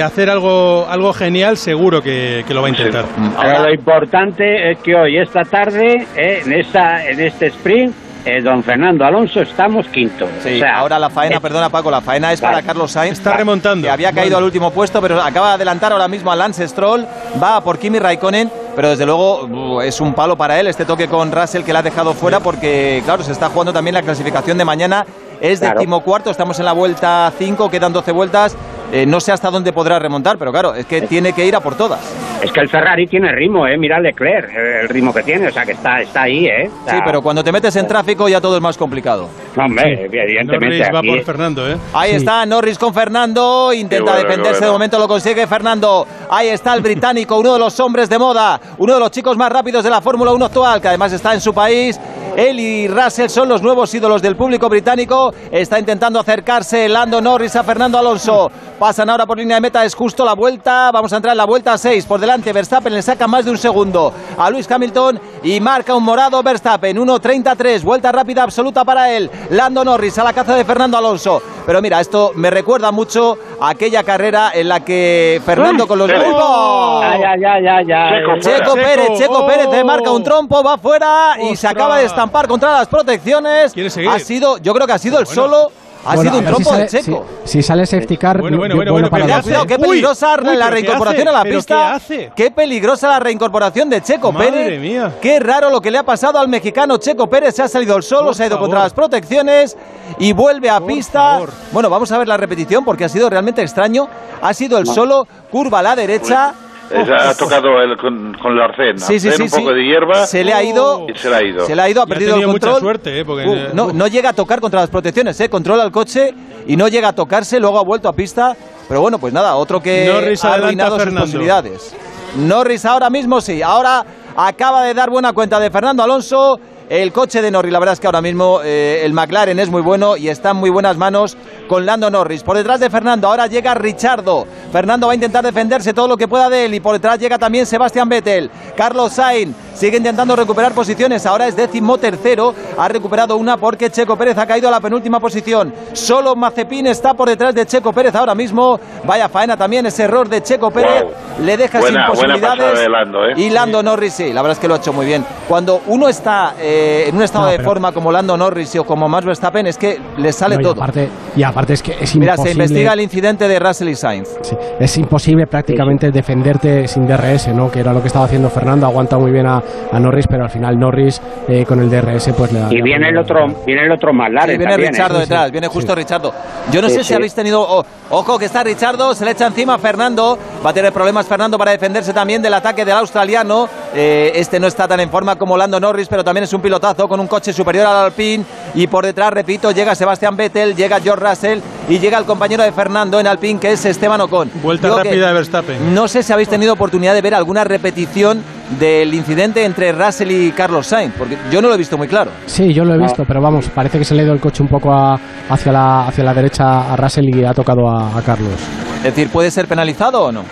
hacer 0.00 0.30
algo 0.30 0.86
algo 0.88 1.12
genial, 1.12 1.56
seguro 1.56 2.02
que, 2.02 2.44
lo 2.48 2.62
va 2.62 2.68
a 2.68 2.70
intentar. 2.70 3.04
Pero 3.40 3.62
lo 3.64 3.72
importante 3.72 4.72
es 4.72 4.78
que 4.78 4.94
hoy, 4.94 5.18
esta 5.18 5.42
tarde, 5.42 6.06
eh, 6.16 6.42
en 6.44 6.52
esta 6.52 7.01
en 7.06 7.20
este 7.20 7.46
sprint, 7.46 7.94
eh, 8.24 8.40
don 8.40 8.62
Fernando 8.62 9.04
Alonso 9.04 9.42
estamos 9.42 9.86
quinto. 9.88 10.28
ahora 10.72 10.98
la 10.98 11.10
faena, 11.10 11.40
perdona 11.40 11.70
Paco, 11.70 11.90
la 11.90 12.00
faena 12.00 12.32
es 12.32 12.40
para 12.40 12.62
Carlos 12.62 12.92
Sainz. 12.92 13.18
Está 13.18 13.36
remontando. 13.36 13.86
Que 13.86 13.90
había 13.90 14.12
caído 14.12 14.36
al 14.36 14.44
último 14.44 14.70
puesto, 14.70 15.00
pero 15.00 15.20
acaba 15.20 15.48
de 15.48 15.54
adelantar 15.54 15.92
ahora 15.92 16.06
mismo 16.08 16.30
a 16.30 16.36
Lance 16.36 16.66
Stroll. 16.68 17.06
Va 17.42 17.60
por 17.62 17.78
Kimi 17.78 17.98
Raikkonen, 17.98 18.50
pero 18.76 18.90
desde 18.90 19.06
luego 19.06 19.44
uh, 19.46 19.80
es 19.80 20.00
un 20.00 20.14
palo 20.14 20.36
para 20.36 20.60
él 20.60 20.68
este 20.68 20.84
toque 20.84 21.08
con 21.08 21.32
Russell 21.32 21.62
que 21.62 21.72
le 21.72 21.80
ha 21.80 21.82
dejado 21.82 22.14
fuera 22.14 22.40
porque, 22.40 23.02
claro, 23.04 23.24
se 23.24 23.32
está 23.32 23.48
jugando 23.48 23.72
también 23.72 23.94
la 23.94 24.02
clasificación 24.02 24.56
de 24.56 24.64
mañana. 24.64 25.04
Es 25.40 25.58
decimocuarto, 25.58 26.30
estamos 26.30 26.60
en 26.60 26.66
la 26.66 26.72
vuelta 26.72 27.32
5, 27.36 27.68
quedan 27.68 27.92
12 27.92 28.12
vueltas. 28.12 28.56
Eh, 28.92 29.06
no 29.06 29.20
sé 29.20 29.32
hasta 29.32 29.50
dónde 29.50 29.72
podrá 29.72 29.98
remontar, 29.98 30.36
pero 30.36 30.52
claro, 30.52 30.74
es 30.74 30.84
que 30.84 31.00
tiene 31.00 31.32
que 31.32 31.46
ir 31.46 31.56
a 31.56 31.60
por 31.60 31.74
todas. 31.76 31.98
Es 32.42 32.52
que 32.52 32.60
el 32.60 32.68
Ferrari 32.68 33.06
tiene 33.06 33.32
ritmo, 33.32 33.66
¿eh? 33.66 33.78
Mira 33.78 33.98
Leclerc, 33.98 34.50
eh, 34.50 34.80
el 34.82 34.88
ritmo 34.90 35.14
que 35.14 35.22
tiene, 35.22 35.48
o 35.48 35.50
sea 35.50 35.64
que 35.64 35.72
está, 35.72 36.02
está 36.02 36.24
ahí, 36.24 36.44
¿eh? 36.44 36.70
Sí, 36.90 36.96
pero 37.02 37.22
cuando 37.22 37.42
te 37.42 37.50
metes 37.50 37.74
en 37.76 37.88
tráfico 37.88 38.28
ya 38.28 38.38
todo 38.38 38.54
es 38.56 38.62
más 38.62 38.76
complicado. 38.76 39.30
Hombre, 39.56 40.10
evidentemente. 40.12 40.78
Norris 40.78 40.94
va 40.94 41.00
por 41.02 41.22
Fernando, 41.22 41.70
¿eh? 41.70 41.76
Ahí 41.94 42.12
está 42.12 42.44
Norris 42.44 42.76
con 42.76 42.92
Fernando, 42.92 43.72
intenta 43.72 44.12
bueno, 44.12 44.28
defenderse, 44.28 44.58
bueno. 44.58 44.66
de 44.66 44.72
momento 44.72 44.98
lo 44.98 45.08
consigue 45.08 45.46
Fernando. 45.46 46.06
Ahí 46.28 46.48
está 46.48 46.74
el 46.74 46.82
británico, 46.82 47.38
uno 47.40 47.54
de 47.54 47.60
los 47.60 47.80
hombres 47.80 48.10
de 48.10 48.18
moda, 48.18 48.60
uno 48.76 48.92
de 48.92 49.00
los 49.00 49.10
chicos 49.10 49.38
más 49.38 49.50
rápidos 49.50 49.84
de 49.84 49.88
la 49.88 50.02
Fórmula 50.02 50.32
1 50.32 50.44
actual, 50.44 50.82
que 50.82 50.88
además 50.88 51.14
está 51.14 51.32
en 51.32 51.40
su 51.40 51.54
país. 51.54 51.98
Él 52.36 52.58
y 52.60 52.88
Russell 52.88 53.28
son 53.28 53.48
los 53.48 53.60
nuevos 53.60 53.92
ídolos 53.94 54.22
del 54.22 54.36
público 54.36 54.68
británico. 54.68 55.34
Está 55.50 55.78
intentando 55.78 56.18
acercarse 56.18 56.88
Lando 56.88 57.20
Norris 57.20 57.56
a 57.56 57.62
Fernando 57.62 57.98
Alonso. 57.98 58.50
Pasan 58.78 59.10
ahora 59.10 59.26
por 59.26 59.38
línea 59.38 59.56
de 59.56 59.60
meta, 59.60 59.84
es 59.84 59.94
justo 59.94 60.24
la 60.24 60.34
vuelta. 60.34 60.90
Vamos 60.90 61.12
a 61.12 61.16
entrar 61.16 61.32
en 61.32 61.38
la 61.38 61.44
vuelta 61.44 61.76
6. 61.76 62.06
Por 62.06 62.18
delante, 62.18 62.52
Verstappen 62.52 62.92
le 62.92 63.02
saca 63.02 63.28
más 63.28 63.44
de 63.44 63.50
un 63.50 63.58
segundo 63.58 64.12
a 64.38 64.50
Luis 64.50 64.68
Hamilton 64.70 65.20
y 65.42 65.60
marca 65.60 65.94
un 65.94 66.02
morado 66.02 66.42
Verstappen. 66.42 66.96
1.33, 66.96 67.82
vuelta 67.82 68.10
rápida 68.10 68.42
absoluta 68.42 68.82
para 68.84 69.12
él. 69.12 69.30
Lando 69.50 69.84
Norris 69.84 70.18
a 70.18 70.24
la 70.24 70.32
caza 70.32 70.54
de 70.54 70.64
Fernando 70.64 70.96
Alonso. 70.96 71.42
Pero 71.66 71.80
mira, 71.80 72.00
esto 72.00 72.32
me 72.34 72.50
recuerda 72.50 72.90
mucho 72.90 73.38
a 73.60 73.68
aquella 73.70 74.02
carrera 74.02 74.50
en 74.54 74.68
la 74.68 74.80
que 74.80 75.40
Fernando 75.44 75.86
con 75.86 75.98
los. 75.98 76.10
¡Oh! 76.10 77.02
Ya, 77.20 77.36
ya, 77.60 77.82
ya. 77.86 78.10
Checo, 78.40 78.40
Checo 78.40 78.74
Pérez, 78.74 79.06
fuera. 79.06 79.18
Checo 79.18 79.46
Pérez 79.46 79.68
le 79.70 79.84
marca 79.84 80.10
un 80.10 80.24
trompo, 80.24 80.62
va 80.64 80.78
fuera 80.78 81.36
y 81.40 81.54
se 81.54 81.68
acaba 81.68 81.98
de 81.98 82.06
estampar 82.22 82.46
contra 82.46 82.72
las 82.78 82.86
protecciones. 82.88 83.72
Ha 84.08 84.18
sido, 84.20 84.58
yo 84.58 84.72
creo 84.74 84.86
que 84.86 84.92
ha 84.92 84.98
sido 84.98 85.18
el 85.18 85.26
solo, 85.26 85.72
ha 86.04 86.14
Bueno, 86.14 86.30
sido 86.30 86.38
un 86.38 86.44
si 86.46 86.50
trompo 86.52 86.76
de 86.76 86.88
sale- 86.88 87.04
Checo. 87.04 87.26
Si, 87.44 87.50
si 87.52 87.62
sale 87.62 87.86
safety 87.86 88.16
car, 88.16 88.40
Bueno, 88.40 88.58
bueno, 88.58 88.74
bueno, 88.76 88.92
bueno 88.92 89.10
para 89.10 89.26
¿qué 89.42 89.74
Uy, 89.76 89.78
peligrosa 89.78 90.34
uy, 90.38 90.44
la 90.44 90.52
¿pero 90.52 90.58
qué 90.66 90.70
reincorporación 90.70 91.28
hace? 91.28 91.28
a 91.28 91.32
la 91.38 91.42
¿Pero 91.44 91.56
pista. 91.56 91.74
qué 91.76 91.82
hace? 91.82 92.32
Qué 92.36 92.50
peligrosa 92.52 93.08
la 93.08 93.18
reincorporación 93.20 93.90
de 93.90 94.02
Checo 94.02 94.30
Madre 94.32 94.50
Pérez. 94.52 94.80
mía. 94.80 95.12
Qué 95.20 95.38
raro 95.40 95.68
lo 95.70 95.80
que 95.80 95.90
le 95.90 95.98
ha 95.98 96.02
pasado 96.04 96.38
al 96.38 96.48
mexicano 96.48 96.96
Checo 96.98 97.28
Pérez. 97.28 97.54
Se 97.56 97.62
ha 97.62 97.68
salido 97.68 97.96
el 97.96 98.02
solo, 98.04 98.26
Por 98.26 98.34
se 98.36 98.44
ha 98.44 98.46
ido 98.46 98.56
favor. 98.56 98.68
contra 98.68 98.82
las 98.84 98.92
protecciones 98.92 99.76
y 100.18 100.32
vuelve 100.32 100.70
a 100.70 100.80
pista. 100.80 101.40
Bueno, 101.72 101.88
vamos 101.90 102.10
a 102.12 102.18
ver 102.18 102.26
la 102.28 102.36
repetición 102.36 102.84
porque 102.84 103.04
ha 103.04 103.08
sido 103.08 103.28
realmente 103.30 103.62
extraño. 103.62 104.08
Ha 104.40 104.54
sido 104.54 104.78
el 104.78 104.86
solo, 104.86 105.26
curva 105.50 105.80
a 105.80 105.82
la 105.82 105.96
derecha. 105.96 106.54
Es- 106.90 107.08
ha 107.08 107.34
tocado 107.36 107.80
el, 107.80 107.96
con, 107.96 108.34
con 108.34 108.52
el 108.52 108.60
arcén. 108.60 108.98
Sí, 108.98 109.18
sí, 109.18 109.28
Arcén, 109.28 109.48
sí, 109.48 109.56
un 109.56 109.62
poco 109.64 109.74
de 109.74 109.84
hierba. 109.84 110.26
Se 110.26 110.44
le 110.44 110.52
ha 110.52 110.62
ido. 110.62 111.06
Y 111.08 111.16
se 111.18 111.30
le 111.30 111.36
ha 111.36 111.42
ido. 111.42 111.66
Se 111.66 111.74
le 111.76 111.82
ha 111.82 111.88
ido, 111.88 112.00
ha 112.02 112.04
Y 112.04 112.06
ha 112.06 112.08
perdido 112.08 112.30
el 112.30 112.34
tenido 112.34 112.52
mucha 112.52 112.66
control. 112.66 112.80
suerte, 112.82 113.20
¿eh? 113.20 113.24
Porque, 113.24 113.46
Uh, 113.48 113.54
eh, 113.54 113.68
no, 113.72 113.92
no 113.92 114.06
llega 114.08 114.30
a 114.30 114.32
tocar 114.32 114.60
contra 114.60 114.80
las 114.80 114.90
protecciones, 114.90 115.40
¿eh? 115.40 115.48
Controla 115.48 115.84
el 115.84 115.90
coche 115.92 116.34
y 116.66 116.76
no 116.76 116.88
llega 116.88 117.08
a 117.08 117.12
tocarse, 117.14 117.58
luego 117.60 117.78
ha 117.78 117.84
vuelto 117.84 118.08
a 118.08 118.12
pista. 118.12 118.54
Pero 118.88 119.00
bueno, 119.00 119.18
pues 119.18 119.32
nada, 119.32 119.54
otro 119.56 119.80
que 119.80 120.10
Norris 120.12 120.44
ha 120.44 120.54
arruinado 120.54 120.98
sus 121.00 121.14
posibilidades. 121.14 121.94
Norris 122.36 122.84
ahora 122.84 123.08
mismo 123.10 123.40
sí, 123.40 123.62
ahora 123.62 124.04
acaba 124.36 124.84
de 124.84 124.94
dar 124.94 125.08
buena 125.10 125.32
cuenta 125.32 125.58
de 125.60 125.70
Fernando 125.70 126.02
Alonso. 126.02 126.58
El 126.92 127.10
coche 127.10 127.40
de 127.40 127.50
Norris, 127.50 127.72
la 127.72 127.78
verdad 127.78 127.94
es 127.94 128.00
que 128.00 128.06
ahora 128.06 128.20
mismo 128.20 128.60
eh, 128.62 129.00
el 129.02 129.14
McLaren 129.14 129.58
es 129.58 129.70
muy 129.70 129.80
bueno 129.80 130.14
y 130.18 130.28
está 130.28 130.50
en 130.50 130.58
muy 130.58 130.68
buenas 130.68 130.98
manos 130.98 131.38
con 131.66 131.86
Lando 131.86 132.10
Norris. 132.10 132.42
Por 132.42 132.54
detrás 132.54 132.80
de 132.80 132.90
Fernando 132.90 133.28
ahora 133.28 133.46
llega 133.46 133.72
Richardo. 133.72 134.46
Fernando 134.70 135.06
va 135.06 135.12
a 135.12 135.14
intentar 135.14 135.42
defenderse 135.42 135.94
todo 135.94 136.06
lo 136.06 136.18
que 136.18 136.28
pueda 136.28 136.50
de 136.50 136.66
él 136.66 136.74
y 136.74 136.80
por 136.80 136.92
detrás 136.92 137.18
llega 137.18 137.38
también 137.38 137.64
Sebastián 137.64 138.10
Vettel. 138.10 138.50
Carlos 138.76 139.14
Sainz 139.14 139.56
sigue 139.74 139.96
intentando 139.96 140.36
recuperar 140.36 140.72
posiciones, 140.74 141.24
ahora 141.24 141.46
es 141.48 141.56
décimo 141.56 141.96
tercero, 141.96 142.54
ha 142.76 142.88
recuperado 142.88 143.38
una 143.38 143.56
porque 143.56 143.88
Checo 143.88 144.18
Pérez 144.18 144.36
ha 144.36 144.46
caído 144.46 144.68
a 144.68 144.70
la 144.70 144.80
penúltima 144.80 145.18
posición. 145.18 145.72
Solo 145.94 146.36
Mazepin 146.36 146.88
está 146.88 147.14
por 147.14 147.26
detrás 147.30 147.54
de 147.54 147.64
Checo 147.64 147.94
Pérez 147.94 148.14
ahora 148.14 148.34
mismo. 148.34 148.78
Vaya 149.04 149.30
faena 149.30 149.56
también 149.56 149.86
ese 149.86 150.02
error 150.02 150.28
de 150.28 150.42
Checo 150.42 150.70
Pérez. 150.70 151.04
Wow. 151.04 151.12
Le 151.46 151.56
deja 151.56 151.80
Buena- 151.80 152.06
sin 152.06 152.14
posibilidades. 152.14 152.86
Lando, 152.86 153.24
¿eh? 153.28 153.32
Y 153.38 153.48
Lando 153.48 153.82
Norris 153.82 154.12
sí, 154.12 154.30
la 154.30 154.42
verdad 154.42 154.58
es 154.58 154.60
que 154.60 154.68
lo 154.68 154.74
ha 154.74 154.76
hecho 154.76 154.92
muy 154.92 155.06
bien. 155.06 155.24
Cuando 155.48 155.80
uno 155.86 156.06
está 156.08 156.54
eh, 156.60 156.80
en 157.08 157.16
un 157.16 157.22
estado 157.22 157.44
No, 157.46 157.50
de 157.50 157.56
pero- 157.58 157.68
forma 157.68 157.92
como 157.92 158.10
Lando 158.12 158.36
Norris 158.36 158.76
o 158.76 158.84
como 158.84 159.08
Max 159.08 159.24
Verstappen, 159.26 159.66
es 159.66 159.76
que 159.78 159.98
le 160.16 160.32
sale 160.32 160.56
No, 160.56 160.60
y 160.60 160.64
todo. 160.64 160.74
aparte, 160.74 161.08
y 161.36 161.42
aparte 161.42 161.74
es 161.74 161.82
que 161.82 161.92
es 162.00 162.14
Mira, 162.16 162.32
imposible. 162.32 162.52
se 162.52 162.58
investiga 162.58 162.92
el 162.92 163.00
incidente 163.00 163.48
de 163.48 163.58
Russell 163.58 163.88
y 163.88 163.94
Sainz. 163.94 164.28
Sí, 164.42 164.56
es 164.78 164.98
imposible 164.98 165.46
prácticamente 165.46 166.10
defenderte 166.10 166.86
sin 166.88 167.06
DRS, 167.06 167.48
¿no? 167.54 167.70
Que 167.70 167.80
era 167.80 167.92
lo 167.92 168.00
que 168.00 168.08
estaba 168.08 168.24
haciendo 168.24 168.48
Fernando, 168.50 168.86
aguanta 168.86 169.18
muy 169.18 169.30
bien 169.30 169.46
a, 169.46 169.62
a 169.92 170.00
Norris, 170.00 170.26
pero 170.28 170.44
al 170.44 170.50
final 170.50 170.78
Norris 170.78 171.20
eh, 171.48 171.64
con 171.66 171.80
el 171.80 171.90
DRS 171.90 172.32
pues 172.36 172.52
le 172.52 172.60
da. 172.60 172.68
Y 172.72 172.80
viene 172.82 173.08
el 173.08 173.18
otro, 173.18 173.46
viene 173.66 173.84
el 173.84 173.92
otro 173.92 174.12
McLaren 174.12 174.50
Sí, 174.54 174.58
viene 174.58 174.72
también, 174.72 174.88
¿eh? 174.88 174.92
Richardo 174.92 175.14
Sí, 175.16 175.20
detrás, 175.22 175.46
sí. 175.46 175.52
viene 175.52 175.66
justo 175.68 175.94
Richardo. 175.94 176.32
Yo 176.70 176.80
no 176.82 176.88
Sí, 176.88 176.94
sé 176.96 177.00
si 177.02 177.08
sí. 177.08 177.14
habéis 177.14 177.34
tenido. 177.34 177.60
oh, 177.62 177.84
ojo 178.10 178.38
que 178.38 178.44
está 178.46 178.62
Richardo, 178.64 179.14
se 179.14 179.24
le 179.24 179.32
echa 179.32 179.46
encima 179.46 179.74
a 179.74 179.78
Fernando. 179.78 180.38
Va 180.64 180.70
a 180.70 180.72
tener 180.72 180.92
problemas 180.92 181.26
Fernando 181.26 181.58
para 181.58 181.72
defenderse 181.72 182.12
también 182.12 182.40
del 182.42 182.54
ataque 182.54 182.84
del 182.84 182.94
australiano. 182.96 183.68
Eh, 183.94 184.32
este 184.36 184.58
no 184.58 184.66
está 184.66 184.88
tan 184.88 185.00
en 185.00 185.10
forma 185.10 185.36
como 185.36 185.56
Lando 185.56 185.78
Norris, 185.80 186.08
pero 186.08 186.24
también 186.24 186.44
es 186.44 186.52
un 186.52 186.62
pilotazo 186.72 187.06
con 187.06 187.20
un 187.20 187.26
coche 187.26 187.52
superior 187.52 187.86
al 187.86 188.06
Alpine. 188.06 188.44
Y 188.74 188.86
por 188.86 189.04
detrás, 189.04 189.30
repito, 189.30 189.70
llega 189.72 189.94
Sebastián 189.94 190.34
Vettel, 190.36 190.74
llega 190.74 190.98
George 191.00 191.22
Russell 191.28 191.58
y 191.90 191.98
llega 191.98 192.16
el 192.18 192.24
compañero 192.24 192.62
de 192.62 192.72
Fernando 192.72 193.20
en 193.20 193.26
Alpine, 193.26 193.60
que 193.60 193.72
es 193.72 193.84
Esteban 193.84 194.18
Ocon. 194.22 194.50
Vuelta 194.62 194.86
Digo 194.88 194.96
rápida 195.02 195.26
de 195.28 195.32
Verstappen. 195.34 195.94
No 195.94 196.08
sé 196.08 196.22
si 196.22 196.32
habéis 196.32 196.48
tenido 196.48 196.72
oportunidad 196.72 197.12
de 197.12 197.20
ver 197.20 197.34
alguna 197.34 197.62
repetición 197.64 198.42
del 198.80 199.12
incidente 199.12 199.64
entre 199.66 199.92
Russell 199.92 200.30
y 200.30 200.50
Carlos 200.52 200.86
Sainz, 200.86 201.12
porque 201.18 201.36
yo 201.50 201.60
no 201.60 201.68
lo 201.68 201.74
he 201.74 201.78
visto 201.78 201.98
muy 201.98 202.08
claro. 202.08 202.30
Sí, 202.46 202.72
yo 202.72 202.86
lo 202.86 202.94
he 202.94 202.98
visto, 202.98 203.24
pero 203.28 203.42
vamos, 203.42 203.68
parece 203.68 203.98
que 203.98 204.04
se 204.06 204.14
le 204.14 204.22
ha 204.22 204.24
ido 204.24 204.32
el 204.32 204.40
coche 204.40 204.62
un 204.62 204.68
poco 204.70 204.90
a- 204.94 205.20
hacia, 205.50 205.72
la, 205.72 206.06
hacia 206.08 206.24
la 206.24 206.32
derecha 206.32 206.90
a 206.90 206.96
Russell 206.96 207.28
y 207.28 207.44
ha 207.44 207.52
tocado 207.52 207.86
a, 207.90 208.16
a 208.16 208.22
Carlos. 208.22 208.54
Es 208.98 209.02
decir, 209.02 209.28
¿puede 209.28 209.50
ser 209.50 209.66
penalizado 209.66 210.22
o 210.22 210.32
no? 210.32 210.44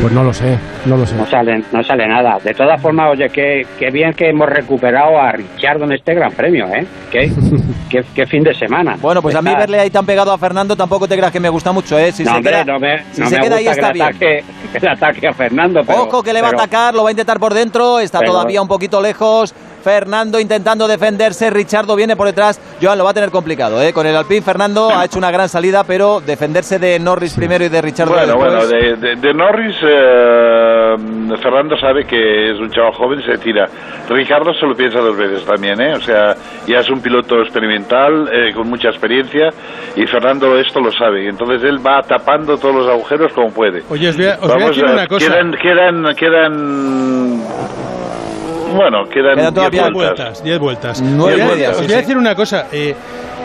Pues 0.00 0.14
no 0.14 0.22
lo 0.24 0.32
sé, 0.32 0.58
no 0.86 0.96
lo 0.96 1.04
sé. 1.06 1.14
No 1.14 1.26
sale, 1.26 1.62
no 1.72 1.84
sale 1.84 2.08
nada. 2.08 2.38
De 2.42 2.54
todas 2.54 2.80
formas, 2.80 3.10
oye, 3.12 3.28
qué, 3.28 3.66
qué 3.78 3.90
bien 3.90 4.14
que 4.14 4.30
hemos 4.30 4.48
recuperado 4.48 5.18
a 5.20 5.32
Richardo 5.32 5.84
en 5.84 5.92
este 5.92 6.14
gran 6.14 6.32
premio, 6.32 6.66
¿eh? 6.68 6.86
Qué, 7.10 7.30
qué, 7.90 8.02
qué 8.14 8.26
fin 8.26 8.42
de 8.42 8.54
semana. 8.54 8.96
Bueno, 8.98 9.20
pues 9.20 9.34
a 9.34 9.42
mí 9.42 9.54
verle 9.54 9.78
ahí 9.78 9.90
tan 9.90 10.06
pegado 10.06 10.32
a 10.32 10.38
Fernando 10.38 10.74
tampoco 10.74 11.06
te 11.06 11.16
creas 11.18 11.30
que 11.30 11.40
me 11.40 11.50
gusta 11.50 11.72
mucho, 11.72 11.98
¿eh? 11.98 12.12
Si 12.12 12.24
no, 12.24 12.30
se 12.30 12.36
hombre, 12.38 12.52
queda, 12.52 12.64
no 12.64 12.78
me, 12.80 13.04
si 13.12 13.20
no 13.20 13.28
se 13.28 13.36
me 13.36 13.42
queda 13.42 13.56
ahí 13.56 13.66
gusta 13.66 13.80
está 13.80 13.92
que, 13.92 13.98
le 13.98 14.04
bien. 14.04 14.08
ataque, 14.08 14.44
que 14.72 14.80
le 14.80 14.88
ataque 14.88 15.28
a 15.28 15.32
Fernando. 15.34 15.80
Pero, 15.86 16.02
Ojo 16.04 16.22
que 16.22 16.32
le 16.32 16.40
va 16.40 16.48
pero- 16.48 16.60
a 16.60 16.64
atacar, 16.64 16.94
lo 16.94 17.02
va 17.02 17.10
a 17.10 17.12
intentar 17.12 17.38
por 17.38 17.52
dentro, 17.52 18.00
está 18.00 18.20
Pero- 18.20 18.32
todavía 18.32 18.62
un 18.62 18.68
poquito 18.68 19.02
lejos. 19.02 19.54
Fernando 19.82 20.38
intentando 20.38 20.86
defenderse, 20.86 21.50
Richardo 21.50 21.96
viene 21.96 22.16
por 22.16 22.26
detrás. 22.26 22.60
Joan 22.80 22.98
lo 22.98 23.04
va 23.04 23.10
a 23.10 23.14
tener 23.14 23.30
complicado, 23.30 23.82
¿eh? 23.82 23.92
Con 23.92 24.06
el 24.06 24.16
Alpine, 24.16 24.42
Fernando 24.42 24.90
ha 24.94 25.04
hecho 25.04 25.18
una 25.18 25.30
gran 25.30 25.48
salida, 25.48 25.84
pero 25.84 26.20
defenderse 26.20 26.78
de 26.78 26.98
Norris 26.98 27.34
primero 27.34 27.64
y 27.64 27.68
de 27.68 27.82
Richardo 27.82 28.12
Bueno, 28.12 28.26
después. 28.34 28.54
bueno, 28.54 28.66
de, 28.66 28.96
de- 28.96 29.16
de 29.16 29.34
Norris, 29.34 29.76
eh, 29.82 31.36
Fernando 31.42 31.76
sabe 31.78 32.04
que 32.04 32.52
es 32.52 32.58
un 32.58 32.70
chaval 32.70 32.92
joven 32.94 33.22
se 33.22 33.38
tira. 33.38 33.66
Ricardo 34.08 34.52
se 34.54 34.66
lo 34.66 34.74
piensa 34.74 34.98
dos 35.00 35.16
veces 35.16 35.44
también, 35.44 35.80
¿eh? 35.80 35.94
O 35.94 36.00
sea, 36.00 36.34
ya 36.66 36.78
es 36.80 36.90
un 36.90 37.00
piloto 37.00 37.40
experimental, 37.42 38.28
eh, 38.32 38.52
con 38.54 38.68
mucha 38.68 38.88
experiencia, 38.88 39.48
y 39.96 40.06
Fernando 40.06 40.58
esto 40.58 40.80
lo 40.80 40.90
sabe. 40.92 41.28
Entonces 41.28 41.62
él 41.62 41.78
va 41.84 42.02
tapando 42.02 42.56
todos 42.58 42.74
los 42.74 42.88
agujeros 42.88 43.32
como 43.32 43.50
puede. 43.50 43.82
Oye, 43.90 44.08
os 44.08 44.16
voy 44.16 44.26
a, 44.26 44.34
os 44.34 44.40
voy 44.40 44.50
a 44.50 44.54
Vamos 44.54 44.68
decir 44.76 44.84
una 44.84 45.06
cosa. 45.06 45.26
Quedan, 45.26 45.52
quedan, 45.52 46.14
quedan... 46.16 47.99
Bueno, 48.74 49.04
quedan 49.04 49.36
Quedan 49.36 49.54
todavía 49.54 49.82
10 49.82 49.92
vueltas. 49.92 50.16
vueltas. 50.18 50.44
10 50.44 50.58
vueltas. 50.58 51.02
Nueve 51.02 51.32
Os 51.34 51.38
voy 51.38 51.40
a- 51.40 51.46
vueltas, 51.46 51.70
Os 51.70 51.76
sí, 51.78 51.84
voy 51.86 51.92
a 51.92 51.96
sí. 51.96 52.02
decir 52.02 52.16
una 52.16 52.34
cosa. 52.34 52.66
eh, 52.72 52.94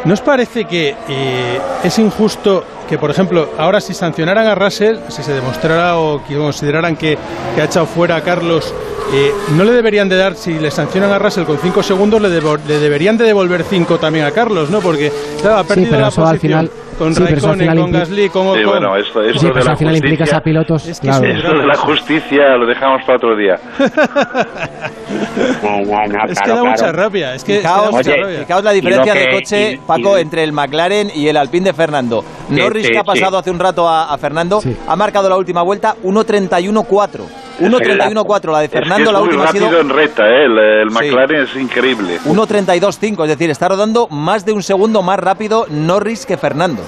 ¿No 0.06 0.14
os 0.14 0.22
parece 0.22 0.66
que 0.66 0.96
eh, 1.10 1.60
es 1.84 1.98
injusto 1.98 2.64
que, 2.88 3.00
por 3.00 3.10
ejemplo, 3.10 3.50
ahora 3.58 3.82
si 3.82 3.96
sancionaran 3.96 4.46
a 4.46 4.54
Russell, 4.54 4.98
si 5.08 5.24
se 5.24 5.34
demostrara 5.34 5.98
o 5.98 6.24
que 6.24 6.36
consideraran 6.38 6.96
que, 6.96 7.18
que 7.56 7.62
ha 7.62 7.66
echado 7.66 7.88
fuera 7.88 8.18
a 8.18 8.22
Carlos, 8.22 8.72
eh, 9.14 9.32
no 9.58 9.64
le 9.64 9.72
deberían 9.72 10.08
de 10.08 10.16
dar, 10.18 10.36
si 10.36 10.60
le 10.60 10.70
sancionan 10.70 11.12
a 11.12 11.18
Russell 11.18 11.46
con 11.46 11.58
5 11.58 11.82
segundos, 11.82 12.22
le, 12.22 12.30
devo- 12.30 12.60
le 12.68 12.78
deberían 12.78 13.18
de 13.18 13.26
devolver 13.26 13.64
5 13.64 13.98
también 13.98 14.26
a 14.26 14.32
Carlos, 14.32 14.70
¿no? 14.70 14.80
Porque 14.80 15.12
claro, 15.42 15.58
ha 15.58 15.64
perdido 15.64 15.90
pero 15.90 16.02
la 16.04 16.08
eso 16.10 16.22
al 16.24 16.36
posición 16.36 16.60
final- 16.70 16.72
con 16.98 17.14
sí, 17.14 17.24
eso 17.24 17.32
Raikkonen, 17.34 17.68
con 17.68 17.78
impli- 17.92 18.00
Gasly, 18.00 18.30
con 18.30 18.48
Ocon. 18.48 18.60
Sí, 18.60 18.66
bueno, 18.66 18.96
esto, 18.98 19.22
esto 19.22 19.40
Sí, 19.40 19.48
de 19.48 19.64
la 19.64 19.72
al 19.72 19.78
final 19.78 19.96
implicas 19.96 20.20
justicia- 20.20 20.38
a 20.38 20.42
pilotos. 20.42 20.88
Es 20.88 21.00
que 21.00 21.08
claro. 21.08 21.26
es 21.26 21.32
un 21.32 21.38
Esto 21.38 21.58
de 21.60 21.68
la 21.68 21.76
justicia 21.76 22.58
lo 22.58 22.66
dejamos 22.66 23.02
para 23.04 23.16
otro 23.18 23.36
día. 23.36 23.56
No, 25.64 25.82
no, 25.86 26.08
no, 26.08 26.26
Es 26.26 26.40
que 26.40 26.44
claro, 26.46 26.56
da 26.64 26.70
mucha 26.70 26.76
claro. 26.84 26.98
rabia. 26.98 27.36
Es 27.36 27.44
que 27.44 27.58
Fijaos, 27.58 27.92
mucha 27.92 28.12
Oye, 28.12 28.22
rabia. 28.24 28.40
fijaos 28.40 28.64
la 28.64 28.72
diferencia 28.72 29.14
lo 29.14 29.20
de 29.20 29.26
que- 29.28 29.34
coche, 29.34 29.72
y- 29.74 29.78
Paco, 29.78 30.18
y- 30.18 30.22
entre 30.22 30.44
el 30.44 30.52
McLaren 30.54 31.12
y 31.14 31.28
el 31.28 31.38
Alpine 31.38 31.66
de 31.66 31.74
Fernando. 31.74 32.24
Sí, 32.50 32.56
Norris, 32.56 32.86
sí, 32.86 32.92
que 32.92 32.98
ha 32.98 33.02
sí. 33.02 33.06
pasado 33.08 33.38
hace 33.38 33.52
un 33.52 33.60
rato 33.60 33.88
a, 33.88 34.14
a 34.14 34.18
Fernando, 34.18 34.62
Sí. 34.62 34.76
ha 34.88 34.96
marcado 34.96 35.30
la 35.30 35.38
última 35.38 35.62
vuelta 35.62 35.96
1.31.4. 36.04 37.26
1.31.4, 37.60 38.52
la 38.52 38.60
de 38.60 38.66
Es 38.66 38.72
que 38.72 38.78
Fernando, 38.80 39.04
es 39.10 39.14
la 39.14 39.20
muy 39.20 39.28
última 39.28 39.44
ha 39.44 39.48
rápido 39.48 39.68
sido 39.70 39.82
en 39.82 39.90
recta, 39.90 40.28
¿eh? 40.28 40.46
el, 40.46 40.58
el 40.58 40.90
Sí. 40.90 40.96
McLaren 40.96 41.42
es 41.44 41.56
increíble. 41.56 42.18
1.32.5, 42.26 43.24
es 43.24 43.30
decir, 43.30 43.50
está 43.50 43.68
rodando 43.68 44.08
más 44.10 44.46
de 44.46 44.54
un 44.54 44.64
segundo 44.64 45.02
más 45.02 45.20
rápido 45.20 45.66
Norris 45.70 46.26
que 46.26 46.38
Fernando. 46.38 46.82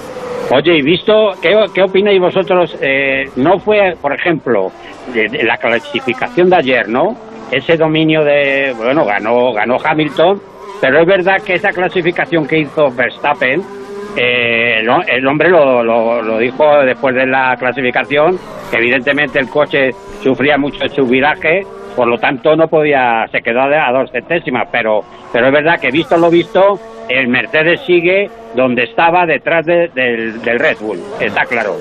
Oye, 0.50 0.78
y 0.78 0.82
visto, 0.82 1.12
¿qué, 1.42 1.54
qué 1.74 1.82
opináis 1.82 2.20
vosotros? 2.20 2.74
Eh, 2.80 3.24
no 3.36 3.58
fue, 3.58 3.94
por 4.00 4.14
ejemplo, 4.14 4.70
de, 5.12 5.28
de 5.28 5.42
la 5.44 5.56
clasificación 5.58 6.48
de 6.48 6.56
ayer, 6.56 6.88
¿no? 6.88 7.16
Ese 7.50 7.76
dominio 7.76 8.24
de, 8.24 8.74
bueno, 8.76 9.04
ganó, 9.04 9.52
ganó 9.52 9.76
Hamilton, 9.82 10.40
pero 10.80 11.00
es 11.00 11.06
verdad 11.06 11.36
que 11.44 11.54
esa 11.54 11.70
clasificación 11.70 12.46
que 12.46 12.60
hizo 12.60 12.90
Verstappen 12.90 13.62
eh, 14.16 14.80
el, 14.80 14.88
el 15.06 15.26
hombre 15.26 15.50
lo, 15.50 15.82
lo, 15.82 16.22
lo 16.22 16.38
dijo 16.38 16.64
después 16.84 17.14
de 17.14 17.26
la 17.26 17.54
clasificación, 17.58 18.38
que 18.70 18.78
evidentemente 18.78 19.38
el 19.38 19.48
coche 19.48 19.90
sufría 20.22 20.58
mucho 20.58 20.82
el 20.84 20.90
subviraje, 20.90 21.64
por 21.96 22.06
lo 22.08 22.18
tanto 22.18 22.54
no 22.56 22.68
podía, 22.68 23.26
se 23.32 23.40
quedó 23.42 23.62
a 23.62 23.92
dos 23.92 24.10
centésimas, 24.12 24.68
pero, 24.70 25.02
pero 25.32 25.46
es 25.46 25.52
verdad 25.52 25.80
que 25.80 25.90
visto 25.90 26.16
lo 26.16 26.30
visto, 26.30 26.78
el 27.08 27.28
Mercedes 27.28 27.80
sigue 27.86 28.30
donde 28.54 28.84
estaba 28.84 29.26
detrás 29.26 29.64
de- 29.66 29.88
del, 29.88 30.40
del 30.42 30.58
Red 30.58 30.76
Bull, 30.80 31.00
está 31.20 31.44
claro. 31.44 31.76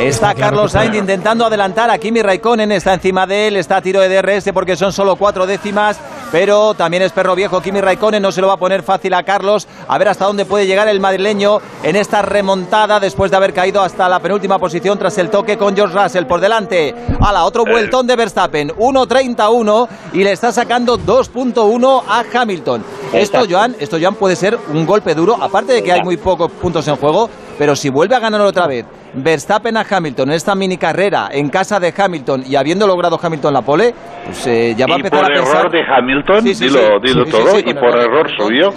Está 0.00 0.34
Carlos 0.34 0.72
Sainz 0.72 0.96
intentando 0.96 1.46
adelantar 1.46 1.90
a 1.90 1.98
Kimi 1.98 2.22
Raikkonen, 2.22 2.72
está 2.72 2.94
encima 2.94 3.26
de 3.26 3.48
él, 3.48 3.56
está 3.56 3.76
a 3.76 3.82
tiro 3.82 4.00
de 4.00 4.08
DRS 4.08 4.50
porque 4.52 4.76
son 4.76 4.92
solo 4.92 5.16
cuatro 5.16 5.46
décimas, 5.46 5.98
pero 6.32 6.74
también 6.74 7.04
es 7.04 7.12
perro 7.12 7.34
viejo 7.34 7.60
Kimi 7.60 7.80
Raikkonen, 7.80 8.20
no 8.20 8.32
se 8.32 8.40
lo 8.40 8.48
va 8.48 8.54
a 8.54 8.58
poner 8.58 8.82
fácil 8.82 9.14
a 9.14 9.22
Carlos, 9.22 9.68
a 9.86 9.98
ver 9.98 10.08
hasta 10.08 10.24
dónde 10.24 10.44
puede 10.44 10.66
llegar 10.66 10.88
el 10.88 10.98
madrileño 10.98 11.60
en 11.82 11.94
esta 11.94 12.22
remontada 12.22 12.98
después 12.98 13.30
de 13.30 13.36
haber 13.36 13.52
caído 13.52 13.80
hasta 13.82 14.08
la 14.08 14.18
penúltima 14.18 14.58
posición 14.58 14.98
tras 14.98 15.16
el 15.18 15.30
toque 15.30 15.56
con 15.56 15.76
George 15.76 15.96
Russell 15.96 16.26
por 16.26 16.40
delante. 16.40 16.94
la 17.20 17.44
otro 17.44 17.64
vueltón 17.64 18.06
de 18.06 18.16
Verstappen, 18.16 18.70
1.31 18.70 19.88
y 20.14 20.24
le 20.24 20.32
está 20.32 20.50
sacando 20.50 20.98
2.1 20.98 22.02
a 22.08 22.24
Hamilton. 22.32 22.84
Esto, 23.12 23.44
Joan, 23.48 23.76
esto, 23.78 23.98
Joan, 24.00 24.14
puede 24.14 24.36
ser 24.36 24.58
un 24.72 24.86
golpe 24.86 25.14
duro, 25.14 25.36
aparte 25.40 25.74
de 25.74 25.82
que 25.82 25.92
hay 25.92 26.02
muy 26.02 26.16
pocos 26.16 26.50
puntos 26.50 26.88
en 26.88 26.96
juego, 26.96 27.28
pero 27.62 27.76
si 27.76 27.90
vuelve 27.90 28.16
a 28.16 28.18
ganar 28.18 28.40
otra 28.40 28.66
vez 28.66 28.84
Verstappen 29.14 29.76
a 29.76 29.86
Hamilton 29.88 30.30
en 30.30 30.34
esta 30.34 30.52
mini 30.56 30.76
carrera 30.78 31.28
en 31.30 31.48
casa 31.48 31.78
de 31.78 31.94
Hamilton 31.96 32.42
y 32.44 32.56
habiendo 32.56 32.88
logrado 32.88 33.20
Hamilton 33.22 33.54
la 33.54 33.62
pole, 33.62 33.94
pues 34.24 34.44
eh, 34.48 34.74
ya 34.76 34.88
va 34.88 34.94
a 34.94 34.98
y 34.98 35.00
empezar 35.02 35.20
por 35.22 35.30
a 35.30 35.34
pensar. 35.36 35.56
error 35.58 35.70
de 35.70 35.82
Hamilton, 35.84 36.42
Sí, 36.42 36.54
sí, 36.56 36.64
dilo, 36.64 36.80
sí. 36.80 36.88
dilo 37.04 37.24
todo, 37.26 37.46
sí, 37.50 37.62
y 37.64 37.72
por 37.74 37.96
error 37.96 38.28
suyo, 38.36 38.74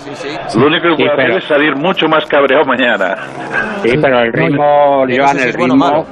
lo 0.56 0.68
único 0.68 0.90
que 0.90 0.98
Sí, 0.98 1.04
puede 1.04 1.12
hacer 1.14 1.26
pero- 1.26 1.38
es 1.40 1.44
salir 1.46 1.76
mucho 1.76 2.08
más 2.08 2.28
cabreado 2.28 2.64
mañana. 2.66 3.16
Sí, 3.82 3.98
pero 4.00 4.20
el 4.22 4.32
ritmo, 4.34 5.06
Joan, 5.10 5.40
el 5.40 5.58
bueno 5.58 5.74
ritmo, 5.74 5.76
malo. 5.78 6.06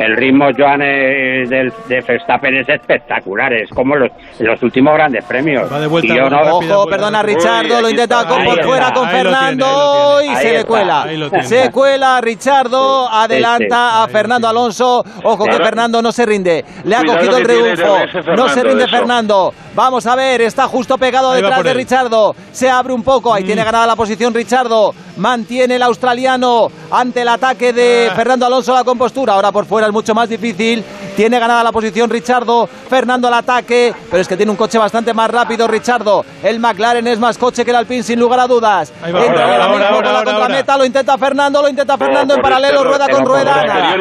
El 0.00 0.16
ritmo, 0.16 0.46
Joan, 0.56 0.80
eh, 0.82 1.44
del, 1.48 1.72
de 1.88 2.00
Verstappen 2.00 2.56
es 2.56 2.68
espectacular, 2.68 3.52
es 3.52 3.68
como 3.70 3.96
los, 3.96 4.10
los 4.38 4.62
últimos 4.62 4.94
grandes 4.94 5.24
premios. 5.24 5.70
Y 6.02 6.08
yo 6.08 6.28
no- 6.30 6.40
Ojo, 6.56 6.86
perdona, 6.86 7.22
Richardo, 7.22 7.80
lo 7.80 7.90
intenta 7.90 8.26
con 8.26 8.44
por 8.44 8.64
fuera 8.64 8.92
con 8.92 9.08
Fernando 9.08 10.18
tiene, 10.20 10.32
y 10.32 10.36
se 10.42 10.52
le 10.52 10.64
cuela. 10.64 11.06
Se 11.42 11.70
cuela 11.70 12.20
Richardo, 12.20 13.08
adelanta 13.08 14.02
a 14.02 14.08
Fernando 14.08 14.48
Alonso. 14.48 15.04
Ojo 15.22 15.44
que 15.44 15.56
Fernando 15.56 16.02
no 16.02 16.12
se 16.12 16.26
rinde. 16.26 16.64
Le 16.84 16.96
ha 16.96 17.00
Cuidado 17.00 17.18
cogido 17.18 17.36
el 17.38 17.44
rebufo. 17.44 17.94
DRS 17.98 18.36
No 18.36 18.48
se 18.48 18.62
rinde 18.62 18.84
eso. 18.84 18.96
Fernando. 18.96 19.52
Vamos 19.74 20.06
a 20.06 20.16
ver, 20.16 20.40
está 20.42 20.66
justo 20.66 20.98
pegado 20.98 21.30
Ahí 21.30 21.42
va 21.42 21.48
detrás 21.48 21.64
de. 21.64 21.74
Richardo. 21.74 22.34
Se 22.52 22.68
abre 22.68 22.92
un 22.92 23.02
poco, 23.04 23.32
ahí 23.32 23.44
tiene 23.44 23.62
ganada 23.64 23.86
la 23.86 23.96
posición 23.96 24.34
Richardo. 24.34 24.92
Mantiene 25.16 25.76
el 25.76 25.82
australiano 25.82 26.68
ante 26.90 27.22
el 27.22 27.28
ataque 27.28 27.72
de 27.72 28.10
Fernando 28.16 28.46
Alonso 28.46 28.74
la 28.74 28.84
compostura. 28.84 29.34
Ahora 29.34 29.52
por 29.52 29.66
fuera 29.66 29.86
mucho 29.92 30.14
más 30.14 30.28
difícil. 30.28 30.84
Tiene 31.16 31.38
ganada 31.38 31.62
la 31.62 31.72
posición 31.72 32.10
Richardo. 32.10 32.66
Fernando 32.66 33.28
al 33.28 33.34
ataque, 33.34 33.94
pero 34.10 34.20
es 34.20 34.28
que 34.28 34.36
tiene 34.36 34.50
un 34.50 34.56
coche 34.56 34.78
bastante 34.78 35.12
más 35.14 35.30
rápido 35.30 35.68
Richardo. 35.68 36.24
El 36.42 36.58
McLaren 36.58 37.06
es 37.06 37.18
más 37.18 37.38
coche 37.38 37.64
que 37.64 37.70
el 37.70 37.76
Alpine 37.76 38.02
sin 38.02 38.18
lugar 38.18 38.40
a 38.40 38.46
dudas. 38.46 38.92
Ahí 39.02 39.12
va, 39.12 39.24
Entra 39.24 39.44
ahora, 39.44 39.54
ahora 39.54 39.64
ahora, 39.64 39.70
mismo 39.70 39.96
ahora, 39.96 40.08
por 40.08 40.12
la 40.12 40.24
contrameta, 40.24 40.78
lo 40.78 40.84
intenta 40.84 41.18
Fernando, 41.18 41.62
lo 41.62 41.68
intenta 41.68 41.96
Fernando 41.98 42.34
en 42.34 42.42
paralelo, 42.42 42.80
exterior, 42.80 42.98
rueda 42.98 43.08
con 43.08 43.26
rueda. 43.26 43.96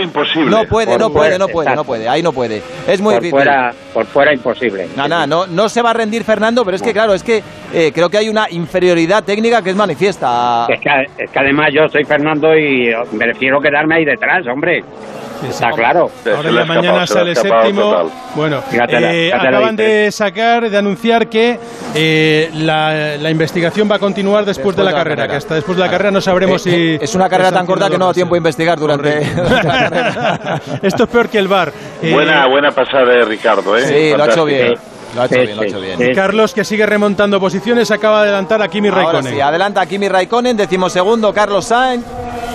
No 0.49 0.63
puede, 0.65 0.91
Por 0.91 0.99
no 0.99 1.09
puede, 1.11 1.39
no 1.39 1.47
puede, 1.47 1.75
no 1.75 1.83
puede, 1.83 2.09
ahí 2.09 2.23
no 2.23 2.31
puede. 2.31 2.61
Es 2.87 3.01
muy 3.01 3.13
por 3.15 3.23
difícil. 3.23 3.43
fuera, 3.43 3.73
por 3.93 4.05
fuera 4.05 4.33
imposible. 4.33 4.87
No, 4.95 5.07
no, 5.07 5.27
no, 5.27 5.47
no 5.47 5.69
se 5.69 5.81
va 5.81 5.91
a 5.91 5.93
rendir 5.93 6.23
Fernando, 6.23 6.63
pero 6.65 6.75
es 6.75 6.81
que 6.81 6.93
claro, 6.93 7.13
es 7.13 7.23
que 7.23 7.43
eh, 7.73 7.91
creo 7.93 8.09
que 8.09 8.17
hay 8.17 8.29
una 8.29 8.49
inferioridad 8.49 9.23
técnica 9.23 9.61
que 9.61 9.71
es 9.71 9.75
manifiesta. 9.75 10.65
Es 10.69 10.79
que, 10.79 11.23
es 11.23 11.29
que 11.29 11.39
además 11.39 11.69
yo 11.73 11.87
soy 11.89 12.03
Fernando 12.05 12.55
y 12.57 12.93
me 13.11 13.25
refiero 13.25 13.59
quedarme 13.61 13.95
ahí 13.95 14.05
detrás, 14.05 14.45
hombre. 14.47 14.83
Está 15.47 15.71
claro. 15.71 16.11
Ahora 16.35 16.65
mañana 16.65 17.07
sale 17.09 17.35
séptimo. 17.35 18.09
Bueno, 18.35 18.61
Fíjatela, 18.61 19.13
eh, 19.13 19.33
acaban 19.33 19.75
de 19.75 20.11
sacar, 20.11 20.69
de 20.69 20.77
anunciar 20.77 21.27
que 21.27 21.59
eh, 21.95 22.49
la, 22.53 23.17
la 23.17 23.29
investigación 23.29 23.89
va 23.91 23.95
a 23.95 23.99
continuar 23.99 24.45
después, 24.45 24.75
de 24.75 24.83
la, 24.83 24.91
carrera, 24.93 25.27
que 25.27 25.35
hasta 25.35 25.55
después 25.55 25.77
de 25.77 25.83
la 25.83 25.89
carrera 25.89 26.11
no 26.11 26.21
sabremos 26.21 26.65
Eh, 26.67 26.69
si... 26.69 26.75
eh, 26.75 26.99
es 27.01 27.15
una 27.15 27.27
carrera 27.29 27.51
tan 27.51 27.65
corta 27.65 27.89
que 27.89 27.97
no 27.97 28.05
da 28.07 28.13
tiempo 28.13 28.35
a 28.35 28.37
investigar 28.37 28.77
durante 28.79 29.21
la 29.35 29.61
carrera. 29.61 30.61
Esto 30.81 31.03
es 31.03 31.09
peor 31.09 31.29
que 31.29 31.37
el 31.39 31.47
bar. 31.47 31.71
Eh, 32.01 32.11
Buena, 32.13 32.47
buena 32.47 32.71
pasada 32.71 33.05
de 33.05 33.25
Ricardo, 33.25 33.75
¿eh? 33.77 33.85
Sí, 33.85 34.17
lo 34.17 34.23
ha 34.23 34.27
hecho 34.27 34.45
bien. 34.45 34.75
Lo 35.15 35.21
ha 35.21 35.25
hecho 35.25 35.35
bien, 35.35 35.55
lo 35.55 35.61
ha 35.61 35.65
hecho 35.65 35.79
bien. 35.81 36.11
y 36.11 36.13
Carlos, 36.13 36.53
que 36.53 36.63
sigue 36.63 36.85
remontando 36.85 37.39
posiciones, 37.39 37.91
acaba 37.91 38.21
de 38.21 38.29
adelantar 38.29 38.61
a 38.61 38.67
Kimi 38.67 38.89
Ahora 38.89 39.03
Raikkonen. 39.03 39.33
sí, 39.33 39.41
adelanta 39.41 39.81
a 39.81 39.85
Kimi 39.85 40.07
Raikkonen, 40.07 40.55
decimosegundo 40.55 41.33
Carlos 41.33 41.65
Sainz. 41.65 42.05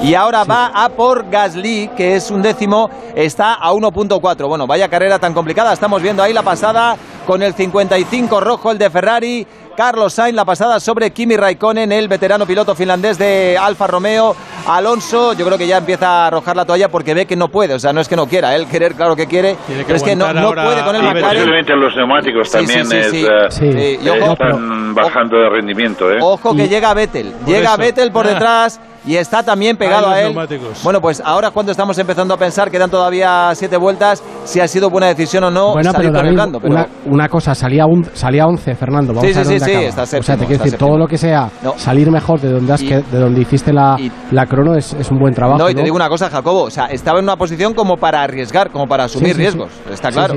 Y 0.03 0.15
ahora 0.15 0.45
va 0.45 0.67
a 0.67 0.89
por 0.91 1.31
Gasly, 1.31 1.91
que 1.97 2.17
es 2.17 2.31
un 2.31 2.43
décimo, 2.43 2.91
está 3.15 3.55
a 3.55 3.73
1.4. 3.73 4.47
Bueno, 4.47 4.67
vaya 4.67 4.89
carrera 4.89 5.19
tan 5.19 5.33
complicada. 5.33 5.73
Estamos 5.73 6.03
viendo 6.03 6.23
ahí 6.23 6.33
la 6.33 6.43
pasada 6.43 6.97
con 7.27 7.43
el 7.43 7.55
55 7.55 8.41
rojo, 8.41 8.71
el 8.71 8.77
de 8.77 8.91
Ferrari. 8.91 9.47
Carlos 9.77 10.13
Sainz, 10.15 10.35
la 10.37 10.45
pasada 10.45 10.79
sobre 10.81 11.11
Kimi 11.13 11.37
Raikkonen, 11.37 11.91
el 11.93 12.09
veterano 12.09 12.47
piloto 12.47 12.75
finlandés 12.75 13.19
de 13.19 13.59
Alfa 13.61 13.87
Romeo. 13.87 14.35
Alonso, 14.67 15.35
yo 15.35 15.45
creo 15.45 15.59
que 15.59 15.67
ya 15.67 15.77
empieza 15.79 16.07
a 16.09 16.27
arrojar 16.29 16.57
la 16.57 16.65
toalla 16.65 16.89
porque 16.89 17.13
ve 17.15 17.27
que 17.27 17.37
no 17.37 17.49
puede. 17.49 17.75
O 17.75 17.79
sea, 17.79 17.93
no 17.93 18.01
es 18.01 18.09
que 18.09 18.17
no 18.17 18.27
quiera, 18.27 18.55
él 18.57 18.67
querer, 18.67 18.95
claro 18.95 19.15
que 19.15 19.27
quiere, 19.27 19.57
pero 19.87 19.97
es 19.97 20.03
que 20.03 20.17
no, 20.17 20.27
puede 20.27 20.83
con 20.85 20.97
el 20.97 21.03
McLaren. 21.03 21.23
posiblemente 21.23 21.77
los 21.77 21.95
neumáticos 21.97 22.49
Sí, 22.49 22.59
también 22.59 22.87
sí, 22.87 22.97
sí, 23.11 23.27
es, 23.47 23.55
sí. 23.55 23.65
eh, 23.75 23.99
ojo, 24.23 24.33
están 24.33 24.95
bajando 24.95 25.37
de 25.37 25.51
rendimiento, 25.51 26.11
¿eh? 26.11 26.19
Ojo 26.21 26.55
que 26.57 26.69
llega 26.69 26.95
Vettel, 26.95 27.35
llega 27.47 27.71
eso. 27.71 27.79
Vettel 27.79 28.11
por 28.13 28.27
Ah. 28.27 28.31
detrás 28.31 28.81
y 29.07 29.17
está 29.17 29.43
también 29.43 29.77
pegado 29.77 30.09
a 30.09 30.19
él. 30.21 30.27
neumáticos. 30.27 30.83
Bueno, 30.83 31.01
pues 31.01 31.23
ahora 31.25 31.51
cuando 31.51 31.73
estamos 31.73 31.99
empezando 31.99 32.35
a 32.35 32.37
pensar, 32.37 32.71
quedan 32.71 32.91
todavía 32.91 33.51
siete 33.55 33.77
vueltas, 33.77 34.23
si 34.45 34.61
ha 34.61 34.69
sido 34.69 34.91
buena 34.91 35.09
decisión 35.09 35.45
o 35.45 35.51
no 35.51 35.73
Bueno, 35.73 35.93
salir 35.93 36.11
pero 36.11 36.19
con 36.21 36.27
el 36.29 36.37
David, 36.37 36.37
blando. 36.37 36.61
Pero 36.61 36.75
una, 36.75 36.89
una 37.07 37.29
cosa, 37.29 37.55
salía, 37.55 37.87
un, 37.87 38.05
salía 38.15 38.47
11, 38.47 38.75
Fernando. 38.75 39.13
Vamos 39.13 39.31
Sí, 39.31 39.35
a 39.35 39.43
ver 39.43 39.47
sí, 39.47 39.61
sí, 39.61 39.73
está 39.73 40.03
O 40.03 40.07
sea, 40.07 40.21
séptimo, 40.21 40.39
te 40.39 40.47
quiero 40.47 40.63
decir, 40.65 40.71
séptimo. 40.73 40.89
todo 40.89 40.99
lo 40.99 41.07
que 41.07 41.19
sea 41.19 41.51
No. 41.63 41.75
salir 41.77 42.11
mejor 42.11 42.41
de 42.41 42.51
donde, 42.53 42.73
has 42.73 42.83
Y- 42.83 42.89
que- 42.89 43.03
de 43.03 43.19
donde 43.19 43.41
hiciste 43.41 43.73
la, 43.73 43.97
la 44.31 44.47
crono 44.47 44.75
es, 44.75 44.93
es 44.95 45.11
un 45.11 45.19
buen 45.19 45.35
trabajo. 45.35 45.59
no, 45.59 45.69
y 45.69 45.75
te 45.75 45.81
¿no? 45.81 45.85
digo 45.85 45.97
una 45.97 46.09
cosa, 46.09 46.31
Jacobo, 46.31 46.63
o 46.65 46.71
sea, 46.71 46.87
estaba 46.87 47.19
en 47.19 47.25
una 47.25 47.37
posición 47.37 47.75
como 47.75 47.97
para 47.97 48.23
arriesgar, 48.23 48.71
como 48.71 48.87
para 48.87 49.05
asumir 49.05 49.29
Sí, 49.29 49.33
sí, 49.33 49.37
sí. 49.37 49.43
riesgos, 49.43 49.71
está 49.93 50.09
Sí, 50.11 50.15
claro. 50.15 50.35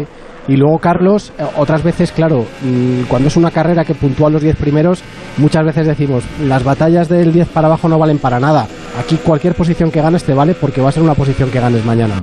Y 0.48 0.56
luego, 0.56 0.80
Carlos, 0.80 1.34
eh, 1.38 1.44
otras 1.58 1.84
veces, 1.84 2.12
claro, 2.12 2.46
mm, 2.62 3.04
cuando 3.10 3.28
es 3.28 3.36
una 3.36 3.52
carrera 3.52 3.84
que 3.84 3.94
puntúa 3.94 4.30
los 4.30 4.42
10 4.42 4.56
primeros, 4.56 5.02
muchas 5.38 5.66
veces 5.66 5.88
decimos, 5.88 6.24
las 6.42 6.64
batallas 6.64 7.10
del 7.10 7.34
10 7.34 7.50
para 7.50 7.68
abajo 7.68 7.90
no 7.90 8.00
valen 8.00 8.18
para 8.18 8.40
nada. 8.40 8.68
Aquí 8.98 9.18
cualquier 9.18 9.56
posición 9.56 9.92
que 9.92 10.02
ganes 10.02 10.24
te 10.24 10.34
vale 10.34 10.54
porque 10.54 10.82
va 10.82 10.90
a 10.90 10.92
ser 10.94 11.04
una 11.04 11.16
posición 11.16 11.52
que 11.52 11.60
ganes 11.60 11.84
mañana. 11.84 12.22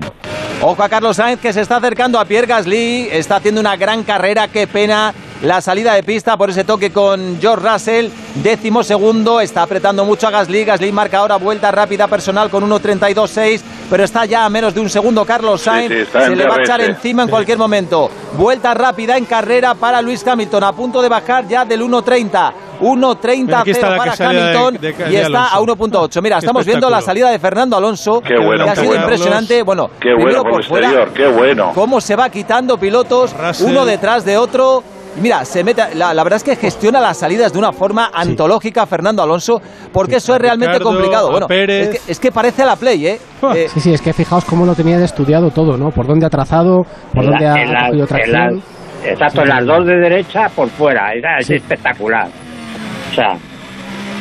Ojo 0.63 0.83
a 0.83 0.89
Carlos 0.89 1.17
Sainz 1.17 1.41
que 1.41 1.53
se 1.53 1.61
está 1.61 1.77
acercando 1.77 2.19
a 2.19 2.25
Pierre 2.25 2.47
Gasly, 2.47 3.09
está 3.13 3.37
haciendo 3.37 3.61
una 3.61 3.77
gran 3.77 4.03
carrera, 4.03 4.49
qué 4.49 4.67
pena 4.67 5.13
la 5.43 5.61
salida 5.61 5.93
de 5.95 6.03
pista 6.03 6.37
por 6.37 6.49
ese 6.51 6.65
toque 6.65 6.91
con 6.91 7.39
George 7.41 7.69
Russell, 7.69 8.09
décimo 8.37 8.83
segundo, 8.83 9.41
está 9.41 9.63
apretando 9.63 10.05
mucho 10.05 10.27
a 10.27 10.31
Gasly, 10.31 10.65
Gasly 10.65 10.91
marca 10.93 11.19
ahora 11.19 11.37
vuelta 11.37 11.71
rápida 11.71 12.07
personal 12.09 12.49
con 12.49 12.69
1.32.6, 12.69 13.61
pero 13.91 14.05
está 14.05 14.25
ya 14.25 14.45
a 14.45 14.49
menos 14.49 14.73
de 14.75 14.81
un 14.81 14.89
segundo 14.89 15.25
Carlos 15.25 15.61
Sainz, 15.61 15.93
sí, 15.93 16.05
se 16.13 16.35
le 16.37 16.47
va 16.47 16.57
a 16.57 16.63
echar 16.63 16.81
encima 16.81 17.25
en 17.25 17.29
cualquier 17.29 17.59
momento, 17.59 18.11
vuelta 18.39 18.73
rápida 18.75 19.17
en 19.19 19.27
carrera 19.27 19.75
para 19.75 20.01
Luis 20.01 20.27
Hamilton, 20.27 20.65
a 20.65 20.73
punto 20.73 21.03
de 21.03 21.09
bajar 21.11 21.47
ya 21.47 21.65
del 21.65 21.83
1.30. 21.83 22.53
1.30 22.81 23.61
Aquí 23.61 23.71
está 23.71 23.89
la 23.91 23.97
para 23.97 24.17
de- 24.17 24.25
Hamilton 24.25 24.79
de- 24.81 24.93
de 24.93 25.13
y 25.13 25.17
está 25.17 25.45
a 25.47 25.55
Alonso. 25.57 25.77
1.8. 25.77 26.23
Mira, 26.23 26.39
estamos 26.39 26.65
viendo 26.67 26.91
la 26.91 27.01
salida 27.01 27.31
de 27.31 27.39
Fernando 27.39 27.77
Alonso, 27.77 28.21
Qué 28.21 28.37
bueno, 28.37 28.65
que 28.65 28.71
ha 28.71 28.75
sido 28.75 28.87
bueno. 28.89 29.03
impresionante. 29.03 29.63
Bueno, 29.63 29.91
Qué 30.01 30.09
bueno 30.13 30.25
primero 30.25 30.43
por 30.43 30.65
fuera, 30.65 30.89
exterior, 30.89 31.13
qué 31.15 31.27
bueno. 31.29 31.73
cómo 31.75 32.01
se 32.01 32.17
va 32.17 32.29
quitando 32.31 32.77
pilotos 32.79 33.33
Russell. 33.37 33.67
uno 33.71 33.85
detrás 33.85 34.25
de 34.25 34.37
otro. 34.37 34.83
Y 35.17 35.21
Mira, 35.21 35.45
se 35.45 35.63
mete, 35.63 35.95
la, 35.95 36.13
la 36.13 36.25
verdad 36.25 36.39
es 36.39 36.43
que 36.45 36.57
gestiona 36.57 37.01
las 37.01 37.17
salidas 37.19 37.53
de 37.53 37.59
una 37.59 37.73
forma 37.73 38.11
antológica 38.13 38.85
Fernando 38.87 39.23
Alonso, 39.23 39.61
porque 39.93 40.17
eso 40.17 40.35
es 40.35 40.41
realmente 40.41 40.73
Ricardo, 40.79 40.91
complicado. 40.93 41.29
a 41.29 41.31
Bueno, 41.31 41.47
Pérez. 41.47 41.89
es 41.89 42.01
que, 42.01 42.13
es 42.13 42.19
que 42.21 42.33
parece 42.33 42.65
la 42.65 42.75
play, 42.77 43.07
¿eh? 43.07 43.21
Eh, 43.55 43.69
Sí, 43.73 43.81
sí, 43.81 43.95
es 43.95 44.01
que 44.03 44.13
fijaos 44.13 44.45
cómo 44.45 44.67
lo 44.67 44.75
tenía 44.75 44.99
de 44.99 45.05
estudiado 45.05 45.51
todo, 45.51 45.77
¿no? 45.77 45.91
Por 45.91 46.07
dónde 46.07 46.27
ha 46.27 46.31
trazado, 46.31 46.83
por 47.13 47.25
En 47.25 47.31
dónde 47.31 47.45
la- 47.45 47.53
ha, 47.55 47.63
en 47.63 47.69
ha 47.69 47.73
la- 47.73 47.87
cogido 47.89 48.07
tracción. 48.09 48.33
la- 49.05 49.11
exacto, 49.11 49.43
en 49.43 49.49
las 49.49 49.67
dos 49.67 49.87
de 49.87 49.97
derecha 49.97 50.49
por 50.55 50.69
fuera. 50.71 51.13
Era, 51.13 51.39
es 51.39 51.49
espectacular. 51.51 52.27
O 53.13 53.15
sea, 53.15 53.35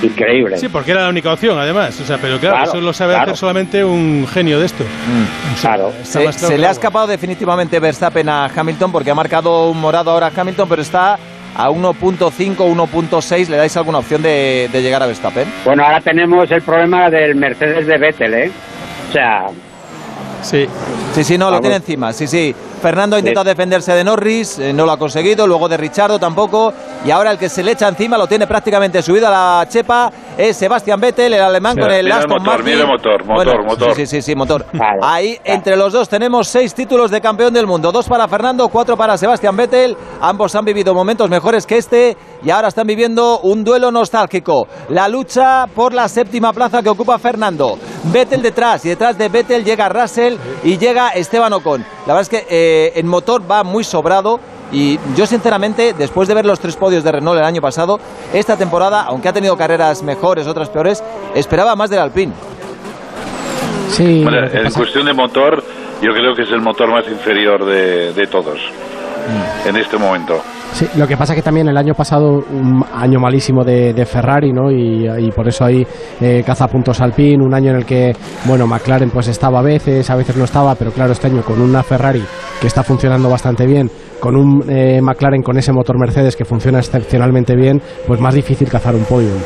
increíble. 0.03 0.57
Sí, 0.57 0.69
porque 0.69 0.91
era 0.91 1.03
la 1.03 1.09
única 1.09 1.31
opción, 1.33 1.57
además. 1.57 1.99
O 1.99 2.05
sea, 2.05 2.17
pero 2.17 2.39
claro, 2.39 2.55
Claro, 2.57 2.71
eso 2.71 2.81
lo 2.81 2.93
sabe 2.93 3.13
claro. 3.13 3.23
hacer 3.31 3.37
solamente 3.37 3.83
un 3.83 4.27
genio 4.31 4.59
de 4.59 4.65
esto. 4.65 4.83
Mm. 4.83 5.53
O 5.53 5.57
sea, 5.57 5.73
Claro. 5.75 5.89
está 5.89 6.05
se 6.05 6.19
claro 6.21 6.37
se 6.37 6.47
le 6.49 6.53
ha 6.53 6.57
agua. 6.67 6.71
escapado 6.71 7.07
definitivamente 7.07 7.79
Verstappen 7.79 8.29
a 8.29 8.45
Hamilton, 8.45 8.91
porque 8.91 9.11
ha 9.11 9.15
marcado 9.15 9.69
un 9.69 9.79
morado 9.79 10.11
ahora 10.11 10.27
a 10.35 10.41
Hamilton, 10.41 10.67
pero 10.69 10.81
está 10.81 11.17
a 11.55 11.69
1.5, 11.69 12.65
1.6. 12.65 13.49
¿Le 13.49 13.57
dais 13.57 13.77
alguna 13.77 13.99
opción 13.99 14.21
de, 14.21 14.69
de 14.71 14.81
llegar 14.81 15.01
a 15.03 15.05
Verstappen? 15.07 15.47
Bueno, 15.65 15.83
ahora 15.83 16.01
tenemos 16.01 16.49
el 16.51 16.61
problema 16.61 17.09
del 17.09 17.35
Mercedes 17.35 17.85
de 17.87 17.97
Vettel, 17.97 18.33
¿eh? 18.33 18.51
O 19.09 19.13
sea, 19.13 19.47
Sí. 20.41 20.67
Sí, 21.13 21.23
sí, 21.23 21.37
no, 21.37 21.49
lo 21.49 21.61
tiene 21.61 21.77
encima. 21.77 22.11
Sí, 22.11 22.27
sí. 22.27 22.53
Fernando 22.83 23.15
ha 23.15 23.19
intentado 23.19 23.45
defenderse 23.45 23.93
de 23.93 24.03
Norris, 24.03 24.59
eh, 24.59 24.73
no 24.73 24.85
lo 24.85 24.91
ha 24.91 24.97
conseguido. 24.97 25.47
Luego 25.47 25.69
de 25.69 25.77
Richardo 25.77 26.19
tampoco. 26.19 26.73
y 27.05 27.11
ahora 27.11 27.31
el 27.31 27.37
que 27.37 27.47
se 27.47 27.63
le 27.63 27.71
echa 27.71 27.87
encima 27.87 28.17
lo 28.17 28.27
tiene 28.27 28.45
prácticamente 28.45 29.01
subido 29.01 29.29
a 29.29 29.31
la 29.31 29.65
chepa 29.69 30.11
es 30.37 30.57
Sebastián 30.57 30.99
Vettel, 30.99 31.33
el 31.33 31.41
alemán 31.41 31.77
con 31.77 31.91
el 31.91 32.03
Mira 32.05 32.17
Aston 32.17 32.39
motor, 32.39 32.47
Martin. 32.47 32.65
mira 32.65 32.85
motor, 32.85 33.25
motor, 33.25 33.35
Bueno, 33.35 33.63
motor. 33.65 33.95
Sí, 33.95 34.05
sí, 34.05 34.21
sí, 34.21 34.35
motor. 34.35 34.65
Ahí 35.01 35.39
entre 35.45 35.77
los 35.77 35.93
dos 35.93 36.09
tenemos 36.09 36.47
seis 36.49 36.73
títulos 36.73 37.09
de 37.09 37.21
campeón 37.21 37.53
del 37.53 37.67
mundo, 37.67 37.91
dos 37.91 38.07
para 38.09 38.27
Fernando, 38.27 38.67
cuatro 38.67 38.97
para 38.97 39.17
Sebastián 39.17 39.55
Vettel. 39.55 39.95
Ambos 40.19 40.53
han 40.55 40.65
vivido 40.65 40.93
momentos 40.93 41.29
mejores 41.29 41.65
que 41.65 41.77
este 41.77 42.17
y 42.43 42.49
ahora 42.49 42.67
están 42.67 42.87
viviendo 42.87 43.39
un 43.41 43.63
duelo 43.63 43.91
nostálgico. 43.91 44.67
La 44.89 45.07
lucha 45.07 45.67
por 45.73 45.93
la 45.93 46.09
séptima 46.09 46.51
plaza 46.51 46.81
que 46.81 46.89
ocupa 46.89 47.17
Fernando. 47.17 47.77
Vettel 48.11 48.41
detrás 48.41 48.83
y 48.85 48.89
detrás 48.89 49.17
de 49.17 49.29
Vettel 49.29 49.63
llega 49.63 49.87
Russell 49.87 50.35
y 50.63 50.77
llega 50.77 51.09
Esteban 51.09 51.53
Ocon. 51.53 51.85
La 52.05 52.13
verdad 52.15 52.21
es 52.21 52.29
que 52.29 52.45
eh, 52.49 52.72
en 52.95 53.07
motor 53.07 53.41
va 53.49 53.63
muy 53.63 53.83
sobrado. 53.83 54.39
Y 54.71 54.99
yo 55.15 55.25
sinceramente, 55.27 55.93
después 55.93 56.27
de 56.27 56.33
ver 56.33 56.45
los 56.45 56.59
tres 56.59 56.75
podios 56.75 57.03
de 57.03 57.11
Renault 57.11 57.37
el 57.37 57.45
año 57.45 57.61
pasado, 57.61 57.99
esta 58.33 58.57
temporada, 58.57 59.03
aunque 59.03 59.29
ha 59.29 59.33
tenido 59.33 59.55
carreras 59.55 60.01
mejores, 60.01 60.47
otras 60.47 60.69
peores, 60.69 61.03
esperaba 61.35 61.75
más 61.75 61.89
del 61.91 61.99
Alpine. 61.99 62.33
Sí, 63.91 64.23
Bueno, 64.23 64.47
en 64.47 64.71
cuestión 64.71 65.05
de 65.05 65.13
motor, 65.13 65.63
yo 66.01 66.11
creo 66.13 66.33
que 66.35 66.41
es 66.43 66.49
el 66.51 66.61
motor 66.61 66.89
más 66.89 67.07
inferior 67.07 67.63
de, 67.65 68.13
de 68.13 68.27
todos 68.27 68.59
Mm. 69.23 69.69
en 69.69 69.75
este 69.77 69.95
momento. 69.97 70.41
Sí, 70.73 70.87
lo 70.97 71.07
que 71.07 71.15
pasa 71.15 71.35
que 71.35 71.43
también 71.43 71.67
el 71.67 71.77
año 71.77 71.93
pasado, 71.93 72.43
un 72.51 72.83
año 72.95 73.19
malísimo 73.19 73.63
de, 73.63 73.93
de 73.93 74.05
Ferrari, 74.07 74.51
¿no? 74.51 74.71
Y, 74.71 75.07
y 75.07 75.31
por 75.31 75.47
eso 75.47 75.65
ahí 75.65 75.85
eh, 76.19 76.41
caza 76.43 76.67
puntos 76.67 76.99
Alpine, 76.99 77.43
un 77.43 77.53
año 77.53 77.69
en 77.69 77.77
el 77.77 77.85
que, 77.85 78.15
bueno, 78.45 78.65
McLaren 78.65 79.11
pues 79.11 79.27
estaba 79.27 79.59
a 79.59 79.61
veces, 79.61 80.09
a 80.09 80.15
veces 80.15 80.35
no 80.35 80.45
estaba, 80.45 80.73
pero 80.73 80.91
claro, 80.91 81.11
este 81.11 81.27
año 81.27 81.43
con 81.43 81.61
una 81.61 81.83
Ferrari 81.83 82.23
que 82.59 82.65
está 82.65 82.81
funcionando 82.81 83.29
bastante 83.29 83.67
bien, 83.67 83.87
con 84.23 84.37
un 84.37 84.63
eh, 84.69 85.01
McLaren 85.01 85.41
con 85.43 85.57
ese 85.57 85.73
motor 85.73 85.99
Mercedes 85.99 86.37
que 86.37 86.45
funciona 86.45 86.79
excepcionalmente 86.79 87.57
bien, 87.57 87.81
pues 88.07 88.21
más 88.21 88.33
difícil 88.33 88.69
cazar 88.69 88.95
un 88.95 89.03
podium. 89.03 89.37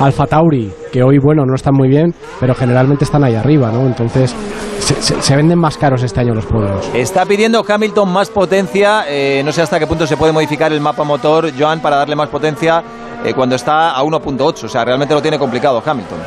Alfa 0.00 0.26
Tauri, 0.26 0.68
que 0.90 1.00
hoy, 1.04 1.18
bueno, 1.22 1.44
no 1.46 1.54
están 1.54 1.74
muy 1.74 1.86
bien, 1.88 2.12
pero 2.40 2.52
generalmente 2.52 3.04
están 3.04 3.22
ahí 3.22 3.36
arriba, 3.36 3.70
¿no? 3.70 3.82
Entonces, 3.86 4.34
se, 4.80 4.94
se- 5.00 5.22
se 5.22 5.36
venden 5.36 5.60
más 5.60 5.78
caros 5.78 6.02
este 6.02 6.22
año 6.22 6.34
los 6.34 6.44
podios. 6.44 6.90
Está 6.92 7.24
pidiendo 7.24 7.64
Hamilton 7.66 8.12
más 8.12 8.28
potencia. 8.30 9.04
eh, 9.08 9.42
no 9.44 9.52
sé 9.52 9.62
hasta 9.62 9.78
qué 9.78 9.86
punto 9.86 10.08
se 10.08 10.16
puede 10.16 10.32
modificar 10.32 10.72
el 10.72 10.80
mapa 10.80 11.04
motor, 11.04 11.52
Joan, 11.56 11.78
para 11.78 11.94
darle 11.98 12.16
más 12.16 12.28
potencia 12.28 12.82
eh, 13.24 13.32
cuando 13.32 13.54
está 13.54 13.92
a 13.96 14.02
1.8. 14.02 14.64
O 14.64 14.68
sea, 14.68 14.84
realmente 14.84 15.14
lo 15.14 15.22
tiene 15.22 15.38
complicado 15.38 15.80
Hamilton. 15.86 16.18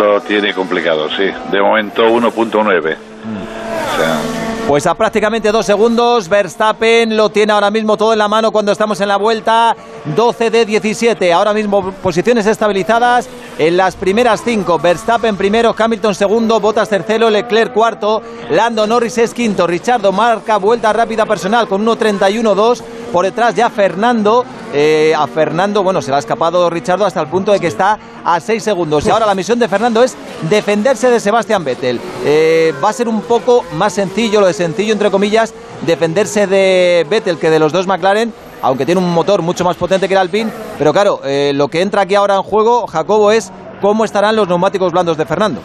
Lo 0.00 0.20
tiene 0.22 0.52
complicado, 0.52 1.08
sí. 1.10 1.30
De 1.52 1.62
momento 1.62 2.02
1.9. 2.02 2.96
O 2.96 3.98
sea, 3.98 4.18
Pues 4.66 4.84
a 4.88 4.94
prácticamente 4.94 5.52
dos 5.52 5.64
segundos, 5.64 6.28
Verstappen 6.28 7.16
lo 7.16 7.28
tiene 7.28 7.52
ahora 7.52 7.70
mismo 7.70 7.96
todo 7.96 8.12
en 8.12 8.18
la 8.18 8.26
mano 8.26 8.50
cuando 8.50 8.72
estamos 8.72 9.00
en 9.00 9.06
la 9.06 9.16
vuelta 9.16 9.76
12 10.16 10.50
de 10.50 10.66
17. 10.66 11.32
Ahora 11.32 11.54
mismo 11.54 11.92
posiciones 12.02 12.46
estabilizadas 12.46 13.28
en 13.58 13.76
las 13.76 13.94
primeras 13.94 14.42
cinco. 14.44 14.76
Verstappen 14.80 15.36
primero, 15.36 15.72
Hamilton 15.78 16.16
segundo, 16.16 16.58
Bottas 16.58 16.88
tercero, 16.88 17.30
Leclerc 17.30 17.72
cuarto, 17.72 18.20
Lando 18.50 18.88
Norris 18.88 19.18
es 19.18 19.32
quinto, 19.32 19.68
Richardo 19.68 20.10
marca 20.10 20.56
vuelta 20.56 20.92
rápida 20.92 21.26
personal 21.26 21.68
con 21.68 21.86
1.31.2. 21.86 22.82
Por 23.12 23.24
detrás 23.24 23.54
ya 23.54 23.70
Fernando. 23.70 24.44
eh, 24.74 25.14
a 25.16 25.26
Fernando, 25.26 25.82
bueno, 25.82 26.02
se 26.02 26.10
le 26.10 26.16
ha 26.16 26.18
escapado 26.18 26.68
Richardo 26.68 27.06
hasta 27.06 27.20
el 27.20 27.28
punto 27.28 27.52
de 27.52 27.60
que 27.60 27.68
está 27.68 27.98
a 28.24 28.40
6 28.40 28.62
segundos. 28.62 29.06
Y 29.06 29.10
ahora 29.10 29.24
la 29.24 29.34
misión 29.34 29.58
de 29.58 29.68
Fernando 29.68 30.02
es 30.02 30.16
defenderse 30.50 31.08
de 31.08 31.18
Sebastián 31.20 31.64
Vettel. 31.64 31.98
Eh, 32.24 32.74
va 32.84 32.90
a 32.90 32.92
ser 32.92 33.08
un 33.08 33.22
poco 33.22 33.64
más 33.74 33.94
sencillo, 33.94 34.40
lo 34.40 34.48
de 34.48 34.52
sencillo 34.56 34.92
entre 34.92 35.10
comillas, 35.10 35.54
defenderse 35.86 36.46
de 36.46 37.06
Vettel 37.08 37.38
que 37.38 37.50
de 37.50 37.58
los 37.58 37.72
dos 37.72 37.86
McLaren, 37.86 38.32
aunque 38.62 38.86
tiene 38.86 39.00
un 39.00 39.12
motor 39.12 39.42
mucho 39.42 39.64
más 39.64 39.76
potente 39.76 40.08
que 40.08 40.14
el 40.14 40.18
Alpine. 40.18 40.50
Pero 40.78 40.92
claro, 40.92 41.20
eh, 41.24 41.52
lo 41.54 41.68
que 41.68 41.82
entra 41.82 42.02
aquí 42.02 42.14
ahora 42.14 42.36
en 42.36 42.42
juego, 42.42 42.86
Jacobo, 42.86 43.30
es 43.30 43.52
cómo 43.80 44.04
estarán 44.04 44.34
los 44.36 44.48
neumáticos 44.48 44.92
blandos 44.92 45.16
de 45.16 45.26
Fernando. 45.26 45.60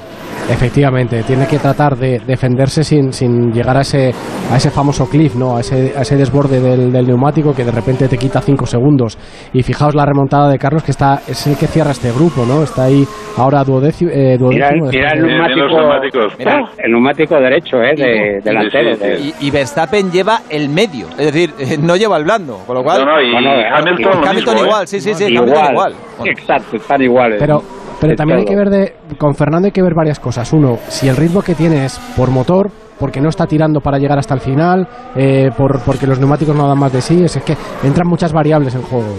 Efectivamente, 0.50 1.24
tiene 1.24 1.48
que 1.48 1.60
tratar 1.60 1.96
de 1.96 2.20
defenderse 2.26 2.84
sin, 2.84 3.14
sin 3.14 3.52
llegar 3.52 3.78
a 3.78 3.82
ese, 3.82 4.12
a 4.52 4.58
ese 4.58 4.70
famoso 4.70 5.08
cliff, 5.08 5.36
¿no? 5.36 5.56
a, 5.56 5.62
ese, 5.62 5.94
a 5.98 6.02
ese 6.02 6.18
desborde 6.18 6.60
del, 6.60 6.92
del 6.92 7.08
neumático 7.08 7.54
que 7.54 7.64
de 7.64 7.72
repente 7.72 8.08
te 8.08 8.18
quita 8.18 8.42
5 8.42 8.66
segundos. 8.66 9.18
Y 9.54 9.64
fijaos 9.64 9.96
la 9.96 10.06
remontada 10.06 10.50
de 10.50 10.58
Carlos, 10.58 10.84
que 10.84 10.92
está 10.92 11.22
es 11.28 11.48
el 11.48 11.56
que 11.58 11.68
cierra 11.68 11.92
este 11.92 12.12
grupo, 12.12 12.46
¿no? 12.46 12.64
Está 12.64 12.86
ahí 12.86 13.06
ahora 13.38 13.64
duodécimo. 13.64 14.12
eh, 14.12 14.38
Mira, 14.40 14.70
duodécimo 14.72 14.88
mira 14.92 15.12
el 15.14 15.22
después 15.22 15.72
de- 15.72 15.78
neumático, 15.78 16.20
Mira. 16.40 16.70
el 16.78 16.92
neumático 16.92 17.36
derecho, 17.40 17.78
eh, 17.82 17.94
de, 17.96 18.40
delantero. 18.44 18.98
de- 18.98 19.20
Y, 19.20 19.34
y 19.48 19.52
Verstappen 19.52 20.12
lleva 20.12 20.42
el 20.50 20.68
medio, 20.70 21.08
es 21.18 21.32
decir, 21.34 21.54
no 21.82 21.96
lleva 21.96 22.18
el 22.18 22.24
blando, 22.26 22.58
con 22.66 22.76
lo 22.76 22.84
cual... 22.84 23.06
No, 23.06 23.14
no, 23.16 23.22
y 23.22 23.32
Bueno, 23.32 23.52
Hamilton 23.74 24.28
Hamilton 24.28 24.36
mismo, 24.36 24.52
¿eh? 24.54 24.68
igual, 24.68 24.88
sí, 24.88 25.00
sí, 25.00 25.14
sí, 25.14 25.26
Igual. 25.26 25.48
Hamilton 25.50 25.72
igual. 25.72 25.94
Exacto, 26.26 26.76
están 26.78 27.02
iguales. 27.02 27.38
Pero, 27.40 27.62
pero 28.02 28.16
también 28.16 28.40
hay 28.40 28.46
que 28.46 28.56
ver 28.56 28.70
de, 28.72 28.96
con 29.20 29.36
Fernando 29.36 29.68
hay 29.68 29.72
que 29.72 29.84
ver 29.84 29.94
varias 29.94 30.20
cosas. 30.20 30.52
Uno, 30.54 30.80
si 30.88 31.08
el 31.08 31.16
ritmo 31.16 31.44
que 31.44 31.54
tiene 31.54 31.86
es 31.86 32.00
por 32.18 32.32
motor, 32.32 32.72
porque 33.00 33.22
no 33.22 33.30
está 33.30 33.46
tirando 33.46 33.80
para 33.80 34.00
llegar 34.00 34.18
hasta 34.18 34.34
el 34.34 34.40
final, 34.40 34.88
eh, 35.16 35.52
por, 35.56 35.80
porque 35.82 36.08
los 36.08 36.18
neumáticos 36.18 36.56
no 36.56 36.68
dan 36.68 36.80
más 36.80 36.92
de 36.92 37.00
sí, 37.00 37.24
es, 37.24 37.36
es 37.36 37.44
que 37.44 37.56
entran 37.84 38.08
muchas 38.08 38.34
variables 38.34 38.74
en 38.74 38.82
juego. 38.82 39.14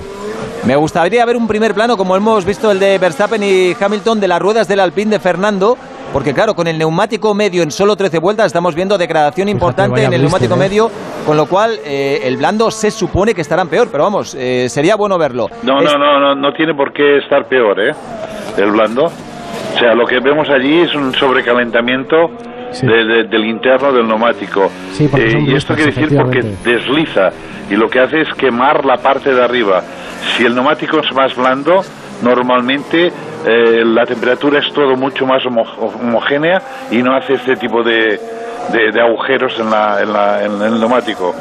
Me 0.66 0.74
gustaría 0.74 1.24
ver 1.24 1.36
un 1.36 1.46
primer 1.46 1.74
plano, 1.74 1.96
como 1.96 2.16
hemos 2.16 2.44
visto 2.44 2.72
el 2.72 2.80
de 2.80 2.98
Verstappen 2.98 3.42
y 3.44 3.72
Hamilton, 3.80 4.18
de 4.18 4.26
las 4.26 4.42
ruedas 4.42 4.66
del 4.66 4.80
Alpine 4.80 5.12
de 5.12 5.20
Fernando, 5.20 5.76
porque 6.12 6.34
claro, 6.34 6.54
con 6.54 6.66
el 6.66 6.76
neumático 6.78 7.34
medio 7.34 7.62
en 7.62 7.70
solo 7.70 7.96
13 7.96 8.18
vueltas 8.18 8.46
estamos 8.46 8.74
viendo 8.74 8.98
degradación 8.98 9.48
importante 9.48 9.92
vaya 9.92 10.06
en 10.08 10.12
el 10.14 10.20
blister, 10.20 10.40
neumático 10.42 10.54
¿eh? 10.54 10.68
medio, 10.68 10.90
con 11.26 11.36
lo 11.36 11.46
cual 11.46 11.78
eh, 11.84 12.20
el 12.24 12.36
blando 12.36 12.70
se 12.70 12.90
supone 12.90 13.34
que 13.34 13.40
estarán 13.40 13.68
peor, 13.68 13.88
pero 13.90 14.04
vamos, 14.04 14.34
eh, 14.38 14.68
sería 14.68 14.96
bueno 14.96 15.16
verlo. 15.18 15.48
no, 15.62 15.78
Es- 15.80 15.84
no, 15.92 15.98
no, 15.98 16.20
no, 16.20 16.34
no 16.34 16.52
tiene 16.52 16.74
por 16.74 16.92
qué 16.92 17.18
estar 17.18 17.46
peor, 17.46 17.80
¿eh? 17.80 17.92
El 18.58 18.70
blando. 18.72 19.04
O 19.06 19.78
sea, 19.78 19.94
lo 19.94 20.04
que 20.06 20.20
vemos 20.20 20.48
allí 20.50 20.80
es 20.80 20.94
un 20.94 21.14
sobrecalentamiento 21.14 22.30
de- 22.82 23.04
de- 23.04 23.24
del 23.24 23.44
interno 23.46 23.92
del 23.92 24.06
neumático. 24.06 24.70
Sí, 24.92 25.08
porque 25.08 25.30
son 25.30 25.46
y 25.46 25.54
esto 25.54 25.74
quiere 25.74 25.92
decir 25.92 26.16
porque 26.16 26.42
desliza 26.64 27.30
y 27.70 27.74
lo 27.76 27.88
que 27.88 28.00
hace 28.00 28.20
es 28.20 28.28
quemar 28.34 28.84
la 28.84 28.98
parte 28.98 29.32
de 29.34 29.42
arriba. 29.42 29.82
Si 30.36 30.44
el 30.44 30.54
neumático 30.54 30.98
es 31.00 31.10
más 31.14 31.34
blando, 31.34 31.80
normalmente 32.22 33.10
eh, 33.46 33.82
la 33.84 34.04
temperatura 34.06 34.58
es 34.60 34.72
todo 34.72 34.96
mucho 34.96 35.26
más 35.26 35.44
homo- 35.46 35.62
homogénea 36.00 36.60
y 36.90 37.02
no 37.02 37.14
hace 37.16 37.34
este 37.34 37.56
tipo 37.56 37.82
de, 37.82 38.20
de- 38.72 38.92
de 38.92 39.00
agujeros 39.00 39.58
en, 39.58 39.70
la, 39.70 40.00
en, 40.02 40.12
la- 40.12 40.44
en 40.44 40.62
el 40.62 40.78
neumático. 40.80 41.34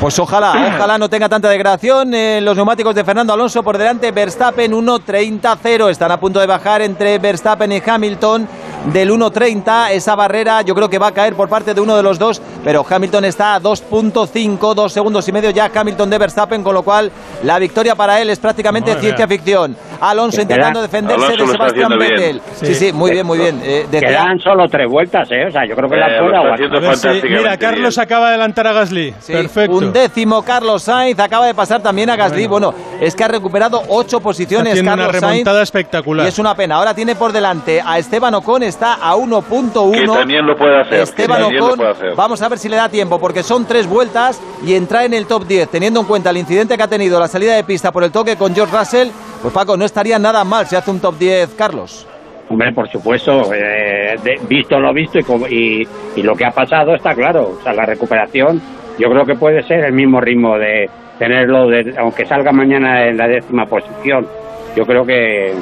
Pues 0.00 0.18
ojalá, 0.18 0.72
ojalá 0.76 0.98
no 0.98 1.08
tenga 1.08 1.28
tanta 1.28 1.48
degradación. 1.48 2.12
Eh, 2.14 2.40
los 2.42 2.56
neumáticos 2.56 2.94
de 2.94 3.04
Fernando 3.04 3.32
Alonso 3.32 3.62
por 3.62 3.78
delante, 3.78 4.10
Verstappen 4.10 4.72
1.30-0. 4.72 5.90
Están 5.90 6.10
a 6.10 6.18
punto 6.18 6.40
de 6.40 6.46
bajar 6.46 6.82
entre 6.82 7.18
Verstappen 7.18 7.70
y 7.72 7.82
Hamilton 7.84 8.48
del 8.92 9.10
1.30. 9.12 9.90
Esa 9.92 10.14
barrera 10.16 10.62
yo 10.62 10.74
creo 10.74 10.88
que 10.90 10.98
va 10.98 11.08
a 11.08 11.12
caer 11.12 11.34
por 11.34 11.48
parte 11.48 11.72
de 11.74 11.80
uno 11.80 11.96
de 11.96 12.02
los 12.02 12.18
dos, 12.18 12.42
pero 12.64 12.84
Hamilton 12.88 13.24
está 13.26 13.54
a 13.54 13.60
2.5, 13.60 14.74
dos 14.74 14.92
segundos 14.92 15.28
y 15.28 15.32
medio 15.32 15.50
ya 15.50 15.70
Hamilton 15.72 16.10
de 16.10 16.18
Verstappen, 16.18 16.62
con 16.64 16.74
lo 16.74 16.82
cual 16.82 17.10
la 17.44 17.58
victoria 17.60 17.94
para 17.94 18.20
él 18.20 18.30
es 18.30 18.38
prácticamente 18.40 18.90
Madre 18.90 19.02
ciencia 19.02 19.26
mía. 19.26 19.36
ficción. 19.36 19.76
Alonso 20.00 20.40
intentando 20.40 20.82
defenderse 20.82 21.24
Alonso 21.26 21.44
de 21.46 21.52
Sebastián. 21.52 21.98
Vettel. 21.98 22.42
Sí, 22.60 22.74
sí, 22.74 22.92
muy 22.92 23.12
bien, 23.12 23.24
muy 23.24 23.38
bien. 23.38 23.60
Eh, 23.62 23.86
Quedan 23.88 24.38
solo 24.40 24.66
tres 24.68 24.88
vueltas, 24.88 25.28
¿eh? 25.30 25.46
O 25.46 25.50
sea, 25.52 25.64
yo 25.64 25.76
creo 25.76 25.88
que 25.88 25.96
la 25.96 26.08
Eh, 26.08 26.18
puede 26.20 26.36
aguantar. 26.36 26.96
si- 26.96 27.22
mira, 27.28 27.56
Carlos 27.56 27.98
acaba 27.98 28.24
de 28.26 28.34
adelantar 28.34 28.66
a 28.66 28.72
Gasly. 28.72 29.14
Sí, 29.20 29.32
Perfecto. 29.32 29.76
Un 29.86 29.92
décimo 29.92 30.42
Carlos 30.42 30.82
Sainz 30.82 31.18
acaba 31.18 31.46
de 31.46 31.54
pasar 31.54 31.82
también 31.82 32.10
a 32.10 32.16
Gasly. 32.16 32.46
Bueno, 32.46 32.72
es 33.00 33.14
que 33.14 33.24
ha 33.24 33.28
recuperado 33.28 33.82
ocho 33.88 34.20
posiciones 34.20 34.72
Haciendo 34.72 34.92
una 34.92 35.04
Carlos 35.06 35.20
Sainz. 35.20 35.32
remontada 35.32 35.62
espectacular. 35.62 36.26
Y 36.26 36.28
es 36.28 36.38
una 36.38 36.54
pena. 36.54 36.76
Ahora 36.76 36.94
tiene 36.94 37.14
por 37.14 37.32
delante 37.32 37.80
a 37.84 37.98
Esteban 37.98 38.34
Ocon, 38.34 38.62
está 38.62 38.94
a 38.94 39.14
1.1. 39.16 39.92
Que 39.92 40.06
también 40.06 40.46
lo 40.46 40.56
puede 40.56 40.80
hacer. 40.80 41.00
Esteban 41.00 41.40
lo 41.40 41.48
Ocon, 41.48 41.76
puede 41.78 41.90
hacer. 41.90 42.14
vamos 42.14 42.42
a 42.42 42.48
ver 42.48 42.58
si 42.58 42.68
le 42.68 42.76
da 42.76 42.88
tiempo, 42.88 43.18
porque 43.18 43.42
son 43.42 43.64
tres 43.66 43.86
vueltas 43.86 44.40
y 44.64 44.74
entrar 44.74 45.04
en 45.04 45.14
el 45.14 45.26
top 45.26 45.46
10, 45.46 45.68
teniendo 45.68 46.00
en 46.00 46.06
cuenta 46.06 46.30
el 46.30 46.36
incidente 46.36 46.76
que 46.76 46.82
ha 46.82 46.88
tenido 46.88 47.18
la 47.20 47.28
salida 47.28 47.54
de 47.54 47.64
pista 47.64 47.90
por 47.92 48.04
el 48.04 48.12
toque 48.12 48.36
con 48.36 48.54
George 48.54 48.76
Russell, 48.76 49.08
pues 49.40 49.52
Paco, 49.52 49.76
no 49.76 49.84
estaría 49.84 50.18
nada 50.18 50.44
mal 50.44 50.66
si 50.66 50.76
hace 50.76 50.90
un 50.90 51.00
top 51.00 51.18
10, 51.18 51.50
Carlos. 51.54 52.06
Hombre, 52.48 52.72
por 52.74 52.86
supuesto, 52.90 53.52
eh, 53.54 54.16
de- 54.22 54.38
visto 54.46 54.78
lo 54.78 54.92
visto 54.92 55.18
y, 55.18 55.22
como- 55.22 55.46
y, 55.46 55.88
y 56.16 56.22
lo 56.22 56.34
que 56.34 56.44
ha 56.44 56.50
pasado 56.50 56.94
está 56.94 57.14
claro. 57.14 57.56
O 57.58 57.62
sea, 57.62 57.72
la 57.72 57.86
recuperación 57.86 58.60
yo 59.02 59.10
creo 59.10 59.26
que 59.26 59.34
puede 59.34 59.64
ser 59.64 59.84
el 59.84 59.92
mismo 59.92 60.20
ritmo 60.20 60.56
de 60.56 60.88
tenerlo, 61.18 61.66
de, 61.68 61.92
aunque 61.98 62.24
salga 62.24 62.52
mañana 62.52 63.08
en 63.08 63.16
la 63.16 63.26
décima 63.26 63.66
posición. 63.66 64.28
Yo 64.76 64.86
creo 64.86 65.04
que, 65.04 65.52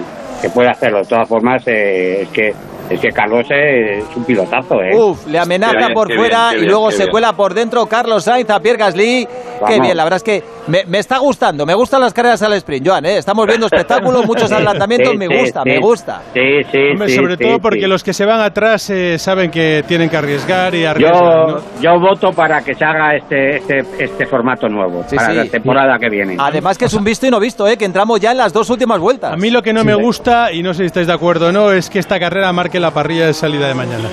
puede 0.53 0.69
hacerlo. 0.69 0.99
De 0.99 1.07
todas 1.07 1.27
formas, 1.27 1.67
eh, 1.67 2.23
es 2.23 2.29
que 2.29 2.53
es 2.91 3.01
que 3.01 3.09
Carlos 3.11 3.47
es 3.51 4.05
un 4.17 4.25
pilotazo, 4.25 4.83
¿eh? 4.83 4.95
Uf, 4.95 5.27
le 5.27 5.39
amenaza 5.39 5.77
bien, 5.79 5.93
por 5.95 6.13
fuera 6.13 6.49
bien, 6.51 6.55
y 6.55 6.61
bien, 6.63 6.71
luego 6.73 6.91
se 6.91 6.99
bien. 6.99 7.11
cuela 7.11 7.33
por 7.33 7.55
dentro 7.55 7.87
Carlos 7.87 8.25
Sainz 8.25 8.51
a 8.51 8.61
Pierre 8.61 8.79
Gasly. 8.79 9.29
Qué 9.67 9.81
bien, 9.81 9.97
la 9.97 10.05
verdad 10.05 10.17
es 10.17 10.23
que 10.23 10.43
me, 10.67 10.85
me, 10.87 10.99
está 10.99 11.19
gustando, 11.19 11.67
me 11.67 11.75
gustan 11.75 12.01
las 12.01 12.13
carreras 12.15 12.43
al 12.43 12.53
sprint, 12.55 12.87
Joan, 12.87 13.05
¿eh? 13.07 13.19
estamos 13.19 13.47
viendo 13.47 13.67
espectáculos, 13.67 14.27
muchos 14.27 14.51
adelantamientos, 14.53 15.15
me 15.17 15.27
gusta, 15.29 15.63
me 15.65 15.79
gusta. 15.79 16.23
Sí, 16.33 16.63
sí, 16.71 16.79
Hombre, 16.93 17.09
sobre 17.11 17.37
todo 17.37 17.59
porque 17.61 17.87
los 17.87 18.03
que 18.03 18.13
se 18.13 18.25
van 18.25 18.41
atrás 18.41 18.89
eh, 18.91 19.19
saben 19.19 19.51
que 19.51 19.85
tienen 19.87 20.09
que 20.09 20.17
arriesgar 20.17 20.75
y 20.75 20.85
arriesgar. 20.85 21.15
Yo, 21.23 21.47
¿no? 21.57 21.61
yo 21.81 22.01
voto 22.01 22.33
para 22.33 22.63
que 22.63 22.75
se 22.75 22.85
haga 22.85 23.15
este, 23.17 23.57
este, 23.57 23.85
este 23.99 24.27
formato 24.27 24.69
nuevo, 24.69 25.05
Sí, 25.07 25.17
para 25.17 25.31
sí. 25.31 25.37
la 25.37 25.45
temporada 25.47 25.99
que 25.99 26.09
viene. 26.09 26.37
Además 26.39 26.79
que 26.79 26.87
es 26.87 26.95
un 26.95 27.05
visto 27.05 27.27
y 27.27 27.31
no 27.31 27.39
visto, 27.39 27.69
¿eh? 27.69 27.77
que 27.77 27.85
entramos 27.85 28.19
ya 28.21 28.33
en 28.33 28.39
las 28.39 28.53
dos 28.53 28.71
últimas 28.71 28.99
vueltas. 28.99 29.33
A 29.33 29.37
mí 29.37 29.51
lo 29.51 29.63
que 29.63 29.73
no 29.73 29.85
me 29.85 29.95
gusta, 29.95 30.53
y 30.53 30.63
no 30.63 30.73
sé 30.75 30.81
si 30.81 30.87
estáis 30.87 31.07
de 31.07 31.13
acuerdo 31.13 31.49
o 31.49 31.53
no, 31.53 31.71
es 31.73 31.91
que 31.91 31.99
esta 31.99 32.19
carrera 32.19 32.53
marque 32.53 32.80
la 32.81 32.91
parrilla 32.91 33.27
de 33.27 33.35
salida 33.35 33.69
de 33.69 33.75
mañana. 33.75 34.09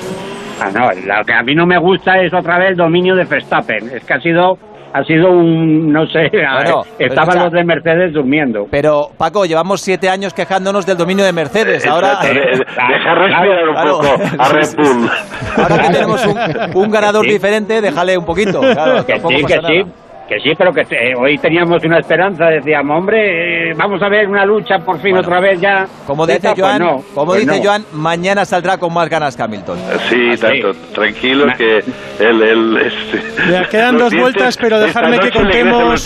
Ah, 0.61 0.70
no, 0.74 0.89
lo 0.91 1.24
que 1.26 1.34
a 1.34 1.43
mí 1.43 1.53
no 1.55 1.65
me 1.65 1.78
gusta 1.78 2.20
es 2.22 2.34
otra 2.34 2.57
vez 2.57 2.72
el 2.72 2.78
dominio 2.78 3.15
de 3.15 3.26
Verstappen. 3.26 3.89
Es 3.95 4.03
que 4.03 4.13
ha 4.15 4.20
sido, 4.20 4.57
ha 4.91 5.03
sido 5.03 5.30
un, 5.30 5.91
no 5.93 6.07
sé, 6.07 6.30
Bueno, 6.32 6.84
estaban 6.97 7.30
escucha. 7.30 7.43
los 7.43 7.53
de 7.53 7.63
Mercedes 7.63 8.13
durmiendo. 8.13 8.65
Pero, 8.72 9.11
Paco, 9.18 9.45
llevamos 9.45 9.82
siete 9.82 10.09
años 10.09 10.34
quejándonos 10.34 10.86
del 10.86 10.97
dominio 10.97 11.26
de 11.26 11.32
Mercedes. 11.34 11.86
Ahora, 11.86 12.13
Exacto, 12.24 12.34
de- 12.34 12.57
deja 12.93 13.15
respirar 13.15 13.68
un 13.70 13.74
Claro. 13.76 13.97
poco 13.99 14.22
a 14.39 14.49
Red 14.49 14.76
Bull. 14.78 15.09
ahora 15.57 15.78
que 15.80 15.89
tenemos 15.93 16.26
un, 16.26 16.38
un 16.84 16.91
ganador 16.91 17.26
Sí. 17.26 17.32
diferente, 17.32 17.80
déjale 17.82 18.18
un 18.18 18.26
poquito. 18.26 18.59
Claro, 18.61 19.05
que 19.05 19.20
sí, 19.20 19.45
que 19.45 19.53
sí, 19.53 19.61
nada. 19.84 19.86
Que 20.28 20.39
sí, 20.39 20.51
pero 20.57 20.73
que 20.73 20.82
eh, 20.82 21.13
hoy 21.17 21.38
teníamos 21.38 21.84
una 21.84 21.99
esperanza, 21.99 22.45
decíamos, 22.45 22.97
hombre, 22.97 23.71
eh, 23.71 23.73
vamos 23.75 24.01
a 24.01 24.09
ver 24.09 24.28
una 24.28 24.45
lucha 24.45 24.80
por 24.80 24.99
fin 24.99 25.17
otra 25.17 25.39
vez 25.39 25.59
ya. 25.59 25.88
Como 26.05 26.25
dice 26.25 26.38
esta, 26.38 26.53
pues 26.53 26.61
Joan, 26.61 26.80
no, 26.80 27.03
como 27.13 27.28
pues 27.28 27.41
dice 27.41 27.57
no. 27.57 27.63
Joan, 27.63 27.86
mañana 27.93 28.45
saldrá 28.45 28.78
con 28.78 28.93
más 28.93 29.09
ganas 29.09 29.39
Hamilton. 29.39 29.78
Sí, 30.09 30.32
tanto. 30.39 30.73
Tranquilos 30.93 31.53
que 31.57 31.84
el... 32.20 32.41
el 32.41 32.78
este, 32.78 33.51
Ya, 33.51 33.63
quedan 33.70 33.97
dos 33.97 34.11
dientes, 34.11 34.22
vueltas, 34.22 34.57
pero 34.57 34.80
dejarme 34.80 35.20
que 35.20 35.32
contemos, 35.32 36.03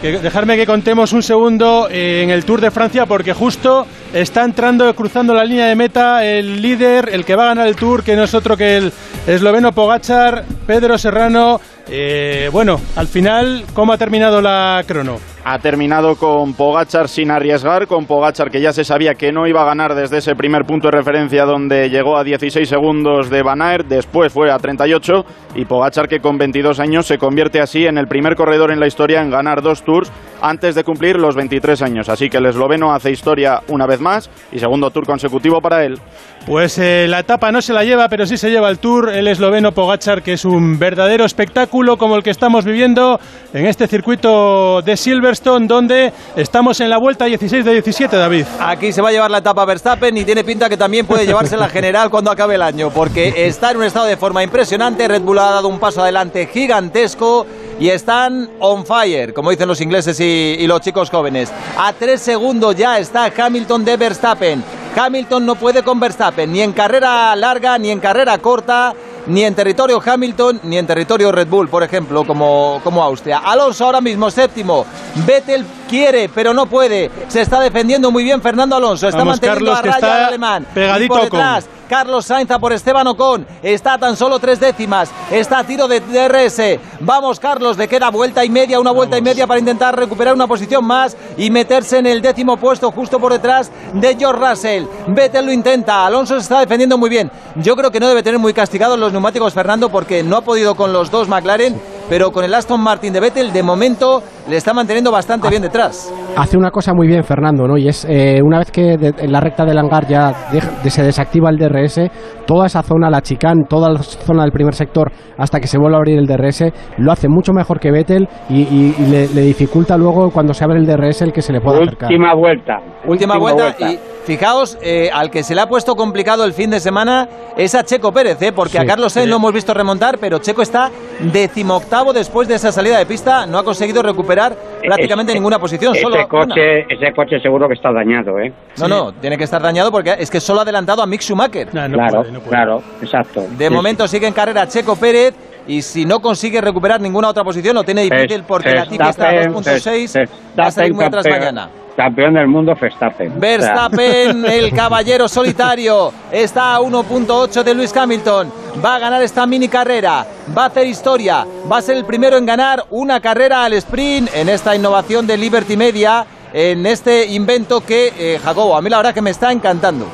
que, 0.00 0.18
dejarme 0.18 0.56
que 0.56 0.66
contemos 0.66 1.12
un 1.12 1.22
segundo 1.22 1.88
eh, 1.90 2.22
en 2.22 2.30
el 2.30 2.44
Tour 2.44 2.60
de 2.60 2.70
Francia, 2.70 3.06
porque 3.06 3.32
justo 3.32 3.86
está 4.12 4.44
entrando, 4.44 4.92
cruzando 4.94 5.34
la 5.34 5.44
línea 5.44 5.66
de 5.66 5.76
meta, 5.76 6.24
el 6.24 6.62
líder, 6.62 7.08
el 7.12 7.24
que 7.24 7.36
va 7.36 7.44
a 7.44 7.48
ganar 7.48 7.66
el 7.66 7.76
Tour, 7.76 8.02
que 8.02 8.16
no 8.16 8.24
es 8.24 8.34
otro 8.34 8.56
que 8.56 8.76
el 8.76 8.92
esloveno 9.26 9.72
Pogachar, 9.72 10.44
Pedro 10.66 10.96
Serrano. 10.98 11.60
Eh, 11.90 12.50
bueno, 12.52 12.80
al 12.96 13.06
final, 13.06 13.64
¿cómo 13.72 13.92
ha 13.92 13.98
terminado 13.98 14.42
la 14.42 14.82
crono? 14.86 15.18
Ha 15.50 15.60
terminado 15.60 16.16
con 16.16 16.52
Pogachar 16.52 17.08
sin 17.08 17.30
arriesgar, 17.30 17.86
con 17.86 18.04
Pogachar 18.04 18.50
que 18.50 18.60
ya 18.60 18.70
se 18.70 18.84
sabía 18.84 19.14
que 19.14 19.32
no 19.32 19.46
iba 19.46 19.62
a 19.62 19.64
ganar 19.64 19.94
desde 19.94 20.18
ese 20.18 20.34
primer 20.34 20.66
punto 20.66 20.88
de 20.88 20.98
referencia 20.98 21.46
donde 21.46 21.88
llegó 21.88 22.18
a 22.18 22.22
16 22.22 22.68
segundos 22.68 23.30
de 23.30 23.42
Van 23.42 23.62
Aert, 23.62 23.86
después 23.86 24.30
fue 24.30 24.50
a 24.52 24.58
38 24.58 25.24
y 25.54 25.64
Pogachar 25.64 26.06
que 26.06 26.20
con 26.20 26.36
22 26.36 26.80
años 26.80 27.06
se 27.06 27.16
convierte 27.16 27.62
así 27.62 27.86
en 27.86 27.96
el 27.96 28.08
primer 28.08 28.36
corredor 28.36 28.70
en 28.72 28.78
la 28.78 28.88
historia 28.88 29.22
en 29.22 29.30
ganar 29.30 29.62
dos 29.62 29.82
tours 29.84 30.12
antes 30.42 30.74
de 30.74 30.84
cumplir 30.84 31.16
los 31.16 31.34
23 31.34 31.80
años. 31.80 32.10
Así 32.10 32.28
que 32.28 32.36
el 32.36 32.44
esloveno 32.44 32.92
hace 32.92 33.10
historia 33.10 33.62
una 33.68 33.86
vez 33.86 34.02
más 34.02 34.28
y 34.52 34.58
segundo 34.58 34.90
tour 34.90 35.06
consecutivo 35.06 35.62
para 35.62 35.82
él. 35.82 35.98
Pues 36.46 36.78
eh, 36.78 37.06
la 37.08 37.20
etapa 37.20 37.52
no 37.52 37.60
se 37.60 37.74
la 37.74 37.84
lleva, 37.84 38.08
pero 38.08 38.26
sí 38.26 38.38
se 38.38 38.50
lleva 38.50 38.70
el 38.70 38.78
Tour 38.78 39.10
el 39.10 39.28
esloveno 39.28 39.72
Pogachar, 39.72 40.22
que 40.22 40.32
es 40.32 40.46
un 40.46 40.78
verdadero 40.78 41.26
espectáculo 41.26 41.98
como 41.98 42.16
el 42.16 42.22
que 42.22 42.30
estamos 42.30 42.64
viviendo 42.64 43.20
en 43.52 43.66
este 43.66 43.86
circuito 43.86 44.80
de 44.80 44.96
Silverstone, 44.96 45.66
donde 45.66 46.12
estamos 46.36 46.80
en 46.80 46.88
la 46.88 46.96
vuelta 46.96 47.26
16 47.26 47.64
de 47.64 47.72
17, 47.72 48.16
David. 48.16 48.46
Aquí 48.60 48.92
se 48.92 49.02
va 49.02 49.10
a 49.10 49.12
llevar 49.12 49.30
la 49.30 49.38
etapa 49.38 49.64
Verstappen 49.66 50.16
y 50.16 50.24
tiene 50.24 50.42
pinta 50.42 50.70
que 50.70 50.78
también 50.78 51.06
puede 51.06 51.26
llevarse 51.26 51.56
la 51.56 51.68
general 51.68 52.08
cuando 52.08 52.30
acabe 52.30 52.54
el 52.54 52.62
año, 52.62 52.90
porque 52.90 53.46
está 53.46 53.72
en 53.72 53.78
un 53.78 53.84
estado 53.84 54.06
de 54.06 54.16
forma 54.16 54.42
impresionante. 54.42 55.06
Red 55.06 55.22
Bull 55.22 55.38
ha 55.38 55.50
dado 55.50 55.68
un 55.68 55.78
paso 55.78 56.02
adelante 56.02 56.46
gigantesco 56.46 57.46
y 57.78 57.90
están 57.90 58.48
on 58.58 58.86
fire, 58.86 59.34
como 59.34 59.50
dicen 59.50 59.68
los 59.68 59.80
ingleses 59.80 60.18
y, 60.20 60.56
y 60.58 60.66
los 60.66 60.80
chicos 60.80 61.10
jóvenes. 61.10 61.52
A 61.76 61.92
tres 61.92 62.22
segundos 62.22 62.74
ya 62.74 62.98
está 62.98 63.30
Hamilton 63.36 63.84
de 63.84 63.96
Verstappen. 63.96 64.64
Hamilton 64.98 65.46
no 65.46 65.54
puede 65.54 65.82
con 65.82 66.00
Verstappen, 66.00 66.50
ni 66.52 66.60
en 66.60 66.72
carrera 66.72 67.34
larga, 67.36 67.78
ni 67.78 67.90
en 67.90 68.00
carrera 68.00 68.36
corta, 68.38 68.94
ni 69.26 69.44
en 69.44 69.54
territorio 69.54 70.02
Hamilton, 70.04 70.60
ni 70.64 70.78
en 70.78 70.86
territorio 70.86 71.30
Red 71.30 71.46
Bull, 71.48 71.68
por 71.68 71.82
ejemplo, 71.82 72.24
como, 72.26 72.80
como 72.82 73.02
Austria. 73.04 73.38
Alonso 73.38 73.84
ahora 73.84 74.00
mismo 74.00 74.30
séptimo. 74.30 74.84
Vettel 75.26 75.64
quiere, 75.88 76.28
pero 76.28 76.52
no 76.52 76.66
puede. 76.66 77.10
Se 77.28 77.42
está 77.42 77.60
defendiendo 77.60 78.10
muy 78.10 78.24
bien 78.24 78.40
Fernando 78.42 78.76
Alonso. 78.76 79.06
Está 79.06 79.18
Vamos, 79.18 79.34
manteniendo 79.34 79.72
Carlos, 79.72 79.78
a 79.78 79.82
que 79.82 79.88
raya 79.88 79.98
está 79.98 80.16
al 80.18 80.24
alemán. 80.28 80.66
pegadito 80.74 81.04
y 81.04 81.08
por 81.08 81.18
Ocon. 81.18 81.30
detrás, 81.38 81.68
Carlos 81.88 82.26
Sainz 82.26 82.50
a 82.50 82.58
por 82.58 82.72
Esteban 82.72 83.06
Ocon. 83.06 83.46
Está 83.62 83.94
a 83.94 83.98
tan 83.98 84.16
solo 84.16 84.38
tres 84.38 84.60
décimas. 84.60 85.10
Está 85.30 85.60
a 85.60 85.64
tiro 85.64 85.88
de 85.88 86.00
DRS. 86.00 86.78
Vamos, 87.00 87.40
Carlos, 87.40 87.76
le 87.78 87.88
queda 87.88 88.10
vuelta 88.10 88.44
y 88.44 88.50
media, 88.50 88.78
una 88.78 88.90
vuelta 88.90 89.16
y 89.16 89.22
media 89.22 89.46
para 89.46 89.60
intentar 89.60 89.96
recuperar 89.96 90.34
una 90.34 90.46
posición 90.46 90.84
más 90.84 91.16
y 91.36 91.50
meterse 91.50 91.98
en 91.98 92.06
el 92.06 92.20
décimo 92.20 92.56
puesto 92.56 92.92
justo 92.92 93.18
por 93.18 93.32
detrás 93.32 93.70
de 93.94 94.16
George 94.16 94.50
Russell. 94.50 94.84
Vettel 95.08 95.46
lo 95.46 95.52
intenta. 95.52 96.06
Alonso 96.06 96.34
se 96.34 96.42
está 96.42 96.60
defendiendo 96.60 96.98
muy 96.98 97.08
bien. 97.08 97.30
Yo 97.56 97.74
creo 97.74 97.90
que 97.90 98.00
no 98.00 98.08
debe 98.08 98.22
tener 98.22 98.38
muy 98.38 98.52
castigados 98.52 98.98
los 98.98 99.12
neumáticos 99.12 99.54
Fernando 99.54 99.88
porque 99.88 100.22
no 100.22 100.36
ha 100.36 100.40
podido 100.42 100.74
con 100.74 100.92
los 100.92 101.10
dos 101.10 101.28
McLaren, 101.28 101.80
pero 102.08 102.30
con 102.30 102.44
el 102.44 102.54
Aston 102.54 102.80
Martin 102.80 103.12
de 103.12 103.20
Vettel 103.20 103.52
de 103.52 103.62
momento 103.62 104.22
le 104.48 104.56
está 104.56 104.72
manteniendo 104.72 105.10
bastante 105.12 105.48
bien 105.48 105.62
detrás. 105.62 106.12
Hace 106.36 106.56
una 106.56 106.70
cosa 106.70 106.92
muy 106.94 107.06
bien 107.06 107.22
Fernando, 107.24 107.66
¿no? 107.66 107.76
Y 107.76 107.88
es 107.88 108.06
eh, 108.08 108.40
una 108.42 108.58
vez 108.58 108.70
que 108.70 108.96
de- 108.96 109.14
en 109.18 109.32
la 109.32 109.40
recta 109.40 109.64
del 109.64 109.76
hangar 109.78 110.06
ya 110.06 110.32
deja- 110.52 110.70
de- 110.82 110.90
se 110.90 111.02
desactiva 111.02 111.50
el 111.50 111.58
DRS, 111.58 112.10
toda 112.46 112.66
esa 112.66 112.82
zona, 112.82 113.10
la 113.10 113.20
chicane, 113.20 113.64
toda 113.68 113.90
la 113.90 114.02
zona 114.02 114.42
del 114.42 114.52
primer 114.52 114.74
sector, 114.74 115.10
hasta 115.36 115.60
que 115.60 115.66
se 115.66 115.78
vuelve 115.78 115.96
a 115.96 115.98
abrir 115.98 116.18
el 116.18 116.26
DRS, 116.26 116.72
lo 116.98 117.12
hace 117.12 117.28
mucho 117.28 117.52
mejor 117.52 117.78
que 117.80 117.90
Vettel 117.90 118.28
y, 118.48 118.60
y- 118.62 118.94
y 118.98 119.06
le, 119.06 119.28
le 119.28 119.40
dificulta 119.42 119.96
luego 119.96 120.30
cuando 120.30 120.54
se 120.54 120.64
abre 120.64 120.78
el 120.78 120.86
DRS 120.86 121.22
el 121.22 121.32
que 121.32 121.42
se 121.42 121.52
le 121.52 121.60
pueda 121.60 121.78
acercar. 121.78 122.10
Última 122.10 122.34
vuelta. 122.34 122.78
Última 123.06 123.36
vuelta, 123.38 123.74
y 123.80 123.98
fijaos, 124.24 124.78
eh, 124.82 125.10
al 125.12 125.30
que 125.30 125.42
se 125.42 125.54
le 125.54 125.60
ha 125.62 125.66
puesto 125.66 125.94
complicado 125.94 126.44
el 126.44 126.52
fin 126.52 126.70
de 126.70 126.80
semana 126.80 127.26
es 127.56 127.74
a 127.74 127.82
Checo 127.84 128.12
Pérez, 128.12 128.40
eh, 128.42 128.52
porque 128.52 128.72
Sí, 128.72 128.78
a 128.78 128.84
Carlos 128.86 129.12
Sainz 129.12 129.24
sí. 129.26 129.30
lo 129.30 129.36
hemos 129.36 129.52
visto 129.52 129.72
remontar, 129.74 130.18
pero 130.18 130.38
Checo 130.38 130.62
está 130.62 130.90
decimoctavo 131.32 131.97
después 132.12 132.48
de 132.48 132.54
esa 132.54 132.72
salida 132.72 132.98
de 132.98 133.06
pista, 133.06 133.46
no 133.46 133.58
ha 133.58 133.64
conseguido 133.64 134.02
recuperar 134.02 134.56
prácticamente 134.82 135.34
ninguna 135.34 135.58
posición, 135.58 135.94
Ese 135.94 136.02
solo 136.02 136.16
una. 136.16 136.28
coche, 136.28 136.80
ese 136.92 137.12
coche 137.14 137.40
seguro 137.40 137.68
que 137.68 137.74
está 137.74 137.92
dañado, 137.92 138.38
¿eh? 138.38 138.52
No, 138.78 138.88
no, 138.88 139.12
tiene 139.12 139.36
que 139.36 139.44
estar 139.44 139.60
dañado 139.62 139.90
porque 139.90 140.14
es 140.18 140.30
que 140.30 140.40
solo 140.40 140.60
ha 140.60 140.62
adelantado 140.62 141.02
a 141.02 141.06
Mick 141.06 141.20
Schumacher. 141.22 141.68
claro, 141.68 142.24
claro, 142.48 142.82
exacto. 143.02 143.44
De 143.56 143.68
Sí, 143.68 143.74
momento 143.74 144.06
sigue 144.08 144.26
en 144.26 144.32
carrera 144.34 144.66
Checo 144.66 144.96
Pérez 144.96 145.34
y 145.66 145.82
si 145.82 146.04
no 146.06 146.20
consigue 146.20 146.60
recuperar 146.60 147.00
ninguna 147.00 147.28
otra 147.28 147.44
posición 147.44 147.74
lo 147.74 147.84
tiene 147.84 148.02
difícil 148.02 148.42
porque 148.46 148.70
la 148.74 148.86
Titi 148.86 149.04
está 149.06 149.28
a 149.28 149.32
Verstappen, 149.32 149.64
2.6, 149.64 150.28
va 150.58 150.66
a 150.66 150.70
salir 150.70 150.94
muy 150.94 151.04
atrás 151.04 151.24
campeón- 151.26 151.38
mañana. 151.54 151.70
Campeón 151.98 152.34
del 152.34 152.46
mundo, 152.46 152.74
Verstappen. 152.80 153.40
Verstappen, 153.40 154.44
el 154.48 154.72
caballero 154.72 155.26
solitario, 155.26 156.12
está 156.30 156.76
a 156.76 156.78
1.8 156.78 157.64
de 157.64 157.74
Luis 157.74 157.94
Hamilton. 157.96 158.52
Va 158.84 158.94
a 158.94 158.98
ganar 159.00 159.20
esta 159.20 159.44
mini 159.48 159.66
carrera, 159.66 160.24
va 160.56 160.62
a 160.62 160.66
hacer 160.66 160.86
historia, 160.86 161.44
va 161.70 161.78
a 161.78 161.82
ser 161.82 161.96
el 161.96 162.04
primero 162.04 162.36
en 162.36 162.46
ganar 162.46 162.84
una 162.90 163.18
carrera 163.18 163.64
al 163.64 163.72
sprint 163.72 164.30
en 164.32 164.48
esta 164.48 164.76
innovación 164.76 165.26
de 165.26 165.36
Liberty 165.36 165.76
Media, 165.76 166.24
en 166.52 166.86
este 166.86 167.26
invento 167.26 167.80
que, 167.80 168.12
eh, 168.16 168.38
Jacobo, 168.44 168.76
a 168.76 168.80
mí 168.80 168.88
la 168.88 168.98
verdad 168.98 169.12
que 169.12 169.22
me 169.22 169.30
está 169.30 169.50
encantando. 169.50 170.06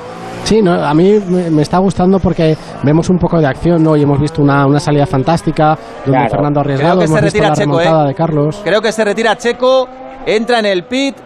Sí, 0.45 0.63
no, 0.63 0.73
a 0.73 0.95
mí 0.95 1.21
me, 1.51 1.61
está 1.61 1.77
gustando 1.81 2.19
porque 2.19 2.57
vemos 2.83 3.11
un 3.11 3.19
poco 3.19 3.39
de 3.41 3.47
acción, 3.47 3.83
¿no? 3.83 3.95
Y 3.95 4.05
hemos 4.05 4.19
visto 4.19 4.41
una, 4.41 4.67
una 4.67 4.81
salida 4.81 5.05
fantástica 5.05 5.79
donde 6.07 6.13
Claro. 6.13 6.31
Fernando 6.31 6.61
arriesgado, 6.61 6.97
Creo 6.97 6.99
que 7.01 7.05
hemos 7.05 7.19
se 7.19 7.25
visto 7.25 7.39
retira 7.39 7.49
la 7.51 7.55
Checo, 7.55 7.79
remontada 7.79 8.05
¿eh? 8.05 8.09
de 8.09 8.15
Carlos. 8.15 8.61
Creo 8.65 8.81
que 8.81 8.91
se 8.91 9.05
retira 9.05 9.37
Checo, 9.37 9.87
entra 10.25 10.61
en 10.61 10.67
el 10.67 10.85
pit 10.85 11.17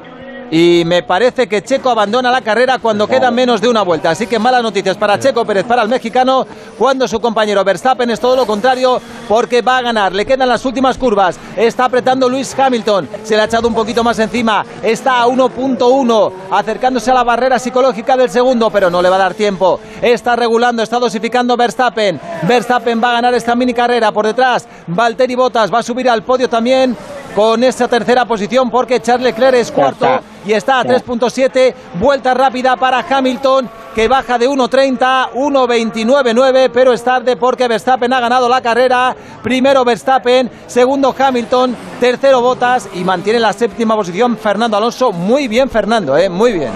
y 0.51 0.83
me 0.87 1.03
parece 1.03 1.47
que 1.47 1.63
Checo 1.63 1.91
abandona 1.91 2.31
la 2.31 2.41
carrera 2.41 2.79
cuando 2.79 3.07
queda 3.07 3.31
menos 3.31 3.61
de 3.61 3.69
una 3.69 3.83
vuelta. 3.83 4.11
Así 4.11 4.27
que 4.27 4.39
malas 4.39 4.63
noticias 4.63 4.97
para 4.97 5.19
Checo 5.19 5.45
Pérez, 5.45 5.65
para 5.65 5.83
el 5.83 5.89
mexicano, 5.89 6.47
cuando 6.79 7.07
su 7.07 7.21
compañero 7.21 7.65
Verstappen 7.65 8.11
es 8.11 8.21
todo 8.21 8.37
lo 8.37 8.47
contrario 8.47 9.01
porque 9.29 9.63
va 9.63 9.79
a 9.79 9.83
ganar. 9.83 10.13
Le 10.13 10.25
quedan 10.25 10.49
las 10.49 10.65
últimas 10.65 10.97
curvas. 10.97 11.39
Está 11.57 11.85
apretando 11.85 12.29
Luis 12.29 12.59
Hamilton. 12.59 13.09
Se 13.25 13.37
le 13.37 13.43
ha 13.43 13.45
echado 13.45 13.69
un 13.69 13.75
poquito 13.75 14.03
más 14.03 14.19
encima. 14.19 14.65
Está 14.83 15.23
a 15.23 15.27
1.1, 15.27 16.33
acercándose 16.51 17.11
a 17.11 17.15
la 17.15 17.25
barrera 17.25 17.59
psicológica 17.59 18.17
del 18.17 18.31
segundo, 18.31 18.71
pero 18.71 18.91
no 18.91 19.03
le 19.03 19.09
va 19.11 19.17
a 19.17 19.21
dar 19.21 19.35
tiempo. 19.35 19.81
Está 20.01 20.37
regulando, 20.37 20.83
está 20.83 20.99
dosificando 20.99 21.57
Verstappen. 21.57 22.21
Verstappen 22.43 23.03
va 23.03 23.11
a 23.11 23.15
ganar 23.15 23.35
esta 23.35 23.55
mini 23.55 23.75
carrera 23.75 24.13
por 24.13 24.27
detrás. 24.27 24.67
Valtteri 24.87 25.35
Bottas 25.35 25.73
va 25.73 25.81
a 25.81 25.83
subir 25.83 26.09
al 26.09 26.23
podio 26.23 26.49
también 26.49 26.97
con 27.39 27.63
esa 27.63 27.87
tercera 27.87 28.25
posición 28.25 28.69
porque 28.69 29.01
Charles 29.01 29.27
Leclerc 29.27 29.59
es 29.59 29.71
cuarto 29.71 30.09
y 30.45 30.53
está 30.55 30.81
a 30.81 30.85
3.7. 30.85 31.73
Vuelta 31.95 32.35
rápida 32.35 32.75
para 32.75 32.99
Hamilton 32.99 33.71
que 33.95 34.09
baja 34.09 34.39
de 34.39 34.49
1.30, 34.49 35.31
1.29.9, 35.35 36.71
pero 36.75 36.93
es 36.93 37.05
tarde 37.05 37.37
porque 37.37 37.69
Verstappen 37.69 38.13
ha 38.13 38.19
ganado 38.19 38.49
la 38.49 38.61
carrera. 38.61 39.15
Primero 39.41 39.85
Verstappen, 39.85 40.51
segundo 40.67 41.15
Hamilton, 41.17 41.77
tercero 42.01 42.41
Bottas 42.41 42.89
y 42.93 43.05
mantiene 43.05 43.39
la 43.39 43.53
séptima 43.53 43.95
posición 43.95 44.37
Fernando 44.37 44.77
Alonso. 44.77 45.13
Muy 45.13 45.47
bien 45.47 45.71
Fernando, 45.71 46.17
¿eh? 46.17 46.29
muy 46.29 46.55
bien. 46.55 46.73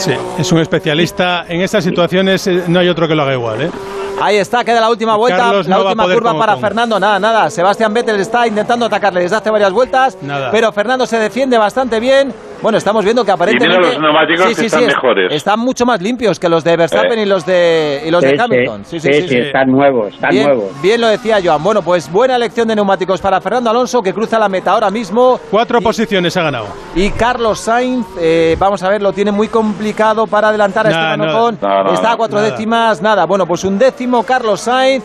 Sí, 0.00 0.14
es 0.38 0.50
un 0.50 0.58
especialista. 0.60 1.44
En 1.46 1.60
estas 1.60 1.84
situaciones 1.84 2.46
eh, 2.46 2.64
no 2.68 2.78
hay 2.80 2.88
otro 2.88 3.06
que 3.06 3.14
lo 3.14 3.22
haga 3.22 3.34
igual, 3.34 3.60
¿eh? 3.60 3.70
Ahí 4.20 4.36
está, 4.36 4.64
queda 4.64 4.80
la 4.80 4.90
última 4.90 5.16
vuelta, 5.16 5.38
Carlos 5.38 5.66
la 5.68 5.76
no 5.76 5.82
última 5.84 6.04
curva 6.04 6.30
con 6.30 6.40
para 6.40 6.52
Ocon. 6.52 6.62
Fernando. 6.62 6.98
Nada, 7.00 7.18
nada. 7.18 7.50
Sebastián 7.50 7.92
Vettel 7.92 8.18
está 8.20 8.46
intentando 8.46 8.86
atacarle 8.86 9.20
desde 9.22 9.36
hace 9.36 9.50
varias 9.50 9.72
vueltas, 9.72 10.16
Nada. 10.22 10.50
pero 10.50 10.72
Fernando 10.72 11.06
se 11.06 11.18
defiende 11.18 11.56
bastante 11.58 12.00
bien. 12.00 12.32
Bueno, 12.62 12.76
estamos 12.76 13.04
viendo 13.04 13.24
que 13.24 13.30
aparentemente 13.30 13.80
los 13.80 13.98
neumáticos 13.98 14.54
que 14.58 14.66
están 14.66 14.82
es- 14.82 14.88
mejores. 14.88 15.32
Están 15.32 15.60
mucho 15.60 15.86
más 15.86 16.02
limpios 16.02 16.38
que 16.38 16.46
los 16.48 16.62
de 16.62 16.76
Verstappen 16.76 17.18
Eh. 17.18 17.22
y 17.22 17.26
los 17.26 17.46
de 17.46 18.02
y 18.06 18.10
los 18.10 18.20
Sí, 18.22 18.26
de 18.30 18.36
sí, 18.36 18.40
Hamilton. 18.42 18.84
Sí, 18.84 19.00
sí, 19.00 19.08
sí, 19.08 19.12
sí, 19.14 19.22
sí, 19.22 19.28
sí. 19.28 19.38
están 19.46 19.70
nuevos, 19.70 20.12
están 20.12 20.30
bien, 20.30 20.46
nuevos. 20.46 20.82
bien 20.82 21.00
lo 21.00 21.06
decía 21.06 21.38
Joan. 21.42 21.62
Bueno, 21.62 21.80
pues 21.80 22.12
buena 22.12 22.36
elección 22.36 22.68
de 22.68 22.76
neumáticos 22.76 23.18
para 23.22 23.40
Fernando 23.40 23.70
Alonso 23.70 24.02
que 24.02 24.12
cruza 24.12 24.38
la 24.38 24.50
meta 24.50 24.72
ahora 24.72 24.90
mismo. 24.90 25.40
Cuatro 25.50 25.80
posiciones 25.80 26.36
ha 26.36 26.42
ganado. 26.42 26.66
Y 26.94 27.08
Carlos 27.12 27.60
Sainz, 27.60 28.06
eh, 28.20 28.56
vamos 28.58 28.82
a 28.82 28.90
ver, 28.90 29.00
lo 29.00 29.14
tiene 29.14 29.32
muy 29.32 29.48
complicado 29.48 30.26
para 30.26 30.48
adelantar 30.48 30.86
a 30.86 30.90
Nada, 30.90 31.14
Esteban. 31.14 31.30
Ocon. 31.34 31.58
No, 31.62 31.84
no, 31.84 31.92
Está 31.94 32.12
a 32.12 32.16
cuatro 32.18 32.38
nada. 32.40 32.50
décimas, 32.50 33.00
nada. 33.00 33.24
Bueno, 33.24 33.46
pues 33.46 33.64
un 33.64 33.78
décimo 33.78 34.22
Carlos 34.22 34.60
Sainz 34.60 35.02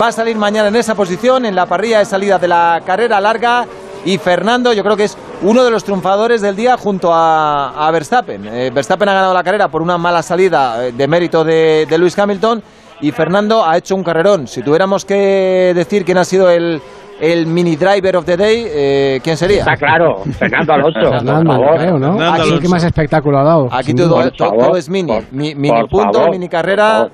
va 0.00 0.06
a 0.06 0.12
salir 0.12 0.36
mañana 0.36 0.68
en 0.68 0.76
esa 0.76 0.94
posición, 0.94 1.46
en 1.46 1.56
la 1.56 1.66
parrilla 1.66 1.98
de 1.98 2.04
salida 2.04 2.38
de 2.38 2.46
la 2.46 2.80
carrera 2.86 3.20
larga. 3.20 3.66
Y 4.04 4.18
Fernando, 4.18 4.72
yo 4.72 4.82
creo 4.84 4.96
que 4.96 5.04
es 5.04 5.16
uno 5.42 5.64
de 5.64 5.70
los 5.70 5.84
triunfadores 5.84 6.40
del 6.40 6.54
día 6.56 6.76
junto 6.76 7.12
a, 7.12 7.86
a 7.86 7.90
Verstappen. 7.90 8.46
Eh, 8.46 8.70
Verstappen 8.72 9.08
ha 9.08 9.14
ganado 9.14 9.34
la 9.34 9.42
carrera 9.42 9.68
por 9.68 9.82
una 9.82 9.98
mala 9.98 10.22
salida 10.22 10.86
eh, 10.86 10.92
de 10.92 11.08
mérito 11.08 11.44
de, 11.44 11.86
de 11.88 11.98
Lewis 11.98 12.18
Hamilton. 12.18 12.62
Y 13.00 13.10
Fernando 13.10 13.64
ha 13.64 13.76
hecho 13.76 13.96
un 13.96 14.04
carrerón. 14.04 14.46
Si 14.46 14.62
tuviéramos 14.62 15.04
que 15.04 15.72
decir 15.74 16.04
quién 16.04 16.18
ha 16.18 16.24
sido 16.24 16.48
el, 16.48 16.80
el 17.20 17.46
mini 17.46 17.74
driver 17.74 18.16
of 18.16 18.24
the 18.24 18.36
day, 18.36 18.64
eh, 18.68 19.20
¿quién 19.24 19.36
sería? 19.36 19.60
Está 19.60 19.74
claro, 19.76 20.22
Fernando 20.38 20.72
Alonso. 20.72 21.00
Fernando, 21.10 21.42
por 21.56 21.64
favor. 21.64 21.78
creo, 21.78 21.98
¿no? 21.98 22.12
Fernando 22.12 22.24
Aquí 22.32 22.40
el 22.42 22.46
que 22.46 22.52
Alonso. 22.52 22.70
más 22.70 22.84
espectáculo 22.84 23.38
ha 23.40 23.42
dado. 23.44 23.68
Aquí 23.72 23.92
todo, 23.94 24.30
todo- 24.30 24.52
todo 24.52 24.76
es 24.76 24.88
mini. 24.88 25.18
Mi- 25.32 25.54
mini 25.56 25.80
por 25.80 25.88
punto, 25.88 26.12
favor, 26.20 26.30
mini 26.30 26.48
carrera. 26.48 27.08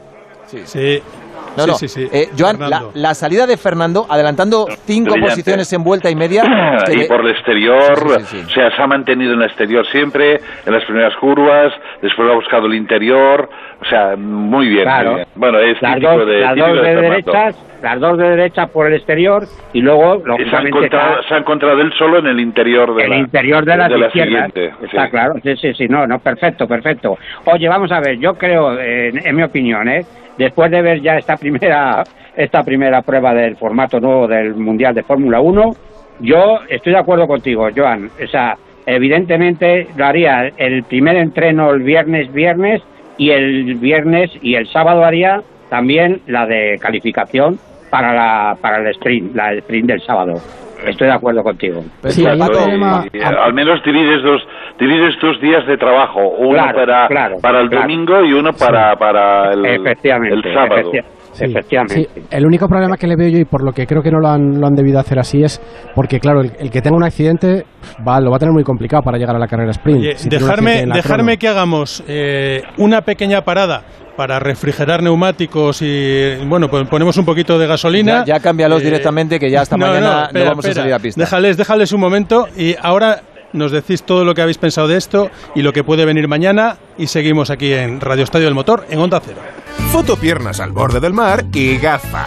Sí. 0.47 0.61
Sí. 0.65 1.03
No, 1.59 1.65
Sí, 1.65 1.71
no. 1.71 1.75
sí, 1.77 1.89
sí. 1.89 2.09
Eh, 2.13 2.29
Joan, 2.39 2.59
la, 2.71 2.85
la 2.95 3.15
salida 3.15 3.47
de 3.47 3.57
Fernando, 3.57 4.07
adelantando 4.09 4.67
cinco 4.87 5.13
Brillante. 5.13 5.31
posiciones 5.31 5.73
en 5.73 5.85
vuelta 5.85 6.09
y 6.11 6.17
media. 6.17 6.43
y 6.93 7.01
de- 7.01 7.05
por 7.07 7.21
el 7.21 7.31
exterior, 7.33 7.99
Sí, 7.99 8.25
sí, 8.25 8.37
sí. 8.39 8.45
o 8.47 8.51
sea, 8.51 8.75
se 8.75 8.83
ha 8.83 8.87
mantenido 8.87 9.33
en 9.35 9.41
el 9.41 9.47
exterior 9.47 9.87
siempre, 9.89 10.41
en 10.67 10.73
las 10.73 10.85
primeras 10.85 11.15
curvas, 11.17 11.73
después 12.01 12.29
ha 12.31 12.35
buscado 12.35 12.67
el 12.67 12.75
interior, 12.75 13.49
o 13.81 13.85
sea, 13.85 14.17
muy 14.17 14.69
bien. 14.69 14.85
Claro. 14.85 15.11
muy 15.11 15.17
bien. 15.17 15.29
Bueno, 15.35 15.59
es 15.59 15.81
Las 15.83 15.95
típico 15.95 16.13
dos, 16.19 16.27
de, 16.27 16.41
las 16.41 16.55
típico 16.55 16.67
dos 16.69 16.77
de 16.77 16.83
Fernando. 16.83 17.11
derechas, 17.11 17.65
las 17.83 18.01
dos 18.01 18.19
de 18.19 18.29
derechas 18.31 18.71
por 18.71 18.87
el 18.87 18.95
exterior 18.95 19.45
y 19.73 19.81
luego, 19.81 20.17
se 20.17 20.23
ha, 20.23 20.27
lógicamente, 20.29 20.69
encontrado, 20.69 21.11
cada- 21.15 21.29
se 21.29 21.35
ha 21.35 21.39
encontrado 21.39 21.81
él 21.81 21.93
solo 21.99 22.19
en 22.19 22.27
el 22.27 22.41
interior 22.41 22.95
de 22.95 23.05
el 23.05 23.11
la, 23.11 23.17
interior 23.19 23.65
de 23.65 23.77
las 23.77 23.91
izquierdas. 23.91 24.53
siguiente. 24.53 24.85
Está 24.85 25.05
sí. 25.05 25.11
claro, 25.11 25.35
sí, 25.43 25.57
sí, 25.57 25.75
sí, 25.75 25.89
no, 25.89 26.07
no, 26.07 26.19
perfecto, 26.19 26.67
perfecto. 26.67 27.17
Oye, 27.45 27.69
vamos 27.69 27.91
a 27.93 28.01
ver, 28.01 28.19
yo 28.19 28.35
creo, 28.35 28.79
eh, 28.79 29.09
en, 29.09 29.27
en 29.27 29.37
mi 29.37 29.43
opinión, 29.43 29.89
¿eh? 29.89 30.05
Después 30.39 30.71
de 30.71 30.83
ver 30.83 31.03
ya 31.03 31.19
esta 31.19 31.37
primera, 31.37 32.05
esta 32.37 32.63
primera 32.63 33.03
prueba 33.03 33.35
del 33.35 33.57
formato 33.57 34.01
nuevo 34.01 34.27
del 34.27 34.55
Mundial 34.55 34.95
de 34.95 35.03
Fórmula 35.03 35.41
1, 35.41 35.71
yo 36.21 36.61
estoy 36.69 36.93
de 36.93 36.99
acuerdo 36.99 37.27
contigo, 37.27 37.69
Joan. 37.75 38.11
O 38.23 38.27
sea, 38.29 38.57
evidentemente 38.87 39.89
lo 39.97 40.07
haría 40.07 40.51
el 40.57 40.83
primer 40.85 41.17
entreno 41.17 41.71
el 41.71 41.83
viernes, 41.83 42.33
viernes, 42.33 42.83
y 43.19 43.31
el 43.31 43.75
viernes 43.75 44.31
y 44.41 44.55
el 44.55 44.67
sábado 44.69 45.05
haría 45.05 45.43
también 45.69 46.23
la 46.27 46.47
de 46.47 46.79
calificación 46.81 47.59
para, 47.91 48.15
la, 48.15 48.57
para 48.61 48.79
el 48.79 48.87
sprint, 48.89 49.35
la 49.35 49.53
sprint 49.55 49.89
del 49.89 50.01
sábado. 50.01 50.35
Estoy 50.87 51.09
de 51.09 51.13
acuerdo 51.13 51.43
contigo. 51.43 51.83
Sí, 52.07 52.25
Exacto, 52.25 52.61
y, 53.13 53.21
al 53.23 53.53
menos 53.55 53.81
divides 53.85 54.23
dos, 54.23 54.41
divides 54.79 55.15
dos 55.21 55.41
días 55.41 55.67
de 55.67 55.77
trabajo, 55.77 56.21
uno 56.39 56.53
Claro, 56.53 56.75
para, 56.79 57.09
claro, 57.09 57.37
para 57.43 57.61
el 57.61 57.69
claro. 57.69 57.83
domingo 57.83 58.25
y 58.25 58.33
uno 58.33 58.53
para, 58.53 58.95
para 58.97 59.53
el, 59.53 59.65
Efectivamente, 59.67 60.37
el 60.37 60.55
sábado. 60.55 60.93
efecti- 60.93 61.05
Sí, 61.33 61.45
efectivamente. 61.45 61.95
sí. 62.15 62.23
El 62.33 62.47
único 62.47 62.67
problema 62.69 62.97
que 62.97 63.07
le 63.07 63.15
veo 63.17 63.29
yo 63.29 63.39
y 63.39 63.45
por 63.45 63.63
lo 63.63 63.71
que 63.73 63.87
creo 63.87 64.03
que 64.03 64.11
no 64.11 64.19
lo 64.19 64.29
han, 64.29 64.61
lo 64.61 64.67
han 64.67 64.75
debido 64.75 64.99
hacer 64.99 65.19
así 65.21 65.43
es 65.43 65.61
porque, 65.95 66.19
claro, 66.19 66.41
el, 66.41 66.51
el 66.59 66.71
que 66.71 66.81
tenga 66.81 66.97
un 66.97 67.05
accidente 67.05 67.65
va, 68.07 68.19
lo 68.21 68.31
va 68.31 68.37
a 68.37 68.39
tener 68.41 68.53
muy 68.53 68.65
complicado 68.65 69.03
para 69.03 69.19
llegar 69.19 69.37
a 69.37 69.39
la 69.39 69.47
carrera 69.47 69.71
sprint. 69.71 70.01
Oye, 70.01 70.17
Si 70.17 70.29
dejarme, 70.29 70.87
dejarme 70.87 71.37
crono. 71.37 71.39
que 71.39 71.49
hagamos 71.49 72.03
eh, 72.09 72.63
una 72.79 73.03
pequeña 73.03 73.43
parada 73.43 73.83
para 74.19 74.41
refrigerar 74.41 75.01
neumáticos 75.01 75.81
y 75.81 76.35
bueno, 76.45 76.69
pues 76.69 76.89
ponemos 76.89 77.17
un 77.19 77.25
poquito 77.25 77.57
de 77.57 77.69
gasolina. 77.69 78.25
Ya, 78.27 78.35
ya 78.35 78.41
cámbialos 78.41 78.83
Eh, 78.83 78.87
directamente, 78.87 79.39
que 79.39 79.49
ya 79.49 79.61
hasta 79.61 79.77
no, 79.77 79.87
mañana 79.87 80.11
no, 80.11 80.25
espera, 80.25 80.49
vamos 80.51 80.67
a 80.67 80.75
salir 80.75 80.93
a 80.93 80.99
pista. 80.99 81.21
Déjales, 81.21 81.57
déjales 81.57 81.93
un 81.93 82.01
momento 82.01 82.49
y 82.57 82.75
ahora 82.83 83.23
nos 83.53 83.71
decís 83.71 84.03
todo 84.03 84.25
lo 84.25 84.35
que 84.35 84.43
habéis 84.43 84.59
pensado 84.59 84.89
de 84.89 84.97
esto 84.97 85.31
y 85.55 85.63
lo 85.63 85.73
que 85.73 85.85
puede 85.85 86.05
venir 86.05 86.27
mañana 86.27 86.79
y 86.99 87.07
seguimos 87.07 87.51
aquí 87.51 87.73
en 87.73 88.01
Radio 88.01 88.25
Estadio 88.25 88.47
del 88.47 88.55
Motor 88.55 88.87
en 88.91 88.99
Onda 88.99 89.23
Cero. 89.25 89.39
Foto 89.93 90.17
piernas 90.17 90.59
al 90.59 90.73
borde 90.73 90.99
del 90.99 91.13
mar 91.13 91.45
y 91.53 91.77
gafa. 91.79 92.27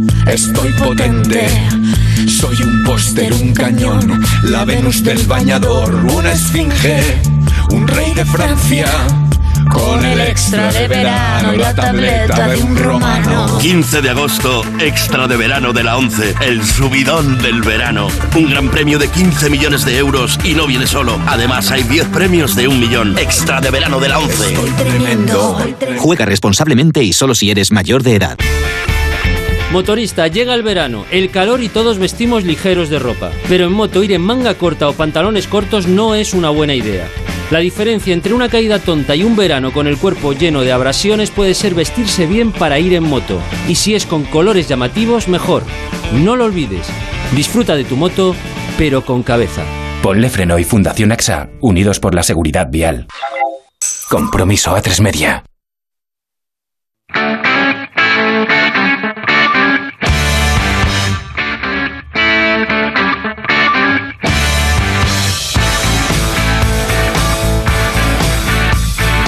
estoy 0.27 0.71
potente. 0.73 1.47
Soy 2.27 2.61
un 2.61 2.83
póster, 2.83 3.33
un 3.33 3.53
cañón, 3.53 4.21
la 4.43 4.65
Venus 4.65 5.03
del 5.03 5.25
bañador, 5.25 5.93
una 5.93 6.31
esfinge, 6.31 7.21
un 7.71 7.87
rey 7.87 8.13
de 8.13 8.25
Francia. 8.25 8.87
Con 9.69 10.03
el 10.03 10.19
extra 10.19 10.71
de 10.71 10.87
verano, 10.87 11.53
la 11.53 11.73
tableta 11.73 12.47
de 12.49 12.57
un 12.57 12.75
romano. 12.75 13.57
15 13.59 14.01
de 14.01 14.09
agosto, 14.09 14.63
extra 14.79 15.27
de 15.27 15.37
verano 15.37 15.71
de 15.71 15.83
la 15.83 15.97
11, 15.97 16.35
el 16.41 16.65
subidón 16.65 17.37
del 17.37 17.61
verano. 17.61 18.07
Un 18.35 18.49
gran 18.49 18.69
premio 18.69 18.99
de 18.99 19.07
15 19.07 19.49
millones 19.49 19.85
de 19.85 19.97
euros 19.97 20.37
y 20.43 20.55
no 20.55 20.67
viene 20.67 20.87
solo. 20.87 21.19
Además, 21.27 21.71
hay 21.71 21.83
10 21.83 22.07
premios 22.07 22.55
de 22.55 22.67
un 22.67 22.79
millón. 22.79 23.17
Extra 23.17 23.61
de 23.61 23.71
verano 23.71 23.99
de 23.99 24.09
la 24.09 24.19
11. 24.19 24.57
Juega 25.99 26.25
responsablemente 26.25 27.03
y 27.03 27.13
solo 27.13 27.33
si 27.33 27.49
eres 27.49 27.71
mayor 27.71 28.03
de 28.03 28.15
edad. 28.15 28.37
Motorista, 29.71 30.27
llega 30.27 30.53
el 30.53 30.63
verano, 30.63 31.05
el 31.11 31.31
calor 31.31 31.63
y 31.63 31.69
todos 31.69 31.97
vestimos 31.97 32.43
ligeros 32.43 32.89
de 32.89 32.99
ropa. 32.99 33.31
Pero 33.47 33.67
en 33.67 33.71
moto 33.71 34.03
ir 34.03 34.11
en 34.11 34.21
manga 34.21 34.53
corta 34.55 34.89
o 34.89 34.93
pantalones 34.93 35.47
cortos 35.47 35.87
no 35.87 36.13
es 36.13 36.33
una 36.33 36.49
buena 36.49 36.75
idea. 36.75 37.07
La 37.51 37.59
diferencia 37.59 38.13
entre 38.13 38.33
una 38.33 38.49
caída 38.49 38.79
tonta 38.79 39.15
y 39.15 39.23
un 39.23 39.37
verano 39.37 39.71
con 39.71 39.87
el 39.87 39.97
cuerpo 39.97 40.33
lleno 40.33 40.61
de 40.61 40.73
abrasiones 40.73 41.31
puede 41.31 41.53
ser 41.53 41.73
vestirse 41.73 42.25
bien 42.25 42.51
para 42.51 42.79
ir 42.79 42.93
en 42.93 43.03
moto. 43.03 43.39
Y 43.69 43.75
si 43.75 43.95
es 43.95 44.05
con 44.05 44.25
colores 44.25 44.67
llamativos, 44.67 45.29
mejor. 45.29 45.63
No 46.13 46.35
lo 46.35 46.45
olvides. 46.45 46.87
Disfruta 47.33 47.75
de 47.75 47.85
tu 47.85 47.95
moto, 47.95 48.35
pero 48.77 49.05
con 49.05 49.23
cabeza. 49.23 49.63
Ponle 50.03 50.29
Freno 50.29 50.59
y 50.59 50.65
Fundación 50.65 51.13
AXA, 51.13 51.49
unidos 51.61 52.01
por 52.01 52.13
la 52.13 52.23
seguridad 52.23 52.67
vial. 52.69 53.07
Compromiso 54.09 54.75
a 54.75 54.81
tres 54.81 54.99
media. 54.99 55.45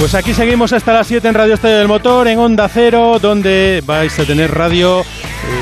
Pues 0.03 0.15
aquí 0.15 0.33
seguimos 0.33 0.73
hasta 0.73 0.91
las 0.91 1.07
7 1.07 1.29
en 1.29 1.33
Radio 1.33 1.53
Estadio 1.53 1.77
del 1.77 1.87
Motor, 1.87 2.27
en 2.27 2.37
Onda 2.37 2.67
Cero, 2.67 3.19
donde 3.21 3.81
vais 3.85 4.19
a 4.19 4.25
tener 4.25 4.51
radio 4.51 4.99
eh, 4.99 5.05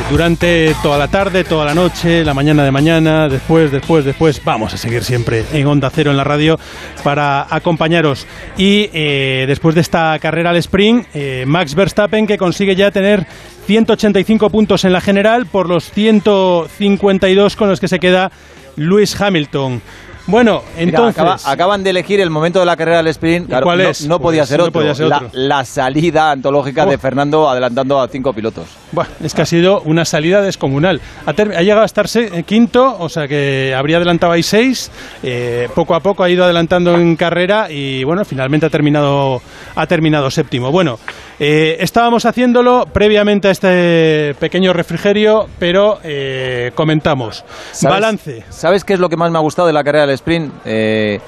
durante 0.10 0.76
toda 0.82 0.98
la 0.98 1.10
tarde, 1.10 1.44
toda 1.44 1.64
la 1.64 1.76
noche, 1.76 2.26
la 2.26 2.34
mañana 2.34 2.64
de 2.64 2.72
mañana, 2.72 3.30
después, 3.30 3.72
después, 3.72 4.04
después. 4.04 4.42
Vamos 4.44 4.74
a 4.74 4.78
seguir 4.78 5.04
siempre 5.04 5.46
en 5.54 5.68
Onda 5.68 5.92
Cero 5.92 6.10
en 6.10 6.18
la 6.18 6.24
radio 6.24 6.60
para 7.04 7.46
acompañaros. 7.54 8.26
Y 8.58 8.89
eh, 8.94 9.46
después 9.48 9.76
de 9.76 9.82
esta 9.82 10.18
carrera 10.18 10.50
al 10.50 10.58
sprint, 10.58 11.06
eh, 11.14 11.44
Max 11.46 11.76
Verstappen 11.76 12.26
que 12.26 12.39
consigue 12.39 12.76
ya 12.76 12.89
tener 12.89 13.28
185 13.68 14.50
puntos 14.50 14.86
en 14.86 14.94
la 14.94 15.02
general 15.02 15.46
por 15.46 15.70
los 15.70 15.92
152 15.92 17.56
con 17.56 17.70
los 17.70 17.80
que 17.80 17.88
se 17.88 18.00
queda 18.00 18.32
Lewis 18.76 19.22
Hamilton. 19.22 19.84
Bueno, 20.32 20.64
Mira, 20.78 20.82
entonces... 20.84 21.20
acaba- 21.22 21.38
acaban 21.46 21.84
de 21.84 21.90
elegir 21.92 22.20
el 22.22 22.30
momento 22.30 22.60
de 22.60 22.66
la 22.66 22.76
carrera 22.78 22.98
del 22.98 23.08
sprint. 23.08 23.48
Claro, 23.48 23.66
cuál 23.66 23.78
no- 23.84 23.90
es? 23.90 24.08
No, 24.08 24.20
podía 24.20 24.42
Pues 24.42 24.50
ser 24.50 24.58
no 24.60 24.64
otro. 24.66 24.74
podía 24.74 24.96
ser 24.96 25.08
La- 25.08 25.18
otro. 25.18 25.30
La, 25.34 25.66
salida 25.66 26.32
antológica 26.32 26.86
de 26.86 26.98
Fernando 26.98 27.50
adelantando 27.50 28.02
a 28.02 28.08
cinco 28.08 28.34
pilotos. 28.34 28.66
Buah, 28.92 29.06
es 29.24 29.34
que 29.34 29.42
ha 29.42 29.46
sido 29.46 29.82
una 29.82 30.06
salida 30.06 30.42
descomunal. 30.42 31.00
Ha, 31.26 31.34
ter- 31.34 31.56
ha 31.56 31.62
llegado 31.62 31.82
a 31.82 31.86
estar 31.86 32.08
eh, 32.16 32.44
quinto, 32.46 32.98
o 33.00 33.10
sea 33.10 33.28
que 33.28 33.74
habría 33.78 33.98
adelantado 33.98 34.32
ahí 34.34 34.44
seis. 34.44 34.90
eh, 35.24 35.70
poco 35.76 35.94
a 35.96 36.00
poco 36.00 36.24
ha 36.24 36.30
ido 36.30 36.44
adelantando 36.44 36.96
en 36.96 37.16
carrera 37.16 37.68
y 37.70 38.04
bueno, 38.04 38.26
finalmente 38.26 38.66
ha 38.66 38.70
terminado, 38.70 39.42
ha 39.76 39.86
terminado 39.88 40.30
séptimo. 40.32 40.72
Bueno, 40.72 40.98
eh, 41.40 41.78
estábamos 41.80 42.26
haciéndolo 42.26 42.86
previamente 42.92 43.48
a 43.48 43.52
este 43.52 44.36
pequeño 44.40 44.74
refrigerio, 44.74 45.48
pero 45.60 46.00
eh, 46.04 46.72
comentamos. 46.76 47.44
¿Sabes- 47.72 47.96
Balance. 47.96 48.44
¿Sabes 48.50 48.84
qué 48.84 48.94
es 48.94 49.00
lo 49.00 49.10
que 49.10 49.18
más 49.18 49.32
me 49.32 49.38
ha 49.38 49.42
gustado 49.42 49.68
de 49.68 49.74
la 49.74 49.84
carrera 49.84 50.06
del 50.06 50.14
sprint? 50.22 50.53
Eh, 50.65 51.19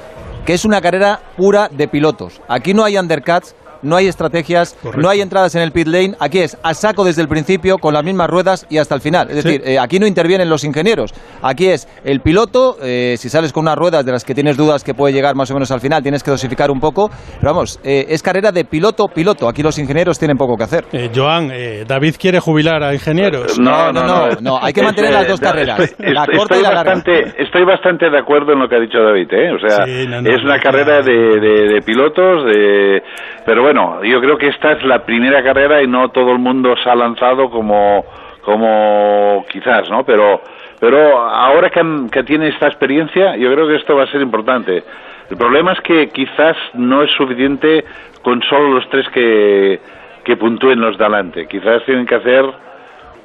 que 0.46 0.54
es 0.54 0.66
una 0.66 0.82
carrera 0.82 1.20
pura 1.38 1.70
de 1.70 1.88
pilotos. 1.88 2.42
Aquí 2.48 2.74
no 2.74 2.84
hay 2.84 2.98
undercuts, 2.98 3.56
no 3.84 3.96
hay 3.96 4.08
estrategias, 4.08 4.78
no 4.98 5.10
hay 5.10 5.22
entradas 5.22 5.54
en 5.56 5.62
el 5.62 5.72
pit 5.72 5.88
lane. 5.88 6.14
Aquí 6.20 6.40
es 6.40 6.58
a 6.64 6.74
saco 6.74 7.04
desde 7.04 7.22
el 7.22 7.28
principio, 7.28 7.78
con 7.78 7.94
las 7.94 8.04
mismas 8.04 8.30
ruedas 8.30 8.66
y 8.70 8.78
hasta 8.78 8.96
el 8.96 9.02
final. 9.02 9.30
Es 9.30 9.44
Sí. 9.44 9.50
decir, 9.50 9.62
eh, 9.66 9.78
aquí 9.80 10.00
no 10.00 10.08
intervienen 10.08 10.50
los 10.50 10.64
ingenieros. 10.64 11.12
Aquí 11.42 11.68
es 11.68 11.88
el 12.04 12.22
piloto, 12.22 12.78
eh, 12.82 13.16
si 13.18 13.30
sales 13.30 13.54
con 13.54 13.64
unas 13.64 13.76
ruedas 13.78 14.06
de 14.06 14.12
las 14.12 14.24
que 14.24 14.34
tienes 14.34 14.58
dudas 14.58 14.84
que 14.84 14.94
puede 14.94 15.14
llegar 15.14 15.36
más 15.36 15.52
o 15.52 15.54
menos 15.54 15.72
al 15.72 15.80
final, 15.82 16.02
tienes 16.02 16.24
que 16.24 16.32
dosificar 16.32 16.72
un 16.72 16.80
poco. 16.80 17.10
Pero 17.40 17.54
vamos, 17.54 17.80
eh, 17.84 18.06
es 18.10 18.22
carrera 18.24 18.52
de 18.52 18.66
piloto-piloto. 18.66 19.48
Aquí 19.48 19.62
los 19.64 19.78
ingenieros 19.80 20.18
tienen 20.20 20.38
poco 20.38 20.56
que 20.58 20.64
hacer. 20.64 20.86
Eh, 20.94 21.10
Joan, 21.14 21.50
eh, 21.52 21.84
David 21.88 22.16
quiere 22.20 22.40
jubilar 22.40 22.84
a 22.84 22.94
ingenieros. 22.94 23.60
No, 23.60 23.92
no, 23.92 24.04
no, 24.04 24.30
no, 24.42 24.60
hay 24.62 24.74
que 24.74 24.82
mantener 24.84 25.12
las 25.14 25.28
dos 25.28 25.40
carreras, 25.40 25.80
Estoy, 25.80 26.14
la 26.14 26.26
corta 26.26 26.58
y 26.58 26.62
la 26.62 26.72
larga. 26.74 26.94
bastante, 26.94 27.34
estoy 27.44 27.66
bastante 27.66 28.10
de 28.10 28.18
acuerdo 28.20 28.54
en 28.54 28.60
lo 28.60 28.68
que 28.70 28.76
ha 28.76 28.80
dicho 28.80 29.00
David, 29.00 29.28
¿eh? 29.34 29.52
O 29.54 29.60
sea, 29.60 29.86
Sí, 29.86 30.06
no, 30.08 30.22
no, 30.22 30.30
es 30.30 30.44
una 30.44 30.58
no, 30.58 30.64
carrera 30.64 31.02
de, 31.02 31.40
de- 31.40 31.68
de 31.74 31.82
pilotos, 31.86 32.46
de... 32.46 33.02
pero 33.46 33.64
bueno, 33.64 33.73
yo 34.04 34.22
creo 34.22 34.38
que 34.38 34.48
esta 34.48 34.74
es 34.74 34.84
la 34.84 35.06
primera 35.06 35.44
carrera 35.44 35.82
y 35.82 35.88
no 35.88 36.10
todo 36.10 36.32
el 36.32 36.40
mundo 36.40 36.76
se 36.84 36.90
ha 36.90 36.96
lanzado 36.96 37.50
como, 37.50 38.06
como 38.42 39.46
quizás, 39.50 39.90
¿no? 39.90 40.04
Pero, 40.04 40.42
pero 40.80 41.20
ahora 41.20 41.70
que, 41.70 41.82
que 42.12 42.24
tiene 42.24 42.50
esta 42.50 42.68
experiencia, 42.68 43.36
yo 43.38 43.52
creo 43.54 43.68
que 43.68 43.76
esto 43.76 43.96
va 43.96 44.04
a 44.04 44.08
ser 44.08 44.22
importante. 44.22 44.84
El 45.30 45.38
problema 45.38 45.74
es 45.74 45.82
que 45.82 46.10
quizás 46.10 46.58
no 46.74 47.04
es 47.04 47.12
suficiente 47.12 47.86
con 48.22 48.42
solo 48.44 48.74
los 48.74 48.90
tres 48.90 49.08
que, 49.10 49.80
que 50.24 50.38
puntúen 50.38 50.80
los 50.80 50.98
de 50.98 51.06
adelante. 51.06 51.48
Quizás 51.48 51.84
tienen 51.86 52.06
que 52.06 52.16
hacer 52.16 52.46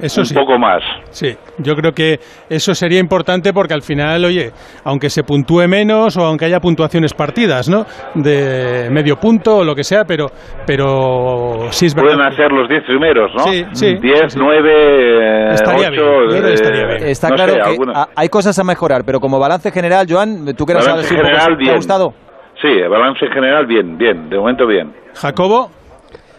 Eso 0.00 0.20
un 0.20 0.26
sí. 0.26 0.34
poco 0.34 0.58
más. 0.58 0.80
Sí, 1.10 1.36
yo 1.58 1.74
creo 1.74 1.92
que 1.92 2.20
eso 2.48 2.72
sería 2.74 3.00
importante 3.00 3.52
porque 3.52 3.74
al 3.74 3.82
final, 3.82 4.24
oye, 4.24 4.52
aunque 4.84 5.10
se 5.10 5.24
puntúe 5.24 5.66
menos 5.66 6.16
o 6.16 6.24
aunque 6.24 6.44
haya 6.44 6.60
puntuaciones 6.60 7.12
partidas, 7.14 7.68
¿no? 7.68 7.84
De 8.14 8.88
medio 8.90 9.16
punto 9.16 9.58
o 9.58 9.64
lo 9.64 9.74
que 9.74 9.82
sea, 9.82 10.04
pero, 10.04 10.26
pero 10.66 11.66
sí 11.70 11.86
es 11.86 11.94
verdad. 11.94 12.14
Pueden 12.14 12.26
hacer 12.32 12.52
los 12.52 12.68
10 12.68 12.84
primeros, 12.84 13.30
¿no? 13.34 13.44
Sí, 13.44 13.64
sí, 13.72 13.96
10, 14.00 14.36
9, 14.36 15.52
Estaría 15.54 15.88
8. 15.88 15.90
bien, 15.90 15.94
yo 16.02 16.28
creo 16.28 16.42
que 16.42 16.52
estaría 16.54 16.86
bien. 16.86 17.02
Está 17.08 17.28
no 17.30 17.34
claro 17.34 17.52
sé, 17.54 17.58
que 17.60 17.68
alguna- 17.68 18.08
hay 18.14 18.28
cosas 18.28 18.58
a 18.58 18.64
mejorar, 18.64 19.02
pero 19.04 19.18
como 19.20 19.38
balance 19.40 19.70
general, 19.72 20.06
Joan, 20.08 20.54
tú 20.56 20.64
que 20.64 20.74
¿te 20.74 21.70
ha 21.70 21.74
gustado? 21.74 22.12
Sí, 22.60 22.68
el 22.68 22.88
balance 22.88 23.24
en 23.24 23.32
general, 23.32 23.66
bien, 23.66 23.96
bien, 23.96 24.28
de 24.28 24.36
momento 24.36 24.66
bien. 24.66 24.92
Jacobo. 25.14 25.70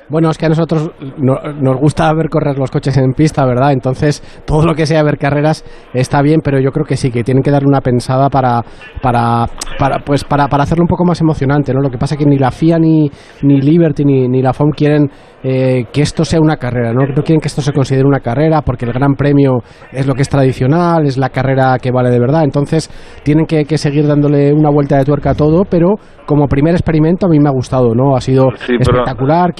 Bueno, 0.09 0.29
es 0.29 0.37
que 0.37 0.47
a 0.47 0.49
nosotros 0.49 0.89
no- 1.17 1.37
nos 1.61 1.77
gusta 1.79 2.11
ver 2.13 2.29
correr 2.29 2.57
los 2.57 2.71
coches 2.71 2.97
en 2.97 3.13
pista, 3.13 3.45
¿verdad? 3.45 3.71
Entonces, 3.71 4.21
todo 4.45 4.65
lo 4.65 4.73
que 4.73 4.85
sea 4.85 5.03
ver 5.03 5.17
carreras 5.17 5.63
está 5.93 6.21
bien, 6.21 6.39
pero 6.43 6.59
yo 6.59 6.71
creo 6.71 6.85
que 6.85 6.97
sí, 6.97 7.11
que 7.11 7.23
tienen 7.23 7.43
que 7.43 7.51
darle 7.51 7.67
una 7.67 7.81
pensada 7.81 8.29
para, 8.29 8.61
para, 9.01 9.45
para, 9.77 9.99
pues 9.99 10.23
para, 10.23 10.47
para 10.47 10.63
hacerlo 10.63 10.83
un 10.83 10.87
poco 10.87 11.05
más 11.05 11.21
emocionante, 11.21 11.73
¿no? 11.73 11.81
Lo 11.81 11.89
que 11.89 11.97
pasa 11.97 12.15
es 12.15 12.19
que 12.19 12.25
ni 12.25 12.37
la 12.37 12.51
FIA, 12.51 12.79
ni, 12.79 13.09
ni 13.43 13.61
Liberty, 13.61 14.03
ni, 14.03 14.27
ni 14.27 14.41
la 14.41 14.51
FOM 14.53 14.71
quieren 14.71 15.09
eh, 15.43 15.85
que 15.93 16.01
esto 16.01 16.25
sea 16.25 16.39
una 16.41 16.57
carrera, 16.57 16.91
¿no? 16.91 17.05
No 17.05 17.23
quieren 17.23 17.39
que 17.39 17.47
esto 17.47 17.61
se 17.61 17.71
considere 17.71 18.05
una 18.07 18.19
carrera, 18.19 18.61
porque 18.61 18.85
el 18.85 18.91
Gran 18.93 19.13
Premio 19.13 19.59
es 19.91 20.05
lo 20.07 20.13
que 20.15 20.23
es 20.23 20.29
tradicional, 20.29 21.05
es 21.05 21.17
la 21.17 21.29
carrera 21.29 21.77
que 21.81 21.91
vale 21.91 22.09
de 22.09 22.19
verdad. 22.19 22.43
Entonces, 22.43 22.89
tienen 23.23 23.45
que, 23.45 23.63
que 23.65 23.77
seguir 23.77 24.05
dándole 24.07 24.51
una 24.53 24.69
vuelta 24.69 24.97
de 24.97 25.05
tuerca 25.05 25.29
a 25.31 25.35
todo, 25.35 25.63
pero 25.69 25.95
como 26.25 26.47
primer 26.47 26.73
experimento 26.73 27.25
a 27.27 27.29
mí 27.29 27.39
me 27.39 27.47
ha 27.47 27.53
gustado, 27.53 27.93
¿no? 27.95 28.15
Ha 28.15 28.21
sido 28.21 28.49
Sí, 28.57 28.73
pero- 28.79 28.99
espectacular. 28.99 29.53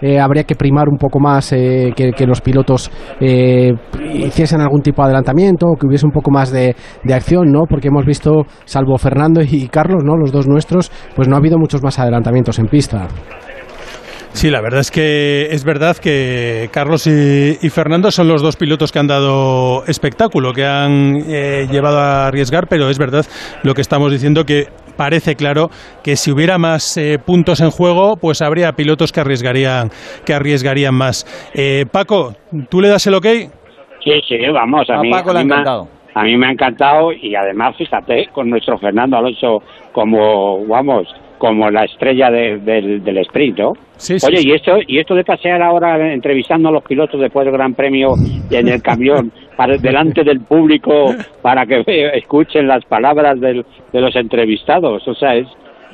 Eh, 0.00 0.18
habría 0.18 0.44
que 0.44 0.54
primar 0.54 0.88
un 0.88 0.98
poco 0.98 1.20
más 1.20 1.52
eh, 1.52 1.92
que, 1.96 2.12
que 2.12 2.26
los 2.26 2.40
pilotos 2.40 2.90
eh, 3.20 3.72
hiciesen 4.14 4.60
algún 4.60 4.82
tipo 4.82 5.02
de 5.02 5.06
adelantamiento, 5.06 5.68
que 5.78 5.86
hubiese 5.86 6.06
un 6.06 6.12
poco 6.12 6.30
más 6.30 6.50
de, 6.50 6.76
de 7.04 7.14
acción, 7.14 7.50
¿no? 7.50 7.62
Porque 7.68 7.88
hemos 7.88 8.04
visto, 8.04 8.44
salvo 8.64 8.98
Fernando 8.98 9.40
y 9.42 9.68
Carlos, 9.68 10.02
¿no? 10.04 10.16
Los 10.16 10.32
dos 10.32 10.46
nuestros, 10.46 10.90
pues 11.14 11.28
no 11.28 11.36
ha 11.36 11.38
habido 11.38 11.58
muchos 11.58 11.82
más 11.82 11.98
adelantamientos 11.98 12.58
en 12.58 12.66
pista. 12.66 13.08
Sí, 14.36 14.50
la 14.50 14.60
verdad 14.60 14.80
es 14.80 14.90
que 14.90 15.46
es 15.50 15.64
verdad 15.64 15.96
que 15.96 16.68
Carlos 16.70 17.06
y, 17.06 17.56
y 17.62 17.70
Fernando 17.70 18.10
son 18.10 18.28
los 18.28 18.42
dos 18.42 18.56
pilotos 18.56 18.92
que 18.92 18.98
han 18.98 19.06
dado 19.06 19.82
espectáculo, 19.86 20.52
que 20.52 20.62
han 20.66 21.16
eh, 21.26 21.66
llevado 21.70 21.98
a 21.98 22.26
arriesgar, 22.26 22.66
pero 22.68 22.90
es 22.90 22.98
verdad 22.98 23.24
lo 23.62 23.72
que 23.72 23.80
estamos 23.80 24.12
diciendo 24.12 24.44
que 24.44 24.66
parece 24.94 25.36
claro 25.36 25.70
que 26.04 26.16
si 26.16 26.30
hubiera 26.32 26.58
más 26.58 26.98
eh, 26.98 27.18
puntos 27.18 27.60
en 27.62 27.70
juego, 27.70 28.16
pues 28.18 28.42
habría 28.42 28.72
pilotos 28.72 29.10
que 29.10 29.20
arriesgarían, 29.20 29.88
que 30.26 30.34
arriesgarían 30.34 30.94
más. 30.94 31.24
Eh, 31.54 31.86
Paco, 31.90 32.34
¿tú 32.68 32.82
le 32.82 32.88
das 32.88 33.06
el 33.06 33.14
ok? 33.14 33.24
Sí, 34.04 34.20
sí, 34.28 34.36
vamos, 34.52 34.88
a, 34.90 34.96
A 34.96 35.00
mí, 35.00 35.10
Paco 35.10 35.30
a 35.30 35.32
le 35.32 35.38
ha 35.40 35.42
mí 35.44 35.48
me 35.48 35.54
ha- 35.54 35.58
encantado. 35.60 35.88
a 36.14 36.22
mí 36.24 36.36
me 36.36 36.46
ha 36.48 36.50
encantado 36.52 37.10
y 37.10 37.34
además, 37.34 37.74
fíjate, 37.78 38.26
con 38.34 38.50
nuestro 38.50 38.76
Fernando 38.78 39.16
Alonso 39.16 39.62
como, 39.92 40.62
vamos, 40.66 41.08
como 41.38 41.70
la 41.70 41.84
estrella 41.84 42.30
de- 42.30 42.58
del, 42.58 43.04
del 43.04 43.18
sprint, 43.18 43.58
¿no? 43.58 43.72
Sí, 43.96 44.18
sí, 44.18 44.26
Oye, 44.26 44.38
sí. 44.38 44.48
y 44.48 44.52
esto 44.52 44.78
y 44.86 44.98
esto 44.98 45.14
de 45.14 45.24
pasear 45.24 45.62
ahora 45.62 46.12
entrevistando 46.12 46.68
a 46.68 46.72
los 46.72 46.82
pilotos 46.84 47.20
después 47.20 47.44
del 47.46 47.54
Gran 47.54 47.74
Premio 47.74 48.14
en 48.50 48.68
el 48.68 48.82
camión 48.82 49.30
para 49.56 49.76
delante 49.78 50.22
del 50.24 50.40
público 50.40 51.14
para 51.42 51.64
que 51.66 51.82
ve- 51.86 52.10
escuchen 52.18 52.66
las 52.68 52.84
palabras 52.84 53.40
del- 53.40 53.64
de 53.92 54.00
los 54.00 54.14
entrevistados, 54.16 55.06
o 55.08 55.14
sea, 55.14 55.34
es 55.34 55.46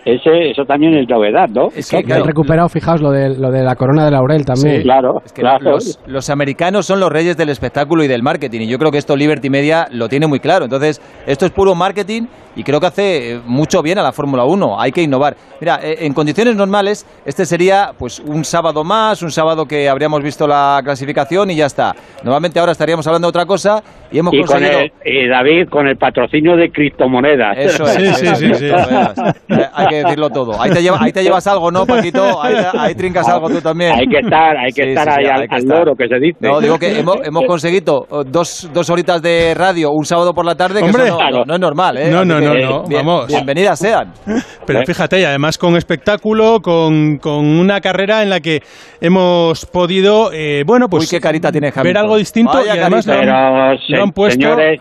ese 0.05 0.51
eso 0.51 0.65
también 0.65 0.95
es 0.95 1.09
novedad, 1.09 1.49
¿no? 1.49 1.69
Es 1.75 1.91
Que 1.91 2.13
han 2.13 2.25
recuperado, 2.25 2.69
fijaos, 2.69 3.01
lo 3.01 3.11
de, 3.11 3.39
lo 3.39 3.51
de 3.51 3.63
la 3.63 3.75
corona 3.77 4.05
de 4.05 4.11
laurel 4.11 4.45
también. 4.45 4.79
Sí, 4.79 4.83
claro, 4.83 5.23
Es 5.25 5.33
que 5.33 5.43
claro. 5.43 5.73
los, 5.73 6.01
los 6.07 6.31
americanos 6.31 6.87
son 6.87 7.01
los 7.01 7.11
reyes 7.11 7.37
del 7.37 7.49
espectáculo 7.49 8.03
y 8.03 8.09
del 8.09 8.23
marketing, 8.23 8.63
y 8.63 8.69
yo 8.69 8.79
creo 8.79 8.91
que 8.91 8.99
esto 8.99 9.17
Liberty 9.17 9.51
Media 9.51 9.87
lo 9.91 10.09
tiene 10.09 10.27
muy 10.27 10.41
claro. 10.41 10.65
Entonces, 10.65 11.01
esto 11.27 11.47
es 11.47 11.53
puro 11.53 11.75
marketing 11.75 12.23
y 12.55 12.65
creo 12.65 12.81
que 12.81 12.87
hace 12.87 13.33
eh, 13.33 13.41
mucho 13.47 13.83
bien 13.83 13.99
a 13.99 14.03
la 14.03 14.13
Fórmula 14.13 14.45
1. 14.45 14.81
Hay 14.81 14.93
que 14.93 15.03
innovar. 15.03 15.37
Mira, 15.61 15.81
eh, 15.83 15.99
en 16.01 16.13
condiciones 16.13 16.55
normales, 16.57 17.07
este 17.25 17.47
sería 17.47 17.93
pues 17.99 18.21
un 18.21 18.45
sábado 18.45 18.85
más, 18.85 19.23
un 19.23 19.31
sábado 19.31 19.65
que 19.65 19.89
habríamos 19.89 20.23
visto 20.23 20.47
la 20.47 20.81
clasificación 20.85 21.51
y 21.51 21.57
ya 21.57 21.67
está. 21.67 21.95
Normalmente 22.23 22.61
ahora 22.61 22.73
estaríamos 22.73 23.07
hablando 23.07 23.27
de 23.27 23.31
otra 23.31 23.47
cosa 23.47 23.83
y 24.11 24.19
hemos 24.19 24.35
y 24.35 24.39
con 24.41 24.49
conseguido. 24.49 24.81
el, 24.81 24.93
y 25.05 25.29
David 25.29 25.69
con 25.71 25.87
el 25.89 25.97
patrocinio 25.97 26.57
de 26.57 26.71
criptomonedas. 26.71 27.57
Eso 27.57 27.85
es, 27.85 28.23
es, 28.23 28.39
criptomonedas. 28.39 29.15
Eh, 29.53 29.67
Hay 29.75 29.87
que 29.93 30.03
decirlo 30.05 30.31
todo. 30.31 30.61
Ahí 30.61 30.71
te, 30.71 30.83
lleva- 30.83 30.99
ahí 31.01 31.13
te 31.13 31.23
llevas 31.25 31.47
algo, 31.47 31.71
¿no, 31.71 31.87
Paquito? 31.87 32.43
Ahí, 32.43 32.55
ahí 32.79 32.95
trincas 32.95 33.29
algo 33.29 33.49
tú 33.49 33.61
también. 33.61 33.93
Hay 33.93 34.07
que 34.07 34.19
estar, 34.19 34.57
hay 34.57 34.73
que 34.73 34.83
Sí, 34.85 34.89
estar 34.91 35.09
sí, 35.09 35.15
sí, 35.15 35.21
ahí 35.21 35.27
al, 35.27 35.41
hay 35.43 35.49
que 35.49 35.55
al 35.55 35.61
estar. 35.63 35.79
loro 35.79 35.95
que 35.97 36.09
se 36.09 36.19
dice. 36.19 36.39
No, 36.41 36.61
digo 36.61 36.79
que 36.79 36.99
hemos, 37.01 37.17
hemos 37.25 37.45
conseguido 37.47 38.07
oh, 38.11 38.25
dos, 38.25 38.71
dos 38.73 38.89
horitas 38.91 39.21
de 39.23 39.55
radio 39.57 39.91
un 39.91 40.05
sábado 40.05 40.33
por 40.35 40.45
la 40.45 40.55
tarde, 40.55 40.81
que 40.81 40.87
Hombre. 40.87 41.05
eso 41.07 41.19
no, 41.19 41.31
no- 41.31 41.45
no 41.45 41.55
es 41.55 41.61
normal, 41.61 41.97
¿eh? 41.99 42.11
No, 42.11 42.25
no, 42.25 42.39
que, 42.39 42.45
no, 42.47 42.55
eh, 42.55 42.63
no, 42.65 42.83
bien- 42.85 43.05
vamos. 43.07 43.27
Bienvenidas 43.29 43.79
sean. 43.79 44.13
Pero 44.67 44.83
fíjate, 44.87 45.21
y 45.21 45.25
además 45.25 45.59
con 45.59 45.77
espectáculo, 45.77 46.61
con, 46.61 47.19
con 47.19 47.45
una 47.45 47.81
carrera 47.81 48.23
en 48.23 48.31
la 48.31 48.41
que 48.41 48.61
hemos 49.01 49.67
podido, 49.67 50.31
eh, 50.33 50.63
bueno, 50.67 50.89
pues 50.89 51.05
Uy, 51.05 51.09
qué 51.11 51.21
carita 51.21 51.51
tiene 51.53 51.71
ver 51.83 51.99
algo 51.99 52.17
distinto 52.17 52.53
Vaya 52.55 52.77
y 52.77 52.79
además 52.79 53.07
lo 53.07 53.13
han, 53.15 53.21
Pero, 53.21 53.73
lo 53.73 53.79
se- 53.79 53.97
han 53.97 54.11
puesto 54.13 54.41
señores, 54.41 54.81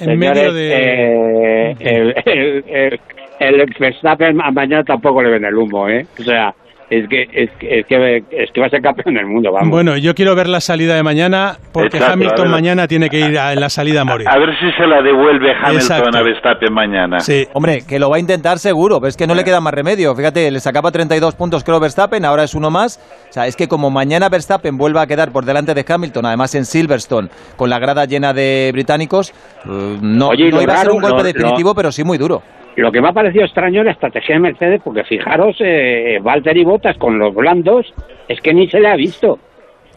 en 0.00 0.06
señores, 0.06 0.18
medio 0.18 0.52
de... 0.52 0.72
eh, 0.72 1.76
el, 1.80 2.14
el, 2.26 2.64
el, 2.68 3.00
el 3.40 3.64
Verstappen 3.78 4.36
mañana 4.36 4.84
tampoco 4.84 5.22
le 5.22 5.30
ven 5.30 5.44
el 5.44 5.54
humo, 5.56 5.88
¿eh? 5.88 6.06
O 6.18 6.22
sea, 6.22 6.54
es 6.90 7.08
que, 7.08 7.22
es, 7.32 7.50
que- 7.58 7.78
es 7.80 7.86
que, 7.86 8.22
es 8.32 8.50
que 8.52 8.60
va 8.60 8.66
a 8.66 8.68
ser 8.70 8.82
campeón 8.82 9.14
del 9.14 9.24
mundo, 9.24 9.50
vamos. 9.50 9.70
Bueno, 9.70 9.96
yo 9.96 10.14
quiero 10.14 10.34
ver 10.34 10.46
la 10.46 10.60
salida 10.60 10.94
de 10.94 11.02
mañana 11.02 11.56
porque 11.72 11.96
Exacto, 11.96 12.12
Hamilton 12.12 12.50
mañana 12.50 12.86
tiene 12.86 13.08
que 13.08 13.18
ir 13.18 13.38
a- 13.38 13.54
en 13.54 13.60
la 13.60 13.70
salida 13.70 14.02
a 14.02 14.04
morir. 14.04 14.28
A 14.28 14.36
ver 14.38 14.50
si 14.60 14.70
se 14.72 14.86
la 14.86 15.00
devuelve 15.00 15.52
Hamilton 15.52 15.74
Exacto. 15.76 16.18
a 16.18 16.22
Verstappen 16.22 16.70
mañana. 16.74 17.20
Sí. 17.20 17.46
Hombre, 17.54 17.82
que 17.88 17.98
lo 17.98 18.10
va 18.10 18.16
a 18.16 18.18
intentar 18.18 18.58
seguro, 18.58 19.00
pero 19.00 19.08
es 19.08 19.16
que 19.16 19.26
no 19.26 19.34
le 19.34 19.42
queda 19.42 19.58
más 19.62 19.72
remedio. 19.72 20.14
Fíjate, 20.14 20.50
le 20.50 20.60
sacaba 20.60 20.90
32 20.92 21.34
puntos 21.34 21.64
creo 21.64 21.80
Verstappen, 21.80 22.26
ahora 22.26 22.44
es 22.44 22.54
uno 22.54 22.70
más. 22.70 23.00
O 23.30 23.32
sea, 23.32 23.46
es 23.46 23.56
que 23.56 23.68
como 23.68 23.88
mañana 23.90 24.28
Verstappen 24.28 24.76
vuelva 24.76 25.00
a 25.00 25.06
quedar 25.06 25.32
por 25.32 25.46
delante 25.46 25.72
de 25.72 25.86
Hamilton, 25.88 26.26
además 26.26 26.54
en 26.56 26.66
Silverstone, 26.66 27.30
con 27.56 27.70
la 27.70 27.78
grada 27.78 28.04
llena 28.04 28.34
de 28.34 28.68
británicos, 28.74 29.30
eh, 29.64 29.98
no, 30.02 30.28
Oye, 30.28 30.50
no 30.50 30.60
iba 30.60 30.74
a 30.74 30.78
ser 30.78 30.90
un 30.90 31.00
golpe 31.00 31.16
lo- 31.18 31.22
definitivo, 31.24 31.74
pero 31.74 31.90
sí 31.90 32.04
muy 32.04 32.18
duro. 32.18 32.42
Lo 32.76 32.90
que 32.90 33.00
me 33.00 33.08
ha 33.08 33.12
parecido 33.12 33.44
extraño 33.44 33.80
es 33.80 33.86
la 33.86 33.92
estrategia 33.92 34.34
de 34.36 34.40
Mercedes, 34.40 34.80
porque 34.82 35.04
fijaros, 35.04 35.56
eh, 35.60 36.18
Valtteri 36.22 36.64
Bottas 36.64 36.96
con 36.96 37.18
los 37.18 37.34
blandos, 37.34 37.92
es 38.28 38.40
que 38.40 38.54
ni 38.54 38.68
se 38.68 38.80
le 38.80 38.88
ha 38.88 38.96
visto. 38.96 39.38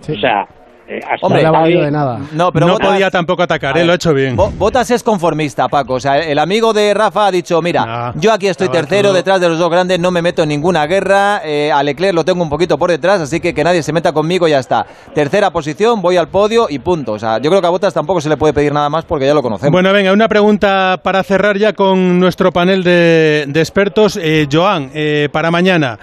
O 0.09 0.15
sea, 0.15 0.45
eh, 0.87 0.99
hasta 1.09 1.25
Hombre, 1.25 1.43
no 1.43 1.51
le 1.51 1.57
ha 1.57 1.59
ahí- 1.59 1.63
valido 1.63 1.81
de 1.85 1.91
nada. 1.91 2.19
No, 2.31 2.51
pero 2.51 2.67
no 2.67 2.73
Botas- 2.73 2.89
podía 2.89 3.09
tampoco 3.11 3.41
atacar, 3.43 3.77
¿eh? 3.77 3.85
lo 3.85 3.91
ha 3.91 3.95
hecho 3.95 4.13
bien. 4.13 4.35
Bo- 4.35 4.51
Botas 4.51 4.91
es 4.91 5.01
conformista, 5.03 5.67
Paco. 5.67 5.93
O 5.95 5.99
sea, 5.99 6.19
el 6.19 6.37
amigo 6.37 6.73
de 6.73 6.93
Rafa 6.93 7.27
ha 7.27 7.31
dicho, 7.31 7.61
mira, 7.61 8.13
yo 8.15 8.31
aquí 8.31 8.47
estoy 8.47 8.69
tercero, 8.69 9.09
todo- 9.09 9.13
detrás 9.13 9.41
de 9.41 9.49
los 9.49 9.57
dos 9.57 9.69
grandes, 9.71 9.99
no 9.99 10.11
me 10.11 10.21
meto 10.21 10.43
en 10.43 10.49
ninguna 10.49 10.85
guerra. 10.85 11.41
eh, 11.43 11.71
a 11.71 11.81
Leclerc 11.83 12.13
lo 12.13 12.23
tengo 12.23 12.41
un 12.43 12.49
poquito 12.49 12.77
por 12.77 12.89
detrás, 12.91 13.19
así 13.21 13.39
que 13.39 13.53
que 13.53 13.63
nadie 13.63 13.81
se 13.83 13.91
meta 13.93 14.11
conmigo 14.13 14.47
y 14.47 14.51
ya 14.51 14.59
está. 14.59 14.85
Tercera 15.13 15.49
posición, 15.51 16.01
voy 16.01 16.17
al 16.17 16.27
podio 16.27 16.67
y 16.69 16.79
punto. 16.79 17.13
O 17.13 17.19
sea, 17.19 17.39
yo 17.39 17.49
creo 17.49 17.61
que 17.61 17.67
a 17.67 17.71
Botas 17.71 17.93
tampoco 17.93 18.21
se 18.21 18.29
le 18.29 18.37
puede 18.37 18.53
pedir 18.53 18.71
nada 18.73 18.89
más 18.89 19.05
porque 19.05 19.25
ya 19.25 19.33
lo 19.33 19.41
conocemos. 19.41 19.71
Bueno, 19.71 19.91
venga, 19.91 20.13
una 20.13 20.27
pregunta 20.27 20.99
para 21.03 21.23
cerrar 21.23 21.57
ya 21.57 21.73
con 21.73 22.19
nuestro 22.19 22.51
panel 22.51 22.83
de, 22.83 23.45
de 23.47 23.59
expertos. 23.59 24.19
Eh, 24.21 24.47
Joan, 24.51 24.91
eh, 24.93 25.29
para 25.31 25.49
mañana, 25.51 25.97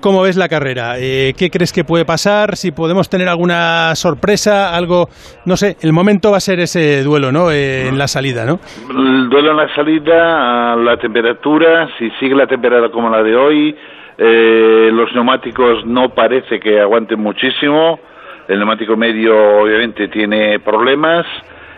¿cómo 0.00 0.22
ves 0.22 0.36
la 0.36 0.48
carrera? 0.48 0.94
Eh, 0.98 1.34
¿Qué 1.36 1.50
crees 1.50 1.72
que 1.72 1.84
puede 1.84 2.04
pasar? 2.04 2.56
Si 2.56 2.70
podemos 2.70 3.08
tener 3.10 3.28
alguna 3.28 3.94
sorpresa, 3.94 4.74
algo, 4.74 5.08
no 5.46 5.56
sé, 5.56 5.76
el 5.80 5.92
momento 5.92 6.30
va 6.30 6.36
a 6.36 6.40
ser 6.40 6.60
ese 6.60 7.02
duelo, 7.02 7.32
¿no? 7.32 7.50
Eh, 7.50 7.88
en 7.88 7.98
la 7.98 8.06
salida, 8.06 8.44
¿no? 8.44 8.60
El 8.90 9.28
duelo 9.28 9.50
en 9.50 9.56
la 9.56 9.74
salida, 9.74 10.76
la 10.76 10.96
temperatura, 10.96 11.88
si 11.98 12.10
sigue 12.20 12.34
la 12.34 12.46
temperatura 12.46 12.90
como 12.90 13.10
la 13.10 13.22
de 13.22 13.34
hoy, 13.34 13.76
eh, 14.16 14.90
los 14.92 15.12
neumáticos 15.14 15.84
no 15.86 16.10
parece 16.10 16.60
que 16.60 16.80
aguanten 16.80 17.20
muchísimo. 17.20 17.98
El 18.46 18.58
neumático 18.58 18.96
medio 18.96 19.62
obviamente 19.62 20.08
tiene 20.08 20.58
problemas. 20.60 21.26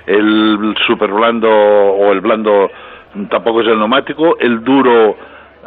El 0.06 0.74
super 0.86 1.10
blando 1.10 1.50
o 1.50 2.12
el 2.12 2.20
blando 2.20 2.70
tampoco 3.28 3.60
es 3.60 3.68
el 3.68 3.78
neumático. 3.78 4.36
El 4.38 4.64
duro 4.64 5.16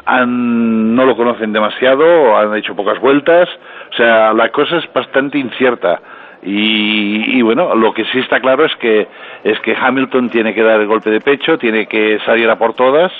han- 0.06 0.96
no 0.96 1.06
lo 1.06 1.16
conocen 1.16 1.54
demasiado, 1.54 2.38
han 2.38 2.56
hecho 2.56 2.76
pocas 2.76 3.00
vueltas. 3.00 3.50
O 3.92 3.96
sea, 3.96 4.34
la 4.34 4.50
cosa 4.50 4.78
es 4.78 4.94
bastante 4.94 5.38
incierta. 5.38 6.00
Y, 6.46 7.38
y 7.38 7.42
bueno, 7.42 7.74
lo 7.76 7.94
que 7.94 8.04
sí 8.06 8.20
está 8.20 8.40
claro 8.42 8.66
es 8.66 8.76
que 8.76 9.08
es 9.46 9.60
que 9.62 9.76
Hamilton 9.80 10.30
tiene 10.30 10.54
que 10.54 10.62
dar 10.62 10.80
el 10.82 10.88
golpe 10.88 11.10
de 11.10 11.22
pecho, 11.22 11.58
tiene 11.58 11.86
que 11.88 12.20
salir 12.26 12.50
a 12.50 12.58
por 12.58 12.74
todas 12.74 13.12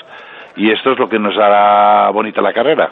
y 0.56 0.70
esto 0.70 0.92
es 0.92 0.98
lo 0.98 1.08
que 1.08 1.18
nos 1.18 1.36
hará 1.38 2.10
bonita 2.10 2.42
la 2.42 2.52
carrera. 2.52 2.88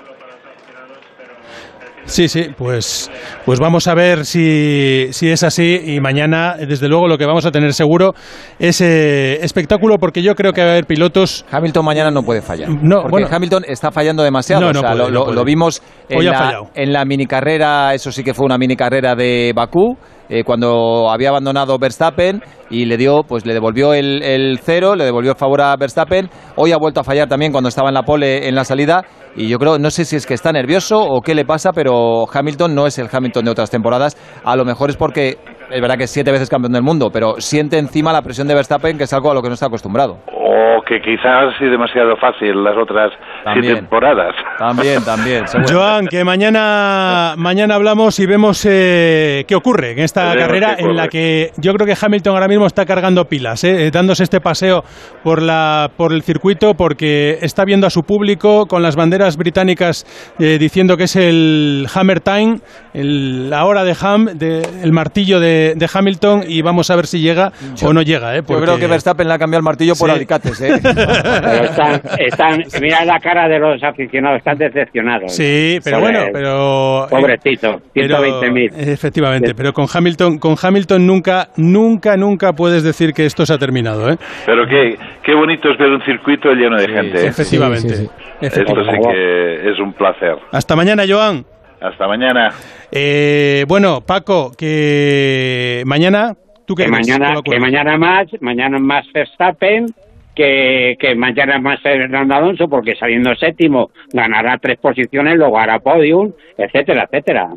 Sí, 2.05 2.29
sí, 2.29 2.49
pues, 2.57 3.11
pues 3.45 3.61
vamos 3.61 3.87
a 3.87 3.95
ver 3.95 4.25
si, 4.25 5.09
si 5.13 5.31
es 5.31 5.43
así 5.43 5.81
y 5.87 6.01
mañana, 6.01 6.57
desde 6.57 6.89
luego, 6.89 7.07
lo 7.07 7.17
que 7.17 7.27
vamos 7.27 7.47
a 7.47 7.51
tener 7.51 7.73
seguro 7.75 8.15
es 8.59 8.81
eh, 8.81 9.39
espectáculo 9.43 9.99
porque 9.99 10.23
yo 10.23 10.35
creo 10.35 10.53
que 10.53 10.63
va 10.63 10.69
a 10.69 10.71
haber 10.73 10.87
pilotos... 10.87 11.45
Hamilton 11.51 11.85
mañana 11.85 12.11
no 12.11 12.23
puede 12.23 12.43
fallar. 12.43 12.69
No, 12.69 13.03
porque 13.03 13.11
bueno. 13.11 13.29
Hamilton 13.31 13.65
está 13.69 13.91
fallando 13.91 14.23
demasiado. 14.23 14.61
No, 14.63 14.73
no 14.73 14.81
o 14.81 14.83
sea, 14.83 14.93
puede, 14.93 15.11
lo, 15.11 15.33
no 15.33 15.45
vimos 15.45 15.83
en 16.09 16.19
Hoy 16.19 16.25
la, 16.27 16.63
en 16.75 16.93
la 16.93 17.05
mini 17.05 17.27
carrera, 17.27 17.95
eso 17.95 18.11
sí 18.11 18.25
que 18.25 18.35
fue 18.35 18.47
una 18.47 18.59
mini 18.59 18.77
carrera 18.77 19.15
de 19.15 19.53
Bakú, 19.55 19.97
eh, 20.35 20.45
cuando 20.45 21.11
había 21.11 21.29
abandonado 21.29 21.77
Verstappen 21.79 22.41
y 22.71 22.87
le 22.87 22.97
dio, 22.97 23.23
pues 23.23 23.45
le 23.45 23.53
devolvió 23.53 23.93
el, 23.93 24.59
cero, 24.63 24.97
le 24.97 25.05
devolvió 25.05 25.33
el 25.33 25.37
favor 25.37 25.61
a 25.61 25.77
Verstappen. 25.77 26.31
Hoy 26.57 26.73
ha 26.73 26.79
vuelto 26.79 27.01
a 27.01 27.05
fallar 27.05 27.29
también 27.29 27.53
cuando 27.53 27.69
estaba 27.69 27.91
en 27.91 27.95
la 27.95 28.03
pole 28.05 28.49
en 28.49 28.55
la 28.55 28.65
salida. 28.65 29.03
Y 29.37 29.51
yo 29.51 29.59
creo, 29.59 29.79
no 29.79 29.91
sé 29.91 30.07
si 30.07 30.17
es 30.17 30.27
que 30.27 30.33
está 30.33 30.51
nervioso 30.51 30.99
o 30.99 31.21
qué 31.21 31.35
le 31.35 31.45
pasa, 31.45 31.73
pero 31.75 32.25
Hamilton 32.33 32.75
no 32.75 32.87
es 32.87 32.99
el 32.99 33.09
Hamilton 33.13 33.45
de 33.45 33.51
otras 33.51 33.71
temporadas. 33.71 34.17
A 34.43 34.57
lo 34.57 34.65
mejor 34.65 34.89
es 34.89 34.97
porque 34.97 35.37
es 35.71 35.81
verdad 35.83 35.99
que 35.99 36.05
es 36.05 36.11
siete 36.11 36.33
veces 36.33 36.49
campeón 36.49 36.73
del 36.73 36.83
mundo, 36.83 37.11
pero 37.13 37.35
siente 37.37 37.79
encima 37.79 38.11
la 38.11 38.23
presión 38.23 38.49
de 38.49 38.55
Verstappen, 38.55 38.97
que 38.97 39.05
es 39.05 39.13
algo 39.13 39.31
a 39.31 39.35
lo 39.35 39.43
que 39.43 39.49
no 39.49 39.55
está 39.55 39.67
acostumbrado. 39.67 40.17
O 40.33 40.81
que 40.87 41.03
quizás 41.03 41.55
sido 41.59 41.73
demasiado 41.73 42.17
fácil 42.17 42.65
las 42.65 42.77
otras 42.79 43.13
También. 43.45 43.65
siete 43.65 43.81
temporadas. 43.81 44.35
También, 44.59 45.03
también. 45.05 45.45
Joan, 45.69 46.07
que 46.07 46.25
mañana, 46.25 47.35
mañana 47.37 47.75
hablamos 47.75 48.19
y 48.21 48.27
vemos 48.27 48.65
eh, 48.69 49.45
qué 49.49 49.55
ocurre 49.55 49.93
en 49.93 49.99
esta 50.01 50.29
Veremos 50.31 50.47
carrera 50.47 50.77
en 50.79 50.97
la 50.97 51.09
que 51.09 51.51
yo 51.57 51.73
creo 51.75 51.87
que 51.87 51.97
Hamilton 52.01 52.35
ahora 52.35 52.49
mismo 52.49 52.67
está 52.67 52.85
cargando 52.87 53.25
pilas, 53.25 53.65
eh, 53.65 53.91
dándose 53.93 54.23
este 54.25 54.41
paseo 54.41 54.85
por, 55.25 55.43
la, 55.43 55.91
por 55.97 56.13
el 56.13 56.23
circuito 56.23 56.75
porque 56.75 57.39
está 57.43 57.65
viendo 57.65 57.87
a 57.87 57.91
su 57.91 58.03
público 58.03 58.67
con 58.67 58.83
las 58.83 58.95
banderas 58.97 59.37
británicas 59.37 60.07
eh, 60.39 60.59
diciendo 60.59 60.97
que 60.97 61.05
es 61.05 61.17
el 61.17 61.87
Hammer 61.95 62.21
Time, 62.21 62.59
el- 62.95 63.51
la 63.51 63.65
hora 63.65 63.85
de 63.85 63.97
Ham, 64.01 64.27
de- 64.35 64.63
el 64.83 64.93
martillo 64.93 65.41
de, 65.41 65.75
de 65.77 65.89
Hamilton 65.93 66.45
y 66.47 66.63
vamos 66.63 66.91
a 66.91 66.97
ver 66.97 67.07
si 67.07 67.21
llega 67.21 67.53
o 67.83 67.93
no 67.93 68.03
llega. 68.03 68.35
Eh, 68.35 68.39
Yo 68.41 68.45
porque- 68.45 68.63
creo 68.63 68.79
que 68.79 68.87
Verstappen 68.87 69.27
le 69.27 69.35
ha 69.35 69.39
cambiado 69.39 69.59
el 69.61 69.65
martillo 69.65 69.95
por 69.97 70.11
Sí. 70.11 70.17
alicates, 70.17 70.61
¿eh? 70.61 70.79
Pero 70.83 71.65
están, 71.65 72.03
están, 72.19 72.63
mira 72.81 73.05
la 73.05 73.19
cara 73.19 73.32
de 73.49 73.59
los 73.59 73.83
aficionados, 73.83 74.39
están 74.39 74.59
decepcionados. 74.59 75.35
Sí, 75.35 75.79
pero 75.83 76.01
bueno, 76.01 76.21
pero... 76.33 77.07
Pobrecito, 77.11 77.81
Pero, 77.93 78.19
120.000. 78.19 78.71
Efectivamente, 78.77 79.55
pero 79.55 79.73
con 79.73 79.87
Hamilton, 79.93 80.39
con 80.39 80.55
Hamilton 80.61 81.07
nunca, 81.07 81.49
nunca, 81.57 82.17
nunca 82.17 82.53
puedes 82.53 82.83
decir 82.83 83.13
que 83.13 83.27
esto 83.27 83.45
se 83.47 83.55
ha 83.55 83.59
terminado, 83.59 84.11
¿eh? 84.11 84.17
Pero 84.47 84.67
qué, 84.67 84.97
qué 85.23 85.35
bonito 85.35 85.71
es 85.71 85.79
ver 85.79 85.91
un 85.91 86.03
circuito 86.05 86.53
lleno 86.53 86.77
de 86.77 86.89
gente. 86.89 87.27
efectivamente. 87.27 88.09
Esto 88.41 88.61
Efectivamente. 88.61 89.03
sí 89.05 89.11
que 89.13 89.71
es 89.71 89.79
un 89.79 89.93
placer. 89.93 90.37
Hasta 90.51 90.77
mañana, 90.77 91.05
Joan. 91.09 91.45
Hasta 91.81 92.07
mañana. 92.07 92.51
Eh, 92.91 93.65
bueno, 93.67 94.01
Paco, 94.01 94.53
que 94.57 95.83
mañana, 95.87 96.35
¿tú 96.67 96.75
qué 96.75 96.85
que 96.85 96.91
mañana, 96.91 97.27
¿Qué 97.29 97.33
va 97.35 97.39
a 97.39 97.43
que 97.43 97.61
mañana 97.61 97.97
más, 97.99 98.27
mañana 98.41 98.79
más 98.79 99.05
Verstappen, 99.13 99.87
que, 100.35 100.97
que 100.99 101.15
mañana 101.15 101.59
más 101.59 101.81
Fernando 101.81 102.35
Alonso, 102.35 102.69
porque 102.69 102.95
saliendo 102.97 103.35
séptimo 103.35 103.91
ganará 104.13 104.59
tres 104.59 104.79
posiciones, 104.79 105.37
luego 105.37 105.59
hará 105.59 105.79
podium, 105.79 106.33
etcétera, 106.57 107.05
etcétera. 107.11 107.51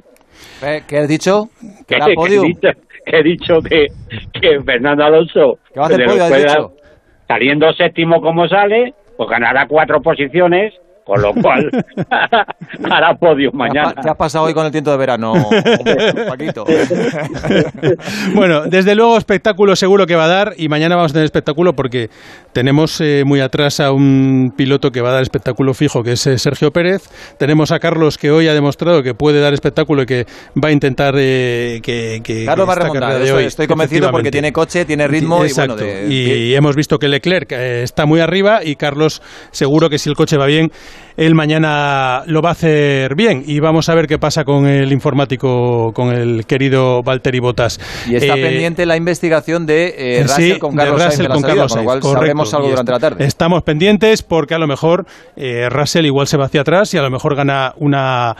Eh, 0.64 0.82
¿Qué 0.88 0.98
has 0.98 1.08
dicho? 1.08 1.50
¿Que 1.88 1.96
hará 1.96 2.08
podium? 2.16 2.46
dicho, 2.48 2.70
que 3.06 3.18
he 3.20 3.24
dicho 3.24 3.62
que, 3.62 3.88
que 4.42 4.62
Fernando 4.62 5.06
Alonso 5.06 5.60
¿Que 5.74 5.80
va 5.80 5.86
a 5.86 5.88
hacer 5.88 6.00
le 6.00 6.06
podio, 6.06 6.24
has 6.24 6.30
pueda- 6.30 6.48
dicho? 6.56 6.74
saliendo 7.28 7.74
séptimo 7.74 8.22
como 8.22 8.48
sale, 8.48 8.94
pues 9.18 9.30
ganará 9.30 9.68
cuatro 9.68 10.02
posiciones, 10.02 10.74
con 11.06 11.22
lo 11.22 11.34
cual 11.36 11.70
hará 12.92 13.14
podium 13.16 13.52
¿Qué 13.52 13.56
ha 13.56 13.60
mañana. 13.60 13.94
¿Qué 14.02 14.10
ha 14.10 14.16
pasado 14.16 14.46
hoy 14.46 14.54
con 14.54 14.66
el 14.66 14.72
tiento 14.72 14.90
de 14.92 14.98
verano, 14.98 15.34
Paquito? 16.28 16.66
Bueno, 18.34 18.64
desde 18.66 18.96
luego 18.96 19.18
espectáculo 19.18 19.76
seguro 19.76 20.06
que 20.08 20.16
va 20.16 20.26
a 20.26 20.28
dar 20.28 20.54
y 20.58 20.68
mañana 20.70 20.96
vamos 20.96 21.12
a 21.12 21.14
tener 21.14 21.26
espectáculo 21.26 21.74
porque 21.74 22.10
tenemos 22.54 23.00
eh, 23.02 23.24
muy 23.26 23.40
atrás 23.42 23.80
a 23.80 23.92
un 23.92 24.54
piloto 24.56 24.92
que 24.92 25.02
va 25.02 25.10
a 25.10 25.14
dar 25.14 25.22
espectáculo 25.22 25.74
fijo 25.74 26.04
que 26.04 26.14
es 26.14 26.28
eh, 26.28 26.38
Sergio 26.38 26.72
Pérez. 26.72 27.04
Tenemos 27.38 27.72
a 27.72 27.80
Carlos 27.80 28.18
que 28.18 28.32
hoy 28.32 28.48
ha 28.48 28.54
demostrado 28.54 29.04
que 29.04 29.14
puede 29.14 29.40
dar 29.40 29.54
espectáculo 29.54 30.04
y 30.04 30.06
que 30.06 30.26
va 30.62 30.70
a 30.70 30.72
intentar 30.72 31.16
eh, 31.18 31.80
que, 31.84 32.22
que- 32.24 32.46
Carlos 32.46 32.66
que 32.66 32.68
va 32.68 32.74
a 32.74 32.76
remontar, 32.88 33.14
de 33.20 33.26
estoy, 33.26 33.38
hoy, 33.42 33.46
estoy 33.46 33.68
convencido 33.68 34.12
porque 34.12 34.32
tiene 34.32 34.52
coche, 34.52 34.86
tiene 34.86 35.08
ritmo 35.08 35.46
y 35.46 35.54
bueno, 35.54 35.76
de- 35.76 36.08
y 36.10 36.54
hemos 36.56 36.76
visto 36.76 37.00
que 37.00 37.08
Leclerc 37.08 37.52
eh, 37.52 37.84
está 37.84 38.06
muy 38.06 38.20
arriba 38.20 38.64
y 38.64 38.76
Carlos 38.76 39.22
seguro 39.52 39.90
que 39.90 39.98
si 39.98 40.10
el 40.10 40.16
coche 40.16 40.38
va 40.38 40.46
bien, 40.46 40.72
él 41.18 41.36
mañana 41.36 42.24
lo 42.28 42.42
va 42.42 42.50
a 42.50 42.52
hacer 42.54 43.16
bien 43.16 43.44
y 43.46 43.60
vamos 43.60 43.90
a 43.90 43.96
ver 43.96 44.08
qué 44.08 44.18
pasa 44.18 44.44
con 44.44 44.68
el 44.68 44.92
informático, 44.92 45.92
con 45.94 46.10
el 46.14 46.46
querido 46.46 47.02
Valtteri 47.04 47.40
Bottas. 47.40 47.80
Y 48.08 48.16
está 48.16 48.36
Eh, 48.36 48.42
pendiente 48.42 48.86
la 48.86 48.98
investigación 48.98 49.66
de 49.66 49.94
eh, 49.98 50.24
Russell 50.24 50.54
sí, 50.54 50.60
con 50.60 50.76
de 50.76 50.84
Carlos 50.84 51.02
Sainz 51.02 51.14
Russell 51.14 51.24
de 51.24 51.30
la 51.30 51.34
con 51.36 51.42
salida, 51.42 51.56
Carlos 51.56 51.72
con 51.72 51.80
lo 51.80 51.86
cual 51.86 52.02
Sainz, 52.02 52.04
correcto. 52.04 52.20
sabremos 52.20 52.54
algo 52.54 52.68
Y 52.68 52.70
durante 52.72 52.92
la 52.92 53.00
tarde. 53.00 53.26
Estamos 53.26 53.64
pendientes 53.64 54.24
porque 54.24 54.54
a 54.56 54.58
lo 54.60 54.68
mejor 54.68 55.06
eh, 55.36 55.70
Russell 55.70 56.06
igual 56.06 56.28
se 56.28 56.38
va 56.38 56.46
hacia 56.46 56.62
atrás 56.62 56.94
y 56.94 56.98
a 56.98 57.02
lo 57.02 57.10
mejor 57.10 57.36
gana 57.36 57.74
una, 57.78 58.36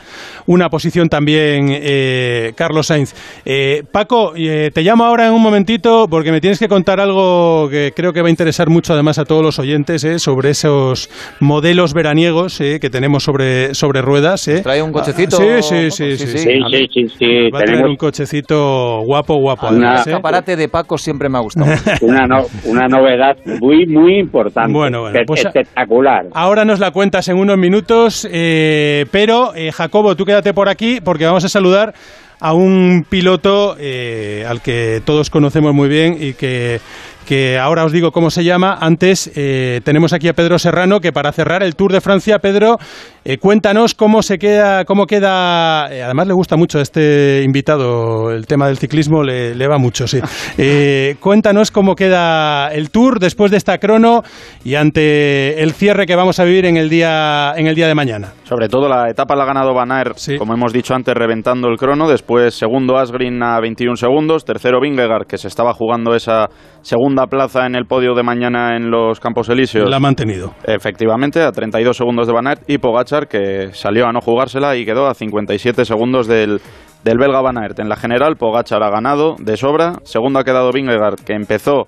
una 0.46 0.68
posición 0.68 1.08
también 1.08 1.68
eh, 1.70 2.52
Carlos 2.56 2.86
Sainz. 2.88 3.14
Eh, 3.44 3.82
Paco, 3.90 4.32
eh, 4.36 4.70
te 4.72 4.82
llamo 4.82 5.04
ahora 5.04 5.26
en 5.26 5.32
un 5.32 5.42
momentito 5.42 6.06
porque 6.08 6.32
me 6.32 6.40
tienes 6.40 6.58
que 6.58 6.68
contar 6.68 7.00
algo 7.00 7.68
que 7.70 7.92
creo 7.94 8.12
que 8.12 8.20
va 8.22 8.28
a 8.28 8.30
interesar 8.30 8.68
mucho 8.68 8.92
además 8.92 9.18
a 9.18 9.24
todos 9.24 9.42
los 9.42 9.58
oyentes 9.58 10.04
eh, 10.04 10.18
sobre 10.18 10.50
esos 10.50 11.08
modelos 11.40 11.94
veraniegos 11.94 12.60
que 12.80 12.90
tenemos 12.90 13.22
sobre, 13.24 13.74
sobre 13.74 14.02
ruedas. 14.02 14.46
eh. 14.48 14.60
¿Trae 14.62 14.82
un 14.82 14.92
cochecito? 14.92 15.38
Ah, 15.40 15.62
sí, 15.62 15.90
sí, 15.90 15.90
sí. 15.90 16.16
Sí, 16.16 16.26
sí, 16.26 16.26
sí. 16.26 16.38
Sí, 16.38 16.60
sí, 16.70 16.88
sí, 16.92 17.08
sí, 17.18 17.50
Va 17.50 17.58
a 17.58 17.62
traer 17.62 17.66
tenemos 17.66 17.90
un 17.90 17.96
cochecito 17.96 19.00
guapo, 19.04 19.36
guapo. 19.36 19.66
Además, 19.68 20.06
El 20.06 20.12
eh. 20.12 20.14
escaparate 20.14 20.56
de 20.56 20.68
Paco 20.68 20.98
siempre 20.98 21.28
me 21.28 21.38
ha 21.38 21.40
gustado. 21.40 21.66
una, 22.02 22.26
no- 22.26 22.46
una 22.64 22.88
novedad 22.88 23.36
muy, 23.60 23.86
muy 23.86 24.18
importante. 24.18 24.72
Bueno, 24.72 25.02
bueno, 25.02 25.18
pues- 25.26 25.44
espectacular. 25.44 26.26
Ahora 26.34 26.64
nos 26.64 26.78
la 26.80 26.90
cuentas 26.90 27.28
en 27.28 27.38
unos 27.38 27.56
minutos, 27.58 28.26
eh, 28.30 29.06
pero 29.10 29.54
eh, 29.54 29.72
Jacobo, 29.72 30.16
tú 30.16 30.24
quédate 30.24 30.52
por 30.54 30.68
aquí 30.68 31.00
porque 31.02 31.24
vamos 31.26 31.44
a 31.44 31.48
saludar 31.48 31.94
a 32.38 32.52
un 32.52 33.06
piloto 33.08 33.76
eh, 33.80 34.44
al 34.46 34.60
que 34.60 35.00
todos 35.06 35.30
conocemos 35.30 35.72
muy 35.72 35.88
bien 35.88 36.18
y 36.20 36.34
que, 36.34 36.80
que 37.26 37.58
ahora 37.58 37.84
os 37.84 37.92
digo 37.92 38.12
cómo 38.12 38.30
se 38.30 38.44
llama. 38.44 38.76
Antes 38.80 39.32
eh, 39.34 39.80
tenemos 39.84 40.12
aquí 40.12 40.28
a 40.28 40.34
Pedro 40.34 40.58
Serrano 40.58 41.00
que 41.00 41.12
para 41.12 41.32
cerrar 41.32 41.62
el 41.62 41.74
Tour 41.74 41.92
de 41.92 42.00
Francia, 42.00 42.38
Pedro, 42.38 42.76
eh, 43.24 43.38
cuéntanos 43.38 43.94
cómo 43.94 44.22
se 44.22 44.38
queda, 44.38 44.84
cómo 44.84 45.06
queda. 45.06 45.88
eh, 45.92 46.02
además 46.02 46.26
le 46.26 46.34
gusta 46.34 46.56
mucho 46.56 46.78
a 46.78 46.82
este 46.82 47.42
invitado 47.44 48.30
el 48.30 48.46
tema 48.46 48.68
del 48.68 48.78
ciclismo, 48.78 49.22
le, 49.22 49.54
le 49.54 49.66
va 49.66 49.78
mucho, 49.78 50.06
sí. 50.06 50.20
Eh, 50.58 51.16
cuéntanos 51.20 51.70
cómo 51.70 51.94
queda 51.94 52.68
el 52.68 52.90
Tour 52.90 53.18
después 53.18 53.50
de 53.50 53.56
esta 53.56 53.78
crono 53.78 54.22
y 54.64 54.74
ante 54.76 55.62
el 55.62 55.72
cierre 55.72 56.06
que 56.06 56.14
vamos 56.14 56.38
a 56.38 56.44
vivir 56.44 56.64
en 56.66 56.76
el 56.76 56.88
día 56.88 57.52
en 57.56 57.66
el 57.66 57.74
día 57.74 57.88
de 57.88 57.94
mañana. 57.94 58.32
Sobre 58.44 58.68
todo 58.68 58.88
la 58.88 59.10
etapa 59.10 59.34
la 59.34 59.42
ha 59.42 59.46
ganado 59.46 59.74
Van 59.74 59.90
Aert, 59.90 60.16
como 60.38 60.54
hemos 60.54 60.72
dicho 60.72 60.94
antes, 60.94 61.14
reventando 61.14 61.68
el 61.68 61.76
crono, 61.76 62.08
después 62.08 62.26
Después, 62.26 62.56
segundo 62.56 62.96
Asgreen 62.98 63.40
a 63.40 63.60
21 63.60 63.94
segundos. 63.94 64.44
Tercero 64.44 64.80
Vingegaard, 64.80 65.28
que 65.28 65.38
se 65.38 65.46
estaba 65.46 65.72
jugando 65.72 66.12
esa 66.12 66.48
segunda 66.82 67.15
plaza 67.24 67.64
en 67.64 67.74
el 67.74 67.86
podio 67.86 68.14
de 68.14 68.22
mañana 68.22 68.76
en 68.76 68.90
los 68.90 69.18
Campos 69.18 69.48
Elíseos. 69.48 69.88
La 69.88 69.96
ha 69.96 70.00
mantenido. 70.00 70.52
Efectivamente, 70.64 71.40
a 71.40 71.52
32 71.52 71.96
segundos 71.96 72.26
de 72.26 72.34
Van 72.34 72.46
Aert. 72.46 72.68
Y 72.68 72.76
Pogachar, 72.76 73.28
que 73.28 73.70
salió 73.72 74.06
a 74.06 74.12
no 74.12 74.20
jugársela 74.20 74.76
y 74.76 74.84
quedó 74.84 75.06
a 75.06 75.14
57 75.14 75.86
segundos 75.86 76.26
del, 76.26 76.60
del 77.02 77.18
belga 77.18 77.40
Van 77.40 77.56
Aert. 77.56 77.78
En 77.78 77.88
la 77.88 77.96
general, 77.96 78.36
Pogachar 78.36 78.82
ha 78.82 78.90
ganado 78.90 79.36
de 79.38 79.56
sobra. 79.56 79.94
Segundo 80.04 80.38
ha 80.38 80.44
quedado 80.44 80.70
Vingegaard, 80.70 81.20
que 81.24 81.32
empezó 81.32 81.86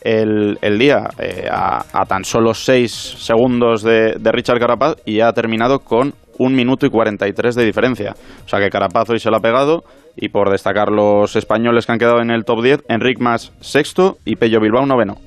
el, 0.00 0.58
el 0.62 0.78
día 0.78 1.10
eh, 1.18 1.46
a, 1.50 1.84
a 1.92 2.04
tan 2.06 2.24
solo 2.24 2.54
6 2.54 2.90
segundos 3.18 3.82
de, 3.82 4.14
de 4.18 4.32
Richard 4.32 4.58
Carapaz 4.58 4.96
y 5.04 5.20
ha 5.20 5.30
terminado 5.32 5.80
con 5.80 6.14
un 6.38 6.54
minuto 6.54 6.86
y 6.86 6.90
43 6.90 7.54
de 7.54 7.64
diferencia. 7.64 8.14
O 8.44 8.48
sea 8.48 8.58
que 8.60 8.70
Carapaz 8.70 9.10
hoy 9.10 9.18
se 9.18 9.30
la 9.30 9.36
ha 9.36 9.40
pegado 9.40 9.84
y 10.20 10.28
por 10.28 10.50
destacar 10.50 10.92
los 10.92 11.34
españoles 11.34 11.86
que 11.86 11.92
han 11.92 11.98
quedado 11.98 12.20
en 12.20 12.30
el 12.30 12.44
top 12.44 12.62
10, 12.62 12.84
Enric 12.88 13.18
Mas 13.18 13.52
sexto 13.60 14.18
y 14.24 14.36
Pello 14.36 14.60
Bilbao 14.60 14.86
noveno. 14.86 15.18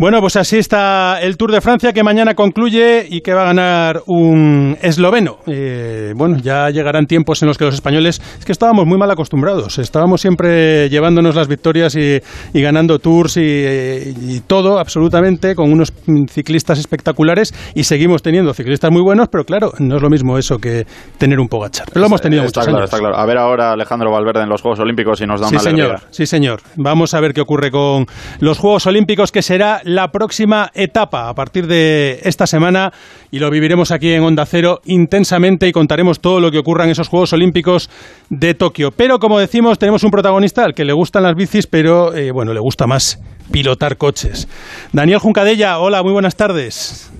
Bueno, 0.00 0.20
pues 0.20 0.36
así 0.36 0.58
está 0.58 1.20
el 1.20 1.36
Tour 1.36 1.50
de 1.50 1.60
Francia 1.60 1.92
que 1.92 2.04
mañana 2.04 2.34
concluye 2.34 3.04
y 3.10 3.20
que 3.20 3.34
va 3.34 3.42
a 3.42 3.46
ganar 3.46 4.02
un 4.06 4.76
esloveno. 4.80 5.38
Eh, 5.48 6.12
bueno, 6.14 6.36
ya 6.40 6.70
llegarán 6.70 7.06
tiempos 7.06 7.42
en 7.42 7.48
los 7.48 7.58
que 7.58 7.64
los 7.64 7.74
españoles, 7.74 8.22
es 8.38 8.44
que 8.44 8.52
estábamos 8.52 8.86
muy 8.86 8.96
mal 8.96 9.10
acostumbrados, 9.10 9.76
estábamos 9.80 10.20
siempre 10.20 10.88
llevándonos 10.88 11.34
las 11.34 11.48
victorias 11.48 11.96
y, 11.96 12.20
y 12.54 12.62
ganando 12.62 13.00
tours 13.00 13.38
y, 13.38 13.40
y, 13.40 14.40
todo, 14.46 14.78
absolutamente, 14.78 15.56
con 15.56 15.72
unos 15.72 15.92
ciclistas 16.30 16.78
espectaculares 16.78 17.52
y 17.74 17.82
seguimos 17.82 18.22
teniendo 18.22 18.54
ciclistas 18.54 18.92
muy 18.92 19.02
buenos, 19.02 19.26
pero 19.32 19.42
claro, 19.42 19.72
no 19.80 19.96
es 19.96 20.02
lo 20.02 20.10
mismo 20.10 20.38
eso 20.38 20.58
que 20.58 20.86
tener 21.18 21.40
un 21.40 21.48
Pogachar. 21.48 21.86
Pero 21.88 22.02
lo 22.02 22.06
hemos 22.06 22.20
tenido 22.20 22.44
está 22.44 22.60
muchos 22.60 22.66
claro, 22.68 22.78
años. 22.78 22.84
Está 22.84 22.98
claro. 22.98 23.16
A 23.16 23.26
ver 23.26 23.36
ahora 23.38 23.72
Alejandro 23.72 24.12
Valverde 24.12 24.42
en 24.44 24.48
los 24.48 24.62
Juegos 24.62 24.78
Olímpicos 24.78 25.20
y 25.22 25.26
nos 25.26 25.40
da 25.40 25.48
Sí, 25.48 25.56
una 25.56 25.62
señor, 25.64 25.86
alegría. 25.90 26.08
sí, 26.12 26.24
señor. 26.24 26.60
Vamos 26.76 27.14
a 27.14 27.20
ver 27.20 27.32
qué 27.34 27.40
ocurre 27.40 27.72
con 27.72 28.06
los 28.38 28.58
Juegos 28.58 28.86
Olímpicos, 28.86 29.32
que 29.32 29.42
será 29.42 29.80
la 29.88 30.12
próxima 30.12 30.70
etapa 30.74 31.30
a 31.30 31.34
partir 31.34 31.66
de 31.66 32.20
esta 32.22 32.46
semana 32.46 32.92
y 33.30 33.38
lo 33.38 33.50
viviremos 33.50 33.90
aquí 33.90 34.12
en 34.12 34.22
Onda 34.22 34.44
Cero 34.44 34.80
intensamente 34.84 35.66
y 35.66 35.72
contaremos 35.72 36.20
todo 36.20 36.40
lo 36.40 36.50
que 36.50 36.58
ocurra 36.58 36.84
en 36.84 36.90
esos 36.90 37.08
Juegos 37.08 37.32
Olímpicos 37.32 37.88
de 38.28 38.52
Tokio. 38.52 38.90
Pero 38.90 39.18
como 39.18 39.38
decimos, 39.38 39.78
tenemos 39.78 40.04
un 40.04 40.10
protagonista 40.10 40.64
al 40.64 40.74
que 40.74 40.84
le 40.84 40.92
gustan 40.92 41.22
las 41.22 41.34
bicis, 41.34 41.66
pero 41.66 42.14
eh, 42.14 42.30
bueno, 42.32 42.52
le 42.52 42.60
gusta 42.60 42.86
más 42.86 43.18
pilotar 43.50 43.96
coches. 43.96 44.46
Daniel 44.92 45.20
Juncadella, 45.20 45.78
hola, 45.78 46.02
muy 46.02 46.12
buenas 46.12 46.36
tardes. 46.36 47.10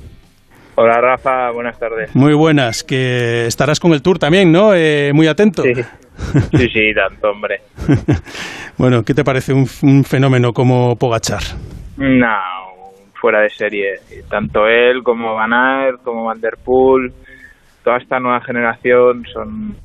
Hola 0.75 1.01
Rafa, 1.01 1.51
buenas 1.51 1.79
tardes. 1.79 2.15
Muy 2.15 2.35
buenas, 2.35 2.85
que 2.85 3.47
estarás 3.47 3.81
con 3.81 3.95
el 3.95 4.03
Tour 4.03 4.19
también, 4.19 4.53
¿no? 4.53 4.75
Eh, 4.75 5.13
muy 5.15 5.27
atento. 5.27 5.63
Sí. 5.63 5.73
sí, 5.75 6.69
sí, 6.73 6.95
tanto, 6.95 7.31
hombre. 7.31 7.63
bueno, 8.77 9.03
¿qué 9.03 9.15
te 9.15 9.25
parece 9.25 9.55
un, 9.55 9.67
un 9.83 10.05
fenómeno 10.05 10.53
como 10.53 10.97
Pogachar? 10.97 11.43
No, 11.99 12.93
fuera 13.21 13.41
de 13.41 13.51
serie. 13.51 13.97
Tanto 14.31 14.69
él 14.69 15.03
como 15.03 15.35
Van 15.35 15.53
Aert, 15.53 16.03
como 16.03 16.25
Van 16.25 16.41
Der 16.41 16.57
Poel, 16.65 17.13
toda 17.83 17.99
esta 17.99 18.21
nueva 18.21 18.41
generación 18.41 19.25
son 19.33 19.77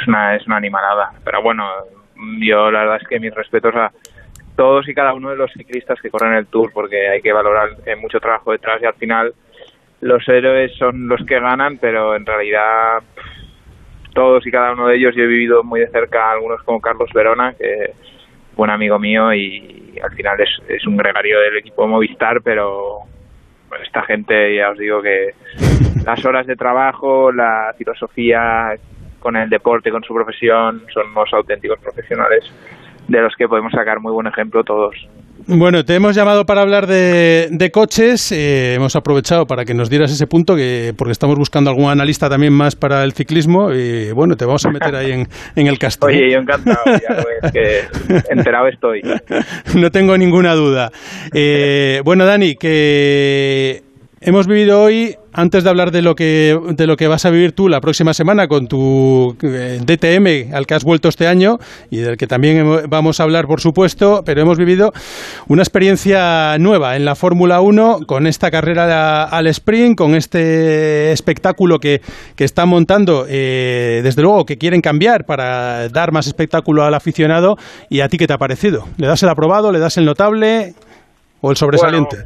es 0.00 0.08
una, 0.08 0.34
es 0.34 0.46
una 0.46 0.56
animalada. 0.56 1.12
Pero 1.24 1.40
bueno, 1.42 1.64
yo 2.40 2.70
la 2.70 2.80
verdad 2.80 2.98
es 3.00 3.08
que 3.08 3.20
mis 3.20 3.34
respetos 3.34 3.74
a 3.76 3.92
todos 4.56 4.88
y 4.88 4.94
cada 4.94 5.14
uno 5.14 5.30
de 5.30 5.36
los 5.36 5.52
ciclistas 5.52 6.00
que 6.00 6.10
corren 6.10 6.34
el 6.34 6.46
Tour, 6.46 6.70
porque 6.72 7.08
hay 7.08 7.22
que 7.22 7.32
valorar 7.32 7.70
eh, 7.86 7.96
mucho 7.96 8.18
trabajo 8.18 8.52
detrás 8.52 8.82
y 8.82 8.86
al 8.86 8.94
final 8.94 9.34
los 10.00 10.28
héroes 10.28 10.72
son 10.76 11.08
los 11.08 11.24
que 11.26 11.40
ganan, 11.40 11.78
pero 11.78 12.14
en 12.16 12.26
realidad 12.26 13.02
todos 14.14 14.46
y 14.46 14.50
cada 14.50 14.72
uno 14.72 14.88
de 14.88 14.96
ellos 14.96 15.14
yo 15.16 15.22
he 15.22 15.26
vivido 15.26 15.64
muy 15.64 15.80
de 15.80 15.88
cerca 15.88 16.32
algunos 16.32 16.62
como 16.62 16.80
Carlos 16.80 17.10
Verona, 17.12 17.54
que 17.54 17.92
buen 18.56 18.70
amigo 18.70 18.98
mío 18.98 19.32
y 19.32 19.98
al 20.02 20.12
final 20.12 20.40
es, 20.40 20.50
es 20.68 20.86
un 20.86 20.96
gregario 20.96 21.40
del 21.40 21.58
equipo 21.58 21.86
Movistar, 21.86 22.40
pero 22.42 23.00
esta 23.82 24.02
gente 24.02 24.56
ya 24.56 24.70
os 24.70 24.78
digo 24.78 25.02
que 25.02 25.34
las 26.04 26.24
horas 26.24 26.46
de 26.46 26.56
trabajo, 26.56 27.32
la 27.32 27.74
filosofía 27.76 28.74
con 29.18 29.36
el 29.36 29.48
deporte, 29.48 29.90
con 29.90 30.02
su 30.02 30.14
profesión, 30.14 30.82
son 30.92 31.10
unos 31.10 31.32
auténticos 31.32 31.78
profesionales 31.80 32.44
de 33.08 33.20
los 33.20 33.34
que 33.36 33.48
podemos 33.48 33.72
sacar 33.72 34.00
muy 34.00 34.12
buen 34.12 34.26
ejemplo 34.26 34.64
todos. 34.64 34.94
Bueno, 35.46 35.84
te 35.84 35.94
hemos 35.94 36.16
llamado 36.16 36.46
para 36.46 36.62
hablar 36.62 36.86
de, 36.86 37.48
de 37.50 37.70
coches. 37.70 38.32
Eh, 38.32 38.74
hemos 38.74 38.96
aprovechado 38.96 39.46
para 39.46 39.64
que 39.66 39.74
nos 39.74 39.90
dieras 39.90 40.10
ese 40.10 40.26
punto, 40.26 40.56
que 40.56 40.94
porque 40.96 41.12
estamos 41.12 41.36
buscando 41.36 41.68
algún 41.68 41.90
analista 41.90 42.30
también 42.30 42.52
más 42.52 42.76
para 42.76 43.04
el 43.04 43.12
ciclismo. 43.12 43.70
Y 43.72 44.12
bueno, 44.12 44.36
te 44.36 44.46
vamos 44.46 44.64
a 44.64 44.70
meter 44.70 44.94
ahí 44.94 45.12
en, 45.12 45.28
en 45.54 45.66
el 45.66 45.78
castillo. 45.78 46.12
Oye, 46.12 46.32
yo 46.32 46.38
encantado, 46.38 46.78
ya 46.86 47.16
ves 47.16 47.52
que 47.52 48.32
enterado 48.32 48.68
estoy. 48.68 49.02
no 49.74 49.90
tengo 49.90 50.16
ninguna 50.16 50.54
duda. 50.54 50.90
Eh, 51.32 52.00
bueno, 52.04 52.24
Dani, 52.24 52.54
que 52.54 53.82
hemos 54.24 54.46
vivido 54.46 54.82
hoy, 54.82 55.16
antes 55.32 55.64
de 55.64 55.70
hablar 55.70 55.90
de 55.90 56.00
lo 56.00 56.14
que 56.14 56.58
de 56.70 56.86
lo 56.86 56.96
que 56.96 57.08
vas 57.08 57.24
a 57.26 57.30
vivir 57.30 57.52
tú 57.52 57.68
la 57.68 57.80
próxima 57.80 58.14
semana 58.14 58.48
con 58.48 58.68
tu 58.68 59.36
eh, 59.42 59.80
DTM 59.84 60.54
al 60.54 60.66
que 60.66 60.74
has 60.74 60.84
vuelto 60.84 61.08
este 61.08 61.26
año 61.26 61.58
y 61.90 61.98
del 61.98 62.16
que 62.16 62.26
también 62.26 62.88
vamos 62.88 63.20
a 63.20 63.24
hablar 63.24 63.46
por 63.46 63.60
supuesto, 63.60 64.22
pero 64.24 64.40
hemos 64.40 64.58
vivido 64.58 64.92
una 65.46 65.62
experiencia 65.62 66.56
nueva 66.58 66.96
en 66.96 67.04
la 67.04 67.14
Fórmula 67.14 67.60
1 67.60 68.00
con 68.06 68.26
esta 68.26 68.50
carrera 68.50 69.24
al 69.24 69.46
sprint, 69.48 69.98
con 69.98 70.14
este 70.14 71.12
espectáculo 71.12 71.78
que, 71.78 72.00
que 72.36 72.44
están 72.44 72.68
montando, 72.68 73.26
eh, 73.28 74.00
desde 74.02 74.22
luego 74.22 74.46
que 74.46 74.56
quieren 74.56 74.80
cambiar 74.80 75.26
para 75.26 75.88
dar 75.90 76.12
más 76.12 76.26
espectáculo 76.26 76.84
al 76.84 76.94
aficionado 76.94 77.56
y 77.90 78.00
a 78.00 78.08
ti 78.08 78.16
qué 78.16 78.26
te 78.26 78.32
ha 78.32 78.38
parecido? 78.38 78.86
¿Le 78.96 79.06
das 79.06 79.22
el 79.22 79.28
aprobado, 79.28 79.70
le 79.72 79.78
das 79.78 79.98
el 79.98 80.06
notable 80.06 80.74
o 81.40 81.50
el 81.50 81.56
sobresaliente? 81.56 82.16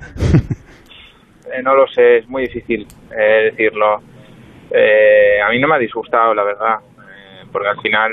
No 1.62 1.74
lo 1.74 1.86
sé, 1.88 2.18
es 2.18 2.28
muy 2.28 2.42
difícil 2.42 2.86
eh, 3.16 3.50
decirlo. 3.50 4.00
Eh, 4.70 5.40
a 5.44 5.50
mí 5.50 5.58
no 5.58 5.68
me 5.68 5.76
ha 5.76 5.78
disgustado, 5.78 6.34
la 6.34 6.44
verdad, 6.44 6.78
eh, 6.80 7.46
porque 7.50 7.68
al 7.68 7.80
final, 7.80 8.12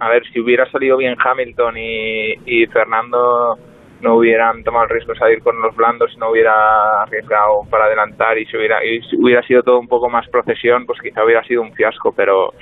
a 0.00 0.08
ver, 0.08 0.24
si 0.32 0.40
hubiera 0.40 0.70
salido 0.70 0.96
bien 0.96 1.16
Hamilton 1.18 1.74
y, 1.76 2.66
Fernando 2.66 3.58
no 4.00 4.16
hubieran 4.16 4.64
tomado 4.64 4.84
el 4.84 4.90
riesgo 4.90 5.12
de 5.12 5.18
salir 5.20 5.42
con 5.42 5.60
los 5.62 5.76
blandos 5.76 6.10
no 6.18 6.30
hubiera 6.30 7.02
arriesgado 7.02 7.62
para 7.70 7.84
adelantar 7.84 8.36
y 8.36 8.46
si 8.46 8.56
hubiera, 8.56 8.84
y 8.84 9.00
si 9.02 9.16
hubiera 9.16 9.42
sido 9.44 9.62
todo 9.62 9.78
un 9.78 9.86
poco 9.86 10.10
más 10.10 10.28
procesión, 10.28 10.86
pues 10.86 11.00
quizá 11.00 11.24
hubiera 11.24 11.44
sido 11.44 11.62
un 11.62 11.72
fiasco, 11.72 12.12
pero 12.12 12.52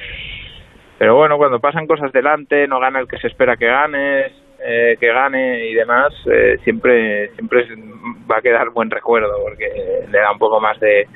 pero 1.00 1.16
bueno, 1.16 1.38
cuando 1.38 1.60
pasan 1.60 1.86
cosas 1.86 2.12
delante, 2.12 2.68
no 2.68 2.78
gana 2.78 3.00
el 3.00 3.08
que 3.08 3.16
se 3.16 3.28
espera 3.28 3.56
que 3.56 3.64
gane, 3.64 4.32
eh, 4.64 4.96
que 4.98 5.06
gane 5.06 5.66
y 5.66 5.74
demás, 5.74 6.12
eh, 6.30 6.58
siempre 6.64 7.30
siempre 7.34 7.66
va 8.30 8.38
a 8.38 8.42
quedar 8.42 8.70
buen 8.70 8.90
recuerdo 8.90 9.34
porque 9.42 9.68
le 10.10 10.18
da 10.18 10.32
un 10.32 10.38
poco 10.38 10.60
más 10.60 10.78
de 10.80 11.06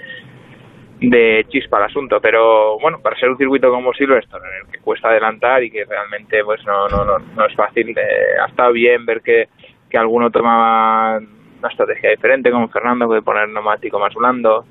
de 1.00 1.44
chispa 1.48 1.76
al 1.78 1.84
asunto, 1.84 2.20
pero 2.20 2.78
bueno, 2.78 3.00
para 3.00 3.18
ser 3.18 3.28
un 3.28 3.36
circuito 3.36 3.70
como 3.70 3.92
Silverstone 3.92 4.44
en 4.46 4.66
el 4.66 4.72
que 4.72 4.78
cuesta 4.78 5.08
adelantar 5.08 5.62
y 5.62 5.70
que 5.70 5.84
realmente 5.84 6.42
pues 6.44 6.64
no 6.64 6.88
no 6.88 7.04
no, 7.04 7.18
no 7.18 7.46
es 7.46 7.54
fácil, 7.54 7.90
eh, 7.90 8.38
ha 8.42 8.46
estado 8.46 8.72
bien 8.72 9.04
ver 9.04 9.20
que 9.20 9.48
que 9.90 9.98
alguno 9.98 10.30
tomaba 10.30 11.18
una 11.18 11.68
estrategia 11.68 12.10
diferente 12.10 12.50
como 12.50 12.68
Fernando 12.68 13.08
de 13.08 13.22
poner 13.22 13.48
neumático 13.48 13.98
más 13.98 14.14
blando 14.14 14.64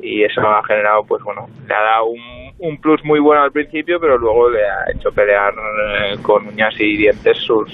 y 0.00 0.22
eso 0.22 0.40
ha 0.40 0.64
generado 0.64 1.04
pues 1.04 1.22
bueno 1.22 1.48
le 1.66 1.74
ha 1.74 1.82
dado 1.82 2.06
un, 2.06 2.37
un 2.58 2.80
plus 2.80 3.04
muy 3.04 3.20
bueno 3.20 3.42
al 3.42 3.52
principio 3.52 4.00
pero 4.00 4.18
luego 4.18 4.50
le 4.50 4.64
ha 4.64 4.90
hecho 4.94 5.12
pelear 5.12 5.52
eh, 5.54 6.16
con 6.22 6.46
uñas 6.48 6.74
y 6.78 6.96
dientes 6.96 7.38
sus, 7.38 7.70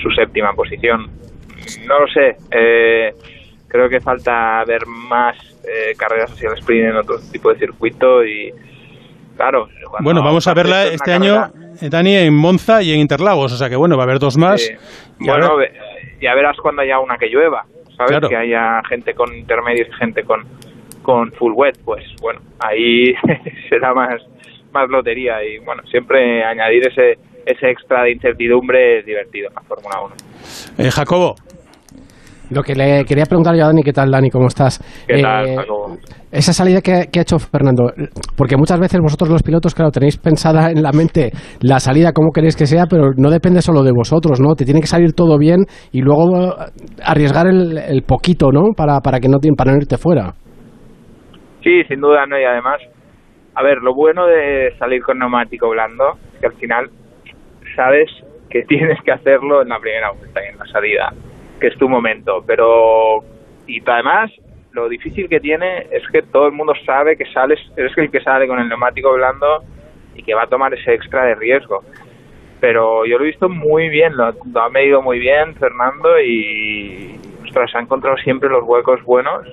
su 0.00 0.10
séptima 0.10 0.52
posición 0.54 1.08
no 1.86 2.00
lo 2.00 2.06
sé 2.08 2.36
eh, 2.50 3.14
creo 3.68 3.88
que 3.88 4.00
falta 4.00 4.62
ver 4.66 4.86
más 4.86 5.36
eh, 5.64 5.94
carreras 5.96 6.32
hacia 6.32 6.50
el 6.50 6.58
sprint 6.58 6.90
en 6.90 6.96
otro 6.96 7.16
tipo 7.32 7.52
de 7.52 7.58
circuito 7.58 8.24
y 8.24 8.52
claro 9.36 9.68
Bueno, 10.00 10.22
vamos 10.22 10.46
a 10.46 10.54
verla 10.54 10.86
este 10.86 11.12
año, 11.12 11.46
eh, 11.80 11.88
Dani, 11.88 12.14
en 12.16 12.34
Monza 12.34 12.82
y 12.82 12.92
en 12.92 13.00
Interlagos. 13.00 13.52
O 13.52 13.56
sea 13.56 13.68
que 13.68 13.76
bueno, 13.76 13.96
va 13.96 14.02
a 14.04 14.06
haber 14.06 14.18
dos 14.18 14.36
más. 14.36 14.68
Y 15.20 15.24
Bueno, 15.24 15.46
ahora- 15.46 15.68
ya 16.20 16.34
verás 16.34 16.56
cuando 16.58 16.82
haya 16.82 16.98
una 17.00 17.16
que 17.18 17.26
llueva, 17.26 17.64
¿sabes? 17.96 18.10
Claro. 18.10 18.28
Que 18.28 18.36
haya 18.36 18.80
gente 18.88 19.14
con 19.14 19.34
intermedios 19.34 19.88
y 19.88 19.92
gente 19.92 20.22
con, 20.24 20.44
con 21.04 21.30
full 21.32 21.52
wet, 21.54 21.78
pues 21.84 22.02
bueno, 22.20 22.40
ahí 22.58 23.12
será 23.68 23.94
más, 23.94 24.20
más 24.72 24.88
lotería 24.88 25.44
y 25.44 25.58
bueno, 25.64 25.82
siempre 25.88 26.42
añadir 26.42 26.88
ese, 26.88 27.18
ese 27.46 27.70
extra 27.70 28.02
de 28.02 28.12
incertidumbre 28.12 28.98
es 28.98 29.06
divertido 29.06 29.48
en 29.48 29.54
la 29.54 29.60
Fórmula 29.60 30.00
1. 30.04 30.14
Eh, 30.78 30.90
Jacobo. 30.90 31.36
Lo 32.50 32.62
que 32.62 32.74
le 32.74 33.04
quería 33.04 33.24
preguntar 33.24 33.56
yo 33.56 33.64
a 33.64 33.68
Dani, 33.68 33.82
¿qué 33.82 33.92
tal 33.92 34.10
Dani? 34.10 34.28
¿Cómo 34.28 34.48
estás? 34.48 34.78
¿Qué 35.06 35.22
tal, 35.22 35.48
Eh, 35.48 35.56
Jacobo? 35.56 35.96
Esa 36.30 36.52
salida 36.52 36.80
que, 36.82 37.08
que 37.10 37.20
ha 37.20 37.22
hecho 37.22 37.38
Fernando, 37.38 37.90
porque 38.36 38.56
muchas 38.56 38.78
veces 38.78 39.00
vosotros 39.00 39.30
los 39.30 39.42
pilotos, 39.42 39.74
claro, 39.74 39.90
tenéis 39.90 40.18
pensada 40.18 40.70
en 40.70 40.82
la 40.82 40.92
mente 40.92 41.30
la 41.60 41.80
salida 41.80 42.12
como 42.12 42.32
queréis 42.32 42.56
que 42.56 42.66
sea, 42.66 42.84
pero 42.86 43.12
no 43.16 43.30
depende 43.30 43.62
solo 43.62 43.82
de 43.82 43.92
vosotros, 43.96 44.40
¿no? 44.40 44.54
Te 44.54 44.64
tiene 44.64 44.80
que 44.80 44.86
salir 44.86 45.12
todo 45.14 45.38
bien 45.38 45.64
y 45.92 46.00
luego 46.02 46.36
eh, 46.36 46.50
arriesgar 47.04 47.46
el, 47.46 47.78
el 47.78 48.02
poquito, 48.02 48.50
¿no? 48.52 48.72
Para, 48.76 49.00
para 49.00 49.20
que 49.20 49.28
no 49.28 49.38
te, 49.38 49.48
para 49.56 49.72
no 49.72 49.78
irte 49.78 49.96
fuera. 49.96 50.34
Sí, 51.64 51.82
sin 51.84 52.02
duda, 52.02 52.26
¿no? 52.26 52.38
Y 52.38 52.44
además, 52.44 52.78
a 53.54 53.62
ver, 53.62 53.78
lo 53.78 53.94
bueno 53.94 54.26
de 54.26 54.74
salir 54.78 55.02
con 55.02 55.18
neumático 55.18 55.70
blando 55.70 56.18
es 56.34 56.40
que 56.40 56.46
al 56.46 56.52
final 56.52 56.90
sabes 57.74 58.10
que 58.50 58.62
tienes 58.68 59.00
que 59.02 59.12
hacerlo 59.12 59.62
en 59.62 59.70
la 59.70 59.80
primera 59.80 60.10
vuelta 60.10 60.44
y 60.44 60.48
en 60.48 60.58
la 60.58 60.66
salida, 60.66 61.12
que 61.58 61.68
es 61.68 61.78
tu 61.78 61.88
momento. 61.88 62.44
Pero, 62.46 63.24
y 63.66 63.82
además, 63.84 64.30
lo 64.72 64.90
difícil 64.90 65.26
que 65.26 65.40
tiene 65.40 65.86
es 65.90 66.06
que 66.12 66.20
todo 66.20 66.46
el 66.46 66.52
mundo 66.52 66.74
sabe 66.84 67.16
que 67.16 67.24
sales, 67.32 67.58
eres 67.76 67.96
el 67.96 68.10
que 68.10 68.20
sale 68.20 68.46
con 68.46 68.60
el 68.60 68.68
neumático 68.68 69.14
blando 69.14 69.64
y 70.14 70.22
que 70.22 70.34
va 70.34 70.42
a 70.42 70.48
tomar 70.48 70.74
ese 70.74 70.92
extra 70.92 71.24
de 71.24 71.34
riesgo. 71.34 71.82
Pero 72.60 73.06
yo 73.06 73.18
lo 73.18 73.24
he 73.24 73.28
visto 73.28 73.48
muy 73.48 73.88
bien, 73.88 74.16
lo, 74.16 74.34
lo 74.52 74.60
ha 74.60 74.68
medido 74.68 75.00
muy 75.00 75.18
bien 75.18 75.54
Fernando 75.54 76.20
y 76.20 77.18
ostras, 77.42 77.74
ha 77.74 77.80
encontrado 77.80 78.16
siempre 78.18 78.48
los 78.48 78.64
huecos 78.64 79.02
buenos 79.04 79.46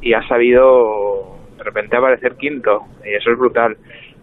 y 0.00 0.14
ha 0.14 0.26
sabido 0.26 1.29
de 1.60 1.64
repente 1.64 1.96
aparecer 1.96 2.34
quinto 2.36 2.80
y 3.04 3.14
eso 3.14 3.30
es 3.30 3.38
brutal. 3.38 3.76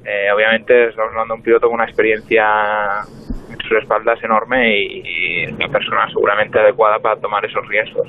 Eh, 0.03 0.31
obviamente 0.33 0.89
estamos 0.89 1.11
hablando 1.11 1.35
de 1.35 1.37
un 1.37 1.43
piloto 1.43 1.67
con 1.67 1.75
una 1.75 1.85
experiencia 1.85 2.43
en 3.51 3.57
sus 3.67 3.77
espaldas 3.77 4.17
enorme 4.23 4.75
y, 4.75 5.03
y 5.05 5.45
una 5.53 5.67
persona 5.69 6.07
seguramente 6.09 6.59
adecuada 6.59 6.97
para 6.99 7.19
tomar 7.19 7.45
esos 7.45 7.67
riesgos. 7.67 8.07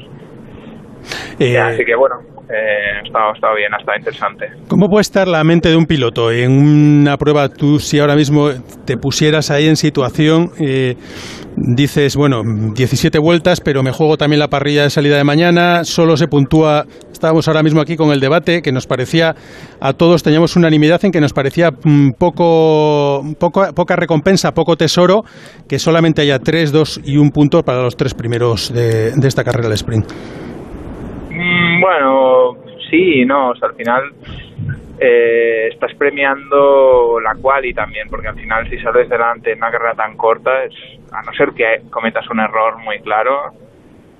Eh, 1.38 1.59
Así 1.59 1.84
que 1.84 1.94
bueno, 1.94 2.16
eh, 2.50 2.98
ha, 2.98 3.06
estado, 3.06 3.30
ha 3.30 3.34
estado 3.34 3.55
bien, 3.56 3.72
ha 3.74 3.78
estado 3.78 3.98
interesante. 3.98 4.46
¿Cómo 4.68 4.88
puede 4.88 5.02
estar 5.02 5.28
la 5.28 5.44
mente 5.44 5.68
de 5.68 5.76
un 5.76 5.86
piloto 5.86 6.30
en 6.32 6.50
una 6.50 7.16
prueba? 7.16 7.48
Tú, 7.48 7.78
si 7.78 7.98
ahora 7.98 8.16
mismo 8.16 8.50
te 8.84 8.96
pusieras 8.96 9.50
ahí 9.50 9.68
en 9.68 9.76
situación, 9.76 10.50
eh, 10.60 10.96
dices, 11.60 12.16
bueno, 12.16 12.43
17 12.44 13.18
vueltas, 13.18 13.60
pero 13.60 13.82
me 13.82 13.93
juego 13.93 14.16
también 14.16 14.40
la 14.40 14.48
parrilla 14.48 14.82
de 14.82 14.90
salida 14.90 15.16
de 15.16 15.24
mañana, 15.24 15.85
solo 15.85 16.16
se 16.16 16.28
puntúa. 16.28 16.85
Estábamos 17.12 17.48
ahora 17.48 17.62
mismo 17.62 17.80
aquí 17.80 17.97
con 17.97 18.12
el 18.12 18.20
debate 18.20 18.62
que 18.62 18.72
nos 18.72 18.86
parecía, 18.86 19.35
a 19.80 19.93
todos 19.93 20.22
teníamos 20.22 20.56
unanimidad 20.56 21.05
en 21.05 21.12
que 21.12 21.20
nos 21.20 21.32
parecía 21.32 21.70
mm, 21.70 22.10
poco, 22.18 23.22
poco, 23.39 23.62
poca 23.74 23.97
recompensa, 23.97 24.52
poco 24.52 24.76
tesoro, 24.76 25.22
que 25.68 25.78
solamente 25.78 26.22
haya 26.22 26.39
3, 26.39 26.72
2 26.72 27.01
y 27.05 27.16
un 27.16 27.30
punto 27.30 27.62
para 27.62 27.82
los 27.82 27.97
tres 27.97 28.14
primeros 28.14 28.72
de, 28.72 29.12
de 29.12 29.28
esta 29.28 29.43
carrera 29.43 29.68
del 29.68 29.74
sprint. 29.74 30.06
Mm, 31.30 31.80
bueno, 31.80 32.56
sí 32.90 33.24
no, 33.26 33.51
al 33.51 33.74
final 33.76 34.02
eh, 35.01 35.69
estás 35.73 35.95
premiando 35.95 37.20
la 37.20 37.35
quali 37.35 37.73
también, 37.73 38.09
porque 38.09 38.29
al 38.29 38.37
final 38.37 38.69
si 38.69 38.79
sales 38.79 39.09
delante 39.09 39.53
en 39.53 39.59
una 39.59 39.70
carrera 39.70 39.95
tan 39.95 40.16
corta, 40.16 40.65
es, 40.65 40.75
a 41.12 41.23
no 41.23 41.33
ser 41.33 41.53
que 41.53 41.83
cometas 41.91 42.29
un 42.31 42.41
error 42.41 42.79
muy 42.79 42.99
claro, 43.01 43.53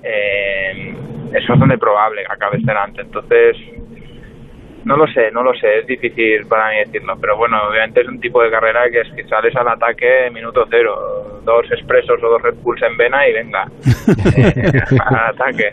eh, 0.03 0.95
es 1.33 1.47
bastante 1.47 1.79
probable 1.79 2.25
que 2.25 2.33
acabes 2.33 2.65
delante. 2.65 3.03
Entonces, 3.03 3.57
no 4.85 4.97
lo 4.97 5.07
sé, 5.09 5.31
no 5.33 5.43
lo 5.43 5.53
sé, 5.55 5.81
es 5.81 5.87
difícil 5.87 6.47
para 6.47 6.71
mí 6.71 6.77
decirlo, 6.85 7.15
pero 7.21 7.37
bueno, 7.37 7.57
obviamente 7.69 8.01
es 8.01 8.09
un 8.09 8.21
tipo 8.21 8.43
de 8.43 8.51
carrera 8.51 8.89
que 8.91 9.01
es 9.01 9.09
que 9.15 9.25
sales 9.29 9.55
al 9.57 9.69
ataque 9.69 10.31
minuto 10.33 10.65
cero, 10.71 11.41
dos 11.45 11.65
expresos 11.71 12.23
o 12.23 12.29
dos 12.29 12.43
Red 12.43 12.55
Bulls 12.63 12.83
en 12.83 12.97
vena 12.97 13.29
y 13.29 13.33
venga, 13.33 13.67
eh, 14.37 14.81
al 15.07 15.35
ataque. 15.35 15.71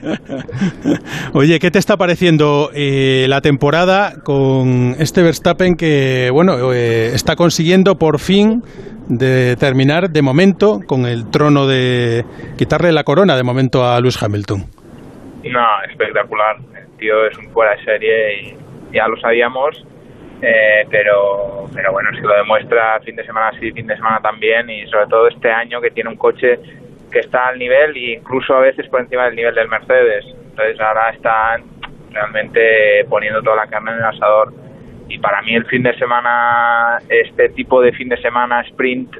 Oye, 1.33 1.59
¿qué 1.59 1.71
te 1.71 1.79
está 1.79 1.97
pareciendo 1.97 2.69
eh, 2.73 3.25
la 3.29 3.41
temporada 3.41 4.21
con 4.23 4.95
este 4.99 5.21
Verstappen 5.21 5.75
que, 5.75 6.29
bueno, 6.31 6.73
eh, 6.73 7.07
está 7.13 7.35
consiguiendo 7.35 7.95
por 7.95 8.19
fin 8.19 8.63
de 9.07 9.55
terminar 9.57 10.09
de 10.09 10.21
momento 10.21 10.79
con 10.85 11.05
el 11.05 11.29
trono 11.29 11.67
de 11.67 12.23
quitarle 12.57 12.91
la 12.91 13.03
corona 13.03 13.35
de 13.35 13.43
momento 13.43 13.85
a 13.85 13.99
Lewis 13.99 14.21
Hamilton? 14.21 14.65
No, 15.43 15.65
espectacular, 15.89 16.57
el 16.75 16.97
tío 16.97 17.27
es 17.27 17.37
un 17.37 17.49
fuera 17.51 17.75
de 17.75 17.83
serie 17.83 18.41
y 18.41 18.64
ya 18.95 19.07
lo 19.07 19.17
sabíamos, 19.17 19.85
eh, 20.41 20.85
pero, 20.89 21.65
pero 21.73 21.91
bueno, 21.91 22.09
es 22.11 22.19
que 22.19 22.27
lo 22.27 22.35
demuestra 22.35 22.99
fin 23.01 23.15
de 23.15 23.25
semana 23.25 23.51
sí, 23.59 23.71
fin 23.71 23.87
de 23.87 23.95
semana 23.95 24.19
también 24.21 24.69
y 24.69 24.87
sobre 24.87 25.07
todo 25.07 25.27
este 25.27 25.51
año 25.51 25.81
que 25.81 25.91
tiene 25.91 26.09
un 26.09 26.17
coche 26.17 26.59
que 27.11 27.19
está 27.19 27.47
al 27.47 27.59
nivel 27.59 27.95
e 27.95 28.13
incluso 28.13 28.55
a 28.55 28.59
veces 28.61 28.87
por 28.87 29.01
encima 29.01 29.25
del 29.25 29.35
nivel 29.35 29.55
del 29.55 29.67
Mercedes. 29.67 30.25
Entonces 30.49 30.79
ahora 30.79 31.09
están 31.11 31.63
realmente 32.11 33.05
poniendo 33.09 33.41
toda 33.41 33.57
la 33.57 33.67
carne 33.67 33.91
en 33.91 33.97
el 33.97 34.03
asador. 34.03 34.53
Y 35.07 35.19
para 35.19 35.41
mí 35.41 35.55
el 35.55 35.65
fin 35.65 35.83
de 35.83 35.95
semana, 35.97 36.99
este 37.09 37.49
tipo 37.49 37.81
de 37.81 37.91
fin 37.91 38.09
de 38.09 38.17
semana 38.17 38.61
sprint 38.61 39.15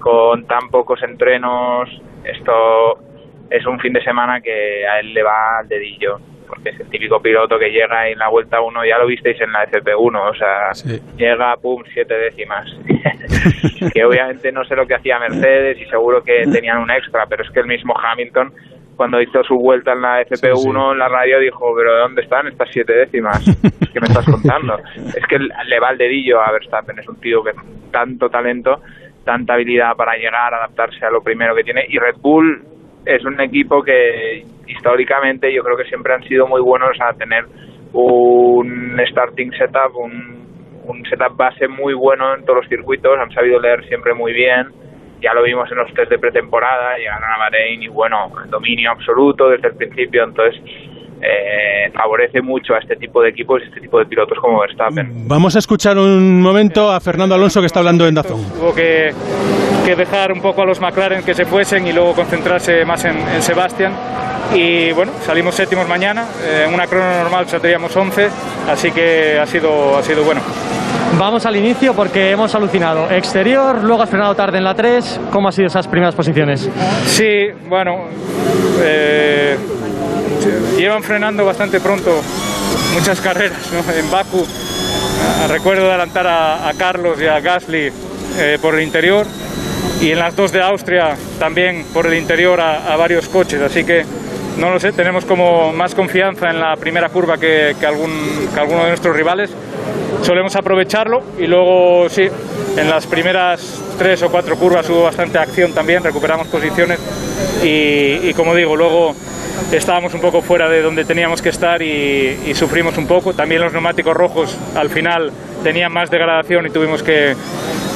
con 0.00 0.46
tan 0.46 0.68
pocos 0.70 1.02
entrenos, 1.02 1.88
esto 2.24 2.98
es 3.50 3.64
un 3.66 3.78
fin 3.80 3.92
de 3.92 4.02
semana 4.02 4.40
que 4.40 4.86
a 4.86 5.00
él 5.00 5.14
le 5.14 5.22
va 5.22 5.58
al 5.58 5.68
dedillo 5.68 6.18
porque 6.48 6.70
es 6.70 6.80
el 6.80 6.88
típico 6.88 7.20
piloto 7.20 7.58
que 7.58 7.70
llega 7.70 8.08
en 8.08 8.18
la 8.18 8.28
vuelta 8.28 8.60
1, 8.60 8.84
ya 8.86 8.98
lo 8.98 9.06
visteis 9.06 9.40
en 9.40 9.52
la 9.52 9.64
FP1, 9.66 10.30
o 10.30 10.34
sea, 10.34 10.74
Sí. 10.74 10.98
llega, 11.16 11.56
pum, 11.56 11.82
siete 11.92 12.14
décimas. 12.14 12.66
que 13.94 14.04
obviamente 14.04 14.50
no 14.52 14.64
sé 14.64 14.74
lo 14.74 14.86
que 14.86 14.94
hacía 14.94 15.18
Mercedes 15.18 15.78
y 15.80 15.84
seguro 15.86 16.22
que 16.22 16.44
tenían 16.50 16.78
un 16.78 16.90
extra, 16.90 17.26
pero 17.26 17.42
es 17.44 17.50
que 17.50 17.60
el 17.60 17.66
mismo 17.66 17.94
Hamilton, 17.96 18.52
cuando 18.96 19.20
hizo 19.20 19.44
su 19.44 19.56
vuelta 19.56 19.92
en 19.92 20.02
la 20.02 20.22
FP1, 20.22 20.92
en 20.92 20.98
la 20.98 21.08
radio 21.08 21.38
dijo, 21.38 21.72
pero 21.76 21.94
¿de 21.94 22.00
dónde 22.00 22.22
están 22.22 22.48
estas 22.48 22.68
siete 22.72 22.92
décimas? 22.94 23.44
¿Qué 23.92 24.00
me 24.00 24.06
estás 24.08 24.24
contando? 24.24 24.76
es 25.16 25.24
que 25.28 25.38
le 25.38 25.80
va 25.80 25.90
el 25.90 25.98
dedillo 25.98 26.40
a 26.40 26.50
Verstappen, 26.50 26.98
es 26.98 27.08
un 27.08 27.20
tío 27.20 27.44
que 27.44 27.52
tanto 27.92 28.28
talento, 28.28 28.80
tanta 29.24 29.54
habilidad 29.54 29.94
para 29.94 30.16
llegar, 30.16 30.52
adaptarse 30.52 31.04
a 31.04 31.10
lo 31.10 31.22
primero 31.22 31.54
que 31.54 31.62
tiene, 31.62 31.86
y 31.88 31.98
Red 31.98 32.16
Bull 32.20 32.62
es 33.06 33.24
un 33.24 33.40
equipo 33.40 33.82
que 33.82 34.44
históricamente 34.68 35.52
yo 35.52 35.62
creo 35.64 35.76
que 35.76 35.84
siempre 35.84 36.14
han 36.14 36.22
sido 36.24 36.46
muy 36.46 36.60
buenos 36.60 36.96
a 37.00 37.12
tener 37.14 37.46
un 37.92 39.00
starting 39.10 39.50
setup, 39.52 39.96
un, 39.96 41.04
setup 41.08 41.36
base 41.36 41.68
muy 41.68 41.94
bueno 41.94 42.34
en 42.34 42.44
todos 42.44 42.60
los 42.60 42.68
circuitos, 42.68 43.18
han 43.18 43.30
sabido 43.32 43.60
leer 43.60 43.86
siempre 43.88 44.14
muy 44.14 44.32
bien, 44.32 44.68
ya 45.20 45.34
lo 45.34 45.42
vimos 45.42 45.70
en 45.70 45.78
los 45.78 45.92
test 45.94 46.10
de 46.10 46.18
pretemporada, 46.18 46.96
llegaron 46.96 47.30
a 47.30 47.38
Bahrein 47.38 47.82
y 47.82 47.88
bueno, 47.88 48.30
dominio 48.48 48.90
absoluto 48.90 49.48
desde 49.48 49.68
el 49.68 49.76
principio, 49.76 50.24
entonces 50.24 50.60
eh, 51.20 51.90
favorece 51.92 52.40
mucho 52.42 52.74
a 52.74 52.78
este 52.78 52.96
tipo 52.96 53.22
de 53.22 53.30
equipos 53.30 53.60
y 53.62 53.68
este 53.68 53.80
tipo 53.80 53.98
de 53.98 54.06
pilotos 54.06 54.38
como 54.40 54.60
Verstappen. 54.60 55.28
Vamos 55.28 55.56
a 55.56 55.58
escuchar 55.58 55.98
un 55.98 56.40
momento 56.40 56.90
a 56.90 57.00
Fernando 57.00 57.34
Alonso 57.34 57.60
que 57.60 57.66
está 57.66 57.80
hablando 57.80 58.06
en 58.06 58.14
Dazón. 58.14 58.40
Hubo 58.60 58.74
que, 58.74 59.12
que 59.84 59.96
dejar 59.96 60.32
un 60.32 60.40
poco 60.40 60.62
a 60.62 60.66
los 60.66 60.80
McLaren 60.80 61.22
que 61.22 61.34
se 61.34 61.44
fuesen 61.44 61.86
y 61.86 61.92
luego 61.92 62.14
concentrarse 62.14 62.84
más 62.84 63.04
en, 63.04 63.16
en 63.16 63.42
Sebastián. 63.42 63.92
Y 64.54 64.92
bueno, 64.92 65.12
salimos 65.22 65.54
séptimos 65.54 65.86
mañana, 65.88 66.24
eh, 66.42 66.64
en 66.66 66.72
una 66.74 66.86
crono 66.86 67.22
normal 67.22 67.46
saldríamos 67.48 67.94
11, 67.94 68.28
así 68.70 68.90
que 68.92 69.38
ha 69.38 69.46
sido, 69.46 69.98
ha 69.98 70.02
sido 70.02 70.24
bueno. 70.24 70.40
Vamos 71.18 71.44
al 71.46 71.56
inicio 71.56 71.94
porque 71.94 72.30
hemos 72.30 72.54
alucinado. 72.54 73.10
Exterior, 73.10 73.82
luego 73.82 74.02
has 74.02 74.10
frenado 74.10 74.34
tarde 74.34 74.58
en 74.58 74.64
la 74.64 74.74
3. 74.74 75.20
¿Cómo 75.32 75.48
han 75.48 75.52
sido 75.52 75.66
esas 75.66 75.88
primeras 75.88 76.14
posiciones? 76.14 76.70
Sí, 77.06 77.48
bueno, 77.68 78.04
eh, 78.82 79.56
llevan 80.76 81.02
frenando 81.02 81.44
bastante 81.44 81.80
pronto 81.80 82.20
muchas 82.94 83.20
carreras 83.20 83.58
¿no? 83.72 83.92
en 83.92 84.10
Baku. 84.10 84.44
ah, 84.44 85.46
recuerdo 85.48 85.88
adelantar 85.88 86.26
a, 86.26 86.68
a 86.68 86.74
Carlos 86.74 87.20
y 87.20 87.26
a 87.26 87.40
Gasly 87.40 87.92
eh, 88.38 88.58
por 88.60 88.74
el 88.74 88.82
interior 88.82 89.26
y 90.00 90.10
en 90.12 90.18
las 90.18 90.36
dos 90.36 90.52
de 90.52 90.62
Austria 90.62 91.16
también 91.38 91.84
por 91.92 92.06
el 92.06 92.14
interior 92.14 92.60
a, 92.60 92.92
a 92.92 92.96
varios 92.96 93.28
coches, 93.28 93.60
así 93.60 93.84
que 93.84 94.04
no 94.58 94.70
lo 94.70 94.80
sé, 94.80 94.90
tenemos 94.92 95.24
como 95.24 95.72
más 95.72 95.94
confianza 95.94 96.50
en 96.50 96.58
la 96.58 96.74
primera 96.76 97.08
curva 97.08 97.38
que, 97.38 97.76
que 97.78 97.86
algún, 97.86 98.48
que 98.52 98.58
alguno 98.58 98.82
de 98.82 98.88
nuestros 98.88 99.14
rivales. 99.14 99.50
Solemos 100.22 100.56
aprovecharlo 100.56 101.20
y 101.38 101.46
luego 101.46 102.08
sí, 102.08 102.28
en 102.76 102.90
las 102.90 103.06
primeras 103.06 103.80
tres 103.98 104.20
o 104.22 104.30
cuatro 104.30 104.56
curvas 104.56 104.88
hubo 104.90 105.04
bastante 105.04 105.38
acción 105.38 105.72
también, 105.72 106.02
recuperamos 106.02 106.48
posiciones 106.48 106.98
y, 107.62 108.28
y 108.28 108.34
como 108.34 108.52
digo, 108.52 108.74
luego 108.74 109.14
estábamos 109.72 110.14
un 110.14 110.20
poco 110.20 110.42
fuera 110.42 110.68
de 110.68 110.82
donde 110.82 111.04
teníamos 111.04 111.42
que 111.42 111.48
estar 111.50 111.82
y, 111.82 112.38
y 112.46 112.54
sufrimos 112.54 112.96
un 112.98 113.06
poco. 113.06 113.34
También 113.34 113.60
los 113.60 113.72
neumáticos 113.72 114.14
rojos 114.14 114.56
al 114.74 114.90
final 114.90 115.32
tenían 115.62 115.92
más 115.92 116.10
degradación 116.10 116.66
y 116.66 116.70
tuvimos 116.70 117.02
que, 117.02 117.34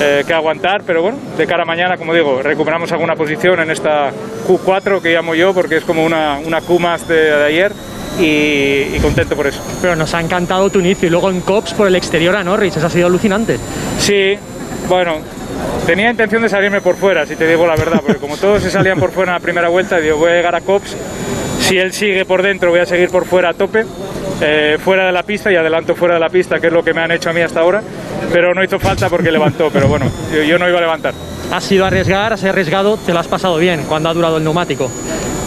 eh, 0.01 0.25
que 0.27 0.35
aguantar, 0.35 0.83
pero 0.87 1.03
bueno, 1.03 1.19
de 1.37 1.47
cara 1.47 1.63
a 1.63 1.67
mañana, 1.67 1.97
como 1.97 2.13
digo, 2.15 2.43
recuperamos 2.43 2.91
alguna 2.93 3.15
posición 3.15 3.61
en 3.61 3.71
esta 3.71 4.11
Q4 4.49 5.01
que 5.01 5.13
llamo 5.13 5.35
yo 5.35 5.55
porque 5.55 5.77
es 5.77 5.85
como 5.85 6.05
una, 6.05 6.39
una 6.45 6.61
Q 6.61 6.79
más 6.79 7.07
de, 7.07 7.15
de 7.15 7.45
ayer 7.45 7.73
y, 8.19 8.97
y 8.97 8.99
contento 9.01 9.37
por 9.37 9.47
eso. 9.47 9.63
Pero 9.81 9.97
nos 9.97 10.13
ha 10.15 10.21
encantado 10.21 10.69
tu 10.71 10.81
inicio 10.81 11.07
y 11.09 11.11
luego 11.11 11.31
en 11.31 11.41
Cops 11.41 11.75
por 11.75 11.87
el 11.87 11.95
exterior 11.95 12.37
a 12.37 12.45
Norris. 12.45 12.77
Eso 12.77 12.87
ha 12.87 12.91
sido 12.91 13.07
alucinante. 13.07 13.59
Sí, 13.99 14.37
bueno, 14.89 15.19
tenía 15.87 16.11
intención 16.11 16.43
de 16.43 16.49
salirme 16.49 16.81
por 16.81 16.97
fuera, 16.97 17.25
si 17.25 17.37
te 17.37 17.47
digo 17.47 17.67
la 17.67 17.77
verdad, 17.77 18.01
porque 18.05 18.21
como 18.21 18.37
todos 18.37 18.63
se 18.63 18.71
salían 18.71 18.99
por 18.99 19.13
fuera 19.13 19.33
en 19.33 19.39
la 19.39 19.41
primera 19.41 19.69
vuelta, 19.69 19.99
digo, 19.99 20.17
voy 20.17 20.33
a 20.33 20.35
llegar 20.35 20.55
a 20.55 20.61
Cops, 20.61 20.97
si 21.73 21.79
él 21.79 21.91
sigue 21.95 22.27
por 22.27 22.43
dentro 22.43 22.69
voy 22.69 22.81
a 22.81 22.85
seguir 22.85 23.09
por 23.09 23.25
fuera 23.25 23.49
a 23.49 23.55
tope, 23.55 23.87
eh, 24.43 24.77
fuera 24.79 25.07
de 25.07 25.13
la 25.13 25.23
pista 25.23 25.51
y 25.51 25.57
adelanto 25.57 25.95
fuera 25.95 26.13
de 26.13 26.21
la 26.21 26.29
pista, 26.29 26.61
que 26.61 26.67
es 26.67 26.73
lo 26.73 26.85
que 26.85 26.93
me 26.93 27.01
han 27.01 27.13
hecho 27.13 27.31
a 27.31 27.33
mí 27.33 27.41
hasta 27.41 27.61
ahora, 27.61 27.83
pero 28.31 28.53
no 28.53 28.63
hizo 28.63 28.79
falta 28.79 29.09
porque 29.09 29.33
levantó, 29.33 29.71
pero 29.73 29.89
bueno, 29.89 30.05
yo, 30.31 30.43
yo 30.43 30.59
no 30.59 30.69
iba 30.69 30.77
a 30.77 30.83
levantar. 30.83 31.15
has 31.51 31.73
ido 31.73 31.85
a 31.85 31.87
arriesgar, 31.87 32.35
has 32.35 32.45
arriesgado, 32.45 32.99
te 32.99 33.15
lo 33.15 33.21
has 33.21 33.27
pasado 33.27 33.57
bien 33.57 33.85
cuando 33.89 34.11
ha 34.11 34.13
durado 34.13 34.37
el 34.37 34.45
neumático. 34.45 34.91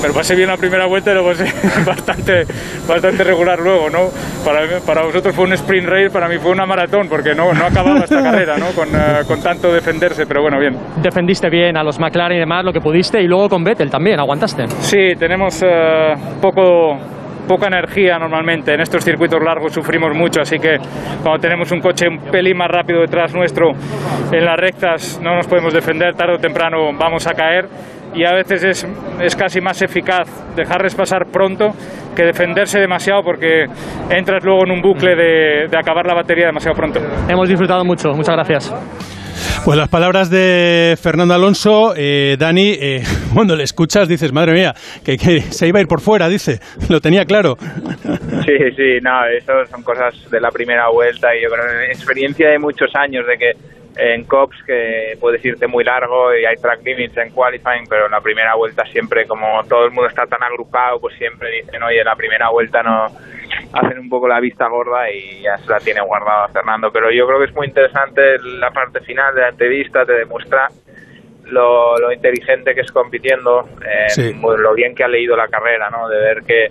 Pero 0.01 0.13
pasé 0.13 0.35
bien 0.35 0.49
la 0.49 0.57
primera 0.57 0.85
vuelta 0.85 1.11
y 1.11 1.13
luego 1.13 1.29
pasé 1.29 1.45
bastante, 1.85 2.45
bastante 2.87 3.23
regular 3.23 3.59
luego, 3.59 3.89
¿no? 3.89 4.09
Para, 4.43 4.79
para 4.85 5.03
vosotros 5.03 5.35
fue 5.35 5.45
un 5.45 5.53
sprint 5.53 5.87
race, 5.87 6.09
para 6.09 6.27
mí 6.27 6.37
fue 6.37 6.51
una 6.51 6.65
maratón, 6.65 7.07
porque 7.09 7.33
no, 7.33 7.53
no 7.53 7.65
acababa 7.65 7.99
esta 7.99 8.21
carrera, 8.23 8.57
¿no? 8.57 8.67
Con, 8.71 8.89
eh, 8.89 9.23
con 9.27 9.41
tanto 9.41 9.73
defenderse, 9.73 10.25
pero 10.25 10.41
bueno, 10.41 10.59
bien. 10.59 10.77
Defendiste 11.01 11.49
bien 11.49 11.77
a 11.77 11.83
los 11.83 11.99
McLaren 11.99 12.37
y 12.37 12.39
demás, 12.39 12.63
lo 12.63 12.73
que 12.73 12.81
pudiste, 12.81 13.21
y 13.21 13.27
luego 13.27 13.49
con 13.49 13.63
Vettel 13.63 13.89
también, 13.89 14.19
aguantaste. 14.19 14.67
Sí, 14.79 15.15
tenemos 15.17 15.61
eh, 15.63 16.13
poco, 16.41 16.97
poca 17.47 17.67
energía 17.67 18.19
normalmente. 18.19 18.73
En 18.73 18.81
estos 18.81 19.03
circuitos 19.03 19.41
largos 19.41 19.73
sufrimos 19.73 20.13
mucho, 20.13 20.41
así 20.41 20.59
que 20.59 20.77
cuando 21.23 21.39
tenemos 21.39 21.71
un 21.71 21.79
coche 21.79 22.07
un 22.07 22.19
pelín 22.31 22.57
más 22.57 22.69
rápido 22.69 23.01
detrás 23.01 23.33
nuestro 23.33 23.71
en 24.31 24.45
las 24.45 24.57
rectas 24.57 25.19
no 25.21 25.35
nos 25.35 25.47
podemos 25.47 25.73
defender, 25.73 26.15
tarde 26.15 26.35
o 26.35 26.39
temprano 26.39 26.91
vamos 26.97 27.27
a 27.27 27.33
caer 27.33 27.67
y 28.15 28.23
a 28.23 28.33
veces 28.33 28.63
es, 28.63 28.87
es 29.21 29.35
casi 29.35 29.61
más 29.61 29.81
eficaz 29.81 30.27
dejarles 30.55 30.95
pasar 30.95 31.25
pronto 31.31 31.71
que 32.15 32.23
defenderse 32.23 32.79
demasiado 32.79 33.21
porque 33.23 33.65
entras 34.09 34.43
luego 34.43 34.65
en 34.65 34.71
un 34.71 34.81
bucle 34.81 35.15
de, 35.15 35.67
de 35.69 35.77
acabar 35.77 36.05
la 36.05 36.15
batería 36.15 36.47
demasiado 36.47 36.75
pronto. 36.75 36.99
Hemos 37.27 37.49
disfrutado 37.49 37.83
mucho, 37.83 38.09
muchas 38.13 38.35
gracias. 38.35 38.73
Pues 39.65 39.77
las 39.77 39.89
palabras 39.89 40.29
de 40.29 40.95
Fernando 41.01 41.33
Alonso, 41.33 41.93
eh, 41.97 42.37
Dani, 42.39 42.77
eh, 42.79 43.03
cuando 43.33 43.55
le 43.55 43.63
escuchas 43.63 44.07
dices, 44.07 44.31
madre 44.31 44.53
mía, 44.53 44.73
que, 45.03 45.17
que 45.17 45.41
se 45.41 45.67
iba 45.67 45.79
a 45.79 45.81
ir 45.81 45.87
por 45.87 46.01
fuera, 46.01 46.29
dice, 46.29 46.59
lo 46.89 47.01
tenía 47.01 47.25
claro. 47.25 47.55
Sí, 47.57 48.57
sí, 48.75 48.99
no, 49.01 49.25
eso 49.25 49.53
son 49.69 49.81
cosas 49.83 50.13
de 50.29 50.39
la 50.39 50.51
primera 50.51 50.89
vuelta 50.89 51.35
y 51.35 51.41
yo 51.41 51.49
creo 51.49 51.65
que 51.65 51.91
experiencia 51.91 52.49
de 52.49 52.59
muchos 52.59 52.91
años 52.95 53.25
de 53.27 53.37
que 53.37 53.51
en 53.97 54.23
COPS 54.25 54.63
que 54.65 55.17
puedes 55.19 55.43
irte 55.45 55.67
muy 55.67 55.83
largo 55.83 56.35
y 56.35 56.45
hay 56.45 56.55
track 56.57 56.83
limits 56.83 57.17
en 57.17 57.31
qualifying, 57.31 57.85
pero 57.89 58.05
en 58.05 58.11
la 58.11 58.21
primera 58.21 58.55
vuelta 58.55 58.85
siempre 58.87 59.25
como 59.25 59.63
todo 59.69 59.85
el 59.85 59.91
mundo 59.91 60.07
está 60.09 60.25
tan 60.27 60.43
agrupado, 60.43 60.99
pues 60.99 61.15
siempre 61.17 61.49
dicen, 61.51 61.81
oye, 61.81 61.99
en 61.99 62.05
la 62.05 62.15
primera 62.15 62.49
vuelta 62.49 62.83
no 62.83 63.05
hacen 63.73 63.99
un 63.99 64.09
poco 64.09 64.27
la 64.27 64.39
vista 64.39 64.67
gorda 64.67 65.09
y 65.09 65.41
ya 65.41 65.57
se 65.57 65.69
la 65.69 65.79
tiene 65.79 66.01
guardada 66.01 66.47
Fernando, 66.49 66.91
pero 66.91 67.09
yo 67.11 67.25
creo 67.25 67.39
que 67.39 67.45
es 67.45 67.53
muy 67.55 67.67
interesante 67.67 68.37
la 68.59 68.71
parte 68.71 68.99
final 69.01 69.33
de 69.35 69.41
la 69.41 69.49
entrevista, 69.49 70.05
te 70.05 70.13
demuestra 70.13 70.67
lo, 71.45 71.97
lo 71.97 72.11
inteligente 72.11 72.73
que 72.73 72.81
es 72.81 72.91
compitiendo, 72.91 73.69
eh, 73.85 74.09
Sí. 74.09 74.33
lo 74.41 74.73
bien 74.73 74.95
que 74.95 75.03
ha 75.03 75.07
leído 75.07 75.35
la 75.37 75.47
carrera, 75.47 75.89
¿no? 75.89 76.09
De 76.09 76.17
ver 76.17 76.43
que, 76.43 76.69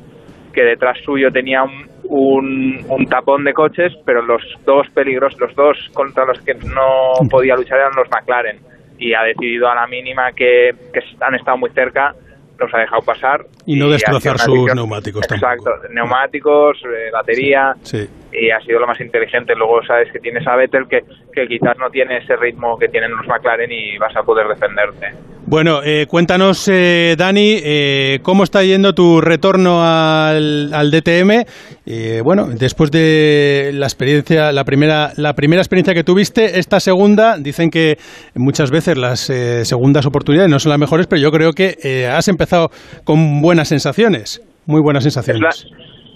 que 0.53 0.63
detrás 0.63 0.99
suyo 1.05 1.31
tenía 1.31 1.63
un, 1.63 1.89
un, 2.09 2.85
un 2.89 3.07
tapón 3.07 3.45
de 3.45 3.53
coches, 3.53 3.93
pero 4.05 4.23
los 4.23 4.43
dos 4.65 4.87
peligros, 4.95 5.35
los 5.41 5.55
dos 5.55 5.77
contra 5.93 6.25
los 6.25 6.39
que 6.41 6.55
no 6.55 7.29
podía 7.31 7.57
luchar 7.57 7.79
eran 7.79 7.93
los 7.97 8.09
McLaren. 8.11 8.59
Y 8.99 9.13
ha 9.13 9.23
decidido 9.23 9.69
a 9.69 9.75
la 9.75 9.87
mínima 9.87 10.33
que, 10.33 10.71
que 10.93 11.01
han 11.21 11.35
estado 11.35 11.59
muy 11.59 11.71
cerca, 11.71 12.15
los 12.59 12.73
ha 12.73 12.79
dejado 12.79 13.03
pasar. 13.03 13.41
Y 13.67 13.77
no 13.77 13.87
ha 13.87 13.93
destrozar 13.93 14.39
sus 14.39 14.75
neumáticos 14.75 15.27
tampoco. 15.27 15.53
Exacto, 15.53 15.89
neumáticos, 15.93 16.79
eh, 16.85 17.11
batería, 17.13 17.75
Sí. 17.83 18.09
Y 18.35 18.51
ha 18.51 18.61
sido 18.61 18.81
lo 18.81 18.87
más 18.87 19.01
inteligente. 19.01 19.55
Luego 19.55 19.83
sabes 19.87 20.11
que 20.13 20.19
tienes 20.19 20.47
a 20.47 20.57
Vettel 20.57 20.87
que, 20.89 21.01
que 21.33 21.47
quizás 21.47 21.77
no 21.79 21.91
tiene 21.91 22.19
ese 22.19 22.37
ritmo 22.37 22.77
que 22.79 22.89
tienen 22.89 23.11
los 23.11 23.27
McLaren 23.27 23.71
y 23.71 23.99
vas 23.99 24.15
a 24.17 24.23
poder 24.23 24.47
defenderte. 24.49 25.09
Bueno, 25.47 25.81
eh, 25.85 26.07
cuéntanos, 26.09 26.69
eh, 26.69 27.17
Dani, 27.19 27.59
eh, 27.63 28.19
cómo 28.23 28.45
está 28.45 28.63
yendo 28.63 28.95
tu 28.95 29.21
retorno 29.21 29.83
al, 29.83 30.73
al 30.73 30.91
DTM. 30.91 31.45
Eh, 31.87 32.23
bueno, 32.25 32.47
después 32.49 32.91
de 32.91 33.71
la 33.75 33.85
experiencia, 33.85 34.53
la 34.53 34.65
primera, 34.65 35.13
la 35.17 35.35
primera 35.35 35.61
experiencia 35.61 35.93
que 35.93 36.03
tuviste, 36.03 36.59
esta 36.59 36.81
segunda, 36.81 37.37
dicen 37.39 37.71
que 37.71 37.99
muchas 38.35 38.71
veces 38.71 38.97
las 38.97 39.29
eh, 39.29 39.67
segundas 39.67 40.07
oportunidades 40.07 40.51
no 40.51 40.59
son 40.59 40.71
las 40.71 40.79
mejores, 40.79 41.07
pero 41.07 41.21
yo 41.21 41.31
creo 41.31 41.53
que 41.53 41.77
eh, 41.85 42.07
has 42.07 42.29
empezado 42.29 42.71
con 43.05 43.43
buenas 43.43 43.69
sensaciones, 43.69 44.41
muy 44.67 44.81
buenas 44.81 45.05
Es 45.05 45.13
sensaciones. 45.13 45.67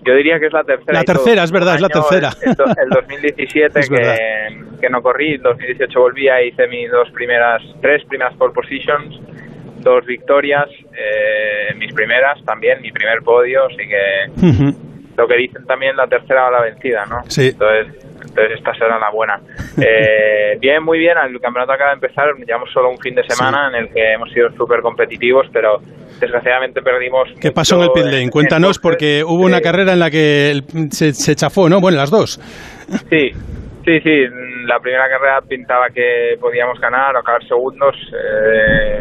Yo 0.09 0.15
diría 0.15 0.39
que 0.41 0.47
es 0.47 0.53
la 0.53 0.65
tercera. 0.65 0.93
La 0.99 1.05
todo. 1.05 1.17
tercera, 1.17 1.43
es 1.45 1.53
verdad, 1.53 1.75
es 1.77 1.81
la 1.81 1.89
tercera. 1.89 2.31
El, 2.43 2.51
el- 2.51 2.83
el 2.85 2.89
2017 2.91 3.81
Es 3.81 3.91
verdad. 3.91 4.17
que, 4.17 4.81
que 4.81 4.91
no 4.91 5.03
corrí, 5.03 5.35
el 5.35 5.43
2018 5.43 6.01
volvía 6.01 6.43
y 6.43 6.49
hice 6.49 6.67
mis 6.69 6.91
dos 6.91 7.11
primeras, 7.11 7.63
tres 7.83 8.05
primeras 8.07 8.35
pole 8.37 8.53
positions, 8.55 9.21
dos 9.81 10.05
victorias, 10.07 10.69
eh, 10.93 11.75
mis 11.77 11.93
primeras 11.93 12.43
también, 12.45 12.81
mi 12.83 12.91
primer 12.93 13.23
podio, 13.23 13.67
así 13.67 13.77
que. 13.89 14.88
Lo 15.19 15.27
que 15.27 15.37
dicen 15.37 15.67
también 15.67 15.97
la 15.97 16.07
tercera 16.07 16.45
va 16.45 16.51
la 16.53 16.61
vencida, 16.63 17.05
¿no? 17.07 17.23
Sí. 17.29 17.49
Entonces, 17.49 17.89
entonces 18.25 18.59
esta 18.59 18.73
será 18.75 18.99
la 18.99 19.11
buena. 19.11 19.41
Eh, 19.81 20.59
bien, 20.59 20.83
muy 20.83 20.99
bien, 20.99 21.17
el 21.25 21.41
campeonato 21.41 21.71
acaba 21.71 21.91
de 21.91 21.95
empezar, 21.95 22.35
llevamos 22.35 22.69
solo 22.73 22.91
un 22.91 22.99
fin 22.99 23.15
de 23.15 23.23
semana 23.23 23.69
en 23.69 23.85
el 23.85 23.95
que 23.95 24.15
hemos 24.15 24.29
sido 24.33 24.51
súper 24.57 24.81
competitivos, 24.81 25.47
pero 25.53 25.81
desgraciadamente 26.19 26.83
perdimos... 26.83 27.29
¿Qué 27.41 27.53
pasó 27.53 27.77
en 27.77 27.83
el 27.83 27.91
pit 27.93 28.05
lane? 28.07 28.29
Cuéntanos, 28.29 28.81
porque 28.81 29.23
hubo 29.25 29.45
una 29.45 29.61
carrera 29.61 29.93
en 29.93 30.01
la 30.01 30.11
que 30.11 30.61
se, 30.91 31.13
se 31.13 31.37
chafó, 31.37 31.69
¿no? 31.69 31.81
Bueno, 31.81 31.99
las 31.99 32.11
dos. 32.11 32.41
Sí, 33.09 33.31
sí, 33.85 34.01
sí. 34.01 34.25
La 34.65 34.81
primera 34.81 35.09
carrera 35.09 35.43
pintaba 35.43 35.91
que 35.91 36.37
podíamos 36.41 36.81
ganar 36.81 37.15
o 37.15 37.21
acabar 37.21 37.47
segundos. 37.47 37.95
eh, 38.13 38.99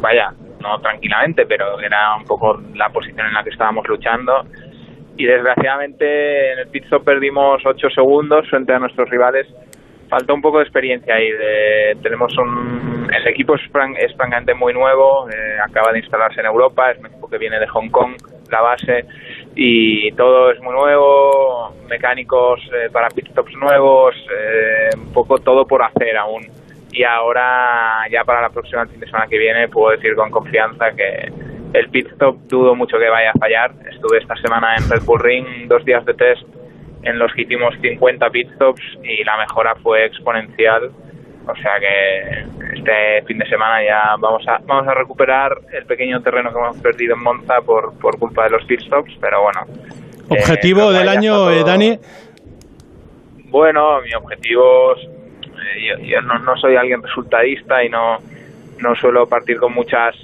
vaya, 0.00 0.32
no 0.62 0.78
tranquilamente, 0.80 1.44
pero 1.46 1.78
era 1.80 2.16
un 2.16 2.24
poco 2.24 2.58
la 2.74 2.88
posición 2.88 3.26
en 3.26 3.34
la 3.34 3.44
que 3.44 3.50
estábamos 3.50 3.86
luchando. 3.86 4.46
Y 5.16 5.24
desgraciadamente 5.26 6.52
en 6.52 6.58
el 6.60 6.68
pit 6.68 6.84
stop 6.84 7.04
perdimos 7.04 7.62
8 7.64 7.90
segundos 7.90 8.48
frente 8.48 8.72
a 8.72 8.78
nuestros 8.78 9.08
rivales. 9.10 9.46
Falta 10.08 10.32
un 10.34 10.42
poco 10.42 10.58
de 10.58 10.64
experiencia 10.64 11.14
ahí. 11.14 11.30
tenemos 12.02 12.34
el 13.14 13.26
equipo 13.28 13.54
es, 13.54 13.62
fran- 13.72 13.96
es 13.98 14.14
francamente 14.16 14.54
muy 14.54 14.72
nuevo, 14.74 15.28
eh, 15.30 15.56
acaba 15.62 15.92
de 15.92 15.98
instalarse 16.00 16.40
en 16.40 16.46
Europa, 16.46 16.90
es 16.90 16.98
un 16.98 17.06
equipo 17.06 17.28
que 17.28 17.38
viene 17.38 17.58
de 17.58 17.66
Hong 17.68 17.88
Kong, 17.90 18.14
la 18.50 18.60
base, 18.60 19.04
y 19.54 20.10
todo 20.12 20.50
es 20.50 20.60
muy 20.60 20.72
nuevo, 20.74 21.74
mecánicos 21.88 22.60
eh, 22.74 22.88
para 22.92 23.08
pit 23.08 23.28
stops 23.28 23.54
nuevos, 23.56 24.14
eh, 24.34 24.90
un 24.96 25.12
poco 25.12 25.38
todo 25.38 25.66
por 25.66 25.82
hacer 25.82 26.16
aún. 26.16 26.42
Y 26.92 27.04
ahora, 27.04 28.06
ya 28.10 28.22
para 28.24 28.42
la 28.42 28.50
próxima 28.50 28.84
fin 28.86 29.00
semana 29.00 29.26
que 29.26 29.38
viene, 29.38 29.68
puedo 29.68 29.92
decir 29.96 30.14
con 30.14 30.30
confianza 30.30 30.90
que 30.92 31.32
el 31.74 31.88
pit 31.90 32.06
stop 32.12 32.36
dudo 32.48 32.74
mucho 32.74 32.98
que 32.98 33.08
vaya 33.08 33.30
a 33.30 33.38
fallar. 33.38 33.72
Estuve 33.90 34.18
esta 34.18 34.36
semana 34.36 34.76
en 34.76 34.88
Red 34.90 35.02
Bull 35.04 35.20
Ring, 35.20 35.68
dos 35.68 35.84
días 35.84 36.04
de 36.04 36.14
test 36.14 36.42
en 37.02 37.18
los 37.18 37.32
que 37.32 37.42
hicimos 37.42 37.74
50 37.80 38.30
pit 38.30 38.48
stops 38.54 38.82
y 39.02 39.24
la 39.24 39.36
mejora 39.38 39.74
fue 39.82 40.04
exponencial. 40.06 40.90
O 41.46 41.54
sea 41.56 41.72
que 41.80 42.44
este 42.78 43.22
fin 43.26 43.38
de 43.38 43.46
semana 43.48 43.82
ya 43.84 44.14
vamos 44.18 44.46
a 44.46 44.58
vamos 44.64 44.86
a 44.86 44.94
recuperar 44.94 45.58
el 45.72 45.84
pequeño 45.86 46.22
terreno 46.22 46.52
que 46.52 46.58
hemos 46.58 46.76
perdido 46.78 47.14
en 47.14 47.22
Monza 47.22 47.60
por, 47.62 47.98
por 47.98 48.18
culpa 48.18 48.44
de 48.44 48.50
los 48.50 48.64
pit 48.66 48.80
stops, 48.82 49.12
pero 49.20 49.42
bueno. 49.42 49.60
Objetivo 50.28 50.92
Eh, 50.92 50.98
del 50.98 51.06
ya 51.06 51.10
año, 51.12 51.50
eh, 51.50 51.56
todo- 51.60 51.64
Dani. 51.66 51.98
Bueno, 53.50 54.00
mi 54.02 54.14
objetivo, 54.14 54.94
es- 54.96 55.04
eh, 55.04 55.86
yo, 55.88 56.04
yo 56.04 56.20
no, 56.22 56.38
no 56.38 56.56
soy 56.56 56.76
alguien 56.76 57.02
resultadista 57.02 57.82
y 57.84 57.88
no, 57.88 58.18
no 58.78 58.94
suelo 58.96 59.26
partir 59.28 59.58
con 59.58 59.72
muchas 59.74 60.14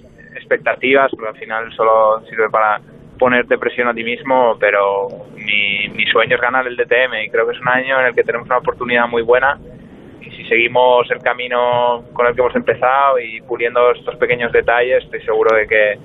expectativas, 0.48 1.10
porque 1.10 1.28
al 1.28 1.36
final 1.36 1.72
solo 1.74 2.20
sirve 2.28 2.48
para 2.48 2.80
ponerte 3.18 3.58
presión 3.58 3.88
a 3.88 3.94
ti 3.94 4.02
mismo, 4.02 4.56
pero 4.58 5.08
mi, 5.36 6.04
sueño 6.10 6.36
es 6.36 6.40
ganar 6.40 6.66
el 6.66 6.76
DTM 6.76 7.24
y 7.24 7.30
creo 7.30 7.46
que 7.46 7.54
es 7.54 7.60
un 7.60 7.68
año 7.68 8.00
en 8.00 8.06
el 8.06 8.14
que 8.14 8.22
tenemos 8.22 8.46
una 8.46 8.58
oportunidad 8.58 9.06
muy 9.08 9.22
buena 9.22 9.58
y 10.20 10.30
si 10.30 10.44
seguimos 10.44 11.10
el 11.10 11.18
camino 11.18 12.04
con 12.12 12.26
el 12.26 12.34
que 12.34 12.40
hemos 12.40 12.54
empezado 12.56 13.18
y 13.18 13.40
puliendo 13.42 13.90
estos 13.92 14.16
pequeños 14.16 14.52
detalles, 14.52 15.04
estoy 15.04 15.20
seguro 15.22 15.54
de 15.54 15.66
que, 15.66 15.98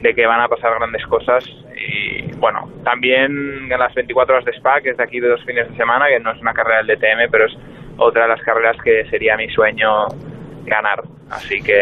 de 0.00 0.14
que 0.14 0.26
van 0.26 0.40
a 0.40 0.48
pasar 0.48 0.74
grandes 0.74 1.06
cosas 1.06 1.44
y 1.76 2.32
bueno, 2.38 2.68
también 2.82 3.70
en 3.70 3.78
las 3.78 3.94
24 3.94 4.34
horas 4.34 4.44
de 4.44 4.52
Spa, 4.52 4.80
que 4.80 4.90
es 4.90 4.96
de 4.96 5.04
aquí 5.04 5.20
de 5.20 5.28
dos 5.28 5.44
fines 5.44 5.68
de 5.68 5.76
semana, 5.76 6.08
que 6.08 6.20
no 6.20 6.32
es 6.32 6.40
una 6.40 6.52
carrera 6.52 6.82
del 6.82 6.98
DTM, 6.98 7.30
pero 7.30 7.46
es 7.46 7.56
otra 7.96 8.22
de 8.22 8.28
las 8.28 8.42
carreras 8.42 8.76
que 8.82 9.04
sería 9.10 9.36
mi 9.36 9.48
sueño 9.50 10.06
ganar. 10.64 11.02
Así 11.34 11.60
que 11.60 11.72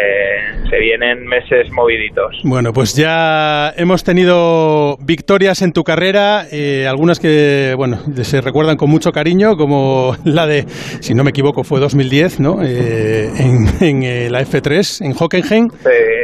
se 0.71 0.79
vienen 0.79 1.27
meses 1.27 1.71
moviditos. 1.73 2.41
Bueno, 2.45 2.73
pues 2.73 2.95
ya 2.95 3.73
hemos 3.77 4.05
tenido 4.05 4.97
victorias 4.99 5.63
en 5.63 5.73
tu 5.73 5.85
carrera, 5.85 6.47
eh, 6.51 6.87
algunas 6.89 7.21
que, 7.21 7.75
bueno, 7.77 7.99
se 8.23 8.41
recuerdan 8.41 8.77
con 8.77 8.91
mucho 8.91 9.13
cariño, 9.13 9.57
como 9.57 10.17
la 10.25 10.47
de, 10.47 10.65
si 11.01 11.15
no 11.15 11.25
me 11.25 11.31
equivoco, 11.31 11.65
fue 11.65 11.81
2010, 11.81 12.41
¿no? 12.41 12.63
Eh, 12.63 13.31
en 13.39 13.63
en, 13.81 14.03
eh, 14.03 14.29
la 14.31 14.43
F3, 14.43 15.05
en 15.05 15.13
Hockenheim. 15.13 15.69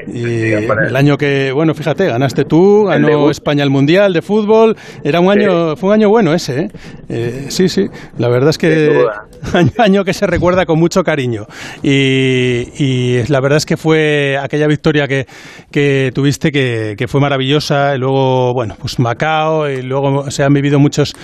Y 0.07 0.53
el 0.53 0.97
año 0.97 1.17
que, 1.17 1.53
bueno, 1.53 1.75
fíjate, 1.75 2.07
ganaste 2.07 2.45
tú, 2.45 2.85
ganó. 2.85 3.31
España 3.31 3.63
el 3.63 3.71
Mundial 3.71 4.13
de 4.13 4.23
fútbol. 4.23 4.77
Era 5.05 5.21
un 5.21 5.31
año, 5.31 5.77
fue 5.77 5.91
un 5.91 5.95
año 5.95 6.09
bueno 6.09 6.35
ese, 6.35 6.61
¿eh? 6.61 6.71
Eh, 7.09 7.47
sí, 7.49 7.69
sí, 7.69 7.87
la 8.17 8.29
verdad 8.29 8.51
es 8.51 8.59
que 8.59 9.05
año 9.79 10.05
que 10.05 10.13
se 10.13 10.27
recuerda 10.27 10.67
con 10.67 10.79
mucho 10.79 11.03
cariño. 11.03 11.47
Y, 11.83 12.69
y 12.79 13.18
y 13.27 13.33
la 13.33 13.41
verdad 13.41 13.59
es 13.59 13.67
que 13.67 13.77
fue 13.77 14.37
aquella 14.41 14.67
victoria 14.67 15.07
que, 15.07 15.27
que 15.71 16.11
tuviste 16.15 16.51
que, 16.51 16.95
que 16.97 17.09
fue 17.09 17.21
maravillosa. 17.21 17.95
Y 17.95 17.99
luego, 17.99 18.53
bueno, 18.55 18.77
pues 18.79 18.99
Macao 18.99 19.69
y 19.69 19.83
luego 19.83 20.31
se 20.31 20.43
han 20.43 20.53
vivido 20.53 20.79
muchos, 20.79 21.15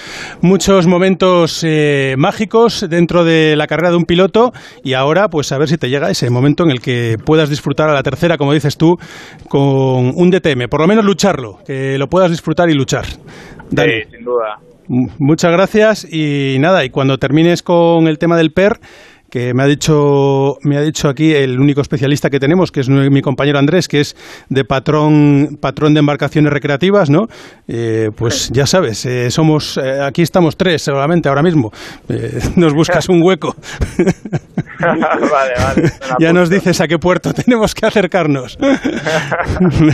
muchos 0.40 0.86
momentos 0.86 1.62
eh, 1.64 2.14
mágicos 2.18 2.86
dentro 2.88 3.24
de 3.24 3.56
la 3.56 3.66
carrera 3.66 3.90
de 3.90 3.96
un 3.96 4.04
piloto 4.04 4.52
y 4.82 4.94
ahora 4.94 5.28
pues 5.28 5.52
a 5.52 5.58
ver 5.58 5.68
si 5.68 5.76
te 5.76 5.88
llega 5.88 6.10
ese 6.10 6.30
momento 6.30 6.64
en 6.64 6.70
el 6.70 6.80
que 6.80 7.16
puedas 7.24 7.48
disfrutar 7.48 7.88
a 7.88 7.94
la 7.94 8.02
tercera, 8.02 8.36
como 8.36 8.52
dices 8.52 8.76
tú, 8.76 8.96
con 9.48 10.12
un 10.14 10.30
DTM. 10.30 10.68
Por 10.68 10.80
lo 10.80 10.86
menos 10.86 11.04
lucharlo, 11.04 11.58
que 11.66 11.98
lo 11.98 12.08
puedas 12.08 12.30
disfrutar 12.30 12.70
y 12.70 12.74
luchar. 12.74 13.04
Dani. 13.70 13.92
Sí, 14.04 14.16
sin 14.16 14.24
duda. 14.24 14.58
Muchas 14.86 15.50
gracias 15.50 16.06
y 16.12 16.58
nada, 16.58 16.84
y 16.84 16.90
cuando 16.90 17.16
termines 17.16 17.62
con 17.62 18.06
el 18.06 18.18
tema 18.18 18.36
del 18.36 18.52
PER, 18.52 18.80
que 19.35 19.52
me 19.52 19.65
ha 19.65 19.66
dicho 19.66 20.59
me 20.62 20.77
ha 20.77 20.81
dicho 20.81 21.09
aquí 21.09 21.35
el 21.35 21.59
único 21.59 21.81
especialista 21.81 22.31
que 22.31 22.39
tenemos, 22.39 22.70
que 22.70 22.78
es 22.78 22.89
mi 22.89 23.20
compañero 23.20 23.59
Andrés, 23.59 23.89
que 23.89 23.98
es 23.98 24.15
de 24.48 24.65
patrón 24.65 25.59
patrón 25.61 25.93
de 25.93 25.98
embarcaciones 25.98 26.52
recreativas, 26.52 27.11
¿no? 27.11 27.27
Eh, 27.66 28.11
pues 28.15 28.48
ya 28.52 28.65
sabes, 28.65 29.05
eh, 29.06 29.32
somos 29.32 29.77
eh, 29.77 30.01
aquí 30.01 30.23
estamos 30.23 30.56
tres 30.56 30.82
solamente 30.82 31.28
ahora 31.28 31.43
mismo. 31.43 31.73
Eh, 32.09 32.39
nos 32.56 32.74
buscas 32.74 33.09
un 33.09 33.23
hueco. 33.24 33.56
vale, 34.80 35.52
vale. 35.59 35.92
ya 36.18 36.32
nos 36.32 36.51
dices 36.51 36.80
a 36.80 36.88
qué 36.88 36.98
puerto 36.98 37.32
tenemos 37.44 37.74
que 37.74 37.86
acercarnos. 37.86 38.59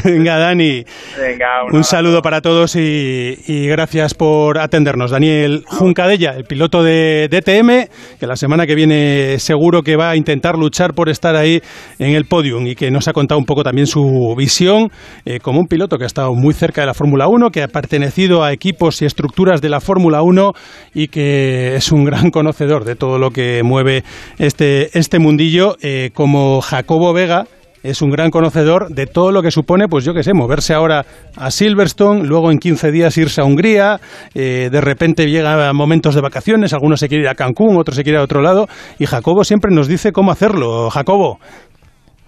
Venga, 0.04 0.38
Dani. 0.38 0.84
Venga, 1.18 1.64
Un 1.72 1.84
saludo 1.84 2.22
para 2.22 2.40
todos 2.40 2.76
y, 2.76 3.38
y 3.46 3.66
gracias 3.66 4.14
por 4.14 4.58
atendernos. 4.58 5.10
Daniel 5.10 5.64
Juncadella, 5.66 6.32
el 6.36 6.44
piloto 6.44 6.82
de 6.82 7.28
DTM, 7.30 8.18
que 8.18 8.26
la 8.26 8.36
semana 8.36 8.66
que 8.66 8.74
viene 8.74 9.38
seguro 9.38 9.82
que 9.82 9.96
va 9.96 10.10
a 10.10 10.16
intentar 10.16 10.56
luchar 10.56 10.94
por 10.94 11.08
estar 11.08 11.36
ahí 11.36 11.60
en 11.98 12.14
el 12.14 12.24
podium 12.24 12.66
y 12.66 12.74
que 12.74 12.90
nos 12.90 13.08
ha 13.08 13.12
contado 13.12 13.38
un 13.38 13.46
poco 13.46 13.62
también 13.62 13.86
su 13.86 14.34
visión 14.36 14.90
eh, 15.24 15.40
como 15.40 15.60
un 15.60 15.66
piloto 15.66 15.96
que 15.98 16.04
ha 16.04 16.06
estado 16.06 16.34
muy 16.34 16.54
cerca 16.54 16.82
de 16.82 16.86
la 16.86 16.94
Fórmula 16.94 17.28
1, 17.28 17.50
que 17.50 17.62
ha 17.62 17.68
pertenecido 17.68 18.42
a 18.42 18.52
equipos 18.52 19.02
y 19.02 19.06
estructuras 19.06 19.60
de 19.60 19.68
la 19.68 19.80
Fórmula 19.80 20.22
1 20.22 20.52
y 20.94 21.08
que 21.08 21.76
es 21.76 21.92
un 21.92 22.04
gran 22.04 22.30
conocedor 22.30 22.84
de 22.84 22.96
todo 22.96 23.18
lo 23.18 23.30
que 23.30 23.62
mueve 23.62 24.04
este, 24.38 24.69
este 24.92 25.18
mundillo, 25.18 25.76
eh, 25.82 26.10
como 26.14 26.60
Jacobo 26.60 27.12
Vega 27.12 27.46
es 27.82 28.02
un 28.02 28.10
gran 28.10 28.30
conocedor 28.30 28.88
de 28.90 29.06
todo 29.06 29.32
lo 29.32 29.42
que 29.42 29.50
supone, 29.50 29.88
pues 29.88 30.04
yo 30.04 30.12
qué 30.12 30.22
sé, 30.22 30.34
moverse 30.34 30.74
ahora 30.74 31.06
a 31.36 31.50
Silverstone, 31.50 32.24
luego 32.24 32.50
en 32.50 32.58
15 32.58 32.90
días 32.90 33.16
irse 33.16 33.40
a 33.40 33.44
Hungría, 33.44 34.00
eh, 34.34 34.68
de 34.70 34.80
repente 34.80 35.30
llega 35.30 35.72
momentos 35.72 36.14
de 36.14 36.20
vacaciones, 36.20 36.72
algunos 36.72 37.00
se 37.00 37.08
quieren 37.08 37.24
ir 37.24 37.30
a 37.30 37.34
Cancún, 37.34 37.78
otros 37.78 37.96
se 37.96 38.02
quieren 38.02 38.18
ir 38.18 38.20
a 38.20 38.24
otro 38.24 38.42
lado, 38.42 38.68
y 38.98 39.06
Jacobo 39.06 39.44
siempre 39.44 39.74
nos 39.74 39.88
dice 39.88 40.12
cómo 40.12 40.30
hacerlo. 40.30 40.90
Jacobo. 40.90 41.38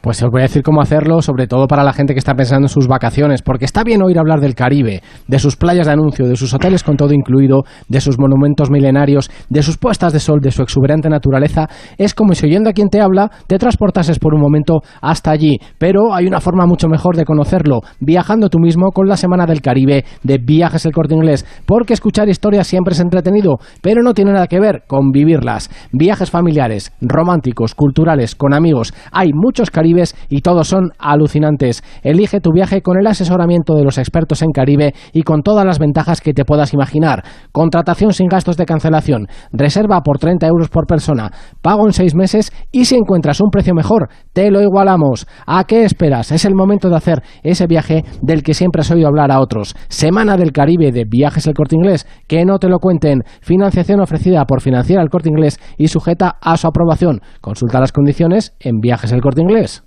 Pues 0.03 0.21
os 0.21 0.31
voy 0.33 0.41
a 0.41 0.43
decir 0.43 0.65
cómo 0.65 0.81
hacerlo, 0.81 1.23
sobre 1.23 1.47
todo 1.47 1.69
para 1.69 1.85
la 1.85 1.93
gente 1.93 2.13
que 2.13 2.19
está 2.19 2.35
pensando 2.35 2.65
en 2.65 2.69
sus 2.69 2.89
vacaciones, 2.89 3.41
porque 3.41 3.65
está 3.65 3.85
bien 3.85 4.03
oír 4.03 4.19
hablar 4.19 4.41
del 4.41 4.57
Caribe, 4.57 5.01
de 5.29 5.39
sus 5.39 5.55
playas 5.55 5.87
de 5.87 5.93
anuncio, 5.93 6.27
de 6.27 6.35
sus 6.35 6.53
hoteles 6.53 6.83
con 6.83 6.97
todo 6.97 7.15
incluido, 7.15 7.63
de 7.89 8.01
sus 8.01 8.19
monumentos 8.19 8.69
milenarios, 8.69 9.31
de 9.49 9.63
sus 9.63 9.79
puestas 9.79 10.13
de 10.13 10.19
sol, 10.19 10.41
de 10.41 10.51
su 10.51 10.61
exuberante 10.63 11.09
naturaleza. 11.09 11.69
Es 11.99 12.15
como 12.15 12.35
si 12.35 12.47
oyendo 12.47 12.69
a 12.69 12.73
quien 12.73 12.89
te 12.89 13.01
habla, 13.01 13.31
te 13.47 13.59
transportases 13.59 14.19
por 14.19 14.35
un 14.35 14.41
momento 14.41 14.81
hasta 15.01 15.31
allí. 15.31 15.61
Pero 15.79 16.13
hay 16.13 16.27
una 16.27 16.41
forma 16.41 16.67
mucho 16.67 16.89
mejor 16.89 17.15
de 17.15 17.25
conocerlo, 17.25 17.83
viajando 18.01 18.49
tú 18.49 18.59
mismo 18.59 18.91
con 18.91 19.07
la 19.07 19.17
Semana 19.17 19.47
del 19.47 19.63
Caribe 19.63 20.05
de 20.25 20.39
Viajes 20.39 20.85
el 20.85 20.93
Corte 20.93 21.15
Inglés, 21.15 21.47
porque 21.65 21.93
escuchar 21.93 22.29
historias 22.29 22.67
siempre 22.67 22.95
es 22.95 23.01
entretenido, 23.01 23.59
pero 23.81 24.03
no 24.03 24.15
tiene 24.15 24.33
nada 24.33 24.49
que 24.49 24.59
ver 24.59 24.83
con 24.89 25.13
vivirlas. 25.13 25.71
Viajes 25.93 26.33
familiares, 26.33 26.93
románticos, 27.01 27.77
culturales, 27.77 28.35
con 28.35 28.53
amigos. 28.53 28.93
Hay 29.13 29.31
muchos 29.33 29.71
Caribes 29.71 29.92
y 30.29 30.41
todos 30.41 30.69
son 30.69 30.91
alucinantes. 30.99 31.83
Elige 32.03 32.41
tu 32.41 32.51
viaje 32.53 32.83
con 32.83 32.99
el 32.99 33.07
asesoramiento 33.07 33.75
de 33.75 33.85
los 33.85 33.99
expertos 33.99 34.43
en 34.43 34.51
Caribe 34.51 34.95
y 35.13 35.23
con 35.23 35.43
todas 35.43 35.65
las 35.65 35.79
ventajas 35.79 36.21
que 36.21 36.33
te 36.33 36.45
puedas 36.45 36.73
imaginar. 36.73 37.25
Contratación 37.53 38.13
sin 38.13 38.29
gastos 38.29 38.57
de 38.57 38.67
cancelación. 38.67 39.27
Reserva 39.53 40.01
por 40.03 40.19
30 40.19 40.47
euros 40.47 40.69
por 40.69 40.87
persona. 40.87 41.31
Pago 41.61 41.87
en 41.87 41.93
6 41.93 42.15
meses 42.15 42.53
y 42.71 42.85
si 42.87 42.97
encuentras 42.97 43.41
un 43.41 43.51
precio 43.51 43.75
mejor, 43.75 44.09
te 44.33 44.51
lo 44.51 44.61
igualamos. 44.61 45.27
¿A 45.47 45.65
qué 45.65 45.85
esperas? 45.85 46.33
Es 46.33 46.45
el 46.45 46.55
momento 46.55 46.89
de 46.89 46.97
hacer 46.97 47.23
ese 47.43 47.67
viaje 47.67 48.05
del 48.23 48.43
que 48.43 48.55
siempre 48.55 48.81
has 48.81 48.91
oído 48.91 49.09
hablar 49.09 49.31
a 49.31 49.41
otros. 49.41 49.75
Semana 49.89 50.37
del 50.37 50.53
Caribe 50.53 50.93
de 50.93 51.05
Viajes 51.05 51.47
El 51.47 51.55
Corte 51.55 51.77
Inglés. 51.77 52.07
Que 52.27 52.45
no 52.45 52.59
te 52.59 52.69
lo 52.69 52.79
cuenten. 52.79 53.23
Financiación 53.41 54.01
ofrecida 54.01 54.45
por 54.45 54.61
Financiera 54.61 55.03
El 55.03 55.11
Corte 55.11 55.29
Inglés 55.29 55.59
y 55.77 55.89
sujeta 55.89 56.39
a 56.41 56.57
su 56.57 56.67
aprobación. 56.67 57.21
Consulta 57.41 57.81
las 57.81 57.93
condiciones 57.93 58.55
en 58.61 58.81
Viajes 58.81 59.13
El 59.13 59.21
Corte 59.21 59.43
Inglés. 59.43 59.82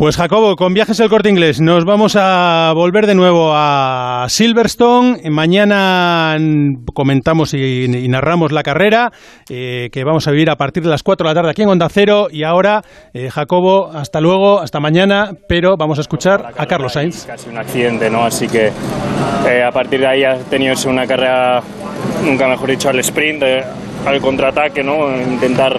Pues 0.00 0.16
Jacobo, 0.16 0.56
con 0.56 0.72
Viajes 0.72 0.98
el 1.00 1.10
Corte 1.10 1.28
Inglés 1.28 1.60
nos 1.60 1.84
vamos 1.84 2.16
a 2.18 2.72
volver 2.74 3.06
de 3.06 3.14
nuevo 3.14 3.52
a 3.52 4.24
Silverstone. 4.30 5.28
Mañana 5.28 6.38
comentamos 6.94 7.52
y, 7.52 7.84
y 7.84 8.08
narramos 8.08 8.50
la 8.50 8.62
carrera 8.62 9.12
eh, 9.50 9.90
que 9.92 10.02
vamos 10.04 10.26
a 10.26 10.30
vivir 10.30 10.48
a 10.48 10.56
partir 10.56 10.82
de 10.82 10.88
las 10.88 11.02
4 11.02 11.22
de 11.22 11.30
la 11.30 11.34
tarde 11.34 11.50
aquí 11.50 11.60
en 11.60 11.68
Onda 11.68 11.88
Cero. 11.90 12.28
Y 12.30 12.44
ahora, 12.44 12.80
eh, 13.12 13.28
Jacobo, 13.28 13.90
hasta 13.92 14.22
luego, 14.22 14.60
hasta 14.60 14.80
mañana, 14.80 15.32
pero 15.46 15.76
vamos 15.78 15.98
a 15.98 16.00
escuchar 16.00 16.46
a 16.56 16.64
Carlos 16.64 16.94
Sainz. 16.94 17.26
Casi 17.26 17.50
un 17.50 17.58
accidente, 17.58 18.08
¿no? 18.08 18.24
Así 18.24 18.48
que 18.48 18.68
eh, 19.46 19.62
a 19.62 19.70
partir 19.70 20.00
de 20.00 20.06
ahí 20.06 20.24
ha 20.24 20.38
tenido 20.48 20.72
una 20.86 21.06
carrera, 21.06 21.60
nunca 22.24 22.48
mejor 22.48 22.70
dicho, 22.70 22.88
al 22.88 22.98
sprint, 23.00 23.42
al 24.06 24.18
contraataque, 24.22 24.82
¿no? 24.82 25.14
Intentar 25.14 25.78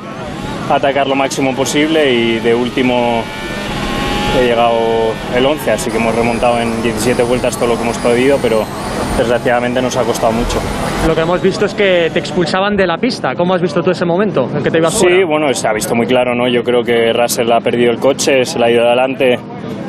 atacar 0.76 1.07
lo 1.07 1.15
máximo 1.15 1.56
posible 1.56 2.11
y 2.14 2.39
de 2.39 2.53
último 2.56 3.23
he 4.39 4.45
llegado 4.45 4.77
el 5.35 5.45
11, 5.45 5.72
así 5.72 5.91
que 5.91 5.98
hemos 5.98 6.15
remontado 6.15 6.60
en 6.61 6.81
17 6.81 7.22
vueltas 7.23 7.57
todo 7.57 7.68
lo 7.69 7.76
que 7.76 7.84
hemos 7.84 7.98
podido, 7.98 8.38
pero 8.41 8.64
desgraciadamente 9.18 9.81
nos 9.81 9.98
ha 9.98 10.03
costado 10.03 10.31
mucho. 10.31 10.57
Lo 11.06 11.14
que 11.14 11.22
hemos 11.22 11.41
visto 11.41 11.65
es 11.65 11.73
que 11.73 12.10
te 12.14 12.19
expulsaban 12.19 12.77
de 12.77 12.88
la 12.88 12.98
pista. 12.98 13.35
¿Cómo 13.35 13.53
has 13.53 13.61
visto 13.61 13.84
tú 13.84 13.91
ese 13.91 14.06
momento 14.06 14.49
en 14.56 14.64
que 14.64 14.72
te 14.72 14.77
ibas 14.77 14.93
Sí, 14.93 14.99
fuera? 15.07 15.26
bueno, 15.26 15.53
se 15.53 15.68
ha 15.68 15.73
visto 15.73 15.93
muy 15.95 16.07
claro, 16.07 16.34
¿no? 16.34 16.48
Yo 16.48 16.64
creo 16.64 16.81
que 16.84 17.11
Russell 17.11 17.52
ha 17.52 17.60
perdido 17.60 17.91
el 17.91 17.99
coche, 17.99 18.45
se 18.45 18.57
le 18.57 18.65
ha 18.65 18.72
ido 18.72 18.84
de 18.84 18.88
adelante 18.88 19.39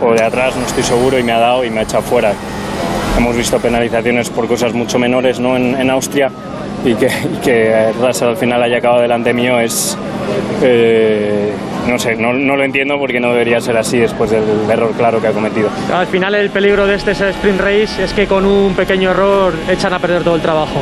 o 0.04 0.12
de 0.12 0.24
atrás, 0.24 0.56
no 0.56 0.66
estoy 0.66 0.82
seguro, 0.82 1.18
y 1.18 1.22
me 1.22 1.30
ha 1.32 1.38
dado 1.38 1.64
y 1.64 1.70
me 1.70 1.80
ha 1.80 1.82
echado 1.84 2.02
fuera. 2.02 2.32
Hemos 3.16 3.36
visto 3.36 3.58
penalizaciones 3.60 4.28
por 4.30 4.48
cosas 4.48 4.72
mucho 4.74 4.98
menores, 4.98 5.38
¿no? 5.38 5.56
En, 5.56 5.76
en 5.80 5.88
Austria 5.90 6.30
y 6.84 6.94
que, 6.94 7.06
y 7.06 7.36
que 7.44 7.92
Russell 8.00 8.28
al 8.28 8.36
final 8.36 8.62
haya 8.62 8.78
acabado 8.78 9.02
delante 9.02 9.32
mío 9.32 9.58
es... 9.60 9.96
eh, 10.62 11.50
no 11.88 11.98
sé, 11.98 12.14
no, 12.16 12.32
no 12.32 12.56
lo 12.56 12.62
entiendo 12.64 12.96
porque 12.98 13.18
no 13.18 13.30
debería 13.32 13.60
ser 13.60 13.76
así 13.76 13.98
después 13.98 14.30
del 14.30 14.42
error 14.70 14.92
claro 14.96 15.20
que 15.20 15.26
ha 15.28 15.32
cometido. 15.32 15.68
Al 15.92 16.06
final 16.06 16.34
el 16.36 16.50
peligro 16.50 16.86
de 16.86 16.94
este 16.94 17.10
sprint 17.12 17.60
race 17.60 18.02
es 18.04 18.12
que 18.12 18.26
con 18.26 18.44
un 18.46 18.74
pequeño 18.74 19.10
error 19.10 19.52
echan 19.68 19.92
a 19.92 19.98
perder 19.98 20.22
todo 20.22 20.36
el 20.36 20.40
trabajo. 20.42 20.80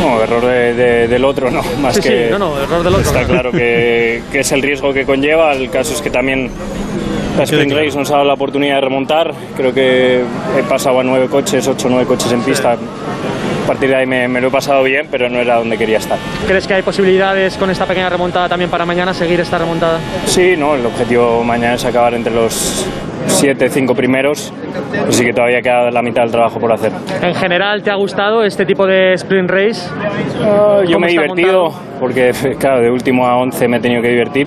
No, 0.00 0.22
error 0.22 0.44
de- 0.44 0.74
de- 0.74 1.08
del 1.08 1.24
otro, 1.24 1.50
no, 1.50 1.62
más 1.80 1.94
Sí, 1.94 2.02
sí, 2.02 2.08
que... 2.10 2.28
no, 2.30 2.38
no, 2.38 2.58
error 2.62 2.82
del 2.84 2.94
otro. 2.94 3.06
Está 3.10 3.24
claro 3.24 3.50
que, 3.50 4.22
que 4.30 4.40
es 4.40 4.52
el 4.52 4.60
riesgo 4.60 4.92
que 4.92 5.06
conlleva, 5.06 5.52
el 5.54 5.70
caso 5.70 5.94
es 5.94 6.02
que 6.02 6.10
también 6.10 6.50
la 7.38 7.44
Sprint 7.44 7.72
Race 7.72 7.96
nos 7.96 8.10
ha 8.10 8.14
dado 8.14 8.26
la 8.26 8.34
oportunidad 8.34 8.74
de 8.76 8.80
remontar, 8.82 9.32
creo 9.56 9.72
que 9.72 10.20
he 10.58 10.62
pasado 10.68 11.00
a 11.00 11.02
nueve 11.04 11.28
coches, 11.30 11.66
ocho 11.66 11.86
o 11.88 11.90
nueve 11.90 12.04
coches 12.06 12.30
en 12.30 12.42
pista, 12.42 12.76
a 13.66 13.68
partir 13.68 13.88
de 13.88 13.96
ahí 13.96 14.06
me, 14.06 14.28
me 14.28 14.40
lo 14.40 14.46
he 14.46 14.50
pasado 14.52 14.84
bien, 14.84 15.08
pero 15.10 15.28
no 15.28 15.40
era 15.40 15.56
donde 15.56 15.76
quería 15.76 15.98
estar. 15.98 16.16
¿Crees 16.46 16.68
que 16.68 16.74
hay 16.74 16.82
posibilidades 16.82 17.56
con 17.56 17.68
esta 17.68 17.84
pequeña 17.84 18.08
remontada 18.08 18.48
también 18.48 18.70
para 18.70 18.86
mañana 18.86 19.12
seguir 19.12 19.40
esta 19.40 19.58
remontada? 19.58 19.98
Sí, 20.24 20.54
no, 20.56 20.76
el 20.76 20.86
objetivo 20.86 21.42
mañana 21.42 21.74
es 21.74 21.84
acabar 21.84 22.14
entre 22.14 22.32
los 22.32 22.86
siete, 23.26 23.68
cinco 23.68 23.92
primeros, 23.92 24.52
así 25.08 25.24
que 25.24 25.32
todavía 25.32 25.60
queda 25.62 25.90
la 25.90 26.00
mitad 26.00 26.22
del 26.22 26.30
trabajo 26.30 26.60
por 26.60 26.72
hacer. 26.72 26.92
¿En 27.20 27.34
general 27.34 27.82
te 27.82 27.90
ha 27.90 27.96
gustado 27.96 28.44
este 28.44 28.64
tipo 28.64 28.86
de 28.86 29.14
sprint 29.14 29.50
race? 29.50 29.90
Yo 30.38 30.84
¿Cómo 30.84 31.00
me 31.00 31.06
he 31.08 31.10
divertido 31.10 31.74
porque, 31.98 32.32
claro, 32.60 32.82
de 32.82 32.88
último 32.88 33.26
a 33.26 33.36
11 33.36 33.66
me 33.66 33.78
he 33.78 33.80
tenido 33.80 34.00
que 34.00 34.10
divertir, 34.10 34.46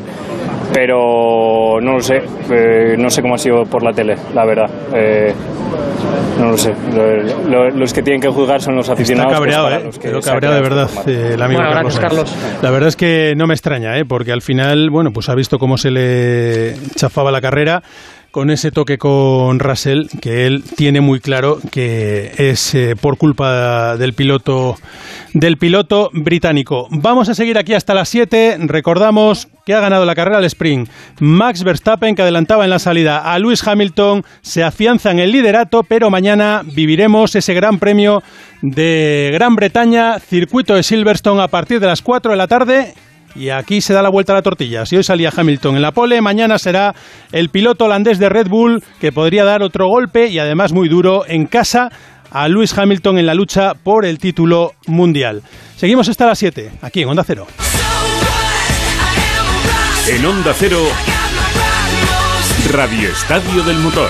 pero 0.74 1.80
no 1.82 1.92
lo 1.96 2.02
sé, 2.02 2.22
eh, 2.50 2.96
no 2.98 3.10
sé 3.10 3.22
cómo 3.22 3.36
ha 3.36 3.38
sido 3.38 3.66
por 3.66 3.84
la 3.84 3.92
tele, 3.92 4.16
la 4.34 4.46
verdad. 4.46 4.70
Eh, 4.94 5.34
no 6.40 6.52
lo 6.52 6.58
sé. 6.58 6.74
Lo- 6.94 7.50
lo- 7.50 7.70
los 7.70 7.94
que 7.94 8.02
tienen 8.04 8.22
que 8.22 8.30
juzgar 8.30 8.62
son 8.62 8.76
los 8.76 8.86
Está 8.86 8.94
aficionados. 8.94 9.30
pues, 9.30 9.38
cabreado, 9.40 9.70
¿eh? 9.70 9.84
los 9.86 10.00
que 10.00 10.08
Pero 10.10 10.22
cabreado 10.22 10.56
de 10.56 10.62
verdad 10.62 10.90
eh, 11.08 11.32
el 11.34 11.42
amigo 11.42 11.62
Bueno, 11.62 11.90
Carlos. 12.00 12.36
La 12.62 12.72
verdad 12.72 12.90
es 12.90 12.96
que 12.96 13.34
no 13.36 13.48
me 13.48 13.54
extraña, 13.54 13.98
¿eh? 13.98 14.06
porque 14.06 14.32
al 14.32 14.42
final, 14.42 14.90
bueno, 14.90 15.12
pues 15.12 15.30
ha 15.30 15.36
visto 15.36 15.60
cómo 15.60 15.78
se 15.78 15.92
le 15.92 16.76
chafaba 16.96 17.32
la 17.32 17.42
carrera 17.42 17.84
con 18.32 18.50
ese 18.50 18.72
toque 18.72 18.98
con 18.98 19.60
Russell, 19.60 20.08
que 20.22 20.46
él 20.46 20.64
tiene 20.76 21.02
muy 21.02 21.20
claro 21.20 21.60
que 21.72 22.32
es 22.38 22.76
eh, 22.76 22.96
por 23.00 23.18
culpa 23.18 23.98
del 23.98 24.14
piloto 24.14 24.78
del 25.34 25.58
piloto 25.58 26.10
británico. 26.14 26.88
Vamos 26.90 27.30
a 27.30 27.36
seguir 27.36 27.58
aquí 27.58 27.74
hasta 27.74 27.94
las 27.94 28.10
7. 28.10 28.58
Recordamos 28.62 29.48
que 29.66 29.74
ha 29.74 29.80
ganado 29.80 30.06
la 30.06 30.16
carrera 30.16 30.38
al 30.38 30.46
sprint. 30.46 30.90
Max 31.20 31.64
Verstappen, 31.64 32.16
que 32.16 32.22
adelantaba 32.22 32.64
en 32.64 32.72
la 32.72 32.80
salida 32.80 33.32
a 33.32 33.38
Lewis 33.40 33.66
Hamilton, 33.66 34.24
se 34.42 34.64
afianza 34.64 35.12
en 35.12 35.20
el 35.20 35.32
liderato, 35.32 35.84
pero 35.84 36.10
mañana 36.10 36.64
viviremos 36.66 37.36
ese 37.36 37.54
gran 37.54 37.80
premio 37.80 38.24
de 38.62 39.30
Gran 39.34 39.56
Bretaña, 39.56 40.20
circuito 40.20 40.76
de 40.76 40.84
Silverstone, 40.84 41.42
a 41.42 41.48
partir 41.48 41.80
de 41.80 41.88
las 41.88 42.02
4 42.02 42.32
de 42.32 42.38
la 42.38 42.48
tarde 42.48 42.94
y 43.36 43.50
aquí 43.50 43.82
se 43.82 43.94
da 43.94 44.02
la 44.02 44.10
vuelta 44.10 44.34
a 44.34 44.36
la 44.36 44.42
tortilla. 44.42 44.86
Si 44.86 44.96
hoy 44.96 45.04
salía 45.04 45.32
Hamilton 45.36 45.76
en 45.76 45.82
la 45.82 45.92
pole, 45.92 46.22
mañana 46.22 46.58
será 46.58 46.96
el 47.32 47.50
piloto 47.50 47.86
holandés 47.86 48.20
de 48.20 48.30
Red 48.30 48.48
Bull 48.48 48.84
que 49.00 49.12
podría 49.12 49.44
dar 49.44 49.62
otro 49.64 49.88
golpe 49.88 50.28
y 50.28 50.40
además 50.40 50.72
muy 50.72 50.90
duro 50.90 51.24
en 51.28 51.46
casa 51.46 51.90
a 52.32 52.48
Lewis 52.48 52.78
Hamilton 52.78 53.18
en 53.18 53.26
la 53.26 53.34
lucha 53.34 53.74
por 53.74 54.06
el 54.06 54.20
título 54.20 54.74
mundial. 54.88 55.42
Seguimos 55.76 56.10
hasta 56.10 56.26
las 56.26 56.40
7, 56.40 56.72
aquí 56.82 57.02
en 57.02 57.10
Onda 57.10 57.24
Cero. 57.24 57.48
En 60.08 60.26
Onda 60.26 60.54
Cero, 60.58 60.82
Radio 62.72 63.10
Estadio 63.10 63.64
del 63.64 63.78
Motor. 63.78 64.10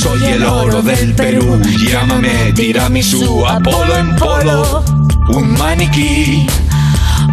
Soy 0.00 0.24
el 0.24 0.42
oro 0.44 0.80
del 0.80 1.14
Perú. 1.14 1.60
Llámame 1.86 2.54
tiramisú, 2.54 3.46
Apolo 3.46 3.98
en 3.98 4.16
polo. 4.16 4.82
Un 5.28 5.52
maniquí. 5.58 6.46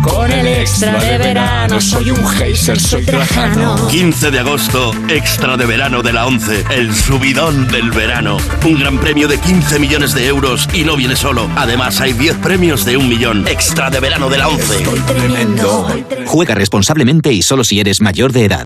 Con 0.03 0.30
el 0.30 0.45
extra 0.45 0.99
de 0.99 1.18
verano 1.18 1.80
soy 1.80 2.11
un 2.11 2.27
geyser, 2.27 2.77
soy 2.77 3.06
trajano. 3.06 3.88
15 3.88 4.31
de 4.31 4.39
agosto, 4.39 4.91
extra 5.07 5.56
de 5.56 5.65
verano 5.65 6.02
de 6.02 6.11
la 6.11 6.26
11, 6.27 6.65
el 6.72 6.94
subidón 6.94 7.69
del 7.69 7.89
verano. 7.91 8.35
Un 8.65 8.80
gran 8.80 8.98
premio 8.99 9.30
de 9.30 9.38
15 9.38 9.80
millones 9.80 10.14
de 10.14 10.27
euros 10.27 10.68
y 10.73 10.84
no 10.84 10.98
viene 10.98 11.15
solo. 11.15 11.49
Además, 11.56 12.02
hay 12.02 12.11
10 12.11 12.35
premios 12.39 12.84
de 12.84 12.98
un 12.98 13.07
millón. 13.07 13.48
Extra 13.48 13.89
de 13.89 14.02
verano 14.02 14.30
de 14.30 14.39
la 14.39 14.49
11. 14.49 14.84
Tremendo. 15.07 15.88
Juega 16.26 16.53
responsablemente 16.53 17.31
y 17.31 17.41
solo 17.44 17.64
si 17.64 17.80
eres 17.80 18.02
mayor 18.02 18.34
de 18.34 18.44
edad. 18.44 18.65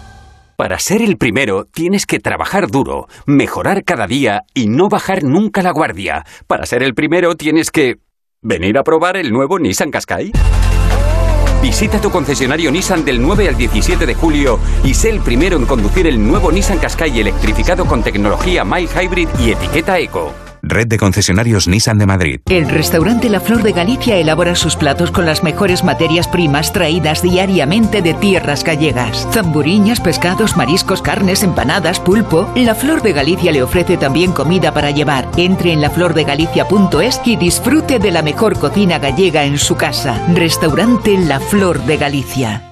Para 0.61 0.77
ser 0.77 1.01
el 1.01 1.17
primero 1.17 1.65
tienes 1.65 2.05
que 2.05 2.19
trabajar 2.19 2.67
duro, 2.67 3.07
mejorar 3.25 3.83
cada 3.83 4.05
día 4.05 4.43
y 4.53 4.67
no 4.67 4.89
bajar 4.89 5.23
nunca 5.23 5.63
la 5.63 5.71
guardia. 5.71 6.23
Para 6.45 6.67
ser 6.67 6.83
el 6.83 6.93
primero 6.93 7.35
tienes 7.35 7.71
que... 7.71 7.97
¿Venir 8.43 8.77
a 8.77 8.83
probar 8.83 9.17
el 9.17 9.31
nuevo 9.31 9.57
Nissan 9.57 9.89
Qashqai? 9.89 10.31
Visita 11.63 11.99
tu 11.99 12.11
concesionario 12.11 12.69
Nissan 12.71 13.03
del 13.03 13.19
9 13.23 13.47
al 13.47 13.57
17 13.57 14.05
de 14.05 14.13
julio 14.13 14.59
y 14.83 14.93
sé 14.93 15.09
el 15.09 15.21
primero 15.21 15.57
en 15.57 15.65
conducir 15.65 16.05
el 16.05 16.23
nuevo 16.23 16.51
Nissan 16.51 16.77
Qashqai 16.77 17.19
electrificado 17.19 17.85
con 17.85 18.03
tecnología 18.03 18.63
My 18.63 18.85
Hybrid 18.85 19.29
y 19.39 19.53
etiqueta 19.53 19.97
Eco. 19.97 20.50
Red 20.61 20.87
de 20.87 20.97
concesionarios 20.97 21.67
Nissan 21.67 21.97
de 21.97 22.05
Madrid. 22.05 22.41
El 22.49 22.69
restaurante 22.69 23.29
La 23.29 23.39
Flor 23.39 23.63
de 23.63 23.71
Galicia 23.71 24.17
elabora 24.17 24.55
sus 24.55 24.75
platos 24.75 25.11
con 25.11 25.25
las 25.25 25.43
mejores 25.43 25.83
materias 25.83 26.27
primas 26.27 26.73
traídas 26.73 27.21
diariamente 27.21 28.01
de 28.01 28.13
tierras 28.13 28.63
gallegas. 28.63 29.27
Zamburiñas, 29.31 29.99
pescados, 29.99 30.57
mariscos, 30.57 31.01
carnes, 31.01 31.43
empanadas, 31.43 31.99
pulpo. 31.99 32.51
La 32.55 32.75
Flor 32.75 33.01
de 33.01 33.13
Galicia 33.13 33.51
le 33.51 33.63
ofrece 33.63 33.97
también 33.97 34.31
comida 34.31 34.73
para 34.73 34.91
llevar. 34.91 35.29
Entre 35.37 35.71
en 35.71 35.81
laflordegalicia.es 35.81 37.21
y 37.25 37.35
disfrute 37.35 37.99
de 37.99 38.11
la 38.11 38.21
mejor 38.21 38.57
cocina 38.57 38.99
gallega 38.99 39.43
en 39.43 39.57
su 39.57 39.75
casa. 39.75 40.25
Restaurante 40.33 41.17
La 41.17 41.39
Flor 41.39 41.81
de 41.85 41.97
Galicia. 41.97 42.71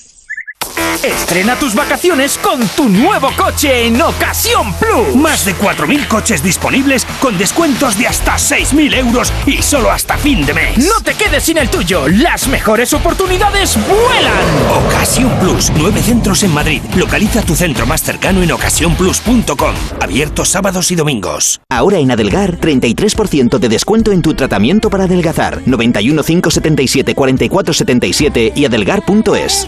Estrena 1.03 1.57
tus 1.57 1.73
vacaciones 1.73 2.37
con 2.37 2.59
tu 2.69 2.87
nuevo 2.87 3.29
coche 3.35 3.87
en 3.87 3.99
Ocasión 3.99 4.71
Plus. 4.75 5.15
Más 5.15 5.43
de 5.45 5.55
4.000 5.55 6.07
coches 6.07 6.43
disponibles 6.43 7.07
con 7.19 7.39
descuentos 7.39 7.97
de 7.97 8.05
hasta 8.05 8.35
6.000 8.35 8.95
euros 8.97 9.33
y 9.47 9.63
solo 9.63 9.89
hasta 9.89 10.15
fin 10.17 10.45
de 10.45 10.53
mes. 10.53 10.77
No 10.77 11.01
te 11.03 11.15
quedes 11.15 11.43
sin 11.43 11.57
el 11.57 11.71
tuyo. 11.71 12.07
Las 12.07 12.47
mejores 12.47 12.93
oportunidades 12.93 13.79
vuelan. 13.87 14.85
Ocasión 14.85 15.31
Plus. 15.39 15.71
Nueve 15.75 16.03
centros 16.03 16.43
en 16.43 16.53
Madrid. 16.53 16.81
Localiza 16.95 17.41
tu 17.41 17.55
centro 17.55 17.87
más 17.87 18.03
cercano 18.03 18.43
en 18.43 18.51
ocasiónplus.com. 18.51 19.75
Abierto 19.99 20.45
sábados 20.45 20.91
y 20.91 20.95
domingos. 20.95 21.61
Ahora 21.71 21.97
en 21.97 22.11
Adelgar, 22.11 22.59
33% 22.59 23.57
de 23.57 23.69
descuento 23.69 24.11
en 24.11 24.21
tu 24.21 24.35
tratamiento 24.35 24.91
para 24.91 25.05
adelgazar. 25.05 25.61
91 25.65 26.23
577 26.23 27.15
44 27.15 27.73
77 27.73 28.53
y 28.55 28.65
adelgar.es. 28.65 29.67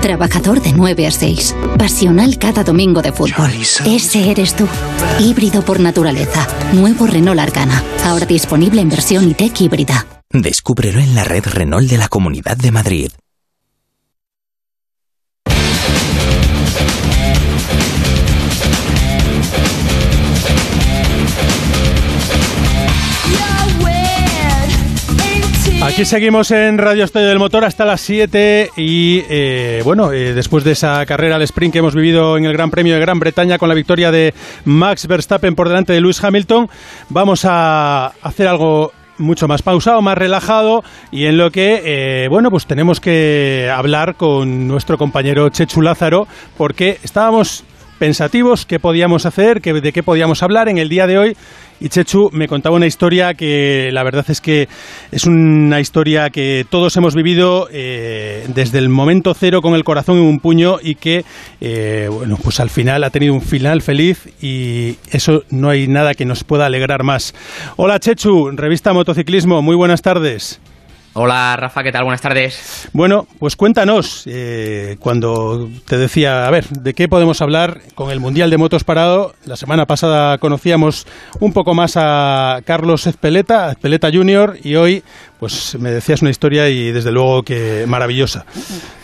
trabajador 0.00 0.60
de 0.62 0.72
9 0.72 1.06
a 1.06 1.10
6, 1.10 1.54
pasional 1.78 2.38
cada 2.38 2.64
domingo 2.64 3.02
de 3.02 3.12
fútbol. 3.12 3.50
Ese 3.86 4.30
eres 4.30 4.54
tú. 4.54 4.66
Híbrido 5.18 5.62
por 5.62 5.80
naturaleza. 5.80 6.46
Nuevo 6.72 7.06
Renault 7.06 7.40
Arcana. 7.40 7.82
Ahora 8.04 8.26
disponible 8.26 8.80
en 8.80 8.88
versión 8.88 9.30
e-tech 9.30 9.60
híbrida. 9.60 10.06
Descúbrelo 10.30 11.00
en 11.00 11.14
la 11.14 11.24
red 11.24 11.44
Renault 11.46 11.88
de 11.88 11.98
la 11.98 12.08
Comunidad 12.08 12.56
de 12.56 12.72
Madrid. 12.72 13.10
Aquí 25.84 26.06
seguimos 26.06 26.50
en 26.50 26.78
Radio 26.78 27.04
Estadio 27.04 27.28
del 27.28 27.38
Motor 27.38 27.66
hasta 27.66 27.84
las 27.84 28.00
7 28.00 28.70
y 28.74 29.22
eh, 29.28 29.82
bueno, 29.84 30.12
eh, 30.12 30.32
después 30.32 30.64
de 30.64 30.72
esa 30.72 31.04
carrera 31.04 31.36
al 31.36 31.42
sprint 31.42 31.74
que 31.74 31.80
hemos 31.80 31.94
vivido 31.94 32.38
en 32.38 32.46
el 32.46 32.54
Gran 32.54 32.70
Premio 32.70 32.94
de 32.94 33.00
Gran 33.00 33.20
Bretaña 33.20 33.58
con 33.58 33.68
la 33.68 33.74
victoria 33.74 34.10
de 34.10 34.32
Max 34.64 35.06
Verstappen 35.06 35.54
por 35.54 35.68
delante 35.68 35.92
de 35.92 36.00
Lewis 36.00 36.24
Hamilton, 36.24 36.70
vamos 37.10 37.44
a 37.44 38.06
hacer 38.22 38.48
algo 38.48 38.92
mucho 39.18 39.46
más 39.46 39.60
pausado, 39.60 40.00
más 40.00 40.16
relajado 40.16 40.82
y 41.12 41.26
en 41.26 41.36
lo 41.36 41.50
que, 41.50 41.82
eh, 41.84 42.28
bueno, 42.28 42.50
pues 42.50 42.64
tenemos 42.64 42.98
que 42.98 43.70
hablar 43.72 44.14
con 44.14 44.66
nuestro 44.66 44.96
compañero 44.96 45.50
Chechu 45.50 45.82
Lázaro 45.82 46.26
porque 46.56 46.98
estábamos 47.02 47.62
pensativos 47.98 48.66
qué 48.66 48.80
podíamos 48.80 49.26
hacer, 49.26 49.60
qué, 49.60 49.72
de 49.74 49.92
qué 49.92 50.02
podíamos 50.02 50.42
hablar 50.42 50.68
en 50.68 50.78
el 50.78 50.88
día 50.88 51.06
de 51.06 51.18
hoy 51.18 51.36
y 51.80 51.88
Chechu 51.88 52.30
me 52.32 52.48
contaba 52.48 52.76
una 52.76 52.86
historia 52.86 53.34
que 53.34 53.90
la 53.92 54.02
verdad 54.02 54.24
es 54.28 54.40
que 54.40 54.68
es 55.10 55.26
una 55.26 55.80
historia 55.80 56.30
que 56.30 56.64
todos 56.68 56.96
hemos 56.96 57.14
vivido 57.14 57.68
eh, 57.72 58.44
desde 58.48 58.78
el 58.78 58.88
momento 58.88 59.34
cero 59.34 59.60
con 59.60 59.74
el 59.74 59.84
corazón 59.84 60.18
en 60.18 60.24
un 60.24 60.38
puño 60.38 60.76
y 60.82 60.94
que, 60.94 61.24
eh, 61.60 62.08
bueno, 62.10 62.38
pues 62.42 62.60
al 62.60 62.70
final 62.70 63.04
ha 63.04 63.10
tenido 63.10 63.34
un 63.34 63.42
final 63.42 63.82
feliz 63.82 64.28
y 64.40 64.96
eso 65.10 65.42
no 65.50 65.70
hay 65.70 65.88
nada 65.88 66.14
que 66.14 66.24
nos 66.24 66.44
pueda 66.44 66.66
alegrar 66.66 67.02
más. 67.02 67.34
Hola 67.76 67.98
Chechu, 67.98 68.50
revista 68.52 68.92
Motociclismo, 68.92 69.62
muy 69.62 69.76
buenas 69.76 70.02
tardes. 70.02 70.60
Hola 71.16 71.54
Rafa, 71.56 71.84
¿qué 71.84 71.92
tal? 71.92 72.02
Buenas 72.02 72.20
tardes. 72.20 72.88
Bueno, 72.92 73.28
pues 73.38 73.54
cuéntanos, 73.54 74.24
eh, 74.26 74.96
cuando 74.98 75.70
te 75.86 75.96
decía, 75.96 76.44
a 76.44 76.50
ver, 76.50 76.66
¿de 76.68 76.92
qué 76.92 77.06
podemos 77.06 77.40
hablar 77.40 77.82
con 77.94 78.10
el 78.10 78.18
Mundial 78.18 78.50
de 78.50 78.58
Motos 78.58 78.82
Parado? 78.82 79.32
La 79.46 79.54
semana 79.54 79.86
pasada 79.86 80.38
conocíamos 80.38 81.06
un 81.38 81.52
poco 81.52 81.72
más 81.72 81.92
a 81.96 82.62
Carlos 82.64 83.06
Ezpeleta, 83.06 83.70
Ezpeleta 83.70 84.10
Junior, 84.12 84.58
y 84.64 84.74
hoy 84.74 85.04
pues 85.38 85.76
me 85.78 85.90
decías 85.90 86.22
una 86.22 86.30
historia 86.30 86.68
y 86.68 86.92
desde 86.92 87.12
luego 87.12 87.42
que 87.42 87.84
maravillosa. 87.86 88.44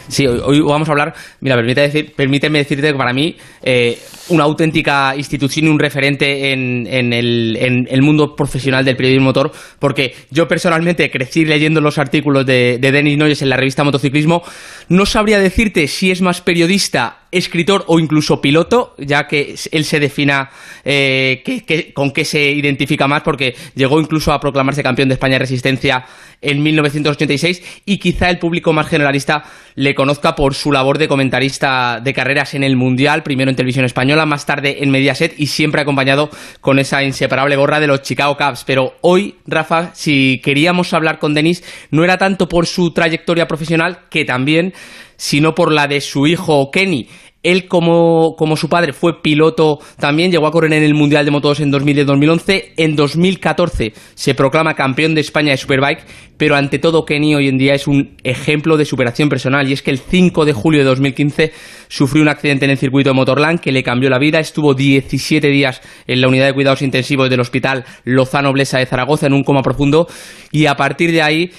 Sí, 0.09 0.27
hoy, 0.27 0.61
vamos 0.61 0.89
a 0.89 0.93
hablar, 0.93 1.15
mira, 1.41 1.55
permíteme, 1.55 1.87
decir, 1.87 2.13
permíteme 2.17 2.59
decirte 2.59 2.89
que 2.89 2.99
para 2.99 3.13
mí 3.13 3.37
eh, 3.63 3.97
una 4.31 4.43
auténtica 4.43 5.15
institución 5.17 5.67
y 5.67 5.69
un 5.69 5.79
referente 5.79 6.53
en, 6.53 6.87
el, 7.13 8.03
mundo 8.03 8.35
profesional 8.35 8.85
del 8.85 8.97
periodismo 8.97 9.27
motor, 9.27 9.53
porque 9.79 10.15
yo 10.31 10.49
personalmente 10.49 11.11
crecí 11.11 11.45
leyendo 11.45 11.81
los 11.81 11.99
artículos 11.99 12.45
de, 12.45 12.79
de 12.81 12.93
Denis 12.93 13.19
Noyes 13.19 13.43
en 13.43 13.51
la 13.51 13.57
revista 13.57 13.85
Motociclismo, 13.85 14.43
no 14.89 15.07
sabría 15.07 15.39
decirte 15.39 15.87
si 15.87 16.11
es 16.11 16.23
más 16.23 16.41
periodista 16.41 17.20
escritor 17.33 17.85
o 17.87 17.99
incluso 17.99 18.41
piloto, 18.41 18.95
ya 18.99 19.27
que 19.27 19.55
él 19.73 19.85
se 19.85 20.01
defina 20.01 20.51
eh, 20.85 21.43
con 21.95 22.11
qué 22.13 22.25
se 22.25 22.51
identifica 22.51 23.07
más, 23.07 23.23
porque 23.23 23.55
llegó 23.75 24.01
incluso 24.01 24.33
a 24.33 24.41
proclamarse 24.41 24.83
campeón 24.83 25.09
de 25.09 25.15
España 25.15 25.35
de 25.35 25.41
Resistencia 25.41 26.05
en 26.43 26.63
1986 26.63 27.83
y 27.85 27.99
quizá 27.99 28.31
el 28.31 28.39
público 28.39 28.73
más 28.73 28.89
generalista 28.89 29.45
le 29.75 29.95
conozca 29.95 30.35
por 30.35 30.55
su 30.55 30.73
labor 30.73 30.99
de 30.99 31.09
comentarista 31.09 32.01
de 32.03 32.13
carreras 32.15 32.55
en 32.55 32.65
el 32.65 32.77
Mundial, 32.77 33.23
primero 33.23 33.51
en 33.51 33.57
televisión 33.57 33.85
española, 33.85 34.27
más 34.27 34.47
tarde 34.47 34.79
en 34.83 34.91
Mediaset 34.91 35.35
y 35.39 35.47
siempre 35.47 35.83
acompañado 35.83 36.31
con 36.61 36.79
esa 36.79 37.03
inseparable 37.03 37.57
gorra 37.57 37.81
de 37.81 37.87
los 37.87 38.03
Chicago 38.03 38.37
Cubs. 38.37 38.65
Pero 38.65 38.95
hoy, 39.03 39.37
Rafa, 39.47 39.95
si 39.95 40.41
queríamos 40.43 40.93
hablar 40.93 41.19
con 41.19 41.35
Denis, 41.35 41.63
no 41.91 42.05
era 42.05 42.19
tanto 42.19 42.49
por 42.49 42.67
su 42.67 42.93
trayectoria 42.93 43.47
profesional, 43.47 44.01
que 44.11 44.25
también 44.25 44.75
sino 45.21 45.55
por 45.55 45.71
la 45.71 45.87
de 45.87 46.01
su 46.01 46.27
hijo 46.27 46.71
Kenny. 46.71 47.07
Él, 47.43 47.69
como, 47.69 48.37
como, 48.37 48.57
su 48.57 48.69
padre, 48.69 48.93
fue 48.93 49.23
piloto 49.23 49.79
también, 49.99 50.31
llegó 50.31 50.47
a 50.47 50.51
correr 50.51 50.73
en 50.73 50.83
el 50.83 50.95
Mundial 50.95 51.25
de 51.25 51.31
Motos 51.31 51.61
en 51.61 51.71
2010 51.71 52.07
2011. 52.07 52.73
En 52.79 52.97
2014 52.97 53.93
se 54.15 54.35
proclama 54.35 54.75
campeón 54.75 55.15
de 55.15 55.21
España 55.21 55.51
de 55.51 55.57
Superbike, 55.59 56.05
pero 56.39 56.57
ante 56.57 56.79
todo 56.79 57.05
Kenny 57.05 57.35
hoy 57.35 57.49
en 57.49 57.59
día 57.59 57.75
es 57.75 57.87
un 57.87 58.17
ejemplo 58.25 58.79
de 58.79 58.87
superación 58.87 59.29
personal. 59.29 59.69
Y 59.69 59.75
es 59.75 59.83
que 59.83 59.91
el 59.91 59.99
5 59.99 60.47
de 60.47 60.53
julio 60.55 60.81
de 60.81 60.87
2015 60.87 61.53
sufrió 61.89 62.23
un 62.23 62.29
accidente 62.29 62.65
en 62.65 62.73
el 62.73 62.79
circuito 62.79 63.11
de 63.11 63.15
Motorland 63.15 63.61
que 63.61 63.73
le 63.73 63.83
cambió 63.83 64.09
la 64.09 64.19
vida. 64.19 64.39
Estuvo 64.39 64.75
17 64.75 65.49
días 65.49 65.83
en 66.07 66.21
la 66.21 66.29
unidad 66.29 66.47
de 66.47 66.55
cuidados 66.55 66.83
intensivos 66.83 67.29
del 67.29 67.41
Hospital 67.41 67.85
Lozano 68.05 68.53
Blesa 68.53 68.79
de 68.79 68.87
Zaragoza 68.87 69.27
en 69.27 69.35
un 69.35 69.45
coma 69.45 69.63
profundo 69.63 70.09
y 70.51 70.67
a 70.67 70.77
partir 70.77 71.13
de 71.13 71.23
ahí 71.23 71.51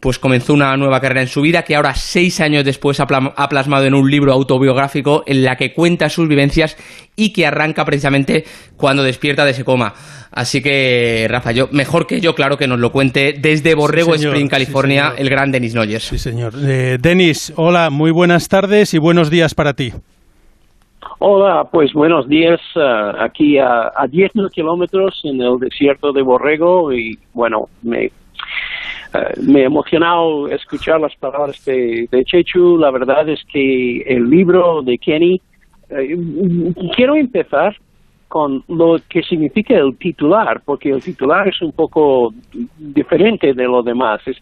pues 0.00 0.18
comenzó 0.18 0.52
una 0.52 0.76
nueva 0.76 1.00
carrera 1.00 1.22
en 1.22 1.28
su 1.28 1.40
vida 1.40 1.62
que 1.62 1.74
ahora, 1.74 1.94
seis 1.94 2.40
años 2.40 2.64
después, 2.64 3.00
ha 3.00 3.48
plasmado 3.48 3.84
en 3.84 3.94
un 3.94 4.10
libro 4.10 4.32
autobiográfico 4.32 5.24
en 5.26 5.42
la 5.42 5.56
que 5.56 5.72
cuenta 5.72 6.08
sus 6.10 6.28
vivencias 6.28 6.76
y 7.16 7.32
que 7.32 7.46
arranca 7.46 7.84
precisamente 7.84 8.44
cuando 8.76 9.02
despierta 9.02 9.44
de 9.44 9.52
ese 9.52 9.64
coma. 9.64 9.94
Así 10.30 10.62
que, 10.62 11.26
Rafa, 11.30 11.52
yo, 11.52 11.68
mejor 11.72 12.06
que 12.06 12.20
yo, 12.20 12.34
claro, 12.34 12.58
que 12.58 12.66
nos 12.66 12.78
lo 12.78 12.92
cuente 12.92 13.34
desde 13.38 13.74
Borrego 13.74 14.14
Spring, 14.14 14.48
California, 14.48 15.14
el 15.16 15.30
gran 15.30 15.50
Denis 15.50 15.74
Noyes. 15.74 16.02
Sí, 16.02 16.18
señor. 16.18 16.52
Eh, 16.62 16.98
Denis, 17.00 17.52
hola, 17.56 17.88
muy 17.88 18.10
buenas 18.10 18.48
tardes 18.48 18.92
y 18.92 18.98
buenos 18.98 19.30
días 19.30 19.54
para 19.54 19.72
ti. 19.72 19.92
Hola, 21.18 21.64
pues 21.72 21.94
buenos 21.94 22.28
días 22.28 22.60
uh, 22.74 23.22
aquí 23.22 23.56
a, 23.56 23.90
a 23.96 24.06
10 24.06 24.32
kilómetros 24.52 25.22
en 25.24 25.40
el 25.40 25.58
desierto 25.58 26.12
de 26.12 26.20
Borrego 26.20 26.92
y 26.92 27.18
bueno, 27.32 27.70
me 27.82 28.10
eh, 29.14 29.40
me 29.42 29.62
ha 29.62 29.66
emocionado 29.66 30.48
escuchar 30.48 31.00
las 31.00 31.14
palabras 31.16 31.64
de, 31.64 32.08
Chechu. 32.24 32.78
La 32.78 32.90
verdad 32.90 33.28
es 33.28 33.40
que 33.52 34.02
el 34.06 34.28
libro 34.28 34.82
de 34.82 34.98
Kenny, 34.98 35.40
eh, 35.90 36.16
quiero 36.94 37.16
empezar 37.16 37.76
con 38.28 38.64
lo 38.68 38.98
que 39.08 39.22
significa 39.22 39.74
el 39.74 39.96
titular, 39.96 40.60
porque 40.64 40.90
el 40.90 41.02
titular 41.02 41.48
es 41.48 41.62
un 41.62 41.72
poco 41.72 42.34
diferente 42.78 43.54
de 43.54 43.64
lo 43.64 43.82
demás. 43.82 44.20
Es 44.26 44.36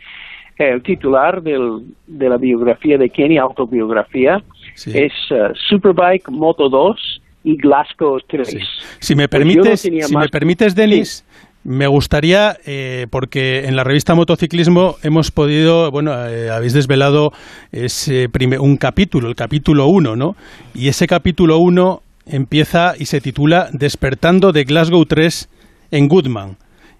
el 0.56 0.82
titular 0.82 1.42
del, 1.42 1.82
de 2.06 2.28
la 2.28 2.36
biografía 2.36 2.96
de 2.96 3.10
Kenny, 3.10 3.38
autobiografía, 3.38 4.42
es 4.86 5.12
eh, 5.30 5.52
Superbike 5.68 6.30
Moto 6.30 6.68
2 6.68 7.22
y 7.44 7.56
Glasgow 7.56 8.20
3. 8.26 8.56
Si 8.98 9.14
me 9.14 9.28
pues 9.28 9.40
permites, 9.40 9.80
si 9.80 10.16
me 10.16 10.28
permites, 10.28 10.74
Denis, 10.74 11.24
me 11.64 11.86
gustaría, 11.86 12.58
eh, 12.66 13.06
porque 13.10 13.64
en 13.66 13.74
la 13.74 13.84
revista 13.84 14.14
Motociclismo 14.14 14.96
hemos 15.02 15.30
podido, 15.30 15.90
bueno, 15.90 16.12
eh, 16.26 16.50
habéis 16.50 16.74
desvelado 16.74 17.32
ese 17.72 18.28
un 18.60 18.76
capítulo, 18.76 19.28
el 19.28 19.34
capítulo 19.34 19.86
1, 19.86 20.14
¿no? 20.14 20.36
Y 20.74 20.88
ese 20.88 21.06
capítulo 21.06 21.58
1 21.58 22.02
empieza 22.26 22.94
y 22.98 23.06
se 23.06 23.20
titula 23.20 23.70
Despertando 23.72 24.52
de 24.52 24.64
Glasgow 24.64 25.04
3 25.06 25.48
en 25.90 26.08
Goodman. 26.08 26.56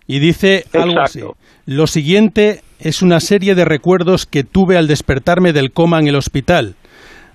Y 0.07 0.19
dice 0.19 0.65
algo 0.73 1.01
así. 1.01 1.21
Lo 1.67 1.87
siguiente 1.87 2.63
es 2.79 3.03
una 3.03 3.21
serie 3.21 3.55
de 3.55 3.65
recuerdos 3.65 4.27
que 4.27 4.45
tuve 4.45 4.77
al 4.77 4.87
despertarme 4.87 5.53
del 5.53 5.73
coma 5.73 5.99
en 5.99 6.09
el 6.09 6.17
hospital. 6.17 6.75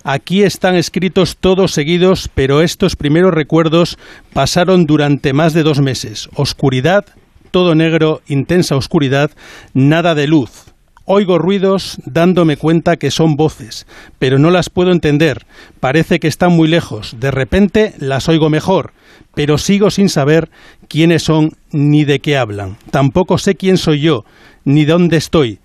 Aquí 0.02 0.44
están 0.44 0.76
escritos 0.76 1.36
todos 1.36 1.72
seguidos, 1.72 2.30
pero 2.34 2.62
estos 2.62 2.96
primeros 2.96 3.34
recuerdos 3.34 3.98
pasaron 4.32 4.86
durante 4.86 5.32
más 5.32 5.52
de 5.52 5.62
dos 5.62 5.80
meses. 5.80 6.30
Oscuridad, 6.36 7.04
todo 7.50 7.74
negro, 7.74 8.20
intensa 8.28 8.76
oscuridad, 8.76 9.30
nada 9.74 10.14
de 10.14 10.26
luz. 10.26 10.66
Oigo 11.04 11.38
ruidos 11.38 11.98
dándome 12.04 12.56
cuenta 12.56 12.96
que 12.96 13.10
son 13.10 13.34
voces, 13.34 13.86
pero 14.20 14.38
no 14.38 14.50
las 14.50 14.70
puedo 14.70 14.92
entender. 14.92 15.44
Parece 15.80 16.20
que 16.20 16.28
están 16.28 16.52
muy 16.52 16.68
lejos. 16.68 17.16
De 17.18 17.32
repente 17.32 17.94
las 17.98 18.28
oigo 18.28 18.48
mejor, 18.48 18.92
pero 19.34 19.58
sigo 19.58 19.90
sin 19.90 20.08
saber 20.08 20.50
quiénes 20.88 21.24
son 21.24 21.50
ni 21.72 22.04
de 22.04 22.20
qué 22.20 22.36
hablan. 22.36 22.76
Tampoco 22.92 23.38
sé 23.38 23.56
quién 23.56 23.76
soy 23.76 24.02
yo, 24.02 24.24
ni 24.64 24.84
dónde 24.84 25.16
estoy. 25.16 25.58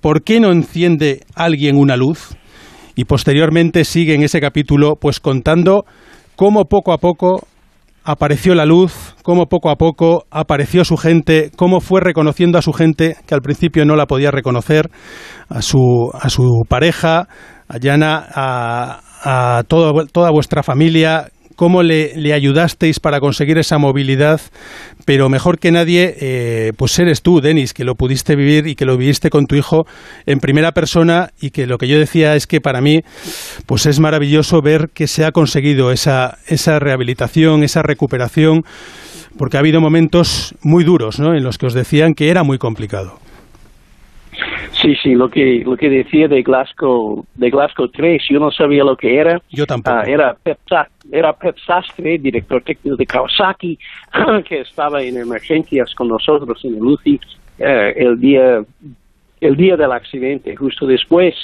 ¿Por 0.00 0.22
qué 0.22 0.40
no 0.40 0.52
enciende 0.52 1.20
alguien 1.34 1.78
una 1.78 1.96
luz? 1.96 2.36
Y 2.94 3.04
posteriormente 3.04 3.84
sigue 3.84 4.14
en 4.14 4.22
ese 4.22 4.40
capítulo 4.40 4.96
pues 4.96 5.18
contando 5.18 5.86
cómo 6.36 6.66
poco 6.66 6.92
a 6.92 6.98
poco 6.98 7.46
apareció 8.04 8.54
la 8.54 8.66
luz, 8.66 9.16
cómo 9.22 9.46
poco 9.46 9.70
a 9.70 9.76
poco 9.76 10.26
apareció 10.30 10.84
su 10.84 10.96
gente, 10.96 11.50
cómo 11.56 11.80
fue 11.80 12.00
reconociendo 12.00 12.58
a 12.58 12.62
su 12.62 12.72
gente, 12.72 13.16
que 13.26 13.34
al 13.34 13.40
principio 13.40 13.84
no 13.84 13.96
la 13.96 14.06
podía 14.06 14.30
reconocer, 14.30 14.90
a 15.48 15.62
su, 15.62 16.10
a 16.12 16.28
su 16.28 16.64
pareja, 16.68 17.28
a 17.66 17.78
Yana, 17.78 18.26
a, 18.34 19.00
a 19.24 19.62
toda 19.64 20.30
vuestra 20.30 20.62
familia, 20.62 21.30
cómo 21.56 21.82
le, 21.82 22.32
ayudasteis 22.32 23.00
para 23.00 23.20
conseguir 23.20 23.58
esa 23.58 23.78
movilidad, 23.78 24.40
pero 25.04 25.28
mejor 25.28 25.58
que 25.58 25.72
nadie, 25.72 26.16
eh, 26.20 26.72
pues 26.76 26.98
eres 26.98 27.22
tú, 27.22 27.40
Denis, 27.40 27.74
que 27.74 27.84
lo 27.84 27.94
pudiste 27.94 28.36
vivir 28.36 28.66
y 28.66 28.74
que 28.74 28.84
lo 28.84 28.96
viviste 28.96 29.30
con 29.30 29.46
tu 29.46 29.54
hijo 29.54 29.86
en 30.26 30.40
primera 30.40 30.72
persona 30.72 31.30
y 31.40 31.50
que 31.50 31.66
lo 31.66 31.78
que 31.78 31.88
yo 31.88 31.98
decía 31.98 32.34
es 32.36 32.46
que 32.46 32.60
para 32.60 32.80
mí, 32.80 33.02
pues 33.66 33.86
es 33.86 34.00
maravilloso 34.00 34.62
ver 34.62 34.90
que 34.92 35.06
se 35.06 35.24
ha 35.24 35.32
conseguido 35.32 35.92
esa, 35.92 36.38
esa 36.46 36.78
rehabilitación, 36.78 37.62
esa 37.62 37.82
recuperación, 37.82 38.64
porque 39.38 39.56
ha 39.56 39.60
habido 39.60 39.80
momentos 39.80 40.54
muy 40.62 40.84
duros, 40.84 41.18
¿no? 41.18 41.34
En 41.34 41.42
los 41.42 41.58
que 41.58 41.66
os 41.66 41.74
decían 41.74 42.14
que 42.14 42.30
era 42.30 42.42
muy 42.44 42.58
complicado. 42.58 43.23
Sí, 44.72 44.94
sí, 45.02 45.14
lo 45.14 45.28
que, 45.28 45.62
lo 45.64 45.76
que 45.76 45.88
decía 45.88 46.28
de 46.28 46.42
Glasgow, 46.42 47.24
de 47.34 47.50
Glasgow 47.50 47.88
3, 47.88 48.22
yo 48.28 48.38
no 48.38 48.50
sabía 48.50 48.84
lo 48.84 48.96
que 48.96 49.18
era. 49.18 49.40
Yo 49.50 49.66
tampoco. 49.66 49.96
Ah, 49.96 50.04
era, 50.06 50.34
Pep, 50.42 50.58
era 51.10 51.32
Pep 51.32 51.56
Sastre, 51.66 52.18
director 52.18 52.62
técnico 52.62 52.96
de 52.96 53.06
Kawasaki, 53.06 53.78
que 54.48 54.60
estaba 54.60 55.02
en 55.02 55.16
emergencias 55.16 55.94
con 55.94 56.08
nosotros 56.08 56.64
en 56.64 56.74
el 56.74 56.82
UCI 56.82 57.20
eh, 57.58 57.94
el 57.96 58.18
día 58.18 58.62
el 59.40 59.56
día 59.56 59.76
del 59.76 59.92
accidente, 59.92 60.56
justo 60.56 60.86
después, 60.86 61.34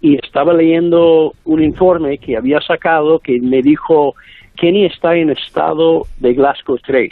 y 0.00 0.14
estaba 0.24 0.52
leyendo 0.52 1.32
un 1.44 1.62
informe 1.62 2.18
que 2.18 2.36
había 2.36 2.60
sacado 2.60 3.18
que 3.18 3.40
me 3.40 3.62
dijo, 3.62 4.14
Kenny 4.56 4.86
está 4.86 5.16
en 5.16 5.30
estado 5.30 6.06
de 6.18 6.34
Glasgow 6.34 6.78
3. 6.78 7.10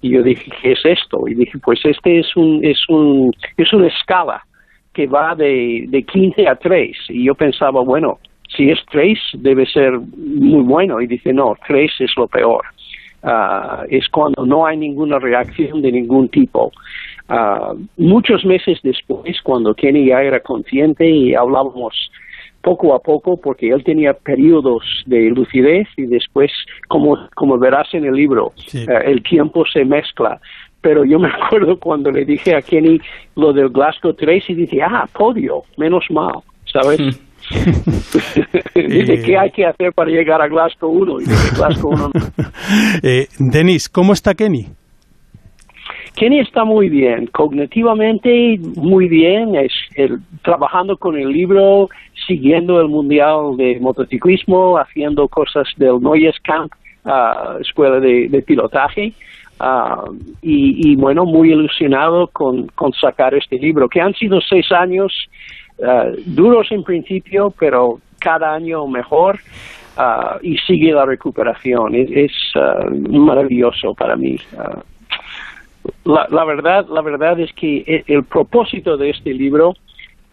Y 0.00 0.10
yo 0.10 0.22
dije, 0.22 0.50
¿qué 0.62 0.72
es 0.72 0.84
esto? 0.84 1.26
Y 1.26 1.34
dije, 1.34 1.58
pues 1.58 1.80
este 1.84 2.20
es 2.20 2.36
un, 2.36 2.64
es 2.64 2.78
un, 2.88 3.32
es 3.56 3.72
una 3.72 3.88
escala 3.88 4.44
que 4.92 5.06
va 5.06 5.34
de, 5.34 5.86
de 5.88 6.02
15 6.02 6.48
a 6.48 6.56
3. 6.56 6.96
Y 7.08 7.24
yo 7.24 7.34
pensaba, 7.34 7.80
bueno, 7.80 8.18
si 8.56 8.70
es 8.70 8.78
3 8.90 9.18
debe 9.34 9.66
ser 9.66 9.98
muy 9.98 10.62
bueno. 10.62 11.00
Y 11.00 11.06
dice, 11.06 11.32
no, 11.32 11.56
3 11.66 11.90
es 12.00 12.10
lo 12.16 12.26
peor. 12.26 12.64
Ah, 13.22 13.84
es 13.88 14.08
cuando 14.08 14.46
no 14.46 14.64
hay 14.66 14.76
ninguna 14.76 15.18
reacción 15.18 15.82
de 15.82 15.90
ningún 15.90 16.28
tipo. 16.28 16.72
Ah, 17.28 17.74
muchos 17.96 18.44
meses 18.44 18.78
después, 18.82 19.40
cuando 19.42 19.74
Kenny 19.74 20.06
ya 20.06 20.22
era 20.22 20.40
consciente 20.40 21.08
y 21.08 21.34
hablábamos 21.34 22.10
poco 22.68 22.94
a 22.94 22.98
poco, 22.98 23.38
porque 23.38 23.70
él 23.70 23.82
tenía 23.82 24.12
periodos 24.12 24.82
de 25.06 25.30
lucidez 25.30 25.88
y 25.96 26.04
después, 26.04 26.50
como, 26.86 27.16
como 27.34 27.58
verás 27.58 27.88
en 27.94 28.04
el 28.04 28.12
libro, 28.12 28.52
eh, 28.74 28.86
el 29.06 29.22
tiempo 29.22 29.64
se 29.72 29.86
mezcla. 29.86 30.38
Pero 30.82 31.02
yo 31.06 31.18
me 31.18 31.28
acuerdo 31.42 31.78
cuando 31.78 32.10
le 32.10 32.26
dije 32.26 32.54
a 32.54 32.60
Kenny 32.60 33.00
lo 33.36 33.54
del 33.54 33.70
Glasgow 33.70 34.12
3 34.12 34.50
y 34.50 34.54
dije, 34.54 34.82
ah, 34.82 35.06
podio, 35.10 35.62
menos 35.78 36.04
mal, 36.10 36.40
¿sabes? 36.70 37.00
dice, 38.74 39.22
¿qué 39.22 39.38
hay 39.38 39.50
que 39.50 39.64
hacer 39.64 39.94
para 39.94 40.10
llegar 40.10 40.42
a 40.42 40.48
Glasgow 40.48 40.90
1? 40.90 41.20
Y 41.22 41.24
dije, 41.24 41.56
Glasgow 41.56 41.92
1 41.92 42.10
eh, 43.02 43.28
Denis, 43.38 43.88
¿cómo 43.88 44.12
está 44.12 44.34
Kenny? 44.34 44.66
Kenny 46.18 46.40
está 46.40 46.64
muy 46.64 46.88
bien, 46.88 47.28
cognitivamente 47.28 48.58
muy 48.74 49.08
bien, 49.08 49.54
es 49.54 49.72
el, 49.94 50.18
trabajando 50.42 50.96
con 50.96 51.16
el 51.16 51.28
libro, 51.28 51.88
siguiendo 52.26 52.80
el 52.80 52.88
Mundial 52.88 53.56
de 53.56 53.78
Motociclismo, 53.78 54.78
haciendo 54.78 55.28
cosas 55.28 55.68
del 55.76 56.00
Noyes 56.00 56.34
Camp, 56.42 56.72
uh, 57.04 57.60
escuela 57.60 58.00
de, 58.00 58.42
pilotaje, 58.44 59.12
uh, 59.60 60.12
y, 60.42 60.96
bueno, 60.96 61.24
muy 61.24 61.52
ilusionado 61.52 62.26
con, 62.26 62.66
con 62.74 62.92
sacar 62.94 63.34
este 63.34 63.56
libro, 63.56 63.88
que 63.88 64.00
han 64.00 64.14
sido 64.14 64.40
seis 64.40 64.72
años 64.72 65.12
uh, 65.78 66.16
duros 66.26 66.66
en 66.72 66.82
principio, 66.82 67.54
pero 67.60 68.00
cada 68.18 68.54
año 68.54 68.88
mejor. 68.88 69.38
y 70.42 70.56
sigue 70.58 70.92
la 70.92 71.06
recuperación. 71.06 71.94
Es, 71.94 72.10
es 72.10 72.32
maravilloso 73.08 73.94
para 73.94 74.16
mí 74.16 74.36
la, 76.04 76.26
la, 76.30 76.44
verdad, 76.44 76.86
la 76.88 77.02
verdad 77.02 77.38
es 77.40 77.52
que 77.52 77.78
e, 77.86 78.04
el, 78.06 78.24
propósito 78.24 78.96
de 78.96 79.10
este 79.10 79.34
libro 79.34 79.74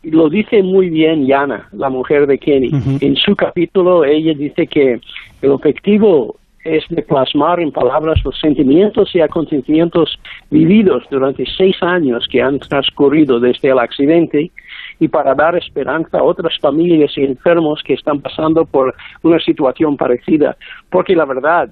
lo 0.03 0.29
dice 0.29 0.61
muy 0.63 0.89
bien 0.89 1.25
Yana, 1.25 1.67
la 1.71 1.89
mujer 1.89 2.27
de 2.27 2.37
Kenny. 2.37 2.69
En 3.01 3.15
su 3.15 3.35
capítulo 3.35 4.05
ella 4.05 4.33
dice 4.35 4.67
que 4.67 4.99
el 5.41 5.51
objetivo 5.51 6.37
es 6.63 6.83
de 6.89 7.03
plasmar 7.03 7.59
en 7.59 7.71
palabras 7.71 8.23
los 8.23 8.39
sentimientos 8.39 9.13
y 9.15 9.21
acontecimientos 9.21 10.19
vividos 10.49 11.03
durante 11.11 11.45
seis 11.57 11.75
años 11.81 12.27
que 12.29 12.41
han 12.41 12.59
transcurrido 12.59 13.39
desde 13.39 13.69
el 13.69 13.79
accidente 13.79 14.51
y 14.99 15.07
para 15.07 15.35
dar 15.35 15.55
esperanza 15.55 16.19
a 16.19 16.23
otras 16.23 16.57
familias 16.59 17.11
y 17.17 17.23
enfermos 17.23 17.83
que 17.83 17.93
están 17.93 18.19
pasando 18.19 18.65
por 18.65 18.95
una 19.21 19.39
situación 19.39 19.95
parecida. 19.95 20.57
Porque 20.89 21.15
la 21.15 21.25
verdad, 21.25 21.69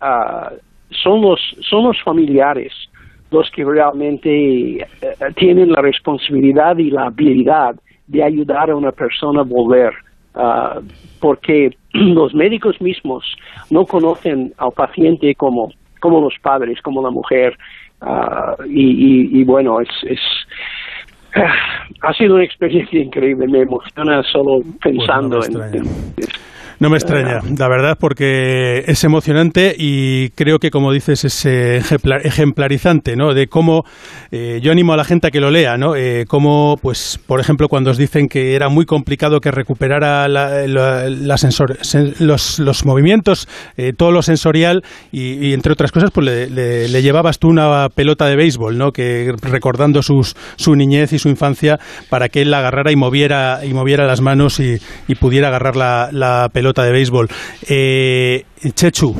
uh, 0.00 0.54
son, 0.90 1.22
los, 1.22 1.40
son 1.68 1.84
los 1.84 2.00
familiares 2.02 2.72
los 3.36 3.50
que 3.50 3.64
realmente 3.64 4.80
eh, 4.80 4.86
tienen 5.36 5.70
la 5.72 5.82
responsabilidad 5.82 6.78
y 6.78 6.90
la 6.90 7.06
habilidad 7.06 7.76
de 8.06 8.22
ayudar 8.22 8.70
a 8.70 8.76
una 8.76 8.92
persona 8.92 9.40
a 9.40 9.44
volver. 9.44 9.92
Ah, 10.34 10.80
porque 11.20 11.76
los 11.92 12.34
médicos 12.34 12.80
mismos 12.80 13.24
no 13.70 13.84
conocen 13.84 14.52
al 14.58 14.72
paciente 14.72 15.34
como, 15.34 15.72
como 16.00 16.20
los 16.20 16.34
padres, 16.40 16.80
como 16.82 17.02
la 17.02 17.10
mujer. 17.10 17.58
Ah, 18.00 18.56
y, 18.66 19.44
bueno, 19.44 19.80
es, 19.80 19.88
es 20.04 20.20
ha 22.02 22.12
sido 22.14 22.36
una 22.36 22.44
experiencia 22.44 23.00
increíble. 23.00 23.46
Me 23.48 23.60
emociona 23.60 24.22
solo 24.22 24.62
pensando 24.82 25.44
en, 25.44 25.82
no 26.78 26.90
me 26.90 26.96
extraña, 26.96 27.40
la 27.56 27.68
verdad, 27.68 27.96
porque 27.98 28.84
es 28.86 29.02
emocionante 29.04 29.74
y 29.78 30.28
creo 30.30 30.58
que, 30.58 30.70
como 30.70 30.92
dices, 30.92 31.24
es 31.24 31.46
eh, 31.46 31.80
ejemplarizante, 32.22 33.16
¿no? 33.16 33.32
De 33.32 33.46
cómo 33.46 33.84
eh, 34.30 34.60
yo 34.62 34.72
animo 34.72 34.92
a 34.92 34.96
la 34.96 35.04
gente 35.04 35.28
a 35.28 35.30
que 35.30 35.40
lo 35.40 35.50
lea, 35.50 35.78
¿no? 35.78 35.96
Eh, 35.96 36.26
cómo, 36.28 36.78
pues, 36.82 37.18
por 37.26 37.40
ejemplo, 37.40 37.68
cuando 37.68 37.90
os 37.90 37.96
dicen 37.96 38.28
que 38.28 38.54
era 38.54 38.68
muy 38.68 38.84
complicado 38.84 39.40
que 39.40 39.50
recuperara 39.50 40.28
la, 40.28 40.66
los, 40.66 42.58
los, 42.58 42.84
movimientos, 42.84 43.48
todo 43.96 44.12
lo 44.12 44.20
sensorial 44.22 44.84
y, 45.10 45.54
entre 45.54 45.72
otras 45.72 45.92
cosas, 45.92 46.10
pues 46.10 46.26
le, 46.50 47.02
llevabas 47.02 47.38
tú 47.38 47.48
una 47.48 47.88
pelota 47.88 48.26
de 48.26 48.36
béisbol, 48.36 48.76
¿no? 48.76 48.92
Que 48.92 49.32
recordando 49.40 50.02
sus, 50.02 50.36
su 50.56 50.74
niñez 50.74 51.12
y 51.14 51.18
su 51.18 51.28
infancia 51.30 51.78
para 52.10 52.28
que 52.28 52.42
él 52.42 52.50
la 52.50 52.58
agarrara 52.58 52.92
y 52.92 52.96
moviera 52.96 53.60
y 53.64 53.72
moviera 53.72 54.06
las 54.06 54.20
manos 54.20 54.60
y, 54.60 54.78
pudiera 55.18 55.48
agarrar 55.48 55.76
la 55.76 56.50
pelota 56.52 56.65
pelota 56.66 56.84
de 56.84 56.92
béisbol. 56.92 57.28
Eh, 57.68 58.42
Chechu. 58.74 59.14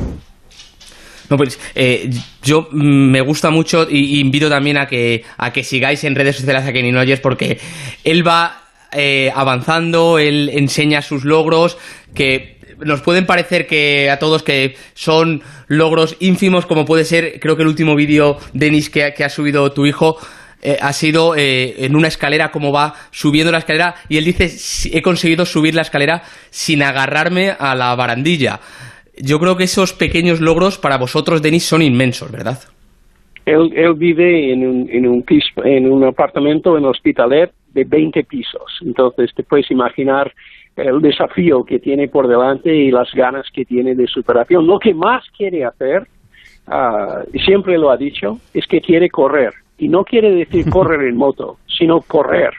No, 1.29 1.37
pues 1.37 1.59
eh, 1.75 2.09
yo 2.43 2.67
mm, 2.71 3.11
me 3.11 3.21
gusta 3.21 3.51
mucho 3.51 3.87
y, 3.89 4.19
invito 4.19 4.49
también 4.49 4.77
a 4.77 4.85
que, 4.85 5.23
a 5.37 5.51
que 5.51 5.63
sigáis 5.63 6.03
en 6.03 6.15
redes 6.15 6.37
sociales 6.37 6.65
a 6.65 6.73
Kenny 6.73 6.91
Noyes 6.91 7.19
porque 7.21 7.57
él 8.03 8.27
va 8.27 8.63
eh, 8.91 9.31
avanzando, 9.33 10.19
él 10.19 10.49
enseña 10.53 11.01
sus 11.01 11.23
logros 11.23 11.77
que 12.13 12.57
nos 12.79 13.01
pueden 13.01 13.25
parecer 13.25 13.65
que 13.65 14.09
a 14.09 14.19
todos 14.19 14.43
que 14.43 14.75
son 14.93 15.41
logros 15.67 16.15
ínfimos 16.19 16.65
como 16.65 16.85
puede 16.85 17.05
ser 17.05 17.39
creo 17.39 17.55
que 17.55 17.63
el 17.63 17.69
último 17.69 17.95
vídeo 17.95 18.37
Denis 18.53 18.89
que, 18.89 19.13
que 19.15 19.23
ha 19.23 19.29
subido 19.29 19.71
tu 19.71 19.85
hijo 19.85 20.17
eh, 20.61 20.77
ha 20.81 20.91
sido 20.93 21.35
eh, 21.35 21.85
en 21.85 21.95
una 21.95 22.07
escalera, 22.07 22.49
como 22.49 22.71
va 22.71 22.93
subiendo 23.11 23.51
la 23.51 23.59
escalera, 23.59 23.95
y 24.09 24.17
él 24.17 24.25
dice, 24.25 24.49
he 24.91 25.01
conseguido 25.01 25.45
subir 25.45 25.75
la 25.75 25.81
escalera 25.81 26.23
sin 26.49 26.81
agarrarme 26.81 27.51
a 27.57 27.75
la 27.75 27.95
barandilla. 27.95 28.59
Yo 29.19 29.39
creo 29.39 29.55
que 29.55 29.63
esos 29.63 29.93
pequeños 29.93 30.41
logros 30.41 30.77
para 30.77 30.97
vosotros, 30.97 31.41
Denis, 31.41 31.63
son 31.63 31.81
inmensos, 31.81 32.31
¿verdad? 32.31 32.59
Él, 33.45 33.71
él 33.75 33.93
vive 33.93 34.51
en 34.51 34.67
un, 34.67 34.89
en, 34.91 35.07
un 35.07 35.23
piso, 35.23 35.63
en 35.63 35.91
un 35.91 36.03
apartamento 36.03 36.77
en 36.77 36.85
Hospitalet 36.85 37.51
de 37.73 37.83
20 37.85 38.23
pisos. 38.23 38.79
Entonces 38.81 39.31
te 39.33 39.43
puedes 39.43 39.71
imaginar 39.71 40.33
el 40.75 41.01
desafío 41.01 41.63
que 41.63 41.79
tiene 41.79 42.07
por 42.07 42.27
delante 42.27 42.75
y 42.75 42.91
las 42.91 43.11
ganas 43.13 43.47
que 43.51 43.65
tiene 43.65 43.95
de 43.95 44.07
superación. 44.07 44.67
Lo 44.67 44.79
que 44.79 44.93
más 44.93 45.23
quiere 45.35 45.65
hacer, 45.65 46.07
uh, 46.67 47.39
siempre 47.39 47.77
lo 47.77 47.89
ha 47.89 47.97
dicho, 47.97 48.39
es 48.53 48.67
que 48.67 48.81
quiere 48.81 49.09
correr. 49.09 49.53
Y 49.77 49.87
no 49.89 50.03
quiere 50.03 50.31
decir 50.31 50.69
correr 50.71 51.01
en 51.07 51.17
moto, 51.17 51.57
sino 51.67 52.01
correr, 52.01 52.53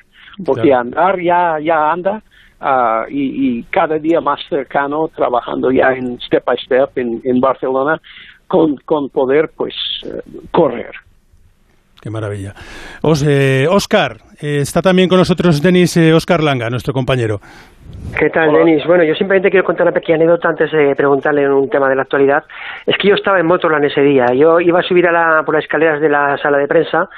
porque 0.45 0.73
andar 0.73 1.21
ya, 1.21 1.59
ya 1.61 1.91
anda 1.91 2.23
uh, 2.61 3.11
y, 3.11 3.59
y, 3.59 3.63
cada 3.65 3.99
día 3.99 4.21
más 4.21 4.41
cercano, 4.49 5.09
trabajando 5.09 5.71
ya 5.71 5.93
en 5.93 6.21
step 6.21 6.45
by 6.45 6.57
step 6.59 6.97
en, 6.97 7.21
en 7.25 7.41
Barcelona, 7.41 8.01
con, 8.47 8.77
con 8.79 9.09
poder 9.11 9.51
pues 9.57 9.75
uh, 10.05 10.41
correr. 10.51 10.93
Qué 12.01 12.11
maravilla. 12.11 12.55
Os, 13.03 13.25
eh, 13.27 13.67
Oscar, 13.69 14.19
eh, 14.41 14.61
está 14.61 14.81
también 14.83 15.09
con 15.09 15.19
nosotros 15.19 15.61
Denis 15.61 15.97
eh, 15.97 16.13
Oscar 16.13 16.43
Langa, 16.43 16.71
nuestro 16.71 16.93
compañero. 16.93 17.41
¿Qué 18.17 18.31
tal, 18.31 18.53
Denis? 18.53 18.85
Bueno, 18.87 19.05
yo 19.05 19.15
simplemente 19.15 19.51
quiero 19.51 19.65
contar 19.65 19.87
una 19.87 19.93
pequeña 19.93 20.17
anécdota 20.17 20.49
antes 20.49 20.73
de 20.73 20.95
preguntarle 20.97 21.49
un 21.49 21.69
tema 21.69 21.89
de 21.89 21.95
la 21.95 22.03
actualidad. 22.03 22.45
Es 22.87 22.97
que 22.97 23.09
yo 23.09 23.15
estaba 23.15 23.39
en 23.39 23.47
Motorland 23.47 23.85
ese 23.85 24.01
día. 24.01 24.27
Yo 24.35 24.61
iba 24.61 24.81
a 24.81 24.83
subir 24.83 25.07
a 25.07 25.13
la, 25.13 25.43
por 25.45 25.55
las 25.55 25.65
escaleras 25.65 26.01
de 26.01 26.09
la 26.09 26.37
sala 26.39 26.59
de 26.59 26.67
prensa 26.67 27.09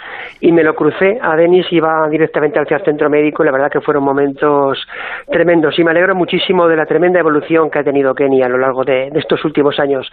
y 0.41 0.53
me 0.53 0.63
lo 0.63 0.75
crucé 0.75 1.19
a 1.23 1.37
Denis, 1.37 1.67
iba 1.71 2.09
directamente 2.09 2.61
hacia 2.61 2.79
el 2.79 2.85
centro 2.85 3.09
médico 3.09 3.43
y 3.43 3.47
la 3.47 3.53
verdad 3.53 3.71
que 3.71 3.81
fueron 3.81 4.05
momentos 4.05 4.87
tremendos. 5.31 5.79
Y 5.79 5.85
me 5.85 5.93
alegro 5.93 6.15
muchísimo 6.15 6.69
de 6.69 6.77
la 6.77 6.87
tremenda 6.87 7.21
evolución 7.21 7.71
que 7.71 7.79
ha 7.79 7.85
tenido 7.85 8.15
Kenny 8.15 8.43
a 8.43 8.49
lo 8.49 8.59
largo 8.59 8.85
de, 8.85 9.11
estos 9.15 9.45
últimos 9.45 9.79
años. 9.79 10.11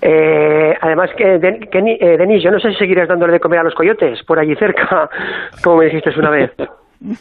Eh, 0.00 0.74
además, 0.80 1.10
que 1.16 1.34
eh, 1.34 2.16
Denis, 2.18 2.42
yo 2.42 2.50
no 2.50 2.58
sé 2.58 2.70
si 2.72 2.78
seguirás 2.78 3.08
dándole 3.08 3.34
de 3.34 3.40
comer 3.40 3.60
a 3.60 3.64
los 3.64 3.74
coyotes 3.74 4.22
por 4.24 4.38
allí 4.38 4.54
cerca, 4.56 5.08
como 5.62 5.78
me 5.78 5.86
dijiste 5.86 6.10
una 6.18 6.30
vez. 6.30 6.52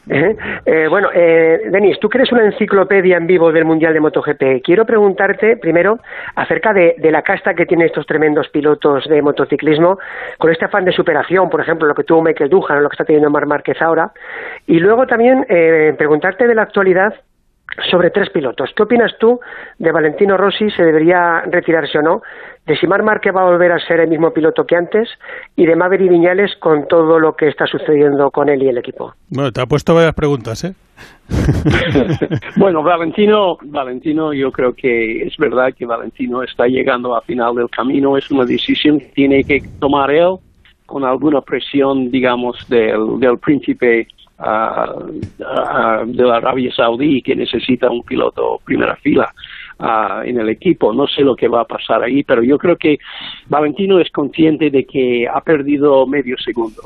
¿Eh? 0.10 0.36
Eh, 0.66 0.88
bueno, 0.90 1.10
eh, 1.14 1.70
Denis, 1.70 2.00
tú 2.00 2.10
que 2.10 2.18
eres 2.18 2.32
una 2.32 2.46
enciclopedia 2.46 3.18
en 3.18 3.28
vivo 3.28 3.52
del 3.52 3.66
Mundial 3.66 3.94
de 3.94 4.00
MotoGP, 4.00 4.64
quiero 4.64 4.86
preguntarte 4.86 5.58
primero 5.58 6.00
acerca 6.36 6.74
de, 6.74 6.96
la 7.12 7.22
casta 7.22 7.54
que 7.54 7.66
tienen 7.66 7.88
estos 7.88 8.06
tremendos 8.06 8.50
pilotos 8.50 9.08
de 9.08 9.22
motociclismo 9.22 10.00
con 10.38 10.52
este 10.52 10.66
afán 10.66 10.86
de 10.86 10.92
superación, 10.92 11.50
por 11.50 11.62
ejemplo, 11.62 11.88
lo 11.88 11.96
que 11.96 12.04
tuvo 12.04 12.22
Michael 12.22 12.50
Duhan 12.50 12.82
lo 12.82 12.90
que 12.90 12.96
está 12.96 13.06
teniendo 13.06 13.30
Mar 13.30 13.46
Márquez 13.46 13.82
ahora, 13.82 14.12
y 14.66 14.80
luego 14.80 15.06
también 15.08 15.46
preguntarte 15.98 16.48
de 16.48 16.56
la 16.56 16.64
actualidad 16.64 17.14
sobre 17.90 18.10
tres 18.10 18.30
pilotos. 18.30 18.72
¿Qué 18.76 18.84
opinas 18.84 19.14
tú 19.20 19.40
de 19.78 19.92
Valentino 19.92 20.38
Rossi? 20.38 20.70
¿Se 20.72 20.84
debería 20.84 21.42
retirarse 21.42 22.00
o 22.00 22.02
no? 22.02 22.22
De 22.66 22.76
si 22.76 22.88
Marc 22.88 23.04
Márquez 23.04 23.34
va 23.36 23.42
a 23.42 23.52
volver 23.52 23.72
a 23.72 23.80
ser 23.80 24.00
el 24.00 24.10
mismo 24.10 24.32
piloto 24.32 24.66
que 24.66 24.76
antes 24.76 25.08
y 25.56 25.66
de 25.66 25.76
Maverick 25.76 26.10
Viñales 26.10 26.56
con 26.60 26.88
todo 26.88 27.20
lo 27.20 27.36
que 27.36 27.48
está 27.48 27.68
sucediendo 27.68 28.32
con 28.32 28.50
él 28.50 28.64
y 28.64 28.70
el 28.70 28.78
equipo. 28.78 29.14
Bueno, 29.30 29.52
te 29.52 29.62
ha 29.62 29.66
puesto 29.66 29.94
varias 29.94 30.16
preguntas, 30.16 30.64
¿eh? 30.64 30.74
bueno, 32.58 32.82
Valentino, 32.82 33.58
Valentino, 33.64 34.34
yo 34.34 34.52
creo 34.52 34.74
que 34.74 35.24
es 35.24 35.38
verdad 35.38 35.74
que 35.78 35.86
Valentino 35.86 36.42
está 36.44 36.68
llegando 36.68 37.16
al 37.16 37.24
final 37.24 37.56
del 37.56 37.70
camino. 37.70 38.18
Es 38.18 38.32
una 38.32 38.46
decisión 38.46 39.00
que 39.00 39.08
tiene 39.08 39.44
que 39.44 39.62
tomar 39.80 40.12
él 40.12 40.38
con 40.96 41.04
alguna 41.04 41.42
presión, 41.42 42.10
digamos, 42.10 42.56
del, 42.70 43.20
del 43.20 43.38
príncipe 43.38 44.08
de 44.38 46.24
la 46.24 46.38
Arabia 46.38 46.74
Saudí 46.74 47.22
que 47.22 47.36
necesita 47.36 47.90
un 47.90 48.02
piloto 48.02 48.62
primera 48.64 48.96
fila 48.96 49.30
en 50.24 50.40
el 50.40 50.48
equipo. 50.48 50.94
No 50.94 51.06
sé 51.06 51.24
lo 51.24 51.36
que 51.36 51.50
va 51.50 51.64
a 51.64 51.66
pasar 51.66 52.02
ahí, 52.02 52.24
pero 52.24 52.42
yo 52.44 52.58
creo 52.58 52.78
que 52.78 52.98
Valentino 53.50 54.00
es 54.00 54.10
consciente 54.10 54.70
de 54.70 54.86
que 54.86 55.28
ha 55.28 55.42
perdido 55.42 56.08
medio 56.08 56.38
segundo. 56.38 56.84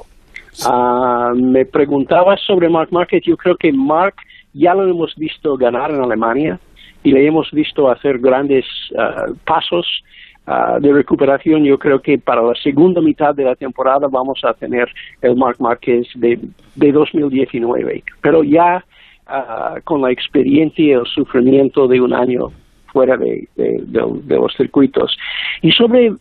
me 1.35 1.65
preguntaba 1.65 2.35
sobre 2.37 2.67
Mark 2.67 2.89
Marquez. 2.91 3.21
Yo 3.23 3.37
creo 3.37 3.57
que 3.57 3.71
Mark 3.71 4.15
ya 4.53 4.73
lo 4.73 4.87
hemos 4.87 5.13
visto 5.17 5.55
ganar 5.55 5.91
en 5.91 6.01
Alemania 6.01 6.59
y 7.03 7.11
le 7.11 7.27
hemos 7.27 7.51
visto 7.51 7.91
hacer 7.91 8.17
grandes 8.17 8.65
pasos 9.45 9.85
Ah, 10.45 10.79
de 10.79 10.91
recuperación, 10.91 11.63
yo 11.63 11.77
creo 11.77 12.01
que 12.01 12.17
para 12.17 12.41
la 12.41 12.55
segunda 12.55 13.01
mitad 13.01 13.35
de 13.35 13.43
la 13.43 13.55
temporada 13.55 14.07
vamos 14.09 14.41
a 14.43 14.53
tener 14.53 14.89
el 15.21 15.35
Mark 15.35 15.57
Márquez 15.59 16.07
de, 16.15 16.39
de 16.75 16.91
2019. 16.91 18.03
Pero 18.21 18.43
ya 18.43 18.83
ah, 19.27 19.75
con 19.83 20.01
la 20.01 20.11
experiencia 20.11 20.83
y 20.83 20.91
el 20.91 21.05
sufrimiento 21.05 21.87
de 21.87 22.01
un 22.01 22.13
año 22.13 22.51
fuera 22.91 23.17
de, 23.17 23.47
los 24.27 24.53
circuitos. 24.55 25.15
Y 25.61 25.71
sobre 25.71 26.11
uh, 26.11 26.17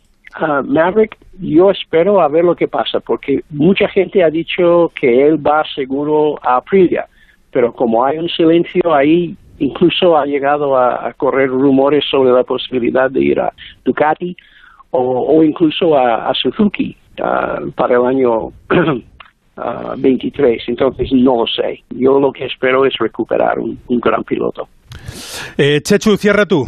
Maverick, 0.65 1.17
yo 1.41 1.71
espero 1.71 2.21
a 2.21 2.29
ver 2.29 2.45
lo 2.45 2.55
que 2.55 2.69
pasa, 2.69 3.01
porque 3.01 3.43
mucha 3.51 3.89
gente 3.89 4.23
ha 4.23 4.31
dicho 4.31 4.93
que 5.01 5.27
él 5.27 5.45
va 5.45 5.65
seguro 5.75 6.39
a 6.43 6.57
Aprilia, 6.57 7.07
pero 7.51 7.73
como 7.73 8.05
hay 8.05 8.19
un 8.19 8.29
silencio 8.29 8.95
ahí, 8.95 9.37
Incluso 9.59 10.17
ha 10.17 10.25
llegado 10.25 10.77
a, 10.77 11.13
correr 11.17 11.49
rumores 11.49 12.05
sobre 12.11 12.33
la 12.33 12.45
posibilidad 12.45 13.11
de 13.11 13.25
ir 13.25 13.41
a 13.41 13.53
Ducati 13.85 14.37
o, 14.91 15.43
incluso 15.43 15.97
a, 15.97 16.33
Suzuki 16.35 16.97
ah, 17.23 17.59
para 17.75 17.97
el 17.97 18.07
año 18.07 18.51
23. 19.99 20.63
Entonces 20.69 21.09
no 21.13 21.41
lo 21.41 21.47
sé. 21.47 21.83
Yo 21.91 22.19
lo 22.21 22.33
que 22.33 22.47
espero 22.47 22.85
es 22.85 22.95
recuperar 22.99 23.59
un, 23.59 23.79
gran 24.01 24.23
piloto. 24.23 24.69
Eh, 25.57 25.81
Chechu, 25.83 26.17
cierra 26.17 26.47
tú. 26.47 26.65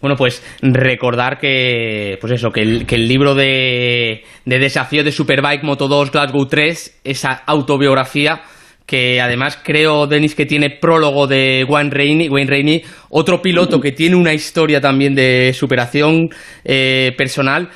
Bueno, 0.00 0.14
pues 0.16 0.42
recordar 0.62 1.38
que, 1.38 2.18
pues 2.20 2.32
eso, 2.32 2.50
que 2.50 2.62
el, 2.62 2.86
que 2.86 2.94
el 2.94 3.08
libro 3.08 3.34
de, 3.34 4.22
de 4.44 4.58
desafío 4.58 5.02
de 5.02 5.10
Superbike 5.10 5.64
Moto 5.64 5.88
2 5.88 6.12
Glasgow 6.12 6.46
3, 6.46 7.00
esa 7.02 7.32
autobiografía, 7.44 8.40
que 8.88 9.20
además 9.20 9.58
creo, 9.62 10.06
Denis, 10.06 10.34
que 10.34 10.46
tiene 10.46 10.70
prólogo 10.70 11.26
de 11.26 11.62
Wayne 11.68 11.90
Rainey, 11.90 12.30
Wayne 12.30 12.50
Rainey 12.50 12.82
otro 13.10 13.42
piloto 13.42 13.82
que 13.82 13.92
tiene 13.92 14.16
una 14.16 14.32
historia 14.32 14.80
también 14.80 15.14
de 15.14 15.52
superación 15.54 16.30
eh, 16.64 17.12
personal 17.18 17.68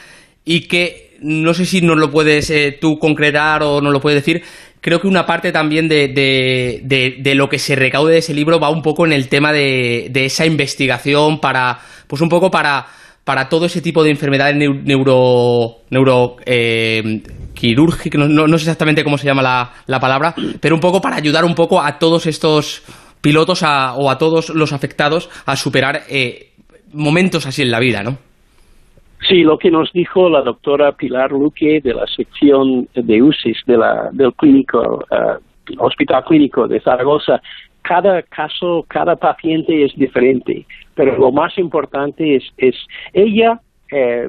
y 0.42 0.62
que 0.62 1.18
no 1.20 1.52
sé 1.52 1.66
si 1.66 1.82
nos 1.82 1.98
lo 1.98 2.10
puedes 2.10 2.48
eh, 2.48 2.78
tú 2.80 2.98
concretar 2.98 3.62
o 3.62 3.82
nos 3.82 3.92
lo 3.92 4.00
puedes 4.00 4.24
decir. 4.24 4.42
Creo 4.80 5.02
que 5.02 5.06
una 5.06 5.26
parte 5.26 5.52
también 5.52 5.86
de, 5.86 6.08
de, 6.08 7.16
de, 7.18 7.34
lo 7.34 7.46
que 7.46 7.58
se 7.58 7.76
recaude 7.76 8.14
de 8.14 8.18
ese 8.20 8.32
libro 8.32 8.58
va 8.58 8.70
un 8.70 8.80
poco 8.80 9.04
en 9.04 9.12
el 9.12 9.28
tema 9.28 9.52
de, 9.52 10.10
esa 10.14 10.46
investigación 10.46 11.40
para, 11.40 11.78
pues 12.06 12.22
un 12.22 12.30
poco 12.30 12.50
para 12.50 12.86
para 13.24 13.48
todo 13.48 13.66
ese 13.66 13.80
tipo 13.80 14.02
de 14.02 14.10
enfermedades 14.10 14.56
neuro, 14.56 15.76
neuro 15.90 16.36
eh, 16.44 17.22
no, 18.16 18.28
no, 18.28 18.58
sé 18.58 18.64
exactamente 18.64 19.04
cómo 19.04 19.18
se 19.18 19.26
llama 19.26 19.42
la, 19.42 19.70
la, 19.86 20.00
palabra, 20.00 20.34
pero 20.60 20.74
un 20.74 20.80
poco 20.80 21.00
para 21.00 21.16
ayudar 21.16 21.44
un 21.44 21.54
poco 21.54 21.80
a 21.80 21.98
todos 21.98 22.26
estos 22.26 22.82
pilotos 23.20 23.62
o 23.62 24.10
a 24.10 24.18
todos 24.18 24.50
los 24.50 24.72
afectados 24.72 25.30
a 25.46 25.54
superar 25.54 26.00
eh, 26.10 26.50
momentos 26.92 27.46
así 27.46 27.62
en 27.62 27.70
la 27.70 27.78
vida, 27.78 28.02
¿no? 28.02 28.18
Sí, 29.28 29.42
lo 29.42 29.56
que 29.56 29.70
nos 29.70 29.92
dijo 29.92 30.28
la 30.28 30.42
doctora 30.42 30.92
Pilar 30.92 31.30
Luque 31.30 31.80
de 31.80 31.94
la 31.94 32.06
sección 32.08 32.88
de 32.92 33.22
UCIS 33.22 33.58
de 33.66 33.76
la, 33.76 34.08
del 34.12 34.32
clínico, 34.34 35.04
eh, 35.10 35.38
Hospital 35.78 36.24
Clínico 36.24 36.66
de 36.66 36.80
Zaragoza, 36.80 37.40
cada 37.82 38.22
caso, 38.22 38.84
cada 38.88 39.14
paciente 39.14 39.84
es 39.84 39.94
diferente, 39.94 40.66
pero 41.04 41.18
lo 41.18 41.32
más 41.32 41.58
importante 41.58 42.36
es, 42.36 42.44
es 42.56 42.76
ella 43.12 43.60
eh, 43.90 44.28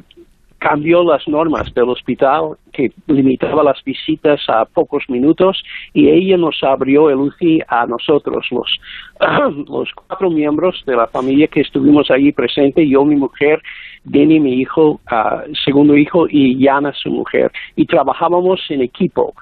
cambió 0.57 1.03
las 1.03 1.27
normas 1.27 1.71
del 1.73 1.89
hospital 1.89 2.55
que 2.71 2.91
limitaba 3.07 3.63
las 3.63 3.83
visitas 3.83 4.41
a 4.47 4.65
pocos 4.65 5.03
minutos 5.09 5.61
y 5.93 6.09
ella 6.09 6.37
nos 6.37 6.63
abrió 6.63 7.09
el 7.09 7.17
UCI 7.17 7.61
a 7.67 7.85
nosotros, 7.85 8.47
los, 8.49 8.79
los 9.69 9.89
cuatro 9.93 10.31
miembros 10.31 10.81
de 10.87 10.95
la 10.95 11.05
familia 11.07 11.47
que 11.47 11.61
estuvimos 11.61 12.09
allí 12.09 12.31
presentes, 12.31 12.89
yo, 12.89 13.03
mi 13.05 13.17
mujer, 13.17 13.61
Denny, 14.05 14.39
mi 14.39 14.53
hijo, 14.53 15.01
uh, 15.11 15.53
segundo 15.65 15.95
hijo, 15.95 16.27
y 16.29 16.57
Yana, 16.57 16.93
su 16.93 17.11
mujer. 17.11 17.51
Y 17.75 17.85
trabajábamos 17.85 18.61
en 18.69 18.81
equipo 18.81 19.33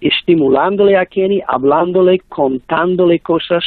estimulándole 0.00 0.96
a 0.96 1.06
Kenny, 1.06 1.40
hablándole, 1.46 2.20
contándole 2.28 3.20
cosas, 3.20 3.64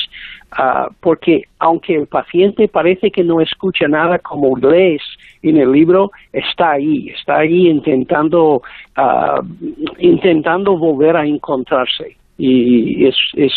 ah, 0.57 0.89
porque 0.99 1.43
aunque 1.59 1.95
el 1.95 2.07
paciente 2.07 2.67
parece 2.67 3.11
que 3.11 3.23
no 3.23 3.41
escucha 3.41 3.87
nada 3.87 4.19
como 4.19 4.57
lees 4.57 5.01
en 5.41 5.57
el 5.57 5.71
libro, 5.71 6.11
está 6.33 6.71
ahí, 6.71 7.09
está 7.09 7.39
ahí 7.39 7.67
intentando, 7.67 8.61
uh, 8.97 9.41
intentando 9.99 10.77
volver 10.77 11.15
a 11.17 11.25
encontrarse 11.25 12.17
y 12.37 13.05
es, 13.05 13.15
es 13.35 13.53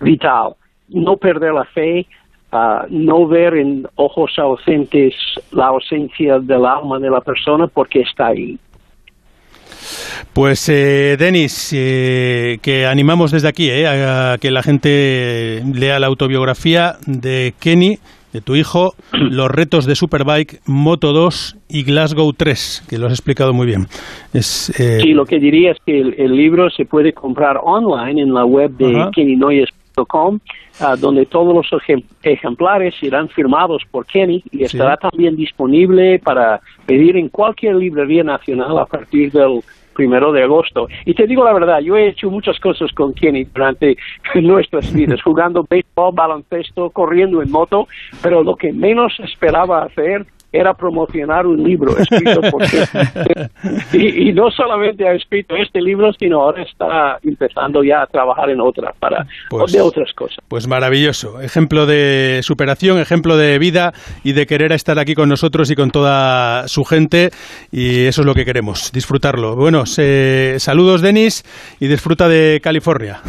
vital. 0.00 0.54
No 0.88 1.16
perder 1.16 1.54
la 1.54 1.64
fe, 1.64 2.06
uh, 2.52 2.86
no 2.90 3.26
ver 3.26 3.54
en 3.56 3.86
ojos 3.96 4.38
ausentes 4.38 5.14
la 5.52 5.66
ausencia 5.66 6.38
del 6.38 6.64
alma 6.64 6.98
de 6.98 7.10
la 7.10 7.20
persona 7.20 7.66
porque 7.66 8.00
está 8.00 8.28
ahí. 8.28 8.58
Pues, 10.32 10.68
eh, 10.68 11.16
Denis, 11.18 11.72
eh, 11.74 12.58
que 12.62 12.86
animamos 12.86 13.30
desde 13.30 13.48
aquí 13.48 13.68
eh, 13.70 13.86
a 13.86 14.36
que 14.40 14.50
la 14.50 14.62
gente 14.62 15.62
lea 15.74 15.98
la 15.98 16.06
autobiografía 16.06 16.96
de 17.06 17.54
Kenny, 17.58 17.98
de 18.32 18.40
tu 18.40 18.54
hijo, 18.54 18.94
los 19.12 19.50
retos 19.50 19.86
de 19.86 19.94
Superbike, 19.94 20.60
Moto 20.66 21.12
2 21.12 21.56
y 21.68 21.84
Glasgow 21.84 22.32
3, 22.32 22.84
que 22.88 22.98
lo 22.98 23.06
has 23.06 23.12
explicado 23.12 23.52
muy 23.52 23.66
bien. 23.66 23.86
Es, 24.32 24.68
eh... 24.80 25.00
Sí, 25.00 25.14
lo 25.14 25.24
que 25.24 25.38
diría 25.38 25.72
es 25.72 25.78
que 25.84 26.00
el, 26.00 26.36
libro 26.36 26.68
se 26.70 26.84
puede 26.84 27.12
comprar 27.12 27.58
online 27.62 28.20
en 28.20 28.34
la 28.34 28.44
web 28.44 28.72
de 28.72 29.10
kennynoyes.com, 29.96 30.38
ah, 30.80 30.96
donde 30.96 31.26
todos 31.26 31.54
los 31.54 31.82
ejemplares 32.22 32.94
serán 33.00 33.28
firmados 33.28 33.82
por 33.90 34.06
Kenny 34.06 34.42
y 34.50 34.64
estará 34.64 34.96
también 34.96 35.36
disponible 35.36 36.18
para 36.18 36.60
pedir 36.86 37.16
en 37.16 37.28
cualquier 37.28 37.76
librería 37.76 38.22
nacional 38.22 38.78
a 38.78 38.86
partir 38.86 39.32
del 39.32 39.60
primero 39.94 40.30
de 40.30 40.42
agosto. 40.42 40.88
Y 41.06 41.14
te 41.14 41.26
digo 41.26 41.42
la 41.42 41.54
verdad, 41.54 41.80
yo 41.80 41.96
he 41.96 42.08
hecho 42.08 42.30
muchas 42.30 42.60
cosas 42.60 42.92
con 42.92 43.14
Kenny 43.14 43.44
durante 43.44 43.96
nuestras 44.34 44.92
vidas, 44.92 45.22
jugando 45.22 45.66
béisbol, 45.68 46.14
baloncesto, 46.14 46.90
corriendo 46.90 47.42
en 47.42 47.50
moto, 47.50 47.88
pero 48.22 48.42
lo 48.42 48.56
que 48.56 48.72
menos 48.72 49.18
esperaba 49.20 49.84
hacer 49.84 50.26
era 50.58 50.74
promocionar 50.74 51.46
un 51.46 51.62
libro 51.62 51.96
escrito 51.98 52.40
por 52.50 52.62
y, 53.92 54.28
y, 54.28 54.32
no 54.32 54.50
solamente 54.50 55.06
ha 55.06 55.12
escrito 55.12 55.54
este 55.56 55.80
libro, 55.80 56.12
sino 56.12 56.42
ahora 56.42 56.62
está 56.62 57.18
empezando 57.22 57.82
ya 57.84 58.02
a 58.02 58.06
trabajar 58.06 58.50
en 58.50 58.60
otra 58.60 58.92
para 58.98 59.26
pues, 59.48 59.72
de 59.72 59.80
otras 59.80 60.12
cosas. 60.14 60.38
Pues 60.48 60.66
maravilloso, 60.66 61.40
ejemplo 61.40 61.86
de 61.86 62.40
superación, 62.42 62.98
ejemplo 62.98 63.36
de 63.36 63.58
vida 63.58 63.92
y 64.24 64.32
de 64.32 64.46
querer 64.46 64.72
estar 64.72 64.98
aquí 64.98 65.14
con 65.14 65.28
nosotros 65.28 65.70
y 65.70 65.74
con 65.74 65.90
toda 65.90 66.68
su 66.68 66.84
gente 66.84 67.30
y 67.70 68.06
eso 68.06 68.22
es 68.22 68.26
lo 68.26 68.34
que 68.34 68.44
queremos, 68.44 68.92
disfrutarlo. 68.92 69.56
Bueno, 69.56 69.84
saludos 69.86 71.02
Denis 71.02 71.44
y 71.80 71.88
disfruta 71.88 72.28
de 72.28 72.60
California. 72.62 73.20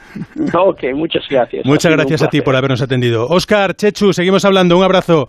ok, 0.54 0.84
muchas 0.94 1.24
gracias. 1.28 1.64
Muchas 1.64 1.92
gracias 1.92 2.22
a 2.22 2.28
ti 2.28 2.40
por 2.40 2.56
habernos 2.56 2.82
atendido. 2.82 3.26
Oscar, 3.28 3.74
Chechu, 3.74 4.12
seguimos 4.12 4.44
hablando, 4.44 4.76
un 4.76 4.84
abrazo. 4.84 5.28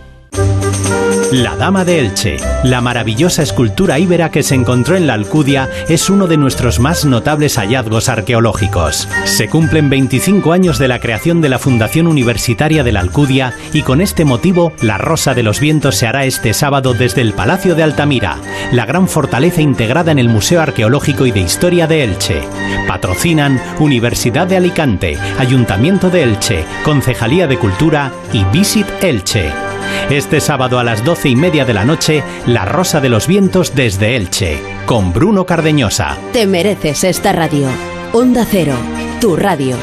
La 1.31 1.55
Dama 1.55 1.85
de 1.85 1.99
Elche, 1.99 2.37
la 2.63 2.81
maravillosa 2.81 3.41
escultura 3.41 3.99
íbera 3.99 4.31
que 4.31 4.43
se 4.43 4.53
encontró 4.53 4.97
en 4.97 5.07
la 5.07 5.13
Alcudia, 5.13 5.69
es 5.87 6.09
uno 6.09 6.27
de 6.27 6.35
nuestros 6.35 6.79
más 6.79 7.05
notables 7.05 7.57
hallazgos 7.57 8.09
arqueológicos. 8.09 9.07
Se 9.23 9.47
cumplen 9.47 9.89
25 9.89 10.51
años 10.51 10.77
de 10.77 10.89
la 10.89 10.99
creación 10.99 11.39
de 11.39 11.47
la 11.47 11.57
Fundación 11.57 12.07
Universitaria 12.07 12.83
de 12.83 12.91
la 12.91 12.99
Alcudia 12.99 13.53
y 13.71 13.81
con 13.81 14.01
este 14.01 14.25
motivo 14.25 14.73
la 14.81 14.97
Rosa 14.97 15.33
de 15.33 15.43
los 15.43 15.61
Vientos 15.61 15.95
se 15.95 16.07
hará 16.07 16.25
este 16.25 16.53
sábado 16.53 16.93
desde 16.93 17.21
el 17.21 17.33
Palacio 17.33 17.75
de 17.75 17.83
Altamira, 17.83 18.37
la 18.71 18.85
gran 18.85 19.07
fortaleza 19.07 19.61
integrada 19.61 20.11
en 20.11 20.19
el 20.19 20.27
Museo 20.27 20.61
Arqueológico 20.61 21.25
y 21.25 21.31
de 21.31 21.39
Historia 21.39 21.87
de 21.87 22.03
Elche. 22.03 22.41
Patrocinan 22.87 23.61
Universidad 23.79 24.47
de 24.47 24.57
Alicante, 24.57 25.17
Ayuntamiento 25.39 26.09
de 26.09 26.23
Elche, 26.23 26.65
Concejalía 26.83 27.47
de 27.47 27.57
Cultura 27.57 28.11
y 28.33 28.43
Visit 28.45 28.87
Elche. 29.01 29.51
Este 30.09 30.41
sábado 30.41 30.79
a 30.79 30.83
las 30.83 31.03
doce 31.05 31.29
y 31.29 31.35
media 31.35 31.65
de 31.65 31.73
la 31.73 31.85
noche, 31.85 32.23
La 32.45 32.65
Rosa 32.65 32.99
de 32.99 33.09
los 33.09 33.27
Vientos 33.27 33.75
desde 33.75 34.15
Elche, 34.15 34.59
con 34.85 35.13
Bruno 35.13 35.45
Cardeñosa. 35.45 36.17
Te 36.33 36.47
mereces 36.47 37.03
esta 37.03 37.31
radio. 37.31 37.67
Onda 38.13 38.45
Cero, 38.49 38.75
tu 39.21 39.35
radio. 39.35 39.77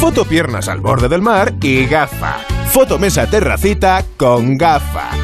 Foto 0.00 0.24
piernas 0.24 0.68
al 0.68 0.80
borde 0.80 1.08
del 1.08 1.22
mar 1.22 1.54
y 1.62 1.86
gafa. 1.86 2.38
Foto 2.70 2.98
mesa 2.98 3.26
terracita 3.26 4.04
con 4.16 4.58
gafa. 4.58 5.23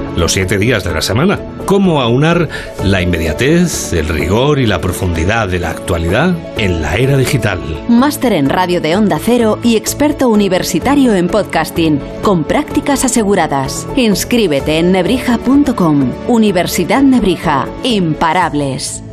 los 0.15 0.33
siete 0.33 0.57
días 0.57 0.83
de 0.83 0.93
la 0.93 1.01
semana. 1.01 1.39
¿Cómo 1.65 2.01
aunar 2.01 2.49
la 2.83 3.01
inmediatez, 3.01 3.93
el 3.93 4.07
rigor 4.07 4.59
y 4.59 4.65
la 4.65 4.81
profundidad 4.81 5.47
de 5.47 5.59
la 5.59 5.69
actualidad 5.69 6.35
en 6.57 6.81
la 6.81 6.95
era 6.95 7.17
digital? 7.17 7.59
Máster 7.87 8.33
en 8.33 8.49
radio 8.49 8.81
de 8.81 8.95
Onda 8.95 9.19
Cero 9.23 9.59
y 9.63 9.75
experto 9.75 10.29
universitario 10.29 11.13
en 11.13 11.27
podcasting, 11.27 11.99
con 12.21 12.43
prácticas 12.43 13.05
aseguradas. 13.05 13.87
Inscríbete 13.95 14.79
en 14.79 14.91
nebrija.com. 14.91 16.11
Universidad 16.27 17.03
Nebrija. 17.03 17.67
Imparables. 17.83 19.03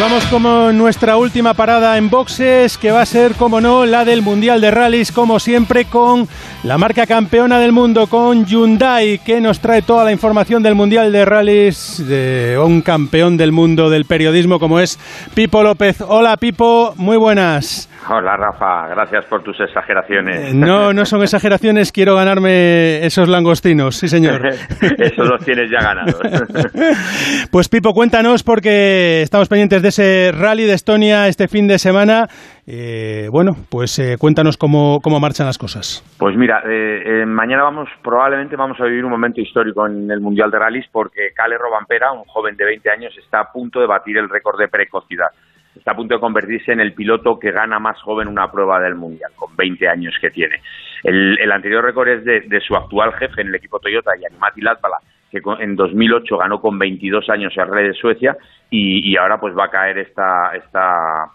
Vamos 0.00 0.24
como 0.26 0.72
nuestra 0.72 1.18
última 1.18 1.52
parada 1.52 1.98
en 1.98 2.08
boxes, 2.08 2.78
que 2.78 2.90
va 2.90 3.02
a 3.02 3.06
ser, 3.06 3.34
como 3.34 3.60
no, 3.60 3.84
la 3.84 4.06
del 4.06 4.22
Mundial 4.22 4.62
de 4.62 4.70
Rallys, 4.70 5.12
como 5.12 5.38
siempre, 5.38 5.84
con 5.84 6.26
la 6.62 6.78
marca 6.78 7.06
campeona 7.06 7.58
del 7.58 7.72
mundo, 7.72 8.06
con 8.06 8.46
Hyundai, 8.46 9.18
que 9.18 9.42
nos 9.42 9.60
trae 9.60 9.82
toda 9.82 10.04
la 10.04 10.12
información 10.12 10.62
del 10.62 10.74
Mundial 10.74 11.12
de 11.12 11.24
Rallys 11.26 12.02
de 12.08 12.58
un 12.58 12.80
campeón 12.80 13.36
del 13.36 13.52
mundo 13.52 13.90
del 13.90 14.06
periodismo 14.06 14.58
como 14.58 14.80
es 14.80 14.98
Pipo 15.34 15.62
López. 15.62 16.00
Hola 16.00 16.38
Pipo, 16.38 16.94
muy 16.96 17.18
buenas. 17.18 17.89
Hola 18.08 18.36
Rafa, 18.36 18.88
gracias 18.88 19.26
por 19.26 19.42
tus 19.42 19.60
exageraciones. 19.60 20.52
Eh, 20.52 20.54
No, 20.54 20.92
no 20.92 21.04
son 21.04 21.22
exageraciones, 21.22 21.92
quiero 21.92 22.16
ganarme 22.16 23.04
esos 23.04 23.28
langostinos, 23.28 23.96
sí 23.96 24.08
señor. 24.08 24.46
Eso 24.98 25.24
los 25.24 25.44
tienes 25.44 25.70
ya 25.70 25.80
ganados. 25.80 26.20
Pues 27.50 27.68
Pipo, 27.68 27.92
cuéntanos 27.92 28.42
porque 28.42 29.22
estamos 29.22 29.48
pendientes 29.48 29.82
de 29.82 29.88
ese 29.88 30.32
rally 30.32 30.64
de 30.64 30.74
Estonia 30.74 31.26
este 31.28 31.48
fin 31.48 31.66
de 31.66 31.78
semana. 31.78 32.28
Eh, 32.66 33.28
bueno, 33.30 33.56
pues 33.68 33.98
eh, 33.98 34.16
cuéntanos 34.18 34.56
cómo, 34.56 35.00
cómo 35.02 35.18
marchan 35.18 35.46
las 35.46 35.58
cosas. 35.58 36.04
Pues 36.18 36.36
mira, 36.36 36.62
eh, 36.68 37.24
mañana 37.26 37.64
vamos, 37.64 37.88
probablemente 38.02 38.56
vamos 38.56 38.78
a 38.80 38.84
vivir 38.84 39.04
un 39.04 39.10
momento 39.10 39.40
histórico 39.40 39.86
en 39.86 40.10
el 40.10 40.20
Mundial 40.20 40.50
de 40.50 40.58
Rallys 40.58 40.86
porque 40.92 41.32
Cale 41.34 41.58
Robampera, 41.58 42.12
un 42.12 42.24
joven 42.24 42.56
de 42.56 42.64
20 42.64 42.90
años, 42.90 43.12
está 43.18 43.40
a 43.40 43.52
punto 43.52 43.80
de 43.80 43.86
batir 43.86 44.16
el 44.18 44.28
récord 44.28 44.58
de 44.58 44.68
precocidad. 44.68 45.28
Está 45.76 45.92
a 45.92 45.96
punto 45.96 46.14
de 46.14 46.20
convertirse 46.20 46.72
en 46.72 46.80
el 46.80 46.94
piloto 46.94 47.38
que 47.38 47.52
gana 47.52 47.78
más 47.78 48.00
joven 48.02 48.28
una 48.28 48.50
prueba 48.50 48.80
del 48.80 48.96
Mundial, 48.96 49.30
con 49.36 49.54
20 49.56 49.88
años 49.88 50.14
que 50.20 50.30
tiene. 50.30 50.60
El, 51.04 51.38
el 51.38 51.52
anterior 51.52 51.84
récord 51.84 52.08
es 52.08 52.24
de, 52.24 52.40
de 52.42 52.60
su 52.60 52.74
actual 52.74 53.12
jefe 53.14 53.40
en 53.40 53.48
el 53.48 53.54
equipo 53.54 53.78
Toyota, 53.78 54.12
Yanimati 54.20 54.60
Latvala, 54.60 54.98
que 55.30 55.40
en 55.60 55.76
2008 55.76 56.36
ganó 56.38 56.60
con 56.60 56.78
22 56.78 57.28
años 57.30 57.52
el 57.56 57.68
Rey 57.68 57.88
de 57.88 57.94
Suecia 57.94 58.36
y, 58.68 59.10
y 59.12 59.16
ahora 59.16 59.38
pues 59.38 59.56
va 59.56 59.64
a 59.66 59.70
caer 59.70 59.98
esta 59.98 60.52
esta 60.54 61.26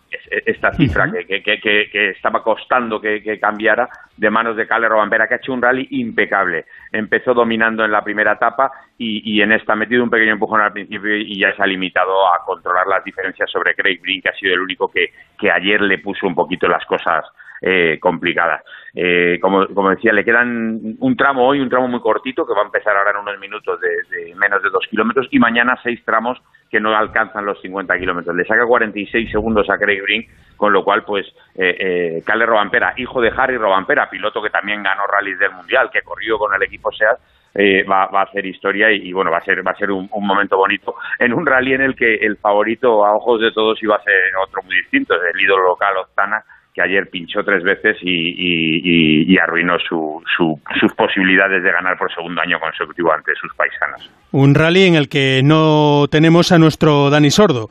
esta 0.45 0.71
cifra 0.73 1.09
que, 1.11 1.25
que, 1.25 1.41
que- 1.43 1.59
que- 1.59 1.89
que 1.91 2.09
estaba 2.11 2.41
costando 2.43 2.99
que, 2.99 3.21
que 3.21 3.39
cambiara 3.39 3.87
de 4.17 4.29
manos 4.29 4.55
de 4.55 4.67
Kalle 4.67 4.87
Robampera 4.87 5.27
que 5.27 5.35
ha 5.35 5.37
hecho 5.37 5.53
un 5.53 5.61
rally 5.61 5.87
impecable. 5.91 6.65
Empezó 6.91 7.33
dominando 7.33 7.83
en 7.83 7.91
la 7.91 8.03
primera 8.03 8.33
etapa 8.33 8.71
y, 8.97 9.21
y 9.33 9.41
en 9.41 9.51
esta 9.51 9.73
ha 9.73 9.75
metido 9.75 10.03
un 10.03 10.09
pequeño 10.09 10.33
empujón 10.33 10.61
al 10.61 10.71
principio 10.73 11.15
y 11.17 11.39
ya 11.39 11.53
se 11.55 11.61
ha 11.63 11.67
limitado 11.67 12.27
a 12.27 12.43
controlar 12.45 12.87
las 12.87 13.03
diferencias 13.03 13.49
sobre 13.51 13.75
Craig 13.75 13.99
Brink 14.01 14.23
que 14.23 14.29
ha 14.29 14.33
sido 14.35 14.53
el 14.53 14.61
único 14.61 14.87
que, 14.89 15.07
que 15.39 15.51
ayer 15.51 15.81
le 15.81 15.99
puso 15.99 16.27
un 16.27 16.35
poquito 16.35 16.67
las 16.67 16.85
cosas 16.85 17.25
eh. 17.65 17.99
Eh, 18.97 19.39
como, 19.41 19.67
como 19.67 19.89
decía, 19.89 20.13
le 20.13 20.23
quedan 20.23 20.95
un 20.99 21.17
tramo 21.17 21.45
hoy, 21.47 21.59
un 21.59 21.69
tramo 21.69 21.87
muy 21.87 21.99
cortito, 21.99 22.45
que 22.45 22.53
va 22.53 22.61
a 22.61 22.65
empezar 22.65 22.95
ahora 22.95 23.11
en 23.11 23.17
unos 23.17 23.39
minutos 23.39 23.79
de, 23.81 23.89
de 24.15 24.35
menos 24.35 24.61
de 24.63 24.69
dos 24.69 24.85
kilómetros, 24.89 25.27
y 25.31 25.39
mañana 25.39 25.77
seis 25.83 26.01
tramos 26.05 26.39
que 26.69 26.79
no 26.79 26.95
alcanzan 26.95 27.45
los 27.45 27.59
50 27.61 27.97
kilómetros. 27.97 28.35
Le 28.35 28.45
saca 28.45 28.65
46 28.65 29.31
segundos 29.31 29.69
a 29.69 29.77
Craig 29.77 30.01
Brink, 30.01 30.29
con 30.55 30.71
lo 30.71 30.83
cual, 30.83 31.03
pues, 31.03 31.25
eh, 31.55 32.21
eh, 32.25 32.45
Robampera, 32.45 32.93
hijo 32.97 33.19
de 33.21 33.33
Harry 33.35 33.57
Robampera, 33.57 34.09
piloto 34.09 34.41
que 34.41 34.49
también 34.49 34.83
ganó 34.83 35.03
rallies 35.07 35.39
del 35.39 35.51
Mundial, 35.51 35.89
que 35.91 36.01
corrió 36.01 36.37
con 36.37 36.53
el 36.53 36.63
equipo 36.63 36.91
SEAT, 36.91 37.17
eh, 37.55 37.83
va, 37.83 38.07
va 38.07 38.21
a 38.21 38.23
hacer 38.23 38.45
historia 38.45 38.91
y, 38.91 39.13
bueno 39.13 39.31
va 39.31 39.37
a 39.37 39.41
ser 39.41 39.65
va 39.65 39.71
a 39.71 39.77
ser 39.77 39.89
un, 39.89 40.09
un 40.11 40.27
momento 40.27 40.57
bonito 40.57 40.93
en 41.17 41.31
un 41.33 41.45
rally 41.45 41.73
en 41.73 41.83
el 41.83 41.95
que 41.95 42.15
el 42.15 42.35
favorito 42.35 43.05
a 43.05 43.15
ojos 43.15 43.39
de 43.39 43.53
todos 43.53 43.81
iba 43.81 43.95
a 43.95 44.03
ser 44.03 44.13
otro 44.45 44.61
muy 44.63 44.75
distinto 44.75 45.15
el 45.15 45.39
ídolo 45.39 45.69
local 45.69 45.95
Oztana 45.95 46.43
que 46.75 46.81
ayer 46.81 47.09
pinchó 47.09 47.41
tres 47.45 47.63
veces 47.63 47.97
y, 48.01 48.11
y- 48.11 48.81
y- 48.83 49.33
y 49.33 49.37
arruinó 49.37 49.79
su, 49.79 50.21
su- 50.35 50.59
sus 50.79 50.93
posibilidades 50.93 51.63
de 51.63 51.71
ganar 51.71 51.97
por 51.97 52.13
segundo 52.13 52.41
año 52.41 52.59
consecutivo 52.59 53.13
ante 53.13 53.31
sus 53.35 53.53
paisanos. 53.55 54.11
Un 54.33 54.53
rally 54.53 54.83
en 54.83 54.95
el 54.95 55.07
que 55.07 55.39
no 55.41 56.05
tenemos 56.11 56.51
a 56.51 56.57
nuestro 56.59 57.09
Dani 57.09 57.29
Sordo. 57.31 57.69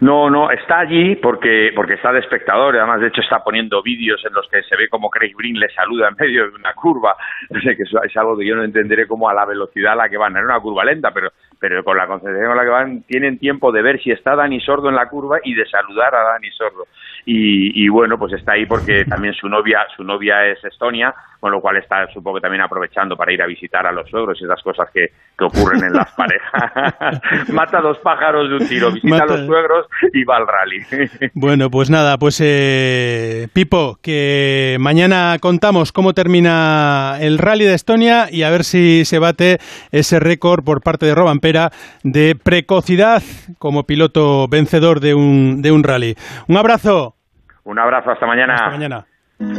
No, 0.00 0.28
no, 0.28 0.50
está 0.50 0.80
allí 0.80 1.14
porque, 1.14 1.70
porque 1.76 1.94
está 1.94 2.12
de 2.12 2.18
espectador, 2.18 2.76
además 2.76 3.00
de 3.00 3.06
hecho 3.06 3.20
está 3.20 3.38
poniendo 3.44 3.82
vídeos 3.84 4.20
en 4.26 4.34
los 4.34 4.48
que 4.48 4.60
se 4.64 4.76
ve 4.76 4.88
como 4.88 5.08
Craig 5.08 5.32
Breen 5.36 5.60
le 5.60 5.68
saluda 5.70 6.08
en 6.08 6.16
medio 6.18 6.48
de 6.50 6.56
una 6.56 6.74
curva, 6.74 7.14
no 7.50 7.60
sé, 7.60 7.76
que 7.76 7.84
es 7.84 8.16
algo 8.16 8.36
que 8.36 8.44
yo 8.44 8.56
no 8.56 8.64
entenderé 8.64 9.06
como 9.06 9.28
a 9.28 9.34
la 9.34 9.46
velocidad 9.46 9.92
a 9.92 9.96
la 9.96 10.08
que 10.08 10.16
van, 10.18 10.36
era 10.36 10.44
una 10.44 10.58
curva 10.58 10.84
lenta, 10.84 11.12
pero, 11.14 11.30
pero 11.60 11.84
con 11.84 11.96
la 11.96 12.08
concentración 12.08 12.48
con 12.48 12.56
la 12.56 12.64
que 12.64 12.68
van 12.70 13.02
tienen 13.04 13.38
tiempo 13.38 13.70
de 13.70 13.80
ver 13.82 14.02
si 14.02 14.10
está 14.10 14.34
Dani 14.34 14.60
Sordo 14.60 14.88
en 14.88 14.96
la 14.96 15.08
curva 15.08 15.38
y 15.44 15.54
de 15.54 15.64
saludar 15.66 16.12
a 16.16 16.32
Dani 16.32 16.50
Sordo. 16.50 16.84
Y, 17.24 17.84
y 17.84 17.88
bueno, 17.88 18.18
pues 18.18 18.32
está 18.32 18.52
ahí 18.52 18.66
porque 18.66 19.04
también 19.04 19.32
su 19.34 19.48
novia, 19.48 19.80
su 19.96 20.02
novia 20.02 20.44
es 20.46 20.62
Estonia, 20.64 21.14
con 21.38 21.52
lo 21.52 21.60
cual 21.60 21.76
está 21.76 22.06
supongo 22.12 22.36
que 22.36 22.40
también 22.42 22.62
aprovechando 22.62 23.16
para 23.16 23.32
ir 23.32 23.40
a 23.42 23.46
visitar 23.46 23.86
a 23.86 23.92
los 23.92 24.08
suegros 24.10 24.40
y 24.40 24.44
esas 24.44 24.60
cosas 24.62 24.88
que, 24.92 25.08
que 25.38 25.44
ocurren 25.44 25.84
en 25.84 25.92
las 25.92 26.10
parejas. 26.16 27.48
Mata 27.52 27.80
dos 27.80 27.98
pájaros 27.98 28.48
de 28.48 28.56
un 28.56 28.68
tiro, 28.68 28.90
visita 28.92 29.18
Mata- 29.18 29.34
a 29.34 29.36
los 29.36 29.46
suegros 29.46 29.86
y 30.12 30.24
va 30.24 30.36
al 30.38 30.46
rally. 30.46 31.30
Bueno, 31.34 31.70
pues 31.70 31.90
nada, 31.90 32.18
pues 32.18 32.40
eh, 32.42 33.48
Pipo, 33.52 33.98
que 34.02 34.76
mañana 34.80 35.36
contamos 35.40 35.92
cómo 35.92 36.12
termina 36.14 37.16
el 37.20 37.38
rally 37.38 37.64
de 37.64 37.74
Estonia 37.74 38.26
y 38.30 38.42
a 38.42 38.50
ver 38.50 38.64
si 38.64 39.04
se 39.04 39.18
bate 39.18 39.58
ese 39.90 40.18
récord 40.20 40.64
por 40.64 40.82
parte 40.82 41.06
de 41.06 41.14
Robampera 41.14 41.70
de 42.02 42.36
precocidad 42.36 43.22
como 43.58 43.84
piloto 43.86 44.46
vencedor 44.48 45.00
de 45.00 45.14
un, 45.14 45.62
de 45.62 45.72
un 45.72 45.82
rally. 45.84 46.16
Un 46.48 46.56
abrazo. 46.56 47.11
Un 47.64 47.78
abrazo, 47.78 48.10
hasta 48.10 48.26
mañana. 48.26 48.54
Hasta 48.54 48.70
mañana. 48.70 49.06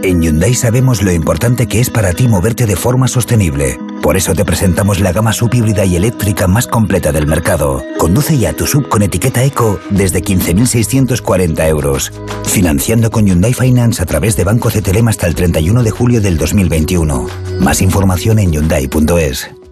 En 0.01 0.21
Hyundai 0.21 0.53
sabemos 0.53 1.01
lo 1.01 1.11
importante 1.11 1.67
que 1.67 1.79
es 1.79 1.89
para 1.89 2.13
ti 2.13 2.27
moverte 2.27 2.65
de 2.65 2.75
forma 2.75 3.07
sostenible. 3.07 3.77
Por 4.01 4.15
eso 4.15 4.33
te 4.33 4.45
presentamos 4.45 4.99
la 4.99 5.11
gama 5.11 5.33
subhíbrida 5.33 5.83
y 5.85 5.95
eléctrica 5.95 6.47
más 6.47 6.67
completa 6.67 7.11
del 7.11 7.27
mercado. 7.27 7.83
Conduce 7.97 8.37
ya 8.37 8.53
tu 8.53 8.65
sub 8.65 8.87
con 8.87 9.01
etiqueta 9.01 9.43
eco 9.43 9.79
desde 9.89 10.21
15.640 10.21 11.67
euros. 11.67 12.11
Financiando 12.45 13.11
con 13.11 13.25
Hyundai 13.25 13.53
Finance 13.53 14.01
a 14.01 14.05
través 14.05 14.37
de 14.37 14.43
Banco 14.43 14.69
CTLM 14.69 15.07
hasta 15.09 15.27
el 15.27 15.35
31 15.35 15.83
de 15.83 15.91
julio 15.91 16.21
del 16.21 16.37
2021. 16.37 17.27
Más 17.59 17.81
información 17.81 18.39
en 18.39 18.51
hyundai.es. 18.51 19.62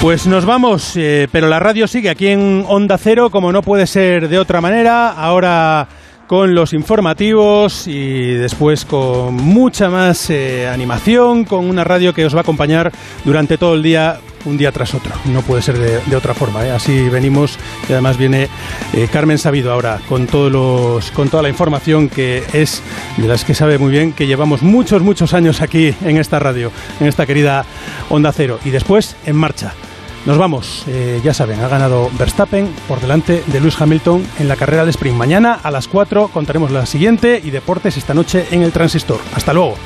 Pues 0.00 0.28
nos 0.28 0.44
vamos, 0.44 0.92
eh, 0.94 1.26
pero 1.32 1.48
la 1.48 1.58
radio 1.58 1.88
sigue 1.88 2.08
aquí 2.08 2.28
en 2.28 2.64
Onda 2.68 2.96
Cero, 2.98 3.30
como 3.30 3.50
no 3.50 3.62
puede 3.62 3.84
ser 3.88 4.28
de 4.28 4.38
otra 4.38 4.60
manera. 4.60 5.10
Ahora 5.10 5.88
con 6.28 6.54
los 6.54 6.72
informativos 6.72 7.88
y 7.88 8.34
después 8.34 8.84
con 8.84 9.34
mucha 9.34 9.88
más 9.88 10.30
eh, 10.30 10.68
animación, 10.68 11.44
con 11.44 11.68
una 11.68 11.82
radio 11.82 12.14
que 12.14 12.24
os 12.24 12.34
va 12.34 12.38
a 12.38 12.42
acompañar 12.42 12.92
durante 13.24 13.58
todo 13.58 13.74
el 13.74 13.82
día, 13.82 14.20
un 14.44 14.56
día 14.56 14.70
tras 14.70 14.94
otro. 14.94 15.12
No 15.24 15.42
puede 15.42 15.62
ser 15.62 15.76
de, 15.78 16.16
otra 16.16 16.32
forma. 16.32 16.64
¿eh? 16.64 16.70
Así 16.70 17.08
venimos 17.08 17.58
y 17.88 17.92
además 17.92 18.18
viene 18.18 18.48
Carmen 19.12 19.38
Sabido 19.38 19.72
ahora 19.72 19.98
con, 20.08 20.28
todos 20.28 20.52
los, 20.52 21.10
con 21.10 21.28
toda 21.28 21.42
la 21.42 21.48
información 21.48 22.08
que 22.08 22.44
es 22.52 22.84
de 23.16 23.26
las 23.26 23.44
que 23.44 23.54
sabe 23.54 23.78
muy 23.78 23.90
bien 23.90 24.12
que 24.12 24.28
llevamos 24.28 24.62
muchos, 24.62 25.02
muchos 25.02 25.34
años 25.34 25.60
aquí 25.60 25.92
en 26.04 26.18
esta 26.18 26.38
radio, 26.38 26.70
en 27.00 27.08
esta 27.08 27.26
querida 27.26 27.64
Onda 28.10 28.32
Cero. 28.32 28.60
Y 28.64 28.70
después 28.70 29.16
en 29.26 29.34
marcha. 29.34 29.74
Nos 30.26 30.36
vamos, 30.36 30.84
eh, 30.88 31.20
ya 31.24 31.32
saben, 31.32 31.60
ha 31.60 31.68
ganado 31.68 32.10
Verstappen 32.18 32.68
por 32.86 33.00
delante 33.00 33.42
de 33.46 33.60
Lewis 33.60 33.80
Hamilton 33.80 34.26
en 34.38 34.48
la 34.48 34.56
carrera 34.56 34.82
del 34.82 34.90
sprint. 34.90 35.16
Mañana 35.16 35.54
a 35.54 35.70
las 35.70 35.88
4 35.88 36.28
contaremos 36.28 36.70
la 36.70 36.84
siguiente 36.84 37.40
y 37.42 37.50
deportes 37.50 37.96
esta 37.96 38.12
noche 38.12 38.46
en 38.50 38.62
el 38.62 38.72
Transistor. 38.72 39.20
Hasta 39.34 39.54
luego. 39.54 39.76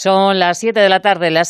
Son 0.00 0.40
las 0.40 0.58
7 0.58 0.80
de 0.80 0.88
la 0.88 1.02
tarde, 1.02 1.30
las 1.30 1.46